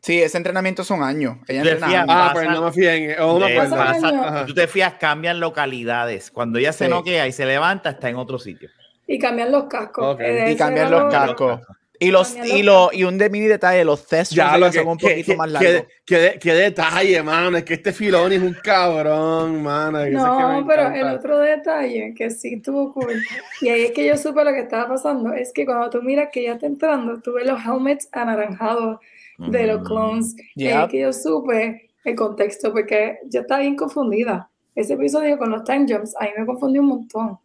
Sí, 0.00 0.20
ese 0.20 0.36
entrenamiento 0.36 0.82
son 0.82 1.02
años. 1.02 1.36
Ella 1.46 1.62
fías, 1.76 1.82
años. 1.82 2.06
Ah, 2.08 2.30
pero 2.34 2.50
no 2.50 2.70
me 2.72 3.16
oh, 3.20 3.38
no 3.38 3.46
me 3.46 3.56
Ajá. 3.56 4.40
si 4.40 4.46
tú 4.46 4.54
te 4.54 4.66
fijas, 4.66 4.94
cambian 4.98 5.38
localidades. 5.38 6.30
Cuando 6.32 6.58
ella 6.58 6.72
se 6.72 6.86
Sí. 6.86 6.90
noquea 6.90 7.26
y 7.28 7.32
se 7.32 7.46
levanta, 7.46 7.90
está 7.90 8.08
en 8.08 8.16
otro 8.16 8.38
sitio. 8.38 8.68
Y 9.06 9.18
cambian 9.18 9.52
los 9.52 9.64
cascos. 9.64 10.16
Eh, 10.20 10.50
Y 10.52 10.56
cambian 10.56 10.90
los 10.90 11.02
lo- 11.02 11.08
cascos. 11.08 11.60
Y 12.02 12.10
los 12.10 12.36
y 12.36 12.62
lo 12.62 12.90
y 12.92 13.04
un 13.04 13.16
de 13.16 13.30
mini 13.30 13.46
detalle, 13.46 13.84
los 13.84 14.06
tests 14.06 14.34
Ya, 14.34 14.56
lo 14.58 14.70
que, 14.70 14.78
son 14.78 14.88
un 14.88 14.96
que- 14.98 15.08
poquito 15.08 15.32
que- 15.32 15.36
más 15.36 15.50
largos. 15.50 15.84
que 16.04 16.18
de- 16.18 16.38
que 16.38 16.52
detalle, 16.54 17.22
mano. 17.22 17.56
Es 17.56 17.64
que 17.64 17.74
este 17.74 17.92
Filoni 17.92 18.34
es 18.36 18.42
un 18.42 18.54
cabrón, 18.62 19.62
mano. 19.62 20.00
es 20.00 20.06
que 20.10 20.14
No, 20.16 20.64
pero 20.66 20.88
el 20.92 21.04
otro 21.16 21.38
detalle 21.38 22.12
que 22.16 22.30
sí 22.30 22.60
tuvo 22.60 22.92
cool, 22.92 23.20
y 23.60 23.68
ahí 23.68 23.82
es 23.82 23.90
que 23.92 24.04
yo 24.06 24.16
supe 24.16 24.42
lo 24.44 24.52
que 24.52 24.60
estaba 24.60 24.88
pasando, 24.88 25.32
es 25.32 25.52
que 25.52 25.64
cuando 25.64 25.90
tú 25.90 26.02
miras 26.02 26.28
que 26.32 26.42
ya 26.42 26.54
está 26.54 26.66
entrando, 26.66 27.20
tú 27.20 27.34
ves 27.34 27.46
los 27.46 27.60
helmets 27.64 28.08
anaranjados 28.12 28.98
de 29.38 29.66
los 29.66 29.80
Mm. 29.80 29.84
clones, 29.84 30.36
y 30.54 30.66
ahí 30.66 30.72
es 30.72 30.80
Yep. 30.82 30.90
que 30.90 31.00
yo 31.00 31.12
supe 31.12 31.90
el 32.04 32.14
contexto, 32.16 32.72
porque 32.72 33.18
yo 33.30 33.40
estaba 33.42 33.60
bien 33.60 33.76
confundida. 33.76 34.50
Ese 34.74 34.94
episodio 34.94 35.38
con 35.38 35.50
los 35.50 35.64
time 35.64 35.86
jumps, 35.88 36.14
ahí 36.18 36.30
me 36.36 36.44
confundí 36.46 36.78
un 36.78 36.86
montón. 36.86 37.38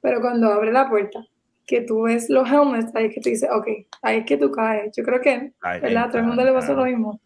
Pero 0.00 0.20
cuando 0.20 0.52
abre 0.52 0.72
la 0.72 0.88
puerta, 0.88 1.24
que 1.66 1.80
tú 1.82 2.02
ves 2.02 2.28
los 2.28 2.48
helmets, 2.48 2.94
ahí 2.94 3.06
es 3.06 3.14
que 3.14 3.20
tú 3.20 3.28
dices, 3.30 3.48
ok, 3.52 3.66
ahí 4.02 4.18
es 4.18 4.26
que 4.26 4.36
tú 4.36 4.50
caes. 4.50 4.94
Yo 4.96 5.02
creo 5.04 5.20
que, 5.20 5.52
Ay, 5.62 5.80
¿verdad? 5.80 6.04
A 6.04 6.08
todo 6.08 6.18
el 6.18 6.24
mundo 6.24 6.44
le 6.44 6.52
pasó 6.52 6.74
lo 6.74 6.84
mismo. 6.84 7.20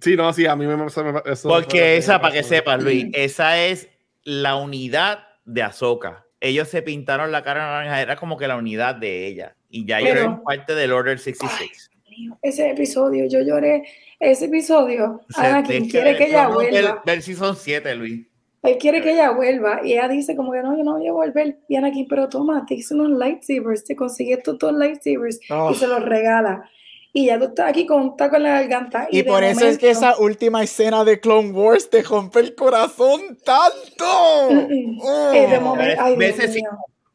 Sí, 0.00 0.16
no, 0.16 0.32
sí, 0.32 0.46
a 0.46 0.54
mí 0.56 0.66
me 0.66 0.76
pasó. 0.76 1.04
eso 1.24 1.48
Porque 1.48 1.96
esa, 1.96 2.20
para 2.20 2.34
que 2.34 2.42
sepas, 2.42 2.82
Luis, 2.82 3.06
esa 3.12 3.58
es 3.64 3.88
la 4.24 4.56
unidad 4.56 5.20
de 5.44 5.62
Ahsoka. 5.62 6.24
Ellos 6.40 6.68
se 6.68 6.82
pintaron 6.82 7.32
la 7.32 7.42
cara 7.42 7.66
naranja, 7.66 8.00
era 8.00 8.14
como 8.16 8.36
que 8.36 8.46
la 8.46 8.56
unidad 8.56 8.94
de 8.94 9.26
ella. 9.26 9.56
Y 9.70 9.84
ya 9.86 9.98
Pero- 10.00 10.22
son 10.22 10.42
parte 10.44 10.74
del 10.74 10.92
Order 10.92 11.18
66. 11.18 11.90
Ese 12.42 12.70
episodio, 12.70 13.26
yo 13.28 13.40
lloré. 13.42 13.84
Ese 14.20 14.46
episodio, 14.46 15.20
O 15.28 15.32
sea, 15.32 15.56
Anakin 15.58 15.84
de- 15.84 15.88
quiere 15.88 16.16
que 16.16 16.24
ella 16.24 16.48
vuelva. 16.48 17.02
Ver 17.06 17.22
si 17.22 17.34
son 17.34 17.54
siete, 17.56 17.94
Luis. 17.94 18.26
Él 18.62 18.76
quiere 18.78 19.00
que 19.02 19.12
ella 19.12 19.30
vuelva 19.30 19.80
y 19.84 19.92
ella 19.92 20.08
dice 20.08 20.34
como 20.34 20.52
que 20.52 20.62
no, 20.62 20.76
yo 20.76 20.82
no 20.84 20.98
voy 20.98 21.06
a 21.06 21.12
volver. 21.12 21.58
Y 21.68 21.76
Anakin, 21.76 22.08
pero 22.08 22.28
toma, 22.28 22.64
te 22.66 22.74
hice 22.74 22.94
unos 22.94 23.10
lightsabers, 23.18 23.84
te 23.84 23.94
conseguí 23.94 24.32
estos 24.32 24.58
dos 24.58 24.72
lightsabers 24.72 25.38
Oh. 25.50 25.70
y 25.70 25.74
se 25.76 25.86
los 25.86 26.02
regala. 26.04 26.68
Y 27.12 27.26
ya 27.26 27.38
tú 27.38 27.46
estás 27.46 27.70
aquí 27.70 27.86
con 27.86 28.02
un 28.02 28.16
taco 28.16 28.36
en 28.36 28.42
la 28.42 28.50
garganta. 28.60 29.08
Y 29.10 29.18
de 29.18 29.24
por 29.24 29.42
eso 29.42 29.64
es 29.66 29.78
que 29.78 29.86
momento- 29.94 30.06
esa 30.08 30.18
última 30.20 30.62
escena 30.62 31.04
de 31.04 31.18
Clone 31.20 31.50
Wars 31.52 31.88
te 31.88 32.02
rompe 32.02 32.40
el 32.40 32.54
corazón 32.54 33.38
tanto. 33.44 34.04
Oh. 34.04 35.32
Eh, 35.32 35.46
de 35.50 35.60
momento, 35.60 36.02
ay, 36.02 36.16
Dios 36.16 36.34
sí-. 36.52 36.62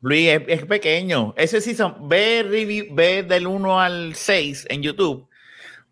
Luis, 0.01 0.29
es, 0.29 0.41
es 0.47 0.65
pequeño. 0.65 1.33
Ese 1.37 1.61
sí 1.61 1.75
son. 1.75 2.09
Ve, 2.09 2.43
review- 2.45 2.87
ve 2.93 3.23
del 3.23 3.47
1 3.47 3.79
al 3.79 4.15
6 4.15 4.65
en 4.69 4.81
YouTube. 4.81 5.27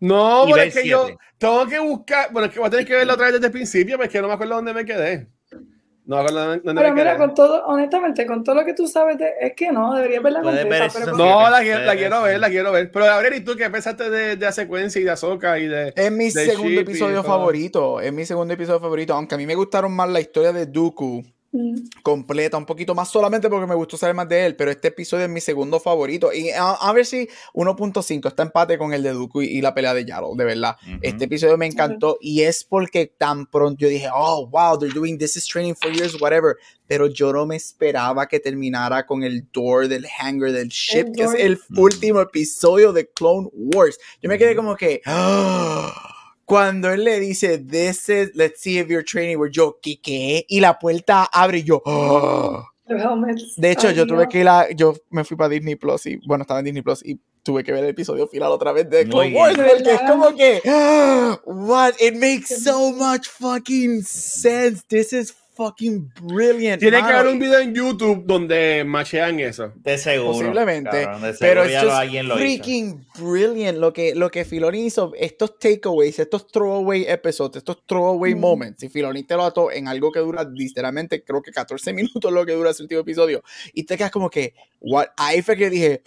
No, 0.00 0.42
Y 0.42 0.46
pero 0.52 0.56
ver 0.56 0.68
es 0.68 0.74
que 0.74 0.88
yo 0.88 1.06
tengo 1.38 1.66
que 1.66 1.78
buscar. 1.78 2.32
Bueno, 2.32 2.46
es 2.48 2.52
que 2.52 2.58
voy 2.58 2.66
a 2.66 2.70
tener 2.70 2.86
que 2.86 2.94
verlo 2.94 3.12
otra 3.14 3.26
vez 3.26 3.34
desde 3.34 3.46
el 3.46 3.52
principio, 3.52 3.96
porque 3.96 4.20
no 4.20 4.28
me 4.28 4.34
acuerdo 4.34 4.56
dónde 4.56 4.74
me 4.74 4.84
quedé. 4.84 5.28
No 6.04 6.16
dónde, 6.16 6.60
dónde 6.64 6.82
Pero 6.82 6.94
mira, 6.94 7.16
con 7.16 7.32
todo, 7.32 7.64
honestamente, 7.66 8.26
con 8.26 8.42
todo 8.42 8.56
lo 8.56 8.64
que 8.64 8.74
tú 8.74 8.88
sabes, 8.88 9.18
de- 9.18 9.34
es 9.40 9.52
que 9.54 9.70
no, 9.70 9.94
debería 9.94 10.20
verla 10.20 10.42
completa. 10.42 10.68
ver 10.68 10.82
eso. 10.82 11.16
No, 11.16 11.48
la, 11.48 11.60
quiero- 11.60 11.84
la 11.84 12.20
ver, 12.22 12.40
la 12.40 12.48
quiero 12.48 12.72
ver. 12.72 12.90
Pero 12.90 13.04
Gabriel, 13.04 13.34
¿y 13.34 13.40
tú 13.44 13.54
qué 13.56 13.70
pensaste 13.70 14.10
de, 14.10 14.36
de 14.36 14.44
la 14.44 14.52
secuencia 14.52 15.00
y 15.00 15.04
de 15.04 15.10
Ahsoka 15.12 15.58
y 15.60 15.68
de. 15.68 15.92
Es 15.94 16.10
mi 16.10 16.24
de 16.30 16.46
segundo 16.46 16.80
episodio 16.80 17.22
favorito. 17.22 18.00
Es 18.00 18.12
mi 18.12 18.24
segundo 18.24 18.52
episodio 18.54 18.80
favorito. 18.80 19.14
Aunque 19.14 19.36
a 19.36 19.38
mí 19.38 19.46
me 19.46 19.54
gustaron 19.54 19.92
más 19.94 20.08
la 20.08 20.20
historia 20.20 20.52
de 20.52 20.66
Dooku 20.66 21.22
completa, 22.02 22.56
un 22.56 22.64
poquito 22.64 22.94
más 22.94 23.10
solamente 23.10 23.48
porque 23.48 23.66
me 23.66 23.74
gustó 23.74 23.96
saber 23.96 24.14
más 24.14 24.28
de 24.28 24.46
él, 24.46 24.56
pero 24.56 24.70
este 24.70 24.88
episodio 24.88 25.24
es 25.24 25.30
mi 25.30 25.40
segundo 25.40 25.78
favorito. 25.78 26.32
Y 26.32 26.50
a, 26.50 26.92
ver 26.92 27.04
si 27.04 27.28
1.5 27.54 28.26
está 28.28 28.42
empate 28.42 28.78
con 28.78 28.92
el 28.94 29.02
de 29.02 29.10
Dooku 29.10 29.42
y, 29.42 29.60
la 29.60 29.74
pelea 29.74 29.94
de 29.94 30.04
Yaro, 30.04 30.34
de 30.34 30.44
verdad. 30.44 30.76
Este 31.02 31.24
episodio 31.24 31.56
me 31.58 31.66
encantó 31.66 32.18
y 32.20 32.42
es 32.42 32.64
porque 32.64 33.06
tan 33.06 33.46
pronto 33.46 33.80
yo 33.80 33.88
dije, 33.88 34.08
oh, 34.14 34.48
wow, 34.48 34.78
they're 34.78 34.94
doing 34.94 35.18
this 35.18 35.36
is 35.36 35.46
training 35.46 35.74
for 35.74 35.90
years, 35.92 36.20
whatever. 36.20 36.56
Pero 36.86 37.06
yo 37.06 37.32
no 37.32 37.46
me 37.46 37.56
esperaba 37.56 38.26
que 38.26 38.40
terminara 38.40 39.06
con 39.06 39.22
el 39.22 39.46
door 39.52 39.88
del 39.88 40.06
hangar 40.18 40.52
del 40.52 40.68
ship, 40.68 41.12
que 41.14 41.24
es 41.24 41.34
el 41.34 41.58
último 41.76 42.20
episodio 42.20 42.92
de 42.92 43.08
Clone 43.08 43.48
Wars. 43.52 43.98
Yo 44.20 44.28
me 44.28 44.38
quedé 44.38 44.56
como 44.56 44.76
que, 44.76 45.00
cuando 46.52 46.90
él 46.90 47.04
le 47.04 47.18
dice, 47.18 47.56
this 47.56 48.10
is, 48.10 48.32
let's 48.34 48.60
see 48.60 48.78
if 48.78 48.86
you're 48.88 49.02
training, 49.02 49.38
where 49.38 49.50
yo, 49.50 49.78
¿qué, 49.82 49.98
qué? 50.02 50.44
Y 50.46 50.60
la 50.60 50.78
puerta 50.78 51.24
abre 51.32 51.60
y 51.60 51.62
yo, 51.62 51.80
oh. 51.86 52.62
De 53.56 53.70
hecho, 53.70 53.90
yo 53.90 54.06
tuve 54.06 54.28
que 54.28 54.40
ir 54.40 54.48
a, 54.48 54.70
yo 54.70 54.92
me 55.08 55.24
fui 55.24 55.34
para 55.34 55.48
Disney 55.48 55.76
Plus 55.76 56.04
y, 56.04 56.20
bueno, 56.26 56.42
estaba 56.42 56.60
en 56.60 56.66
Disney 56.66 56.82
Plus 56.82 57.02
y 57.06 57.18
tuve 57.42 57.64
que 57.64 57.72
ver 57.72 57.84
el 57.84 57.90
episodio 57.90 58.28
final 58.28 58.52
otra 58.52 58.70
vez 58.72 58.90
de 58.90 59.08
Clone 59.08 59.34
Wars 59.34 59.56
porque 59.56 59.92
es 59.94 60.00
como 60.02 60.36
que, 60.36 60.60
what, 61.46 61.94
it 61.98 62.16
makes 62.16 62.54
so 62.62 62.92
much 62.92 63.26
fucking 63.28 64.02
sense. 64.02 64.82
This 64.88 65.14
is 65.14 65.34
fucking 65.54 66.12
brilliant. 66.20 66.80
Tiene 66.80 66.98
que 66.98 67.12
haber 67.12 67.32
un 67.32 67.38
video 67.38 67.58
en 67.58 67.74
YouTube 67.74 68.24
donde 68.24 68.84
machean 68.84 69.40
eso. 69.40 69.72
De 69.76 69.98
seguro. 69.98 70.32
Posiblemente. 70.32 71.08
pero 71.38 71.64
es 71.64 71.78
freaking 72.34 73.06
brilliant 73.18 73.78
lo 73.78 73.92
que, 73.92 74.14
lo 74.14 74.30
que 74.30 74.44
Filoni 74.44 74.86
hizo. 74.86 75.12
Estos 75.16 75.58
takeaways, 75.58 76.18
estos 76.18 76.46
throwaway 76.46 77.04
episodes, 77.06 77.56
estos 77.56 77.84
throwaway 77.86 78.34
moments. 78.34 78.82
Y 78.82 78.88
Filoni 78.88 79.24
te 79.24 79.34
lo 79.34 79.44
ató 79.44 79.70
en 79.70 79.88
algo 79.88 80.10
que 80.10 80.20
dura 80.20 80.44
literalmente, 80.44 81.22
creo 81.22 81.42
que 81.42 81.52
14 81.52 81.92
minutos 81.94 82.32
lo 82.32 82.44
que 82.46 82.52
dura 82.52 82.70
ese 82.70 82.82
último 82.82 83.00
episodio. 83.00 83.42
Y 83.72 83.84
te 83.84 83.96
quedas 83.96 84.10
como 84.10 84.30
que, 84.30 84.54
what? 84.80 85.06
Ahí 85.16 85.42
fue 85.42 85.56
que 85.56 85.70
dije, 85.70 86.02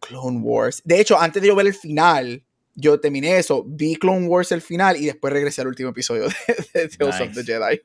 Clone 0.00 0.40
Wars. 0.40 0.82
De 0.84 1.00
hecho, 1.00 1.18
antes 1.18 1.42
de 1.42 1.48
yo 1.48 1.56
ver 1.56 1.66
el 1.66 1.74
final, 1.74 2.42
yo 2.74 3.00
terminé 3.00 3.38
eso, 3.38 3.64
vi 3.66 3.96
Clone 3.96 4.26
Wars 4.28 4.52
el 4.52 4.62
final 4.62 4.96
y 4.96 5.06
después 5.06 5.32
regresé 5.32 5.62
al 5.62 5.68
último 5.68 5.90
episodio 5.90 6.28
de, 6.74 6.88
Tales 6.88 7.20
of 7.20 7.34
the 7.34 7.44
Jedi. 7.44 7.80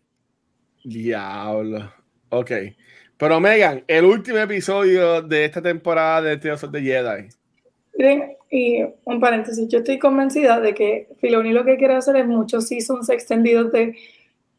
Diablo. 0.83 1.91
Ok. 2.29 2.51
Pero 3.17 3.39
Megan, 3.39 3.83
el 3.87 4.05
último 4.05 4.39
episodio 4.39 5.21
de 5.21 5.45
esta 5.45 5.61
temporada 5.61 6.21
de 6.21 6.37
Tales 6.37 6.63
of 6.63 6.71
the 6.71 6.81
Jedi. 6.81 7.29
y 8.49 8.83
un 9.05 9.19
paréntesis, 9.19 9.67
yo 9.69 9.79
estoy 9.79 9.97
convencida 9.97 10.59
de 10.59 10.73
que 10.73 11.07
Filoni 11.21 11.53
lo 11.53 11.63
que 11.63 11.77
quiere 11.77 11.95
hacer 11.95 12.15
es 12.17 12.27
muchos 12.27 12.67
seasons 12.67 13.09
extendidos 13.09 13.71
de, 13.71 13.95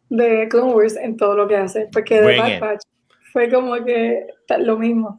de 0.09 0.49
Clone 0.49 0.73
Wars 0.73 0.97
en 0.97 1.17
todo 1.17 1.37
lo 1.37 1.47
que 1.47 1.57
hace, 1.57 1.89
porque 1.93 2.21
de 2.21 2.39
Bad 2.39 2.61
Batch 2.61 2.83
fue 3.33 3.51
como 3.51 3.75
que 3.85 4.27
lo 4.61 4.79
mismo. 4.79 5.19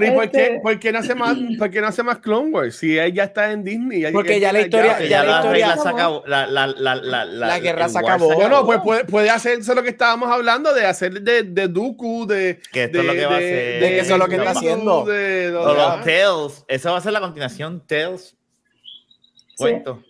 Pero 0.00 0.06
¿y 0.06 0.10
por, 0.14 0.30
qué, 0.30 0.42
este 0.42 0.60
por, 0.60 0.78
qué, 0.78 0.92
no 0.92 0.98
hace 0.98 1.14
más, 1.14 1.36
por 1.58 1.70
qué 1.70 1.80
no 1.80 1.86
hace 1.88 2.02
más 2.02 2.18
Clone 2.18 2.50
Wars? 2.50 2.76
Si 2.76 2.98
ella 2.98 3.24
está 3.24 3.52
en 3.52 3.64
Disney. 3.64 4.10
Porque 4.12 4.40
ya 4.40 4.52
la 4.52 4.60
historia. 4.60 5.00
Ya, 5.00 5.06
ya, 5.06 5.24
la, 5.24 5.36
historia 5.36 5.76
se 5.76 5.88
acabó. 5.88 6.24
La, 6.26 6.46
la, 6.46 6.66
la, 6.66 6.94
la, 6.96 7.24
la 7.24 7.58
guerra 7.58 7.88
se 7.88 7.98
acabó. 7.98 8.34
Bueno, 8.34 8.64
pues 8.64 8.80
puede, 8.82 9.04
puede 9.04 9.30
hacerse 9.30 9.74
lo 9.74 9.82
que 9.82 9.90
estábamos 9.90 10.30
hablando 10.30 10.72
de 10.74 10.86
hacer 10.86 11.22
de, 11.22 11.42
de 11.42 11.68
Dooku, 11.68 12.26
de. 12.26 12.60
Que 12.72 12.84
esto 12.84 13.00
es 13.00 13.04
lo 13.04 13.12
que 13.12 13.26
va 13.26 13.34
a 13.34 13.38
hacer. 13.38 13.80
De 13.80 13.88
que 13.88 14.00
eso 14.00 14.12
es 14.14 14.18
lo 14.18 14.28
que 14.28 14.36
está 14.36 14.50
haciendo. 14.50 15.04
De, 15.04 15.50
los 15.50 16.04
Tales. 16.04 16.64
Eso 16.68 16.92
va 16.92 16.98
a 16.98 17.00
ser 17.00 17.12
la 17.12 17.20
continuación 17.20 17.82
Tales. 17.86 18.36
Cuento. 19.56 20.02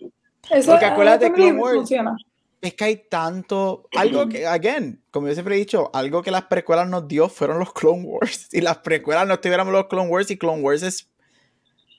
Eso, 0.49 0.71
Porque 0.71 0.85
acuérdate, 0.85 1.31
Clone 1.31 1.53
Wars. 1.53 1.75
Funciona 1.77 2.15
es 2.61 2.73
que 2.73 2.83
hay 2.83 3.03
tanto, 3.09 3.87
algo 3.95 4.27
que, 4.27 4.45
again, 4.47 5.03
como 5.11 5.27
yo 5.27 5.33
siempre 5.33 5.55
he 5.55 5.59
dicho, 5.59 5.91
algo 5.93 6.23
que 6.23 6.31
las 6.31 6.45
precuelas 6.45 6.89
nos 6.89 7.07
dio 7.07 7.29
fueron 7.29 7.59
los 7.59 7.73
Clone 7.73 8.03
Wars. 8.03 8.47
Si 8.51 8.61
las 8.61 8.79
precuelas 8.79 9.27
no 9.27 9.39
tuviéramos 9.39 9.73
los 9.73 9.87
Clone 9.87 10.09
Wars 10.09 10.31
y 10.31 10.37
Clone 10.37 10.61
Wars 10.61 10.83
es 10.83 11.09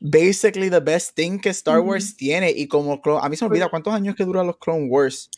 basically 0.01 0.71
the 0.71 0.81
best 0.81 1.15
thing 1.15 1.39
que 1.39 1.51
Star 1.51 1.81
Wars 1.81 2.17
tiene 2.17 2.51
y 2.51 2.69
como 2.69 3.01
a 3.21 3.29
mí 3.29 3.37
se 3.37 3.45
me 3.45 3.49
olvida 3.49 3.69
cuántos 3.69 3.95
años 3.95 4.15
que 4.15 4.25
duran 4.25 4.47
los 4.47 4.59
Clone 4.59 4.87
Wars. 4.89 5.31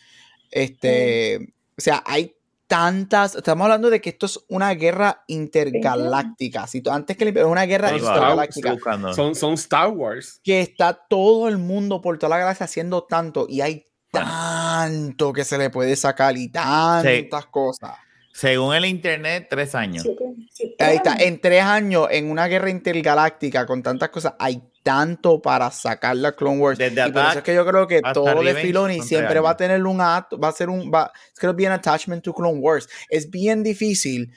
Este, 0.51 1.55
o 1.77 1.81
sea, 1.81 2.03
hay 2.07 2.35
tantas, 2.67 3.35
estamos 3.35 3.65
hablando 3.65 3.91
de 3.91 4.01
que 4.01 4.11
esto 4.11 4.27
es 4.27 4.39
una 4.49 4.71
guerra 4.75 5.25
intergaláctica. 5.27 6.67
Si 6.67 6.83
antes 6.89 7.17
que 7.17 7.29
es 7.29 7.45
una 7.45 7.65
guerra 7.65 7.97
intergaláctica. 7.97 8.77
Son, 9.15 9.35
son 9.35 9.55
Star 9.55 9.89
Wars. 9.89 10.41
Que 10.45 10.61
está 10.61 10.95
todo 10.95 11.49
el 11.49 11.59
mundo 11.59 12.01
por 12.01 12.19
toda 12.19 12.31
la 12.31 12.39
galaxia 12.39 12.65
haciendo 12.65 13.05
tanto 13.05 13.47
y 13.49 13.63
hay 13.63 13.88
tanto 14.11 15.33
que 15.33 15.45
se 15.45 15.59
le 15.59 15.71
puede 15.71 15.97
sacar 15.97 16.37
y 16.37 16.49
tantas 16.49 17.47
cosas. 17.47 17.97
Según 18.33 18.75
el 18.75 18.85
internet, 18.85 19.49
tres 19.51 19.75
años. 19.75 20.09
Ahí 20.79 20.97
está, 20.97 21.17
en 21.17 21.41
tres 21.41 21.63
años, 21.65 22.07
en 22.11 22.31
una 22.31 22.47
guerra 22.47 22.71
intergaláctica 22.71 23.67
con 23.67 23.83
tantas 23.83 24.11
cosas, 24.11 24.35
hay 24.39 24.63
tanto 24.85 25.43
para 25.43 25.71
sacar 25.73 26.17
la 26.17 26.33
Clone 26.33 26.59
Wars. 26.59 26.79
y 26.81 27.11
por 27.11 27.23
eso 27.23 27.39
es 27.39 27.43
que 27.45 27.55
yo 27.55 27.67
creo 27.67 27.87
que 27.87 28.01
todo 28.15 28.43
de 28.43 28.55
Filoni 28.55 29.03
siempre 29.03 29.41
va 29.41 29.51
a 29.51 29.57
tener 29.57 29.85
un 29.85 30.01
acto, 30.01 30.39
va 30.39 30.49
a 30.49 30.53
ser 30.53 30.71
un, 30.71 30.91
va, 30.91 31.11
es 31.33 31.39
que 31.39 31.53
bien 31.53 31.73
attachment 31.73 32.23
to 32.23 32.33
Clone 32.33 32.61
Wars. 32.61 32.89
Es 33.11 33.29
bien 33.29 33.63
difícil 33.63 34.33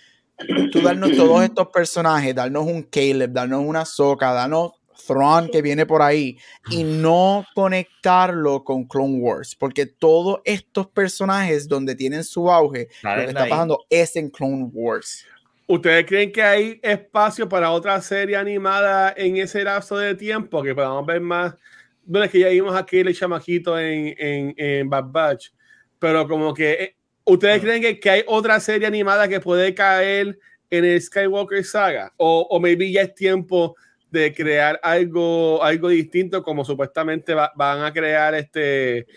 tú 0.72 0.82
darnos 0.82 1.16
todos 1.16 1.44
estos 1.44 1.68
personajes, 1.68 2.34
darnos 2.34 2.66
un 2.66 2.84
Caleb, 2.84 3.32
darnos 3.32 3.64
una 3.64 3.86
Soka, 3.86 4.34
darnos 4.34 4.81
Thrawn 5.06 5.50
que 5.50 5.62
viene 5.62 5.86
por 5.86 6.02
ahí 6.02 6.38
y 6.70 6.84
no 6.84 7.46
conectarlo 7.54 8.64
con 8.64 8.86
Clone 8.86 9.20
Wars, 9.20 9.56
porque 9.56 9.86
todos 9.86 10.42
estos 10.46 10.88
personajes 10.88 11.68
donde 11.68 11.96
tienen 11.96 12.24
su 12.24 12.50
auge, 12.52 12.88
lo 13.04 13.16
que 13.16 13.26
está 13.26 13.48
pasando 13.48 13.86
es 13.90 14.16
en 14.16 14.30
Clone 14.30 14.70
Wars. 14.74 15.26
¿Ustedes 15.68 16.06
creen 16.06 16.32
que 16.34 16.44
hay 16.44 16.80
espacio 16.84 17.48
para 17.48 17.72
otra 17.72 18.02
serie 18.02 18.36
animada 18.36 19.14
en 19.16 19.38
ese 19.38 19.64
lapso 19.64 19.98
de 19.98 20.16
tiempo 20.16 20.62
que 20.62 20.76
podamos 20.76 21.06
ver 21.06 21.22
más? 21.22 21.56
Bueno, 22.04 22.26
es 22.26 22.32
que 22.32 22.40
ya 22.40 22.50
vimos 22.50 22.76
aquí 22.76 23.00
el 23.00 23.16
chamajito 23.16 23.80
en, 23.80 24.14
en, 24.18 24.54
en 24.58 24.90
Bad 24.90 25.06
Batch, 25.12 25.52
pero 25.98 26.28
como 26.28 26.54
que, 26.54 26.72
eh, 26.72 26.96
¿ustedes 27.24 27.62
creen 27.62 27.82
que, 27.82 28.00
que, 28.02 28.10
hay 28.10 28.24
otra 28.28 28.60
serie 28.60 28.86
animada 28.86 29.30
que 29.30 29.40
puede 29.40 29.74
caer 29.74 30.38
en 30.70 30.84
el 30.84 31.02
Skywalker 31.02 31.64
saga? 31.64 32.12
O, 32.18 32.48
o 32.50 32.60
maybe 32.60 32.92
ya 32.92 33.04
es 33.04 33.16
tiempo 33.16 33.76
de 34.12 34.34
crear 34.34 34.80
algo, 34.84 35.64
algo 35.64 35.90
distinto, 35.90 36.44
como 36.44 36.66
supuestamente 36.66 37.34
van 37.34 37.84
a 37.84 37.94
crear 37.94 38.36
este 38.36 39.08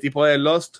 tipo 0.00 0.24
de 0.24 0.38
Lost, 0.38 0.78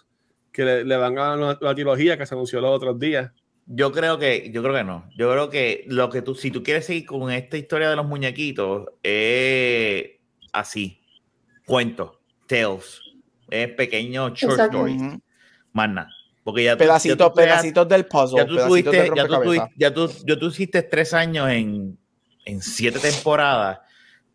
que 0.50 0.64
le, 0.64 0.96
van 0.96 1.18
a 1.18 1.36
dar 1.36 1.58
la 1.60 1.74
trilogía 1.74 2.16
que 2.16 2.26
se 2.26 2.34
anunció 2.34 2.60
los 2.60 2.74
otros 2.74 2.98
días. 2.98 3.30
Yo 3.66 3.92
creo 3.92 4.18
que, 4.18 4.50
yo 4.50 4.62
creo 4.62 4.74
que 4.74 4.84
no. 4.84 5.08
Yo 5.16 5.30
creo 5.30 5.50
que 5.50 5.84
lo 5.88 6.08
que 6.08 6.22
tú, 6.22 6.34
si 6.34 6.50
tú 6.50 6.62
quieres 6.62 6.86
seguir 6.86 7.04
con 7.04 7.30
esta 7.30 7.58
historia 7.58 7.90
de 7.90 7.96
los 7.96 8.06
muñequitos, 8.06 8.86
es 9.02 10.12
así. 10.52 11.00
Cuento, 11.66 12.18
tales, 12.46 13.02
es 13.50 13.68
pequeño 13.72 14.30
short 14.30 14.58
stories. 14.58 15.02
Más 15.72 15.90
nada. 15.90 16.10
Porque 16.42 16.64
ya 16.64 16.78
pedacitos, 16.78 17.30
pedacitos 17.32 17.86
del 17.86 18.06
puzzle. 18.06 18.38
Ya 18.38 18.46
tú, 18.46 18.56
tuviste, 18.56 19.10
ya, 19.14 19.26
tú, 19.26 19.54
ya, 19.76 19.92
tú, 19.92 20.10
ya 20.26 20.38
tú 20.38 20.46
hiciste 20.46 20.82
tres 20.82 21.12
años 21.12 21.50
en 21.50 21.98
en 22.44 22.62
siete 22.62 22.98
temporadas 22.98 23.80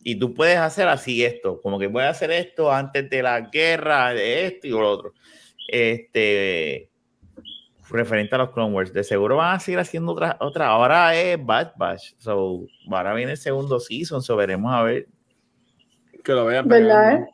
y 0.03 0.15
tú 0.15 0.33
puedes 0.33 0.57
hacer 0.57 0.87
así 0.87 1.23
esto, 1.23 1.61
como 1.61 1.79
que 1.79 1.87
voy 1.87 2.03
a 2.03 2.09
hacer 2.09 2.31
esto 2.31 2.71
antes 2.71 3.09
de 3.09 3.23
la 3.23 3.39
guerra, 3.41 4.13
de 4.13 4.47
esto 4.47 4.67
y 4.67 4.71
lo 4.71 4.89
otro. 4.89 5.13
Este, 5.67 6.89
referente 7.89 8.35
a 8.35 8.39
los 8.39 8.51
Clone 8.51 8.73
Wars, 8.73 8.91
de 8.91 9.03
seguro 9.03 9.37
van 9.37 9.55
a 9.55 9.59
seguir 9.59 9.79
haciendo 9.79 10.11
otra, 10.11 10.35
otra. 10.39 10.67
Ahora 10.67 11.15
es 11.15 11.43
Bad 11.43 11.73
Batch, 11.77 12.15
so, 12.17 12.65
ahora 12.91 13.13
viene 13.13 13.31
el 13.31 13.37
segundo 13.37 13.79
season, 13.79 14.21
so 14.21 14.35
veremos 14.35 14.73
a 14.73 14.83
ver. 14.83 15.07
Que 16.23 16.33
lo 16.33 16.45
vean. 16.45 16.67
¿Verdad? 16.67 17.25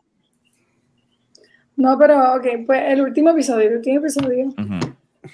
No, 1.75 1.97
pero 1.97 2.35
ok, 2.35 2.45
pues 2.65 2.83
el 2.87 3.01
último 3.01 3.29
episodio, 3.31 3.69
el 3.69 3.77
último 3.77 3.99
episodio. 3.99 4.53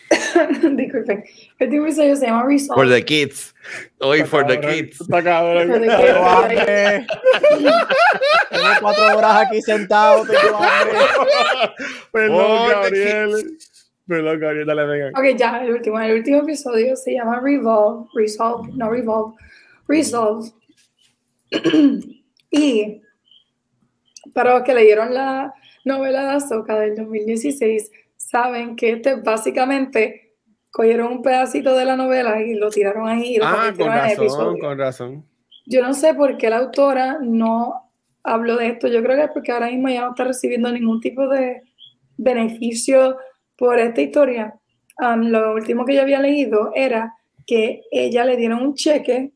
Disculpen. 0.76 1.23
El 1.59 1.67
último 1.67 1.85
episodio 1.85 2.15
se 2.15 2.26
llama 2.26 2.45
Resolve. 2.45 2.81
For 2.81 2.89
the 2.89 3.03
kids. 3.03 3.53
Hoy 3.99 4.23
for 4.23 4.45
the 4.45 4.59
kids. 4.59 5.01
Está 5.01 5.23
cabrón. 5.23 5.72
Tengo 8.49 8.69
cuatro 8.81 9.17
horas 9.17 9.47
aquí 9.47 9.61
sentado. 9.61 10.26
Tengo 10.26 10.57
hambre. 10.57 10.97
Perdón, 12.11 12.69
Gabriel. 12.69 13.57
Perdón, 14.07 14.39
Gabriel, 14.39 14.67
dale, 14.67 14.85
venga. 14.85 15.19
Ok, 15.19 15.38
ya, 15.38 15.63
el 15.63 15.72
último. 15.73 15.99
El 15.99 16.17
último 16.17 16.39
episodio 16.39 16.95
se 16.95 17.13
llama 17.13 17.39
Revolve. 17.39 18.07
Resolve, 18.13 18.72
no 18.76 18.89
Revolve. 18.89 19.35
Resolve. 19.88 20.51
y 22.51 23.01
para 24.34 24.53
los 24.55 24.63
que 24.63 24.73
leyeron 24.73 25.13
la 25.13 25.53
novela 25.85 26.23
de 26.23 26.31
Azoka 26.35 26.80
del 26.80 26.95
2016, 26.95 27.91
saben 28.35 28.75
que 28.75 28.91
este 28.91 29.15
básicamente 29.15 30.33
cogieron 30.69 31.09
un 31.13 31.21
pedacito 31.21 31.73
de 31.73 31.85
la 31.85 31.95
novela 31.95 32.41
y 32.41 32.53
lo 32.55 32.69
tiraron 32.69 33.07
ahí. 33.07 33.35
Y 33.35 33.37
lo 33.37 33.45
ah, 33.45 33.73
con 33.77 33.87
razón, 33.87 34.59
con 34.59 34.77
razón. 34.77 35.25
Yo 35.65 35.81
no 35.81 35.93
sé 35.93 36.13
por 36.13 36.35
qué 36.35 36.49
la 36.49 36.57
autora 36.57 37.17
no 37.21 37.89
habló 38.23 38.57
de 38.57 38.67
esto. 38.67 38.89
Yo 38.89 39.01
creo 39.01 39.15
que 39.15 39.23
es 39.23 39.31
porque 39.31 39.53
ahora 39.53 39.67
mismo 39.67 39.87
ya 39.87 40.01
no 40.01 40.09
está 40.09 40.25
recibiendo 40.25 40.69
ningún 40.69 40.99
tipo 40.99 41.29
de 41.29 41.61
beneficio 42.17 43.15
por 43.57 43.79
esta 43.79 44.01
historia. 44.01 44.53
um, 44.99 45.29
lo 45.29 45.53
último 45.53 45.85
que 45.85 45.95
yo 45.95 46.01
había 46.01 46.19
leído 46.19 46.71
era 46.75 47.15
que 47.47 47.83
ella 47.89 48.25
le 48.25 48.35
dieron 48.35 48.63
un 48.63 48.73
cheque 48.73 49.31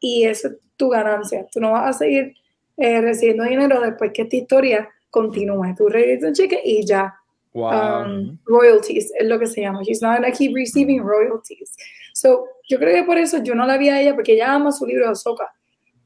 y 0.00 0.24
eso 0.24 0.48
es 0.48 0.54
tu 0.76 0.88
ganancia. 0.88 1.46
Tú 1.52 1.60
no 1.60 1.70
vas 1.70 1.94
a 1.94 1.98
seguir 2.00 2.34
eh, 2.76 3.00
recibiendo 3.00 3.44
dinero 3.44 3.80
después 3.80 4.10
que 4.12 4.22
esta 4.22 4.34
historia 4.34 4.88
continúe. 5.08 5.76
Tú 5.76 5.88
recibes 5.88 6.24
un 6.24 6.32
cheque 6.32 6.60
y 6.64 6.84
ya. 6.84 7.14
Um, 7.54 8.38
royalties 8.44 9.12
es 9.18 9.26
lo 9.26 9.38
que 9.38 9.46
se 9.46 9.62
llama. 9.62 9.82
She's 9.82 10.02
not 10.02 10.16
gonna 10.16 10.32
keep 10.32 10.54
receiving 10.54 11.02
royalties. 11.02 11.74
So, 12.14 12.46
yo 12.68 12.78
creo 12.78 12.94
que 12.94 13.04
por 13.04 13.18
eso 13.18 13.42
yo 13.42 13.54
no 13.54 13.66
la 13.66 13.78
vi 13.78 13.88
a 13.88 14.00
ella, 14.00 14.14
porque 14.14 14.32
ella 14.32 14.54
ama 14.54 14.72
su 14.72 14.86
libro 14.86 15.04
de 15.04 15.12
Ahsoka 15.12 15.52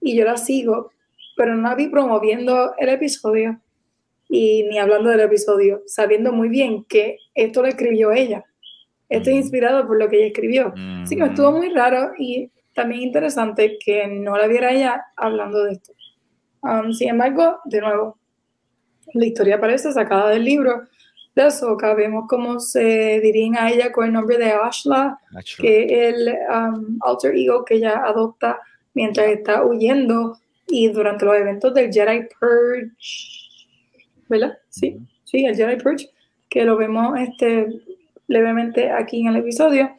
y 0.01 0.17
yo 0.17 0.25
la 0.25 0.37
sigo, 0.37 0.91
pero 1.37 1.55
no 1.55 1.69
la 1.69 1.75
vi 1.75 1.89
promoviendo 1.89 2.75
el 2.79 2.89
episodio 2.89 3.61
y 4.29 4.65
ni 4.65 4.79
hablando 4.79 5.11
del 5.11 5.21
episodio, 5.21 5.83
sabiendo 5.87 6.33
muy 6.33 6.49
bien 6.49 6.85
que 6.85 7.19
esto 7.35 7.63
lo 7.63 7.69
escribió 7.69 8.13
ella. 8.13 8.45
Estoy 9.09 9.35
inspirado 9.35 9.87
por 9.87 9.99
lo 9.99 10.09
que 10.09 10.17
ella 10.17 10.27
escribió. 10.29 10.73
Así 11.03 11.17
que 11.17 11.25
estuvo 11.25 11.53
muy 11.53 11.69
raro 11.69 12.13
y 12.19 12.51
también 12.73 13.03
interesante 13.03 13.77
que 13.79 14.07
no 14.07 14.37
la 14.39 14.47
viera 14.47 14.73
ella 14.73 15.05
hablando 15.17 15.65
de 15.65 15.73
esto. 15.73 15.93
Um, 16.63 16.93
sin 16.93 17.11
embargo, 17.11 17.59
de 17.67 17.81
nuevo, 17.81 18.19
la 19.13 19.27
historia 19.27 19.61
parece 19.61 19.93
sacada 19.93 20.31
del 20.31 20.45
libro 20.45 20.89
de 21.35 21.43
Ahsoka. 21.43 21.95
Vemos 21.95 22.25
cómo 22.29 22.61
se 22.61 23.21
dirigen 23.21 23.57
a 23.57 23.71
ella 23.71 23.93
con 23.93 24.07
el 24.07 24.13
nombre 24.13 24.39
de 24.39 24.53
Ashla, 24.53 25.19
que 25.59 25.85
es 25.85 26.15
el 26.15 26.35
um, 26.49 26.99
alter 27.01 27.35
ego 27.37 27.65
que 27.65 27.75
ella 27.75 28.03
adopta 28.05 28.61
mientras 28.95 29.29
está 29.29 29.65
huyendo 29.65 30.39
y 30.69 30.89
durante 30.89 31.25
los 31.25 31.37
eventos 31.37 31.75
del 31.75 31.93
Jedi 31.93 32.29
Purge, 32.39 33.67
¿verdad? 34.29 34.59
Sí, 34.69 34.99
sí, 35.25 35.45
el 35.45 35.57
Jedi 35.57 35.77
Purge, 35.77 36.09
que 36.49 36.65
lo 36.65 36.77
vemos 36.77 37.19
este, 37.19 37.69
levemente 38.27 38.91
aquí 38.91 39.21
en 39.21 39.29
el 39.29 39.37
episodio. 39.37 39.91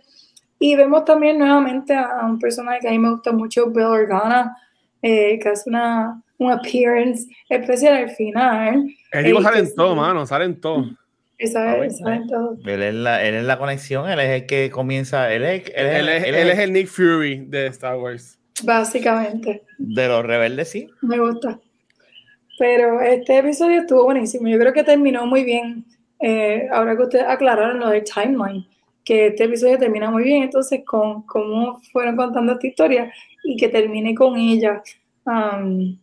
Y 0.60 0.76
vemos 0.76 1.04
también 1.04 1.38
nuevamente 1.38 1.94
a, 1.94 2.26
un 2.26 2.40
personaje 2.40 2.80
que 2.82 2.88
a 2.88 2.92
mí 2.92 3.00
me 3.00 3.12
gusta 3.12 3.32
mucho, 3.32 3.70
Bill 3.70 3.84
Organa, 3.84 4.56
eh, 5.02 5.38
que 5.40 5.50
hace 5.50 5.70
una, 5.70 6.22
un 6.38 6.52
appearance 6.52 7.28
especial 7.50 7.96
al 7.96 8.10
final. 8.12 8.88
Él 9.12 9.26
digo, 9.26 9.42
salen 9.42 9.76
todo, 9.76 9.96
mano, 9.96 10.26
salen 10.26 10.60
todo. 10.62 10.86
Salen 11.48 12.28
todo. 12.28 12.58
Él 12.66 12.82
es, 12.82 12.94
la, 12.94 13.24
él 13.24 13.36
es 13.36 13.44
la 13.44 13.58
conexión, 13.58 14.10
él 14.10 14.20
es 14.20 14.42
el 14.42 14.46
que 14.46 14.70
comienza, 14.70 15.34
él 15.34 15.44
es, 15.44 15.64
él 15.76 16.10
es, 16.10 16.24
él 16.24 16.50
es 16.50 16.60
el 16.60 16.74
Nick 16.74 16.88
Fury 16.88 17.46
de 17.48 17.68
Star 17.68 17.98
Wars. 17.98 18.40
Básicamente. 18.64 19.64
De 19.78 20.08
los 20.08 20.26
rebeldes, 20.26 20.70
sí. 20.70 20.88
Me 21.02 21.20
gusta. 21.20 21.60
Pero 22.60 23.02
este 23.02 23.40
episodio 23.40 23.82
estuvo 23.82 24.06
buenísimo. 24.06 24.48
Yo 24.48 24.60
creo 24.60 24.74
que 24.74 24.84
terminó 24.84 25.26
muy 25.26 25.44
bien. 25.44 25.86
Eh, 26.20 26.68
ahora 26.72 26.96
que 26.96 27.04
ustedes 27.04 27.26
aclararon 27.28 27.80
lo 27.80 27.90
del 27.90 28.04
timeline, 28.04 28.66
que 29.04 29.28
este 29.28 29.46
episodio 29.46 29.78
termina 29.78 30.10
muy 30.10 30.24
bien, 30.24 30.44
entonces 30.44 30.82
con 30.86 31.24
cómo 31.24 31.82
fueron 31.92 32.16
contando 32.16 32.54
esta 32.54 32.68
historia 32.68 33.14
y 33.44 33.58
que 33.58 33.68
termine 33.68 34.16
con 34.16 34.38
ella, 34.38 34.82
um, 35.26 35.98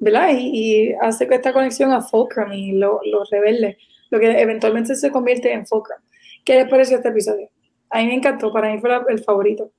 ¿verdad? 0.00 0.30
Y, 0.36 0.92
hace 1.00 1.28
que 1.28 1.36
esta 1.36 1.52
conexión 1.52 1.92
a 1.92 2.00
Fulcrum 2.00 2.52
y 2.52 2.72
los 2.72 3.30
rebeldes, 3.30 3.76
lo 4.10 4.20
que 4.20 4.40
eventualmente 4.40 4.94
se 4.96 5.10
convierte 5.10 5.52
en 5.52 5.66
Fulcrum. 5.66 5.98
¿Qué 6.44 6.54
les 6.54 6.68
pareció 6.68 6.96
este 6.96 7.08
episodio? 7.08 7.48
A 7.90 7.98
mí 7.98 8.06
me 8.06 8.14
encantó, 8.14 8.52
para 8.52 8.72
mí 8.72 8.80
fue 8.80 8.90
el 9.08 9.22
favorito. 9.22 9.72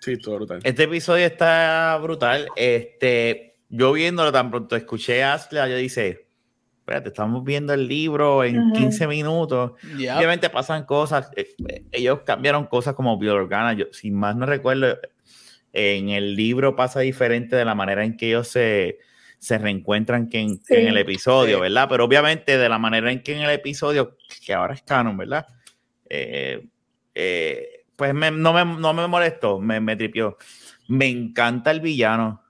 Sí, 0.00 0.16
todo 0.18 0.36
brutal. 0.36 0.60
Este 0.62 0.84
episodio 0.84 1.26
está 1.26 1.98
brutal. 2.02 2.48
Este, 2.56 3.56
yo 3.68 3.92
viéndolo 3.92 4.30
tan 4.30 4.50
pronto, 4.50 4.76
escuché 4.76 5.22
a 5.22 5.34
Ashley, 5.34 5.70
yo 5.70 5.76
dice, 5.76 6.26
espérate, 6.78 7.08
estamos 7.08 7.42
viendo 7.42 7.72
el 7.74 7.88
libro 7.88 8.44
en 8.44 8.72
15 8.72 9.06
minutos. 9.08 9.72
Obviamente 9.82 10.50
pasan 10.50 10.84
cosas, 10.84 11.30
eh, 11.34 11.54
ellos 11.90 12.20
cambiaron 12.24 12.66
cosas 12.66 12.94
como 12.94 13.18
Biorgana, 13.18 13.72
yo 13.72 13.86
sin 13.90 14.14
más 14.14 14.36
no 14.36 14.46
recuerdo, 14.46 14.96
en 15.72 16.10
el 16.10 16.36
libro 16.36 16.76
pasa 16.76 17.00
diferente 17.00 17.56
de 17.56 17.64
la 17.64 17.74
manera 17.74 18.04
en 18.04 18.16
que 18.16 18.28
ellos 18.28 18.48
se, 18.48 18.98
se 19.38 19.58
reencuentran 19.58 20.28
que 20.28 20.40
en, 20.40 20.60
el 20.68 20.96
episodio, 20.96 21.60
¿verdad? 21.60 21.88
Pero 21.88 22.04
obviamente 22.04 22.58
de 22.58 22.68
la 22.68 22.78
manera 22.78 23.10
en 23.12 23.22
que 23.22 23.34
en 23.34 23.42
el 23.42 23.50
episodio, 23.50 24.16
que 24.44 24.54
ahora 24.54 24.74
es 24.74 24.82
canon, 24.82 25.16
¿verdad? 25.16 25.46
Eh, 26.08 26.66
eh, 27.14 27.84
pues 27.96 28.14
no, 28.14 28.52
me, 28.52 28.64
no 28.64 28.94
me 28.94 29.06
molestó, 29.06 29.58
me, 29.58 29.80
me 29.80 29.96
tripió. 29.96 30.36
Me 30.88 31.06
encanta 31.06 31.70
el 31.70 31.80
villano, 31.80 32.42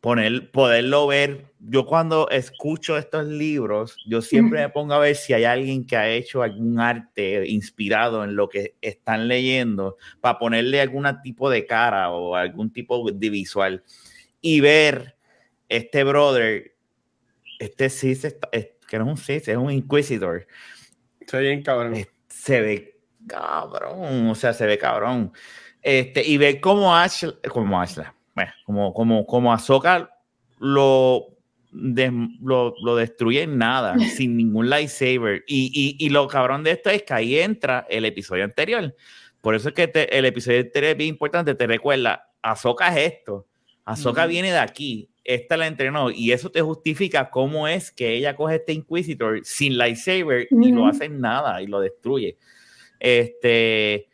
poner, 0.00 0.50
poderlo 0.50 1.06
ver. 1.06 1.52
Yo 1.60 1.86
cuando 1.86 2.28
escucho 2.28 2.98
estos 2.98 3.26
libros, 3.26 3.96
yo 4.06 4.20
siempre 4.20 4.60
me 4.60 4.68
pongo 4.68 4.94
a 4.94 4.98
ver 4.98 5.14
si 5.14 5.32
hay 5.32 5.44
alguien 5.44 5.86
que 5.86 5.96
ha 5.96 6.08
hecho 6.08 6.42
algún 6.42 6.80
arte 6.80 7.48
inspirado 7.48 8.24
en 8.24 8.34
lo 8.34 8.48
que 8.48 8.74
están 8.80 9.28
leyendo 9.28 9.96
para 10.20 10.38
ponerle 10.38 10.80
algún 10.80 11.06
tipo 11.22 11.48
de 11.48 11.64
cara 11.64 12.10
o 12.10 12.34
algún 12.34 12.72
tipo 12.72 13.10
de 13.10 13.30
visual 13.30 13.84
y 14.40 14.60
ver 14.60 15.14
este 15.76 16.04
brother, 16.04 16.74
este 17.58 17.90
sí 17.90 18.14
que 18.88 18.98
no 18.98 19.04
es 19.04 19.10
un 19.10 19.16
Sith, 19.16 19.48
es 19.48 19.56
un 19.56 19.70
Inquisitor. 19.70 20.46
Se 21.26 21.36
ve 21.38 21.42
bien 21.44 21.62
cabrón. 21.62 21.94
Se 22.28 22.60
ve 22.60 23.00
cabrón, 23.26 24.28
o 24.28 24.34
sea, 24.34 24.52
se 24.52 24.66
ve 24.66 24.78
cabrón. 24.78 25.32
Este, 25.80 26.26
y 26.26 26.36
ver 26.36 26.60
cómo 26.60 26.94
Ash, 26.94 27.24
como 27.48 27.80
Ashley, 27.80 28.06
bueno, 28.34 28.52
como, 28.64 28.94
como, 28.94 29.26
como 29.26 29.52
Ahsoka 29.52 30.10
lo, 30.58 31.38
lo, 31.72 32.74
lo, 32.82 32.96
destruye 32.96 33.42
en 33.42 33.58
nada, 33.58 33.96
sin 34.16 34.36
ningún 34.36 34.68
lightsaber. 34.68 35.42
Y, 35.46 35.72
y, 35.98 36.04
y, 36.04 36.10
lo 36.10 36.28
cabrón 36.28 36.62
de 36.62 36.72
esto 36.72 36.90
es 36.90 37.02
que 37.02 37.14
ahí 37.14 37.38
entra 37.38 37.86
el 37.88 38.04
episodio 38.04 38.44
anterior. 38.44 38.94
Por 39.40 39.54
eso 39.54 39.70
es 39.70 39.74
que 39.74 40.08
el 40.10 40.24
episodio 40.24 40.60
anterior 40.60 40.92
es 40.92 40.96
bien 40.96 41.10
importante, 41.10 41.54
te 41.54 41.66
recuerda, 41.66 42.30
Ahsoka 42.42 42.88
es 42.96 43.12
esto, 43.14 43.48
Ahsoka 43.84 44.26
viene 44.26 44.52
de 44.52 44.58
aquí, 44.58 45.10
esta 45.24 45.56
la 45.56 45.66
entrenó 45.66 46.10
y 46.10 46.32
eso 46.32 46.50
te 46.50 46.60
justifica 46.60 47.30
cómo 47.30 47.68
es 47.68 47.92
que 47.92 48.14
ella 48.14 48.34
coge 48.34 48.56
este 48.56 48.72
Inquisitor 48.72 49.40
sin 49.44 49.78
lightsaber 49.78 50.48
y 50.50 50.72
lo 50.72 50.86
hace 50.86 51.08
nada 51.08 51.62
y 51.62 51.66
lo 51.66 51.80
destruye. 51.80 52.36
Este, 52.98 54.08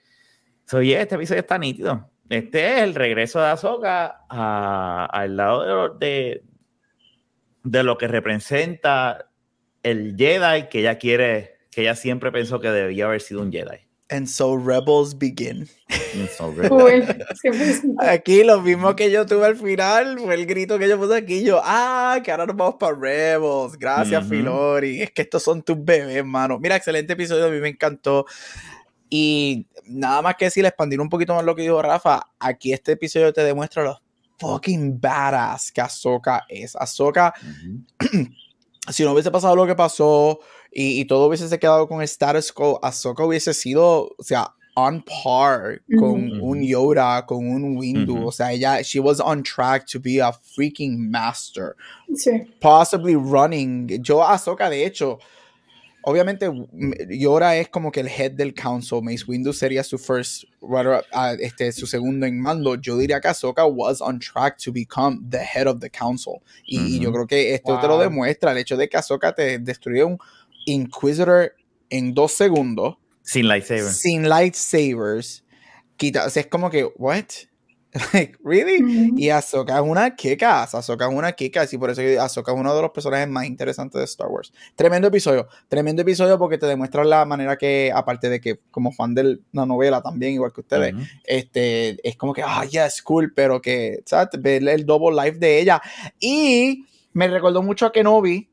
soy 0.67 0.93
este 0.93 1.15
episodio 1.15 1.41
está 1.41 1.59
nítido. 1.59 2.11
Este 2.29 2.75
es 2.75 2.83
el 2.83 2.95
regreso 2.95 3.41
de 3.41 3.47
Ahsoka 3.47 4.25
al 4.29 5.37
lado 5.37 5.95
de, 5.95 6.43
de, 7.63 7.83
lo 7.83 7.97
que 7.97 8.07
representa 8.07 9.31
el 9.83 10.15
Jedi 10.17 10.69
que 10.69 10.81
ella 10.81 10.99
quiere, 10.99 11.59
que 11.71 11.83
ella 11.83 11.95
siempre 11.95 12.31
pensó 12.31 12.61
que 12.61 12.71
debía 12.71 13.07
haber 13.07 13.23
sido 13.23 13.41
un 13.41 13.51
Jedi. 13.51 13.88
And 14.11 14.29
so 14.29 14.57
rebels 14.57 15.15
begin. 15.15 15.69
aquí 18.01 18.43
lo 18.43 18.61
mismo 18.61 18.97
que 18.97 19.11
yo 19.11 19.27
tuve 19.27 19.47
al 19.47 19.57
final 19.57 20.19
fue 20.19 20.35
el 20.35 20.47
grito 20.47 20.79
que 20.79 20.89
yo 20.89 20.99
puse 20.99 21.17
aquí. 21.17 21.45
Yo, 21.45 21.61
ah, 21.63 22.21
que 22.23 22.31
ahora 22.31 22.47
nos 22.47 22.57
vamos 22.57 22.77
para 22.79 22.97
Rebels. 22.97 23.79
Gracias, 23.79 24.27
Filori. 24.27 25.03
Es 25.03 25.11
que 25.11 25.23
estos 25.23 25.43
son 25.43 25.63
tus 25.63 25.83
bebés, 25.83 26.25
mano. 26.25 26.59
Mira, 26.59 26.77
excelente 26.77 27.13
episodio. 27.13 27.47
A 27.47 27.51
mí 27.51 27.61
me 27.61 27.69
encantó. 27.69 28.27
Y 29.11 29.67
nada 29.85 30.23
más 30.23 30.37
que 30.37 30.47
decir, 30.47 30.65
expandir 30.65 31.01
un 31.01 31.09
poquito 31.09 31.35
más 31.35 31.45
lo 31.45 31.55
que 31.55 31.63
dijo 31.63 31.81
Rafa, 31.81 32.23
aquí 32.39 32.73
este 32.73 32.93
episodio 32.93 33.33
te 33.33 33.43
demuestra 33.43 33.83
lo 33.83 34.01
fucking 34.39 35.01
badass 35.01 35.73
que 35.73 35.81
Ahsoka 35.81 36.45
es. 36.49 36.77
Ahsoka, 36.77 37.33
si 38.89 39.05
no 39.05 39.13
hubiese 39.13 39.31
pasado 39.31 39.57
lo 39.57 39.67
que 39.67 39.75
pasó 39.75 40.41
y, 40.73 41.05
todo 41.07 41.27
hubiese 41.29 41.59
quedado 41.59 41.89
con 41.89 42.01
el 42.01 42.05
status 42.05 42.53
quo, 42.53 42.79
Ahsoka 42.83 43.25
hubiese 43.25 43.55
sido, 43.55 44.15
o 44.17 44.23
sea, 44.23 44.55
on 44.77 45.03
par 45.03 45.81
con 45.99 46.41
un 46.41 46.63
Yoda, 46.63 47.27
con 47.27 47.49
un 47.49 47.77
Windu. 47.77 48.27
O 48.27 48.31
sea, 48.31 48.53
ella, 48.53 48.83
she 48.83 49.01
was 49.01 49.21
on 49.21 49.43
track 49.43 49.87
to 49.87 49.99
be 49.99 50.21
a 50.21 50.33
freaking 50.33 51.11
master. 51.11 51.75
Sí. 52.15 52.47
Possibly 52.61 53.17
running. 53.17 53.89
Yo, 54.03 54.23
Ahsoka, 54.23 54.71
de 54.71 54.85
hecho, 54.85 55.19
obviamente 56.03 56.49
Yora 57.11 57.57
es 57.57 57.69
como 57.69 57.91
que 57.91 58.01
el 58.01 58.09
head 58.09 58.33
del 58.33 58.55
council, 58.55 59.03
Mace 59.03 59.25
Windu 59.27 59.53
sería 59.53 59.83
su 59.83 59.99
first 59.99 60.45
uh, 60.61 61.01
este, 61.41 61.73
su 61.73 61.87
segundo 61.87 62.27
en 62.27 62.41
mando. 62.41 62.77
Yo 62.77 62.97
diría 62.97 63.21
que 63.21 63.29
Ahsoka 63.29 63.67
was 63.67 64.01
on 64.01 64.19
track 64.19 64.59
to 64.59 64.73
become 64.73 65.21
the 65.29 65.39
head 65.39 65.67
of 65.67 65.81
the 65.81 65.91
council. 65.91 66.41
Y, 66.65 67.01
yo 67.01 67.13
creo 67.13 67.27
que 67.27 67.55
esto 67.55 67.79
te 67.81 67.87
lo 67.87 67.99
demuestra, 67.99 68.53
el 68.53 68.59
hecho 68.59 68.77
de 68.77 68.89
que 68.89 68.97
Ahsoka 68.97 69.35
te 69.35 69.59
destruye 69.59 70.05
un 70.05 70.19
Inquisitor 70.69 71.55
en 71.91 72.15
dos 72.15 72.33
segundos. 72.33 72.97
Sin 73.23 73.49
lightsabers. 73.49 73.97
Sin 73.97 74.29
lightsabers. 74.29 75.45
Quita, 75.97 76.27
o 76.27 76.31
sea, 76.31 76.43
es 76.43 76.47
como 76.47 76.71
que, 76.71 76.85
what? 76.97 77.25
Like, 78.13 78.37
really? 78.45 79.13
Y 79.17 79.31
Ahsoka 79.31 79.77
es 79.77 79.83
una 79.83 80.15
kika, 80.15 80.63
Ahsoka 80.63 81.09
es 81.09 81.15
una 81.15 81.33
kika, 81.33 81.67
y 81.71 81.79
por 81.79 81.91
eso 81.91 82.03
Ahsoka 82.21 82.53
es 82.53 82.59
uno 82.59 82.75
de 82.75 82.83
los 82.83 82.91
personajes 82.91 83.27
más 83.29 83.47
interesantes 83.47 83.99
de 83.99 84.05
Star 84.05 84.29
Wars. 84.29 84.53
Tremendo 84.77 85.09
episodio, 85.09 85.49
tremendo 85.69 86.03
episodio 86.03 86.39
porque 86.39 86.59
te 86.59 86.67
demuestra 86.67 87.03
la 87.03 87.25
manera 87.25 87.57
que, 87.57 87.91
aparte 87.95 88.29
de 88.29 88.41
que 88.41 88.61
como 88.71 88.93
fan 88.93 89.15
de 89.15 89.39
la 89.53 89.65
novela 89.65 90.03
también, 90.03 90.35
igual 90.35 90.53
que 90.53 90.61
ustedes, 90.61 90.95
este, 91.25 91.97
es 92.07 92.17
como 92.17 92.35
que, 92.35 92.43
ah, 92.45 92.65
yes, 92.67 93.03
cool, 93.03 93.33
pero 93.35 93.61
que, 93.61 94.03
¿sabes? 94.05 94.29
Ver 94.39 94.69
el 94.69 94.85
double 94.85 95.17
life 95.21 95.39
de 95.39 95.59
ella. 95.59 95.81
Y 96.21 96.85
me 97.15 97.27
recordó 97.27 97.63
mucho 97.63 97.87
a 97.87 97.93
Kenobi, 97.93 98.51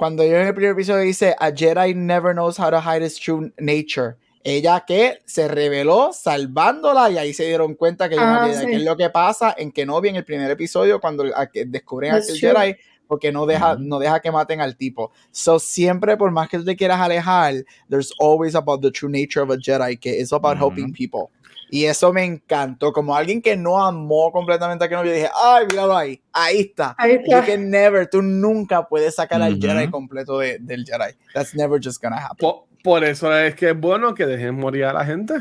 cuando 0.00 0.24
yo 0.24 0.36
en 0.36 0.46
el 0.46 0.54
primer 0.54 0.72
episodio 0.72 1.02
dice, 1.02 1.36
a 1.38 1.50
Jedi 1.52 1.94
never 1.94 2.32
knows 2.32 2.58
how 2.58 2.70
to 2.70 2.80
hide 2.80 3.04
his 3.04 3.18
true 3.20 3.52
nature. 3.58 4.16
ella 4.42 4.82
que 4.86 5.18
se 5.26 5.46
reveló 5.48 6.14
salvándola 6.14 7.10
y 7.10 7.18
ahí 7.18 7.34
se 7.34 7.44
dieron 7.44 7.74
cuenta 7.74 8.08
que, 8.08 8.16
Ah, 8.18 8.46
que 8.48 8.54
sí. 8.54 8.72
es 8.72 8.82
lo 8.82 8.96
que 8.96 9.10
pasa 9.10 9.54
en 9.58 9.70
Kenobi 9.70 10.08
en 10.08 10.16
el 10.16 10.24
primer 10.24 10.50
episodio 10.50 10.98
cuando 10.98 11.24
a 11.36 11.46
que 11.46 11.66
descubren 11.66 12.12
a 12.12 12.14
That's 12.14 12.30
aquel 12.30 12.40
true. 12.40 12.50
Jedi 12.62 12.76
porque 13.06 13.30
no 13.32 13.44
deja, 13.44 13.74
Ujú. 13.74 13.82
no 13.82 13.98
deja 13.98 14.20
que 14.20 14.30
maten 14.32 14.62
al 14.62 14.76
tipo. 14.76 15.12
So 15.30 15.58
siempre, 15.58 16.16
por 16.16 16.30
más 16.30 16.48
que 16.48 16.56
tú 16.56 16.64
te 16.64 16.74
quieras 16.76 16.98
alejar, 17.00 17.64
there's 17.90 18.12
always 18.18 18.54
about 18.54 18.80
the 18.80 18.90
true 18.90 19.10
nature 19.10 19.42
of 19.42 19.50
a 19.50 19.58
Jedi, 19.58 19.98
que 19.98 20.20
es 20.20 20.32
about 20.32 20.56
Ujú. 20.56 20.68
helping 20.68 20.92
people. 20.94 21.28
Y 21.72 21.84
eso 21.84 22.12
me 22.12 22.24
encantó. 22.24 22.92
Como 22.92 23.14
alguien 23.14 23.40
que 23.40 23.56
no 23.56 23.82
amó 23.84 24.32
completamente 24.32 24.84
a 24.84 24.88
Kenobi, 24.88 25.08
yo 25.08 25.14
dije, 25.14 25.30
ay, 25.40 25.66
míralo 25.70 25.96
ahí, 25.96 26.20
ahí 26.32 26.60
está. 26.60 26.94
Ahí 26.98 27.12
You 27.14 27.20
está. 27.36 27.46
can 27.46 27.70
never, 27.70 28.08
tú 28.10 28.22
nunca 28.22 28.88
puedes 28.88 29.14
sacar 29.14 29.40
al 29.40 29.52
Ujú. 29.54 29.62
Jedi 29.62 29.88
completo 29.90 30.38
de- 30.40 30.58
del 30.58 30.84
Jedi. 30.84 31.14
That's 31.32 31.54
never 31.54 31.80
just 31.82 32.02
gonna 32.02 32.16
happen. 32.18 32.38
Po- 32.40 32.66
Por, 32.82 33.04
eso 33.04 33.32
es 33.36 33.54
que 33.54 33.70
es 33.70 33.78
bueno 33.78 34.14
que 34.14 34.26
dejen 34.26 34.56
morir 34.56 34.84
a 34.86 34.92
la 34.92 35.04
gente. 35.04 35.34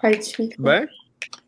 Ay, 0.00 0.18
chico. 0.20 0.54
¿Ve? 0.58 0.88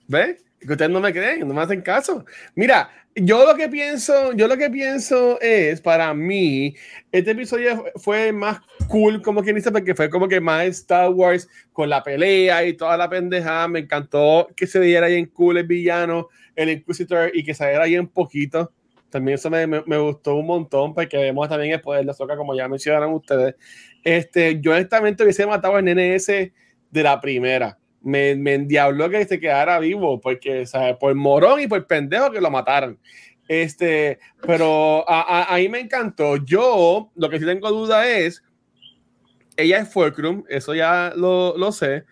¿Ve? 0.07 0.39
Que 0.61 0.73
ustedes 0.73 0.91
no 0.91 1.01
me 1.01 1.13
creen, 1.13 1.47
no 1.47 1.55
me 1.55 1.61
hacen 1.61 1.83
caso. 1.83 2.25
Mira, 2.55 2.91
yo 3.15 3.45
lo 3.47 3.55
que 3.55 3.69
pienso, 3.69 4.33
yo 4.33 4.49
lo 4.49 4.57
que 4.57 4.71
pienso 4.71 5.39
es, 5.41 5.81
para 5.81 6.13
mí, 6.15 6.75
este 7.13 7.33
episodio 7.33 7.85
fue 7.97 8.33
más 8.33 8.61
cool, 8.89 9.21
como 9.23 9.43
quien 9.43 9.57
dice, 9.57 9.71
porque 9.71 9.95
fue 9.95 10.09
como 10.11 10.29
que 10.29 10.41
más 10.41 10.65
Star 10.67 11.11
Wars 11.11 11.49
con 11.73 11.89
la 11.91 12.03
pelea 12.03 12.65
y 12.65 12.73
toda 12.75 12.97
la 12.97 13.09
pendejada. 13.09 13.69
Me 13.69 13.81
encantó 13.81 14.49
que 14.57 14.67
se 14.67 14.81
viera 14.81 15.07
bien 15.09 15.27
cool 15.27 15.59
el 15.59 15.67
villano, 15.67 16.29
el 16.55 16.71
Inquisitor, 16.71 17.31
y 17.35 17.45
que 17.45 17.55
saliera 17.55 17.85
bien 17.85 18.09
poquito. 18.09 18.73
También 19.11 19.37
eso 19.37 19.49
me, 19.51 19.67
me- 19.67 19.83
me 19.87 19.99
gustó 19.99 20.35
un 20.37 20.47
montón, 20.47 20.95
porque 20.95 21.17
vemos 21.19 21.49
también 21.49 21.73
el 21.75 21.81
poder 21.81 22.05
de 22.05 22.13
Soca, 22.15 22.37
como 22.37 22.55
ya 22.57 22.67
mencionaron 22.67 23.13
ustedes. 23.13 23.55
Este, 24.03 24.61
yo 24.61 24.73
honestamente 24.73 25.23
hubiese 25.23 25.47
matado 25.47 25.77
al 25.77 25.85
NNS 25.87 26.27
de 26.91 27.03
la 27.03 27.21
primera 27.21 27.79
me, 28.07 28.37
me 28.37 28.55
endiabló 28.55 29.11
que 29.11 29.25
se 29.27 29.41
quedara 29.41 29.81
vivo, 29.81 30.21
porque, 30.21 30.65
¿sabes? 30.65 30.97
Por 30.97 31.13
morón 31.17 31.61
y 31.61 31.67
por 31.67 31.85
pendejo 31.87 32.31
que 32.31 32.41
lo 32.41 32.53
mataron. 32.53 32.99
Este, 33.49 34.21
pero 34.47 35.05
a, 35.09 35.57
me 35.69 35.81
encantó. 35.81 36.37
Yo, 36.37 37.11
lo 37.17 37.29
que 37.29 37.41
sí 37.41 37.45
tengo 37.45 37.69
duda 37.71 38.09
es, 38.09 38.45
ella 39.57 39.79
es 39.79 39.93
Fulcrum, 39.93 40.45
eso 40.49 40.73
ya 40.75 41.13
lo, 41.17 41.57
lo 41.59 41.73
sé, 41.73 42.05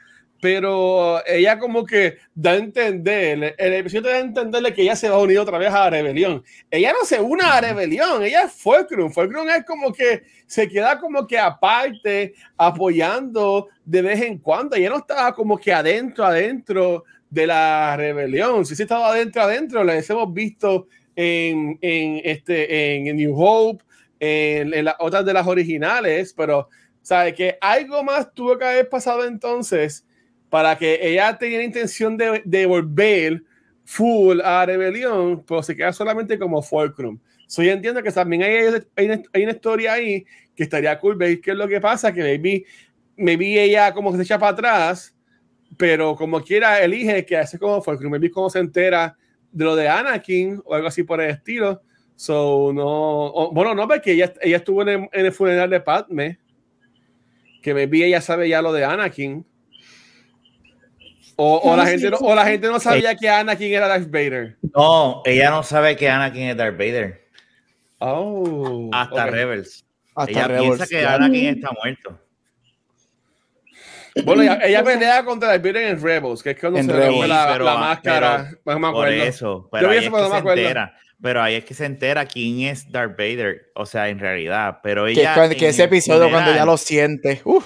pero 0.45 1.27
ella 1.27 1.59
como 1.59 1.87
que 1.87 2.19
da 2.35 2.51
a 2.51 2.57
entender, 2.57 3.55
el 3.57 3.73
episodio 3.73 4.11
da 4.11 4.17
a 4.17 4.21
entenderle 4.21 4.75
que 4.75 4.83
ella 4.83 4.95
se 4.95 5.09
va 5.09 5.17
a 5.17 5.21
unir 5.21 5.39
otra 5.39 5.57
vez 5.57 5.71
a 5.71 5.85
la 5.85 5.89
rebelión. 5.89 6.45
Ella 6.71 6.93
no 6.93 7.07
se 7.07 7.19
une 7.19 7.43
a 7.43 7.49
la 7.49 7.61
rebelión, 7.63 8.23
ella 8.23 8.43
es 8.43 8.53
Fulcrum. 8.53 9.11
Fulcrum 9.11 9.49
es 9.49 9.65
como 9.65 9.91
que 9.91 10.23
se 10.47 10.69
queda 10.69 11.01
como 11.01 11.27
que 11.27 11.39
aparte, 11.39 12.35
apoyando 12.59 13.69
de 13.87 14.03
vez 14.03 14.21
en 14.21 14.37
cuando. 14.37 14.77
Ella 14.77 14.91
no 14.91 14.99
estaba 14.99 15.35
como 15.35 15.57
que 15.57 15.73
adentro, 15.73 16.27
adentro 16.27 17.05
de 17.31 17.47
la 17.47 17.97
rebelión. 17.97 18.67
Si 18.67 18.77
sí 18.77 18.83
estaba 18.83 19.09
adentro, 19.09 19.41
adentro, 19.41 19.83
la 19.83 19.99
hemos 19.99 20.35
visto 20.35 20.89
en, 21.17 21.79
en, 21.81 22.21
este, 22.23 22.97
en 22.97 23.17
New 23.17 23.35
Hope, 23.35 23.83
en, 24.21 24.75
en 24.75 24.85
las 24.85 24.97
otras 24.99 25.25
de 25.25 25.33
las 25.33 25.47
originales, 25.47 26.35
pero 26.37 26.69
sabe 27.01 27.33
que 27.33 27.57
algo 27.63 28.05
más 28.05 28.35
tuvo 28.35 28.59
que 28.59 28.67
haber 28.67 28.91
pasado 28.91 29.25
entonces 29.25 30.04
para 30.55 30.79
que 30.79 31.01
ella 31.03 31.37
tenga 31.37 31.59
la 31.59 31.65
intención 31.65 32.17
de, 32.17 32.41
de 32.45 32.65
volver 32.65 33.43
full 33.85 34.41
a 34.41 34.65
rebelión, 34.65 35.43
pero 35.45 35.65
se 35.65 35.75
queda 35.75 35.93
solamente 35.93 36.39
como 36.39 36.63
Fulcrum. 36.63 37.19
So, 37.49 37.65
yo 37.65 37.73
entiendo 37.73 38.01
que 38.05 38.13
también 38.13 38.45
hay, 38.45 38.55
hay, 38.95 39.07
una, 39.07 39.21
hay 39.33 39.43
una 39.43 39.51
historia 39.53 39.95
ahí 39.95 40.25
que 40.55 40.63
estaría 40.63 40.97
cool 41.01 41.17
ver 41.17 41.41
qué 41.41 41.51
es 41.51 41.57
lo 41.57 41.67
que 41.67 41.81
pasa, 41.81 42.13
que 42.15 42.23
maybe, 42.23 42.65
maybe 43.17 43.61
ella 43.65 43.93
como 43.93 44.13
que 44.13 44.19
se 44.19 44.23
echa 44.23 44.39
para 44.39 44.53
atrás, 44.53 45.17
pero 45.77 46.15
como 46.15 46.41
quiera 46.41 46.81
elige 46.85 47.27
que 47.27 47.37
hace 47.37 47.59
como 47.59 47.83
Fulcrum, 47.83 48.13
maybe 48.13 48.31
como 48.31 48.49
se 48.49 48.61
entera 48.61 49.17
de 49.51 49.65
lo 49.65 49.75
de 49.75 49.89
Anakin 49.89 50.63
o 50.65 50.73
algo 50.73 50.87
así 50.87 51.03
por 51.03 51.21
el 51.21 51.31
estilo. 51.31 51.83
So, 52.15 52.71
no, 52.73 52.87
o- 52.87 53.51
bueno, 53.53 53.75
no, 53.75 53.89
porque 53.89 54.13
ella, 54.13 54.33
ella 54.41 54.59
estuvo 54.59 54.83
en 54.83 54.89
el, 54.89 55.09
en 55.11 55.27
el 55.27 55.33
funeral 55.33 55.69
de 55.69 55.81
Padme, 55.81 56.39
que 57.61 57.75
maybe 57.75 58.07
ella 58.07 58.21
sabe 58.21 58.49
ya 58.49 58.63
lo 58.63 58.73
de 58.73 58.85
Anakin. 58.85 59.45
O, 61.37 61.59
o 61.65 61.77
la, 61.77 61.87
gente 61.87 62.11
no, 62.11 62.17
o 62.19 62.35
la 62.35 62.45
gente 62.47 62.69
no 62.69 62.79
sabía 62.79 63.17
que 63.17 63.29
Anakin 63.29 63.73
era 63.73 63.89
Darth 63.89 64.11
Vader. 64.11 64.57
No, 64.75 65.23
ella 65.25 65.51
no 65.51 65.63
sabe 65.63 65.97
que 65.97 66.09
Anakin 66.09 66.43
es 66.51 66.57
Darth 66.57 66.77
Vader. 66.79 67.25
Oh, 67.99 68.91
Hasta. 68.93 69.27
Rebels. 69.27 69.85
Hasta 70.15 70.31
ella 70.31 70.47
Rebels, 70.49 70.67
piensa 70.77 70.87
que. 70.87 71.05
Anakin 71.07 71.47
está 71.57 71.71
muerto. 71.83 72.21
Bueno, 74.25 74.43
ella, 74.43 74.61
ella 74.63 74.85
pelea 74.85 75.25
contra 75.25 75.49
Darth 75.49 75.63
Vader 75.65 75.89
en 75.89 76.01
Rebels, 76.01 76.43
que 76.43 76.51
es 76.51 76.61
cuando 76.61 76.79
En 76.79 76.87
se 76.87 76.93
Rebels. 76.93 77.11
rompe 77.13 77.29
la, 77.29 77.49
Pero- 77.53 77.65
la 77.65 77.77
máscara. 77.79 78.51
no 78.65 78.79
me 78.79 78.81
Por 78.93 79.07
acuerdo. 79.09 79.25
eso. 79.25 79.63
Yo 79.65 79.69
Pero 79.73 79.91
ahí 79.91 79.99
eso, 79.99 80.07
es 80.07 80.13
pero 80.13 80.17
que 80.17 80.23
no 80.23 80.29
me 80.29 80.35
se 80.35 80.39
acuerdo. 80.39 80.63
entera. 80.63 80.95
Pero 81.21 81.43
ahí 81.43 81.55
es 81.55 81.65
que 81.65 81.75
se 81.75 81.85
entera 81.87 82.27
quién 82.27 82.61
es 82.69 82.91
Darth 82.93 83.17
Vader. 83.17 83.73
O 83.75 83.87
sea, 83.87 84.09
en 84.09 84.19
realidad. 84.21 84.79
Pero 84.83 85.07
Que, 85.07 85.13
ella. 85.13 85.49
que 85.49 85.69
ese 85.69 85.85
episodio 85.85 86.31
cuando 86.31 86.55
ya 86.55 86.65
lo 86.65 86.77
siente. 86.77 87.41
Uf. 87.45 87.65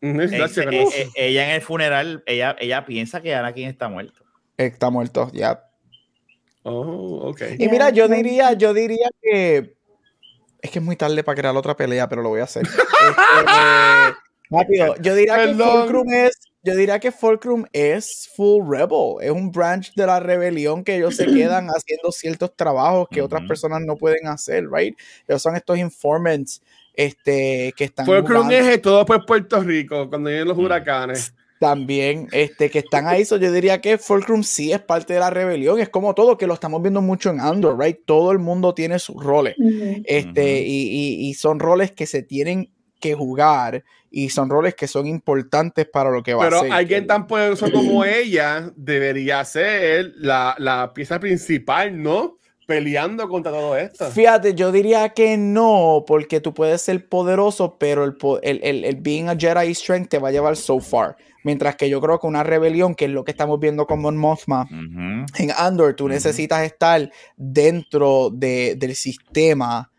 Gracias, 0.00 0.58
eh, 0.58 0.64
gracias. 0.64 0.94
eh, 0.94 1.10
ella 1.16 1.48
en 1.48 1.54
el 1.56 1.62
funeral, 1.62 2.22
ella, 2.26 2.56
ella 2.60 2.84
piensa 2.84 3.20
que 3.20 3.34
Anakin 3.34 3.68
está 3.68 3.88
muerto. 3.88 4.24
Está 4.56 4.90
muerto, 4.90 5.30
ya. 5.32 5.64
Oh, 6.62 7.30
ok. 7.30 7.42
Y 7.58 7.68
mira, 7.68 7.90
yo 7.90 8.08
diría, 8.08 8.52
yo 8.52 8.74
diría 8.74 9.08
que 9.22 9.78
es 10.60 10.70
que 10.70 10.78
es 10.78 10.84
muy 10.84 10.96
tarde 10.96 11.22
para 11.22 11.36
crear 11.36 11.56
otra 11.56 11.76
pelea, 11.76 12.08
pero 12.08 12.22
lo 12.22 12.30
voy 12.30 12.40
a 12.40 12.44
hacer. 12.44 12.66
Este, 13.08 14.16
rápido, 14.50 14.94
yo 15.00 15.14
diría 15.14 15.36
que. 15.36 15.54
Fulcrum 15.54 16.12
es, 16.12 16.32
yo 16.62 16.74
diría 16.74 16.98
que 16.98 17.12
Fulcrum 17.12 17.64
es 17.72 18.28
full 18.34 18.68
rebel, 18.68 19.16
es 19.20 19.30
un 19.30 19.52
branch 19.52 19.92
de 19.94 20.06
la 20.06 20.18
rebelión 20.18 20.82
que 20.82 20.96
ellos 20.96 21.16
se 21.16 21.26
quedan 21.32 21.68
haciendo 21.68 22.10
ciertos 22.10 22.54
trabajos 22.56 23.06
que 23.10 23.22
otras 23.22 23.46
personas 23.46 23.82
no 23.82 23.96
pueden 23.96 24.26
hacer, 24.26 24.68
right? 24.68 24.98
Ellos 25.28 25.42
son 25.42 25.54
estos 25.54 25.78
informants 25.78 26.60
este, 26.98 27.72
que 27.76 27.84
están 27.84 28.04
Fulcrum 28.06 28.42
jugando- 28.44 28.54
es 28.70 28.82
todo 28.82 29.06
por 29.06 29.24
Puerto 29.24 29.60
Rico, 29.62 30.08
cuando 30.08 30.28
vienen 30.30 30.48
los 30.48 30.56
Mm. 30.58 30.64
huracanes. 30.64 31.32
también 31.60 32.28
este, 32.30 32.70
que 32.70 32.78
están 32.78 33.08
ahí. 33.08 33.24
So, 33.24 33.36
yo 33.36 33.50
diría 33.50 33.80
que 33.80 33.98
Fulcrum 33.98 34.44
sí 34.44 34.70
es 34.72 34.78
parte 34.80 35.14
de 35.14 35.18
la 35.18 35.28
rebelión. 35.30 35.80
Es 35.80 35.88
como 35.88 36.14
todo, 36.14 36.38
que 36.38 36.46
lo 36.46 36.54
estamos 36.54 36.80
viendo 36.82 37.00
mucho 37.02 37.30
en 37.30 37.40
Andor, 37.40 37.76
right? 37.80 37.98
Todo 38.04 38.30
el 38.30 38.38
mundo 38.38 38.74
tiene 38.74 39.00
sus 39.00 39.16
roles. 39.20 39.56
Este, 40.04 40.60
y, 40.60 40.88
y- 40.88 41.28
y 41.28 41.34
son 41.34 41.58
roles 41.58 41.90
que 41.90 42.06
se 42.06 42.22
tienen 42.22 42.70
que 43.00 43.14
jugar 43.14 43.82
y 44.10 44.28
son 44.28 44.50
roles 44.50 44.74
que 44.76 44.86
son 44.86 45.06
importantes 45.08 45.86
para 45.86 46.10
lo 46.10 46.22
que 46.22 46.34
va 46.34 46.44
Pero 46.44 46.58
a 46.58 46.60
ser. 46.62 46.72
alguien 46.72 47.00
que- 47.02 47.06
tan 47.08 47.26
poderoso 47.26 47.70
como 47.72 48.04
ella 48.04 48.72
debería 48.76 49.44
ser 49.44 50.12
la, 50.16 50.54
la 50.58 50.92
pieza 50.94 51.18
principal, 51.18 52.00
¿no? 52.00 52.37
Peleando 52.68 53.26
contra 53.30 53.50
todo 53.50 53.78
esto. 53.78 54.10
Fíjate, 54.10 54.54
yo 54.54 54.70
diría 54.70 55.08
que 55.08 55.38
no, 55.38 56.04
porque 56.06 56.42
tú 56.42 56.52
puedes 56.52 56.82
ser 56.82 57.08
poderoso, 57.08 57.78
pero 57.78 58.04
el, 58.04 58.18
el, 58.42 58.60
el, 58.62 58.84
el 58.84 58.96
being 58.96 59.28
a 59.30 59.34
Jedi 59.36 59.74
strength 59.74 60.10
te 60.10 60.18
va 60.18 60.28
a 60.28 60.32
llevar 60.32 60.54
so 60.54 60.78
far. 60.78 61.16
Mientras 61.44 61.76
que 61.76 61.88
yo 61.88 61.98
creo 62.02 62.18
que 62.20 62.26
una 62.26 62.42
rebelión, 62.42 62.94
que 62.94 63.06
es 63.06 63.10
lo 63.10 63.24
que 63.24 63.30
estamos 63.30 63.58
viendo 63.58 63.86
con 63.86 64.02
Mon 64.02 64.18
Mothma, 64.18 64.68
en 65.38 65.50
Andor, 65.56 65.94
tú 65.94 66.08
necesitas 66.08 66.62
estar 66.62 67.10
dentro 67.38 68.28
de- 68.30 68.74
del 68.76 68.94
sistema 68.94 69.90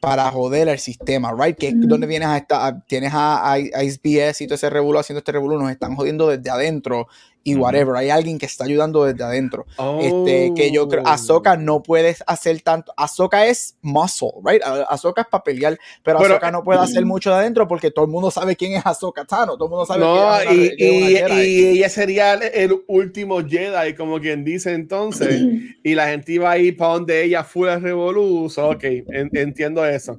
para 0.00 0.30
joder 0.30 0.68
al 0.68 0.78
sistema, 0.78 1.32
right? 1.36 1.56
Que 1.56 1.68
es 1.68 1.74
donde 1.80 2.06
vienes 2.06 2.28
a 2.28 2.36
estar, 2.38 2.84
tienes 2.86 3.12
a, 3.12 3.38
a, 3.38 3.52
a 3.54 3.58
SBS 3.84 4.40
y 4.42 4.46
todo 4.46 4.54
ese 4.56 4.70
revuelo 4.70 4.98
haciendo 4.98 5.18
este 5.18 5.32
revuelo, 5.32 5.60
nos 5.60 5.70
están 5.70 5.94
jodiendo 5.94 6.28
desde 6.28 6.50
adentro 6.50 7.06
y 7.50 7.54
whatever, 7.54 7.96
hay 7.96 8.10
alguien 8.10 8.38
que 8.38 8.46
está 8.46 8.64
ayudando 8.64 9.04
desde 9.04 9.22
adentro. 9.24 9.66
Oh. 9.76 9.98
Este, 10.00 10.52
que 10.54 10.70
yo 10.72 10.88
creo, 10.88 11.02
Ahsoka 11.06 11.56
no 11.56 11.82
puedes 11.82 12.22
hacer 12.26 12.60
tanto, 12.62 12.92
Ahsoka 12.96 13.46
es 13.46 13.76
muscle, 13.82 14.30
right? 14.44 14.62
Ahsoka 14.88 15.22
es 15.22 15.28
para 15.28 15.44
pelear, 15.44 15.78
pero, 16.02 16.18
Pero- 16.18 16.34
Ahsoka 16.34 16.50
no 16.50 16.62
puede 16.64 16.80
hacer 16.80 17.04
mucho 17.04 17.30
de 17.30 17.36
adentro 17.36 17.66
porque 17.68 17.90
todo 17.90 18.04
el 18.04 18.10
mundo 18.10 18.30
sabe 18.30 18.56
quién 18.56 18.72
es 18.74 18.84
Ahsoka 18.84 19.24
Tano, 19.24 19.54
todo 19.56 19.64
el 19.66 19.70
mundo 19.70 19.86
sabe 19.86 20.00
No, 20.00 20.14
quién 20.14 20.24
es 20.24 20.46
una- 20.46 20.54
y, 20.54 20.76
que 20.76 20.88
es 20.88 21.02
una 21.02 21.10
y- 21.10 21.14
Jedi. 21.38 21.50
y 21.60 21.66
ella 21.78 21.88
sería 21.88 22.32
el, 22.34 22.42
el 22.42 22.82
último 22.86 23.38
Jedi, 23.46 23.94
como 23.94 24.20
quien 24.20 24.44
dice 24.44 24.72
entonces, 24.74 25.40
y 25.82 25.94
la 25.94 26.08
gente 26.08 26.32
iba 26.32 26.50
a 26.50 26.58
ir 26.58 26.76
para 26.76 26.94
donde 26.94 27.24
ella 27.24 27.44
fue 27.44 27.72
a 27.72 27.78
Revolution. 27.78 28.74
Ok, 28.74 28.84
en- 28.84 29.30
entiendo 29.32 29.84
eso. 29.84 30.16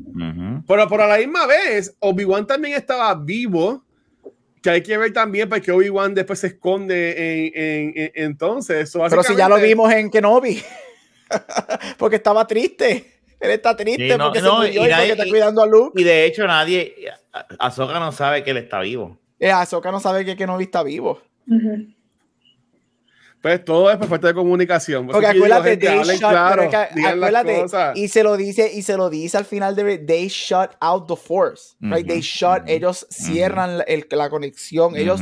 Pero 0.68 0.88
por 0.88 1.00
la 1.00 1.18
misma 1.18 1.46
vez, 1.46 1.96
Obi-Wan 2.00 2.46
también 2.48 2.76
estaba 2.76 3.14
vivo, 3.16 3.84
que 4.61 4.69
hay 4.69 4.84
que 4.84 4.98
ver 4.98 5.14
también 5.14 5.48
porque 5.49 5.72
Obi-Wan 5.72 6.14
después 6.14 6.40
se 6.40 6.48
esconde 6.48 7.11
en, 7.48 7.52
en- 7.56 7.94
en- 7.95 8.11
entonces. 8.15 8.90
eso 8.90 9.03
Pero 9.10 9.23
si 9.23 9.36
ya 9.36 9.48
lo 9.49 9.57
vimos 9.57 9.91
en 9.94 10.10
Kenobi. 10.10 10.61
porque 11.98 12.18
estaba 12.18 12.45
triste. 12.48 13.14
Él 13.40 13.52
está 13.52 13.76
triste 13.76 14.11
Sí, 14.11 14.18
no, 14.18 14.26
porque 14.26 14.41
no, 14.41 14.61
se 14.61 14.68
murió 14.68 14.84
y 14.84 14.88
y, 14.88 14.90
nadie- 14.90 14.98
porque 14.98 15.11
está 15.14 15.27
y- 15.27 15.30
cuidando 15.30 15.61
a 15.64 15.68
Luke. 15.68 16.02
Y 16.02 16.03
de 16.03 16.26
hecho, 16.26 16.45
nadie. 16.45 16.94
Ahsoka 17.60 17.99
no 17.99 18.11
sabe 18.11 18.44
que 18.44 18.52
él 18.52 18.57
está 18.57 18.80
vivo. 18.81 19.18
Eh, 19.40 19.52
Ahsoka 19.52 19.91
no 19.91 19.99
sabe 19.99 20.26
que 20.26 20.36
Kenobi 20.36 20.65
está 20.65 20.84
vivo. 20.84 21.22
Ujú. 21.48 21.88
Pues 23.41 23.64
todo 23.64 23.90
es 23.90 23.98
por 23.98 24.07
falta 24.07 24.28
de 24.28 24.34
comunicación. 24.34 25.07
Porque 25.07 25.28
acuérdate, 25.28 25.78
they 25.78 26.03
shut, 26.03 26.20
claro, 26.20 26.64
acuérdate 26.64 27.66
y 27.95 28.10
se 28.10 28.22
lo 28.22 28.36
dice 28.36 28.70
y 28.74 28.82
se 28.82 28.98
lo 28.98 29.10
dice 29.10 29.38
al 29.38 29.45
final 29.45 29.76
de 29.76 29.98
they 29.99 30.28
shut 30.28 30.72
out 30.82 31.07
the 31.07 31.16
force, 31.16 31.76
right? 31.80 32.06
They 32.06 32.20
shut, 32.20 32.64
ellos 32.68 33.07
cierran 33.10 33.82
el, 33.88 34.06
la 34.11 34.30
conexión, 34.30 34.98
ellos 34.98 35.22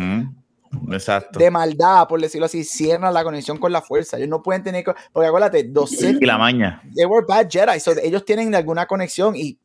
Exacto. 0.92 1.38
de 1.38 1.52
maldad, 1.52 2.08
por 2.08 2.20
decirlo 2.20 2.48
así, 2.48 2.64
cierran 2.64 3.14
la 3.14 3.24
conexión 3.24 3.60
con 3.60 3.72
la 3.72 3.84
fuerza. 3.84 4.18
Ellos 4.18 4.30
no 4.30 4.42
pueden 4.42 4.64
tener, 4.64 4.84
porque 5.14 5.28
acuérdate, 5.28 5.64
dos 5.66 5.92
y 6.02 6.26
la 6.26 6.40
maña. 6.40 6.82
They 6.96 7.06
were 7.06 7.26
bad 7.28 7.48
Jedi, 7.50 7.80
so 7.80 7.92
ellos 8.02 8.26
tienen 8.26 8.54
alguna 8.56 8.88
conexión 8.88 9.36
y 9.36 9.60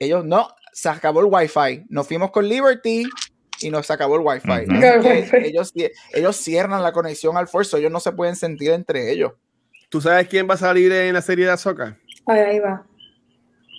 ellos 0.00 0.24
no, 0.24 0.48
se 0.72 0.88
acabó 0.88 1.20
el 1.20 1.26
wifi. 1.26 1.84
Nos 1.88 2.06
fuimos 2.08 2.30
con 2.32 2.48
Liberty 2.48 3.04
y 3.60 3.70
nos 3.70 3.90
acabó 3.90 4.16
el 4.16 4.22
wifi. 4.22 4.48
ellos, 5.44 5.72
ellos 6.12 6.36
cierran 6.36 6.82
la 6.82 6.92
conexión 6.92 7.36
al 7.36 7.48
fuerzo, 7.48 7.76
ellos 7.76 7.92
no 7.92 8.00
se 8.00 8.12
pueden 8.12 8.36
sentir 8.36 8.70
entre 8.70 9.10
ellos. 9.10 9.32
¿Tú 9.88 10.00
sabes 10.00 10.28
quién 10.28 10.48
va 10.48 10.54
a 10.54 10.58
salir 10.58 10.92
en 10.92 11.14
la 11.14 11.22
serie 11.22 11.46
de 11.46 11.50
Azoka? 11.50 11.96
Ahí, 12.26 12.60
va. 12.60 12.86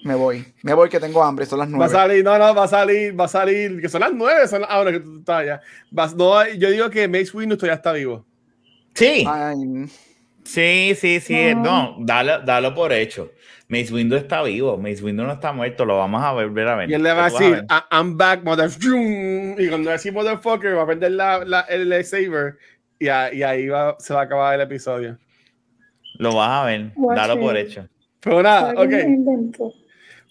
Me 0.04 0.16
voy, 0.16 0.46
me 0.64 0.74
voy 0.74 0.90
que 0.90 1.00
tengo 1.00 1.24
hambre, 1.24 1.46
son 1.46 1.60
las 1.60 1.70
nueve. 1.70 1.86
Va 1.86 2.00
a 2.00 2.04
salir, 2.04 2.24
no, 2.24 2.38
no, 2.38 2.56
va 2.56 2.64
a 2.64 2.68
salir, 2.68 3.20
va 3.20 3.26
a 3.26 3.28
salir, 3.28 3.80
que 3.80 3.88
son 3.88 4.02
las 4.02 4.12
nueve, 4.12 4.48
son 4.48 4.64
ahora 4.68 4.92
que 4.92 5.00
tú 5.00 5.20
estás 5.20 5.42
allá. 5.42 5.62
no, 5.92 6.48
yo 6.54 6.72
digo 6.72 6.90
que 6.90 7.08
Mace 7.08 7.30
Windu 7.34 7.56
todavía 7.56 7.76
está 7.76 7.94
vivo. 7.94 8.26
Sí. 8.96 9.26
Sí, 10.44 10.98
sí, 11.00 11.20
sí, 11.20 11.54
no, 11.56 11.96
dalo, 12.00 12.42
dalo 12.42 12.74
por 12.74 12.92
hecho. 12.92 13.32
Mace 13.72 13.94
Windu 13.94 14.18
está 14.18 14.44
vivo, 14.44 14.78
Mace 14.78 15.02
Windu 15.02 15.24
no 15.24 15.32
está 15.32 15.54
muerto, 15.54 15.86
lo 15.86 15.98
vamos 15.98 16.22
a 16.22 16.34
ver, 16.34 16.68
a 16.68 16.76
ver. 16.76 16.90
Y 16.90 16.94
él 16.94 17.04
le 17.04 17.14
va 17.14 17.28
a 17.28 17.30
decir, 17.30 17.66
I'm 17.90 18.18
back, 18.18 18.44
motherfucker. 18.44 19.56
Y 19.58 19.70
cuando 19.70 19.92
decir 19.92 20.12
motherfucker, 20.12 20.76
va 20.76 20.84
a 20.84 20.88
perder 20.88 21.14
la, 21.14 21.46
la, 21.46 21.62
el 21.62 22.04
saber 22.04 22.58
y, 23.00 23.06
y 23.06 23.10
ahí 23.10 23.70
va, 23.70 23.96
se 23.98 24.14
va 24.14 24.20
a 24.20 24.24
acabar 24.24 24.56
el 24.56 24.62
episodio. 24.62 25.18
Lo 26.18 26.36
vas 26.36 26.50
a 26.50 26.66
ver, 26.66 26.92
dalo 27.16 27.40
por 27.40 27.56
hecho. 27.56 27.88
Pero 28.20 28.44
nada, 28.44 28.74
ok. 28.74 28.94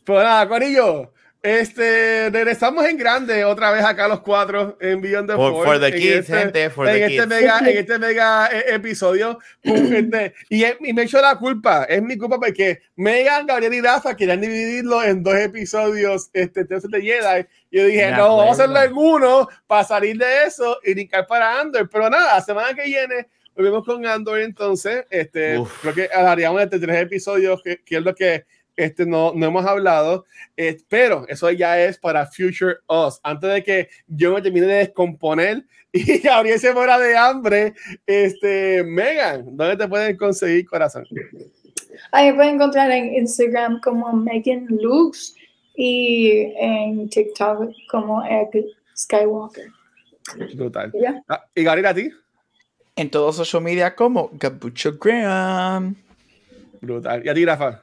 Pues 0.05 0.23
nada, 0.23 0.47
Corillo. 0.47 1.11
Este, 1.43 2.29
regresamos 2.29 2.85
en 2.85 2.99
grande 2.99 3.47
otra 3.47 3.71
vez 3.71 3.83
acá 3.83 4.07
los 4.07 4.21
cuatro 4.21 4.77
en 4.79 5.01
Beyond 5.01 5.31
the 5.31 5.37
for, 5.37 5.65
for 5.65 5.81
the 5.81 5.91
kids, 5.91 6.29
este, 6.29 6.37
gente, 6.37 6.69
for 6.69 6.87
en 6.87 6.95
the 6.95 7.17
este 7.17 7.27
Mega, 7.27 7.59
en 7.61 7.79
este 7.79 7.99
mega 7.99 8.49
eh, 8.53 8.75
episodio. 8.75 9.39
Este, 9.62 10.35
y, 10.51 10.65
y, 10.67 10.93
me 10.93 11.05
echo 11.05 11.21
la 11.21 11.37
culpa, 11.37 11.85
es 11.85 12.03
mi 12.03 12.19
culpa 12.19 12.39
porque 12.39 12.83
Megan, 12.97 13.47
Gabriel 13.47 13.73
y 13.73 13.81
Rafa 13.81 14.15
querían 14.15 14.41
dividirlo 14.41 15.03
en 15.03 15.23
dos 15.23 15.35
episodios 15.37 16.29
este, 16.35 16.65
de 16.65 17.03
Jedi. 17.03 17.47
Yo 17.71 17.87
dije, 17.87 18.11
no, 18.11 18.37
vamos 18.37 18.49
a 18.49 18.62
hacerlo 18.62 18.83
en 18.83 18.93
uno 18.95 19.49
para 19.67 19.85
salir 19.85 20.19
de 20.19 20.45
eso 20.47 20.79
y 20.85 20.93
brincar 20.93 21.27
para 21.27 21.59
Andor. 21.59 21.89
Pero 21.91 22.11
nada, 22.11 22.35
la 22.35 22.41
semana 22.43 22.75
que 22.75 22.85
viene 22.85 23.29
volvemos 23.55 23.85
con 23.85 24.05
Andor 24.07 24.41
entonces. 24.41 25.07
Este, 25.11 25.62
creo 25.81 25.95
que 25.95 26.09
haríamos 26.12 26.61
este 26.62 26.79
tres 26.79 27.01
episodios, 27.03 27.62
que, 27.62 27.83
que 27.83 27.97
es 27.97 28.03
lo 28.03 28.15
que 28.15 28.45
este 28.85 29.07
no, 29.07 29.32
no 29.35 29.47
hemos 29.47 29.65
hablado, 29.66 30.24
eh, 30.57 30.78
pero 30.89 31.27
eso 31.28 31.51
ya 31.51 31.81
es 31.81 31.98
para 31.98 32.27
Future 32.27 32.77
Us. 32.89 33.20
Antes 33.23 33.52
de 33.52 33.62
que 33.62 33.89
yo 34.07 34.35
me 34.35 34.43
termine 34.43 34.66
de 34.66 34.74
descomponer 34.74 35.65
y 35.93 36.19
Gabriel 36.19 36.59
se 36.59 36.73
muera 36.73 36.98
de 36.98 37.16
hambre, 37.16 37.74
este, 38.07 38.82
Megan, 38.85 39.57
¿dónde 39.57 39.77
te 39.77 39.89
pueden 39.89 40.16
conseguir, 40.16 40.66
corazón? 40.66 41.05
Ahí 42.12 42.32
pueden 42.32 42.57
encontrar 42.57 42.90
en 42.90 43.15
Instagram 43.15 43.81
como 43.81 44.12
Megan 44.12 44.66
Lux 44.69 45.35
y 45.74 46.52
en 46.59 47.09
TikTok 47.09 47.70
como 47.90 48.23
Egg 48.24 48.66
Skywalker. 48.97 49.70
Brutal. 50.55 50.93
Ah, 51.28 51.44
¿Y 51.55 51.65
Gabriel 51.65 51.86
a 51.86 51.94
ti? 51.94 52.11
En 52.97 53.11
todos 53.11 53.27
los 53.27 53.36
social 53.36 53.62
media 53.62 53.94
como 53.94 54.31
Gabucho 54.35 54.98
Graham. 54.98 55.97
Brutal. 56.81 57.23
¿Y 57.24 57.28
a 57.28 57.35
ti, 57.35 57.44
Rafa? 57.44 57.82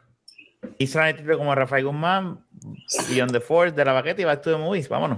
Instagram 0.78 1.38
como 1.38 1.54
Rafael 1.56 1.86
Guzmán, 1.86 2.40
Beyond 3.10 3.32
the 3.32 3.40
Force 3.40 3.76
de 3.76 3.86
la 3.86 3.94
baqueta 3.94 4.22
y 4.22 4.26
Back 4.26 4.42
to 4.42 4.52
the 4.52 4.58
Movies. 4.58 4.90
Vámonos. 4.90 5.18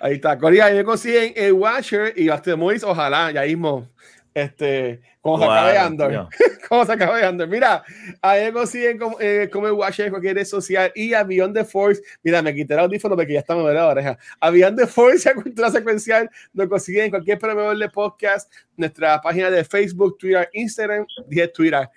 Ahí 0.00 0.14
está. 0.14 0.38
Corea, 0.38 0.66
ahí 0.66 0.74
me 0.74 0.84
consiguen 0.84 1.32
el 1.36 1.52
Watcher 1.52 2.12
y 2.16 2.28
Back 2.28 2.42
to 2.42 2.50
the 2.50 2.56
Movies. 2.56 2.84
Ojalá, 2.84 3.30
ya 3.30 3.42
mismo. 3.42 3.88
Este, 4.34 5.00
como 5.22 5.38
se 5.38 5.44
acabe 5.44 5.78
Andor. 5.78 6.28
como 6.68 6.84
se 6.86 6.92
acabe 6.92 7.24
Andor. 7.24 7.48
Mira, 7.48 7.82
ahí 8.20 8.44
me 8.44 8.52
consiguen 8.52 8.98
como, 8.98 9.16
eh, 9.18 9.48
como 9.50 9.66
el 9.66 9.72
Watcher 9.72 10.06
en 10.06 10.12
cualquier 10.12 10.36
red 10.36 10.44
social 10.44 10.92
y 10.94 11.14
a 11.14 11.24
Beyond 11.24 11.54
the 11.54 11.64
Force. 11.64 12.02
Mira, 12.22 12.42
me 12.42 12.54
quité 12.54 12.74
el 12.74 12.80
audífono 12.80 13.16
porque 13.16 13.32
ya 13.32 13.40
está 13.40 13.56
me 13.56 13.72
la 13.72 13.86
oreja. 13.88 14.18
A 14.38 14.50
Beyond 14.50 14.78
the 14.78 14.86
Force 14.86 15.26
y 15.26 15.32
a 15.32 15.34
Cultura 15.34 15.70
Secuencial 15.70 16.30
nos 16.52 16.68
consiguen 16.68 17.06
en 17.06 17.10
cualquier 17.10 17.38
proveedor 17.38 17.78
de 17.78 17.88
podcast, 17.88 18.52
nuestra 18.76 19.20
página 19.22 19.50
de 19.50 19.64
Facebook, 19.64 20.18
Twitter, 20.18 20.50
Instagram, 20.52 21.06
dije 21.28 21.48
Twitter 21.48 21.88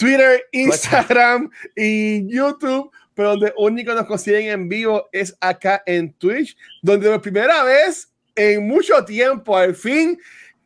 Twitter, 0.00 0.42
Instagram 0.52 1.50
y 1.76 2.26
YouTube, 2.26 2.90
pero 3.14 3.32
donde 3.32 3.52
único 3.58 3.92
nos 3.92 4.06
consiguen 4.06 4.46
en 4.46 4.66
vivo 4.66 5.10
es 5.12 5.36
acá 5.42 5.82
en 5.84 6.14
Twitch, 6.14 6.56
donde 6.80 7.10
por 7.10 7.20
primera 7.20 7.62
vez 7.64 8.10
en 8.34 8.66
mucho 8.66 9.04
tiempo, 9.04 9.54
al 9.54 9.74
fin, 9.74 10.18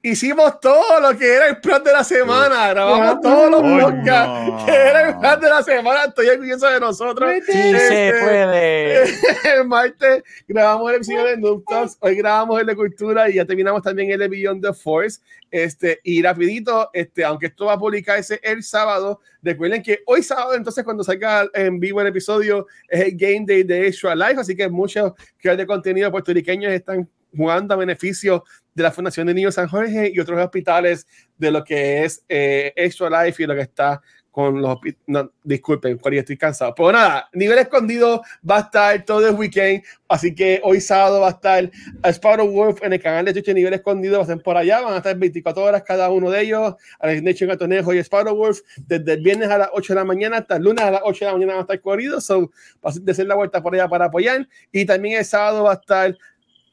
hicimos 0.04 0.60
todo 0.60 1.00
lo 1.00 1.16
que 1.16 1.34
era 1.34 1.48
el 1.48 1.56
plan 1.60 1.82
de 1.82 1.90
la 1.90 2.04
semana, 2.04 2.68
grabamos 2.68 3.22
todos 3.22 3.50
los 3.50 3.62
podcasts 3.62 4.64
que 4.66 4.70
era 4.70 5.08
el 5.08 5.18
plan 5.18 5.40
de 5.40 5.48
la 5.48 5.62
semana, 5.62 6.04
estoy 6.04 6.28
orgulloso 6.28 6.66
de 6.68 6.78
nosotros. 6.78 7.32
Sí 7.46 7.52
se 7.52 8.08
este, 8.08 8.20
puede. 8.20 9.04
El 9.44 9.66
martes 9.66 10.22
grabamos 10.46 10.90
el 10.90 10.96
episodio 10.96 11.24
de 11.24 11.36
Noob 11.38 11.64
hoy 12.00 12.14
grabamos 12.16 12.60
el 12.60 12.66
de 12.66 12.76
Cultura 12.76 13.30
y 13.30 13.34
ya 13.34 13.44
terminamos 13.44 13.82
también 13.82 14.10
el 14.10 14.18
de 14.18 14.28
Beyond 14.28 14.62
the 14.62 14.72
Force. 14.74 15.20
Este, 15.50 16.00
y 16.02 16.20
rapidito, 16.20 16.90
este, 16.92 17.24
aunque 17.24 17.46
esto 17.46 17.66
va 17.66 17.74
a 17.74 17.78
publicarse 17.78 18.40
el 18.42 18.62
sábado, 18.62 19.20
recuerden 19.40 19.82
que 19.82 20.00
hoy 20.06 20.22
sábado, 20.22 20.54
entonces 20.54 20.82
cuando 20.84 21.04
salga 21.04 21.48
en 21.54 21.78
vivo 21.78 22.00
el 22.00 22.08
episodio, 22.08 22.66
es 22.88 23.00
el 23.00 23.16
Game 23.16 23.44
Day 23.46 23.62
de 23.62 23.86
Extra 23.86 24.14
Life, 24.14 24.40
así 24.40 24.56
que 24.56 24.68
muchos 24.68 25.12
creadores 25.38 25.64
de 25.64 25.66
contenido 25.66 26.10
puertorriqueños 26.10 26.72
están 26.72 27.08
jugando 27.36 27.74
a 27.74 27.76
beneficio 27.76 28.44
de 28.74 28.82
la 28.82 28.90
Fundación 28.90 29.26
de 29.26 29.34
Niños 29.34 29.54
San 29.54 29.68
Jorge 29.68 30.10
y 30.12 30.18
otros 30.18 30.40
hospitales 30.40 31.06
de 31.36 31.50
lo 31.50 31.64
que 31.64 32.04
es 32.04 32.24
eh, 32.28 32.72
Extra 32.76 33.24
Life 33.24 33.42
y 33.42 33.46
lo 33.46 33.54
que 33.54 33.62
está 33.62 34.00
con 34.34 34.60
los 34.60 34.78
no, 35.06 35.30
disculpen, 35.44 35.96
cuando 35.96 36.18
estoy 36.18 36.36
cansado. 36.36 36.74
Pero 36.74 36.90
nada, 36.90 37.28
nivel 37.34 37.56
escondido 37.56 38.20
va 38.48 38.56
a 38.56 38.60
estar 38.62 39.04
todo 39.04 39.28
el 39.28 39.36
weekend, 39.36 39.84
así 40.08 40.34
que 40.34 40.60
hoy 40.64 40.80
sábado 40.80 41.20
va 41.20 41.28
a 41.28 41.30
estar 41.30 41.70
Sparrow 42.02 42.50
Wolf 42.50 42.82
en 42.82 42.94
el 42.94 43.00
canal 43.00 43.24
de 43.26 43.32
Twitch 43.32 43.54
nivel 43.54 43.74
escondido, 43.74 44.14
va 44.14 44.18
a 44.18 44.22
estar 44.22 44.42
por 44.42 44.56
allá, 44.56 44.80
van 44.80 44.94
a 44.94 44.96
estar 44.96 45.16
24 45.16 45.62
horas 45.62 45.84
cada 45.86 46.10
uno 46.10 46.32
de 46.32 46.40
ellos, 46.40 46.74
Nation 47.22 47.48
Gatonejo 47.48 47.94
y 47.94 47.98
Sparrow 47.98 48.34
Wolf, 48.34 48.58
desde 48.88 49.12
el 49.12 49.22
viernes 49.22 49.48
a 49.50 49.58
las 49.58 49.68
8 49.72 49.92
de 49.92 50.00
la 50.00 50.04
mañana 50.04 50.38
hasta 50.38 50.56
el 50.56 50.64
lunes 50.64 50.84
a 50.84 50.90
las 50.90 51.02
8 51.04 51.26
de 51.26 51.26
la 51.26 51.32
mañana 51.34 51.52
van 51.52 51.58
a 51.60 51.62
estar 51.62 51.80
corridos, 51.80 52.24
so 52.24 52.50
va 52.84 52.90
a 52.90 53.10
hacer 53.12 53.26
la 53.26 53.36
vuelta 53.36 53.62
por 53.62 53.72
allá 53.72 53.86
para 53.86 54.06
apoyar, 54.06 54.48
y 54.72 54.84
también 54.84 55.16
el 55.16 55.24
sábado 55.24 55.62
va 55.62 55.70
a 55.70 55.74
estar 55.74 56.18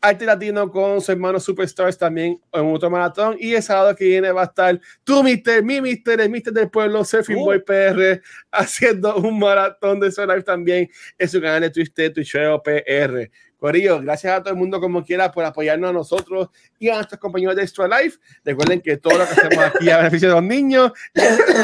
Arte 0.01 0.25
Latino 0.25 0.71
con 0.71 0.99
su 0.99 1.11
hermano 1.11 1.39
Superstars 1.39 1.95
también 1.95 2.41
en 2.51 2.73
otro 2.73 2.89
maratón. 2.89 3.37
Y 3.39 3.53
el 3.53 3.61
sábado 3.61 3.95
que 3.95 4.05
viene 4.05 4.31
va 4.31 4.41
a 4.41 4.45
estar 4.45 4.79
tu 5.03 5.23
mister, 5.23 5.63
mi 5.63 5.79
mister, 5.79 6.19
el 6.19 6.29
mister 6.29 6.51
del 6.51 6.69
pueblo, 6.71 7.05
Surfing 7.05 7.37
Boy 7.37 7.57
uh. 7.57 7.63
PR, 7.63 8.21
haciendo 8.51 9.15
un 9.17 9.37
maratón 9.37 9.99
de 9.99 10.11
su 10.11 10.21
live 10.21 10.41
también 10.41 10.89
en 11.17 11.29
su 11.29 11.39
canal 11.39 11.61
de 11.61 11.69
Twitch, 11.69 11.93
Twitcheo 11.93 12.61
PR. 12.63 13.29
Corillo, 13.57 14.01
gracias 14.01 14.33
a 14.33 14.41
todo 14.41 14.55
el 14.55 14.59
mundo 14.59 14.79
como 14.79 15.05
quiera 15.05 15.31
por 15.31 15.45
apoyarnos 15.45 15.91
a 15.91 15.93
nosotros 15.93 16.49
y 16.79 16.89
a 16.89 16.95
nuestros 16.95 17.19
compañeros 17.19 17.55
de 17.55 17.61
Extra 17.61 17.87
Life. 17.87 18.17
Recuerden 18.43 18.81
que 18.81 18.97
todo 18.97 19.19
lo 19.19 19.25
que 19.25 19.33
hacemos 19.33 19.65
aquí 19.65 19.87
a 19.91 19.97
beneficio 19.97 20.29
de 20.29 20.33
los 20.33 20.43
niños, 20.43 20.91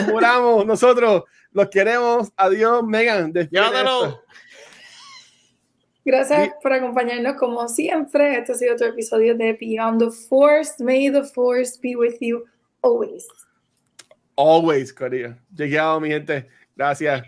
muramos 0.07 0.64
nosotros, 0.64 1.23
los 1.51 1.69
queremos. 1.69 2.31
Adiós, 2.38 2.84
Megan. 2.84 3.34
Llévatelo. 3.34 4.22
Gracias 6.08 6.54
por 6.64 6.72
acompañarnos 6.72 7.36
como 7.36 7.68
siempre. 7.68 8.38
Este 8.38 8.54
ha 8.54 8.56
sido 8.56 8.76
otro 8.76 8.88
episodio 8.88 9.36
de 9.36 9.52
Beyond 9.52 10.00
the 10.00 10.10
Force. 10.10 10.82
May 10.82 11.12
the 11.12 11.26
Force 11.26 11.78
be 11.82 11.98
with 11.98 12.16
you 12.22 12.46
always. 12.82 13.28
Always, 14.38 14.94
Corea. 14.94 15.38
Llegado, 15.54 16.00
mi 16.00 16.08
gente. 16.08 16.48
Gracias. 16.78 17.24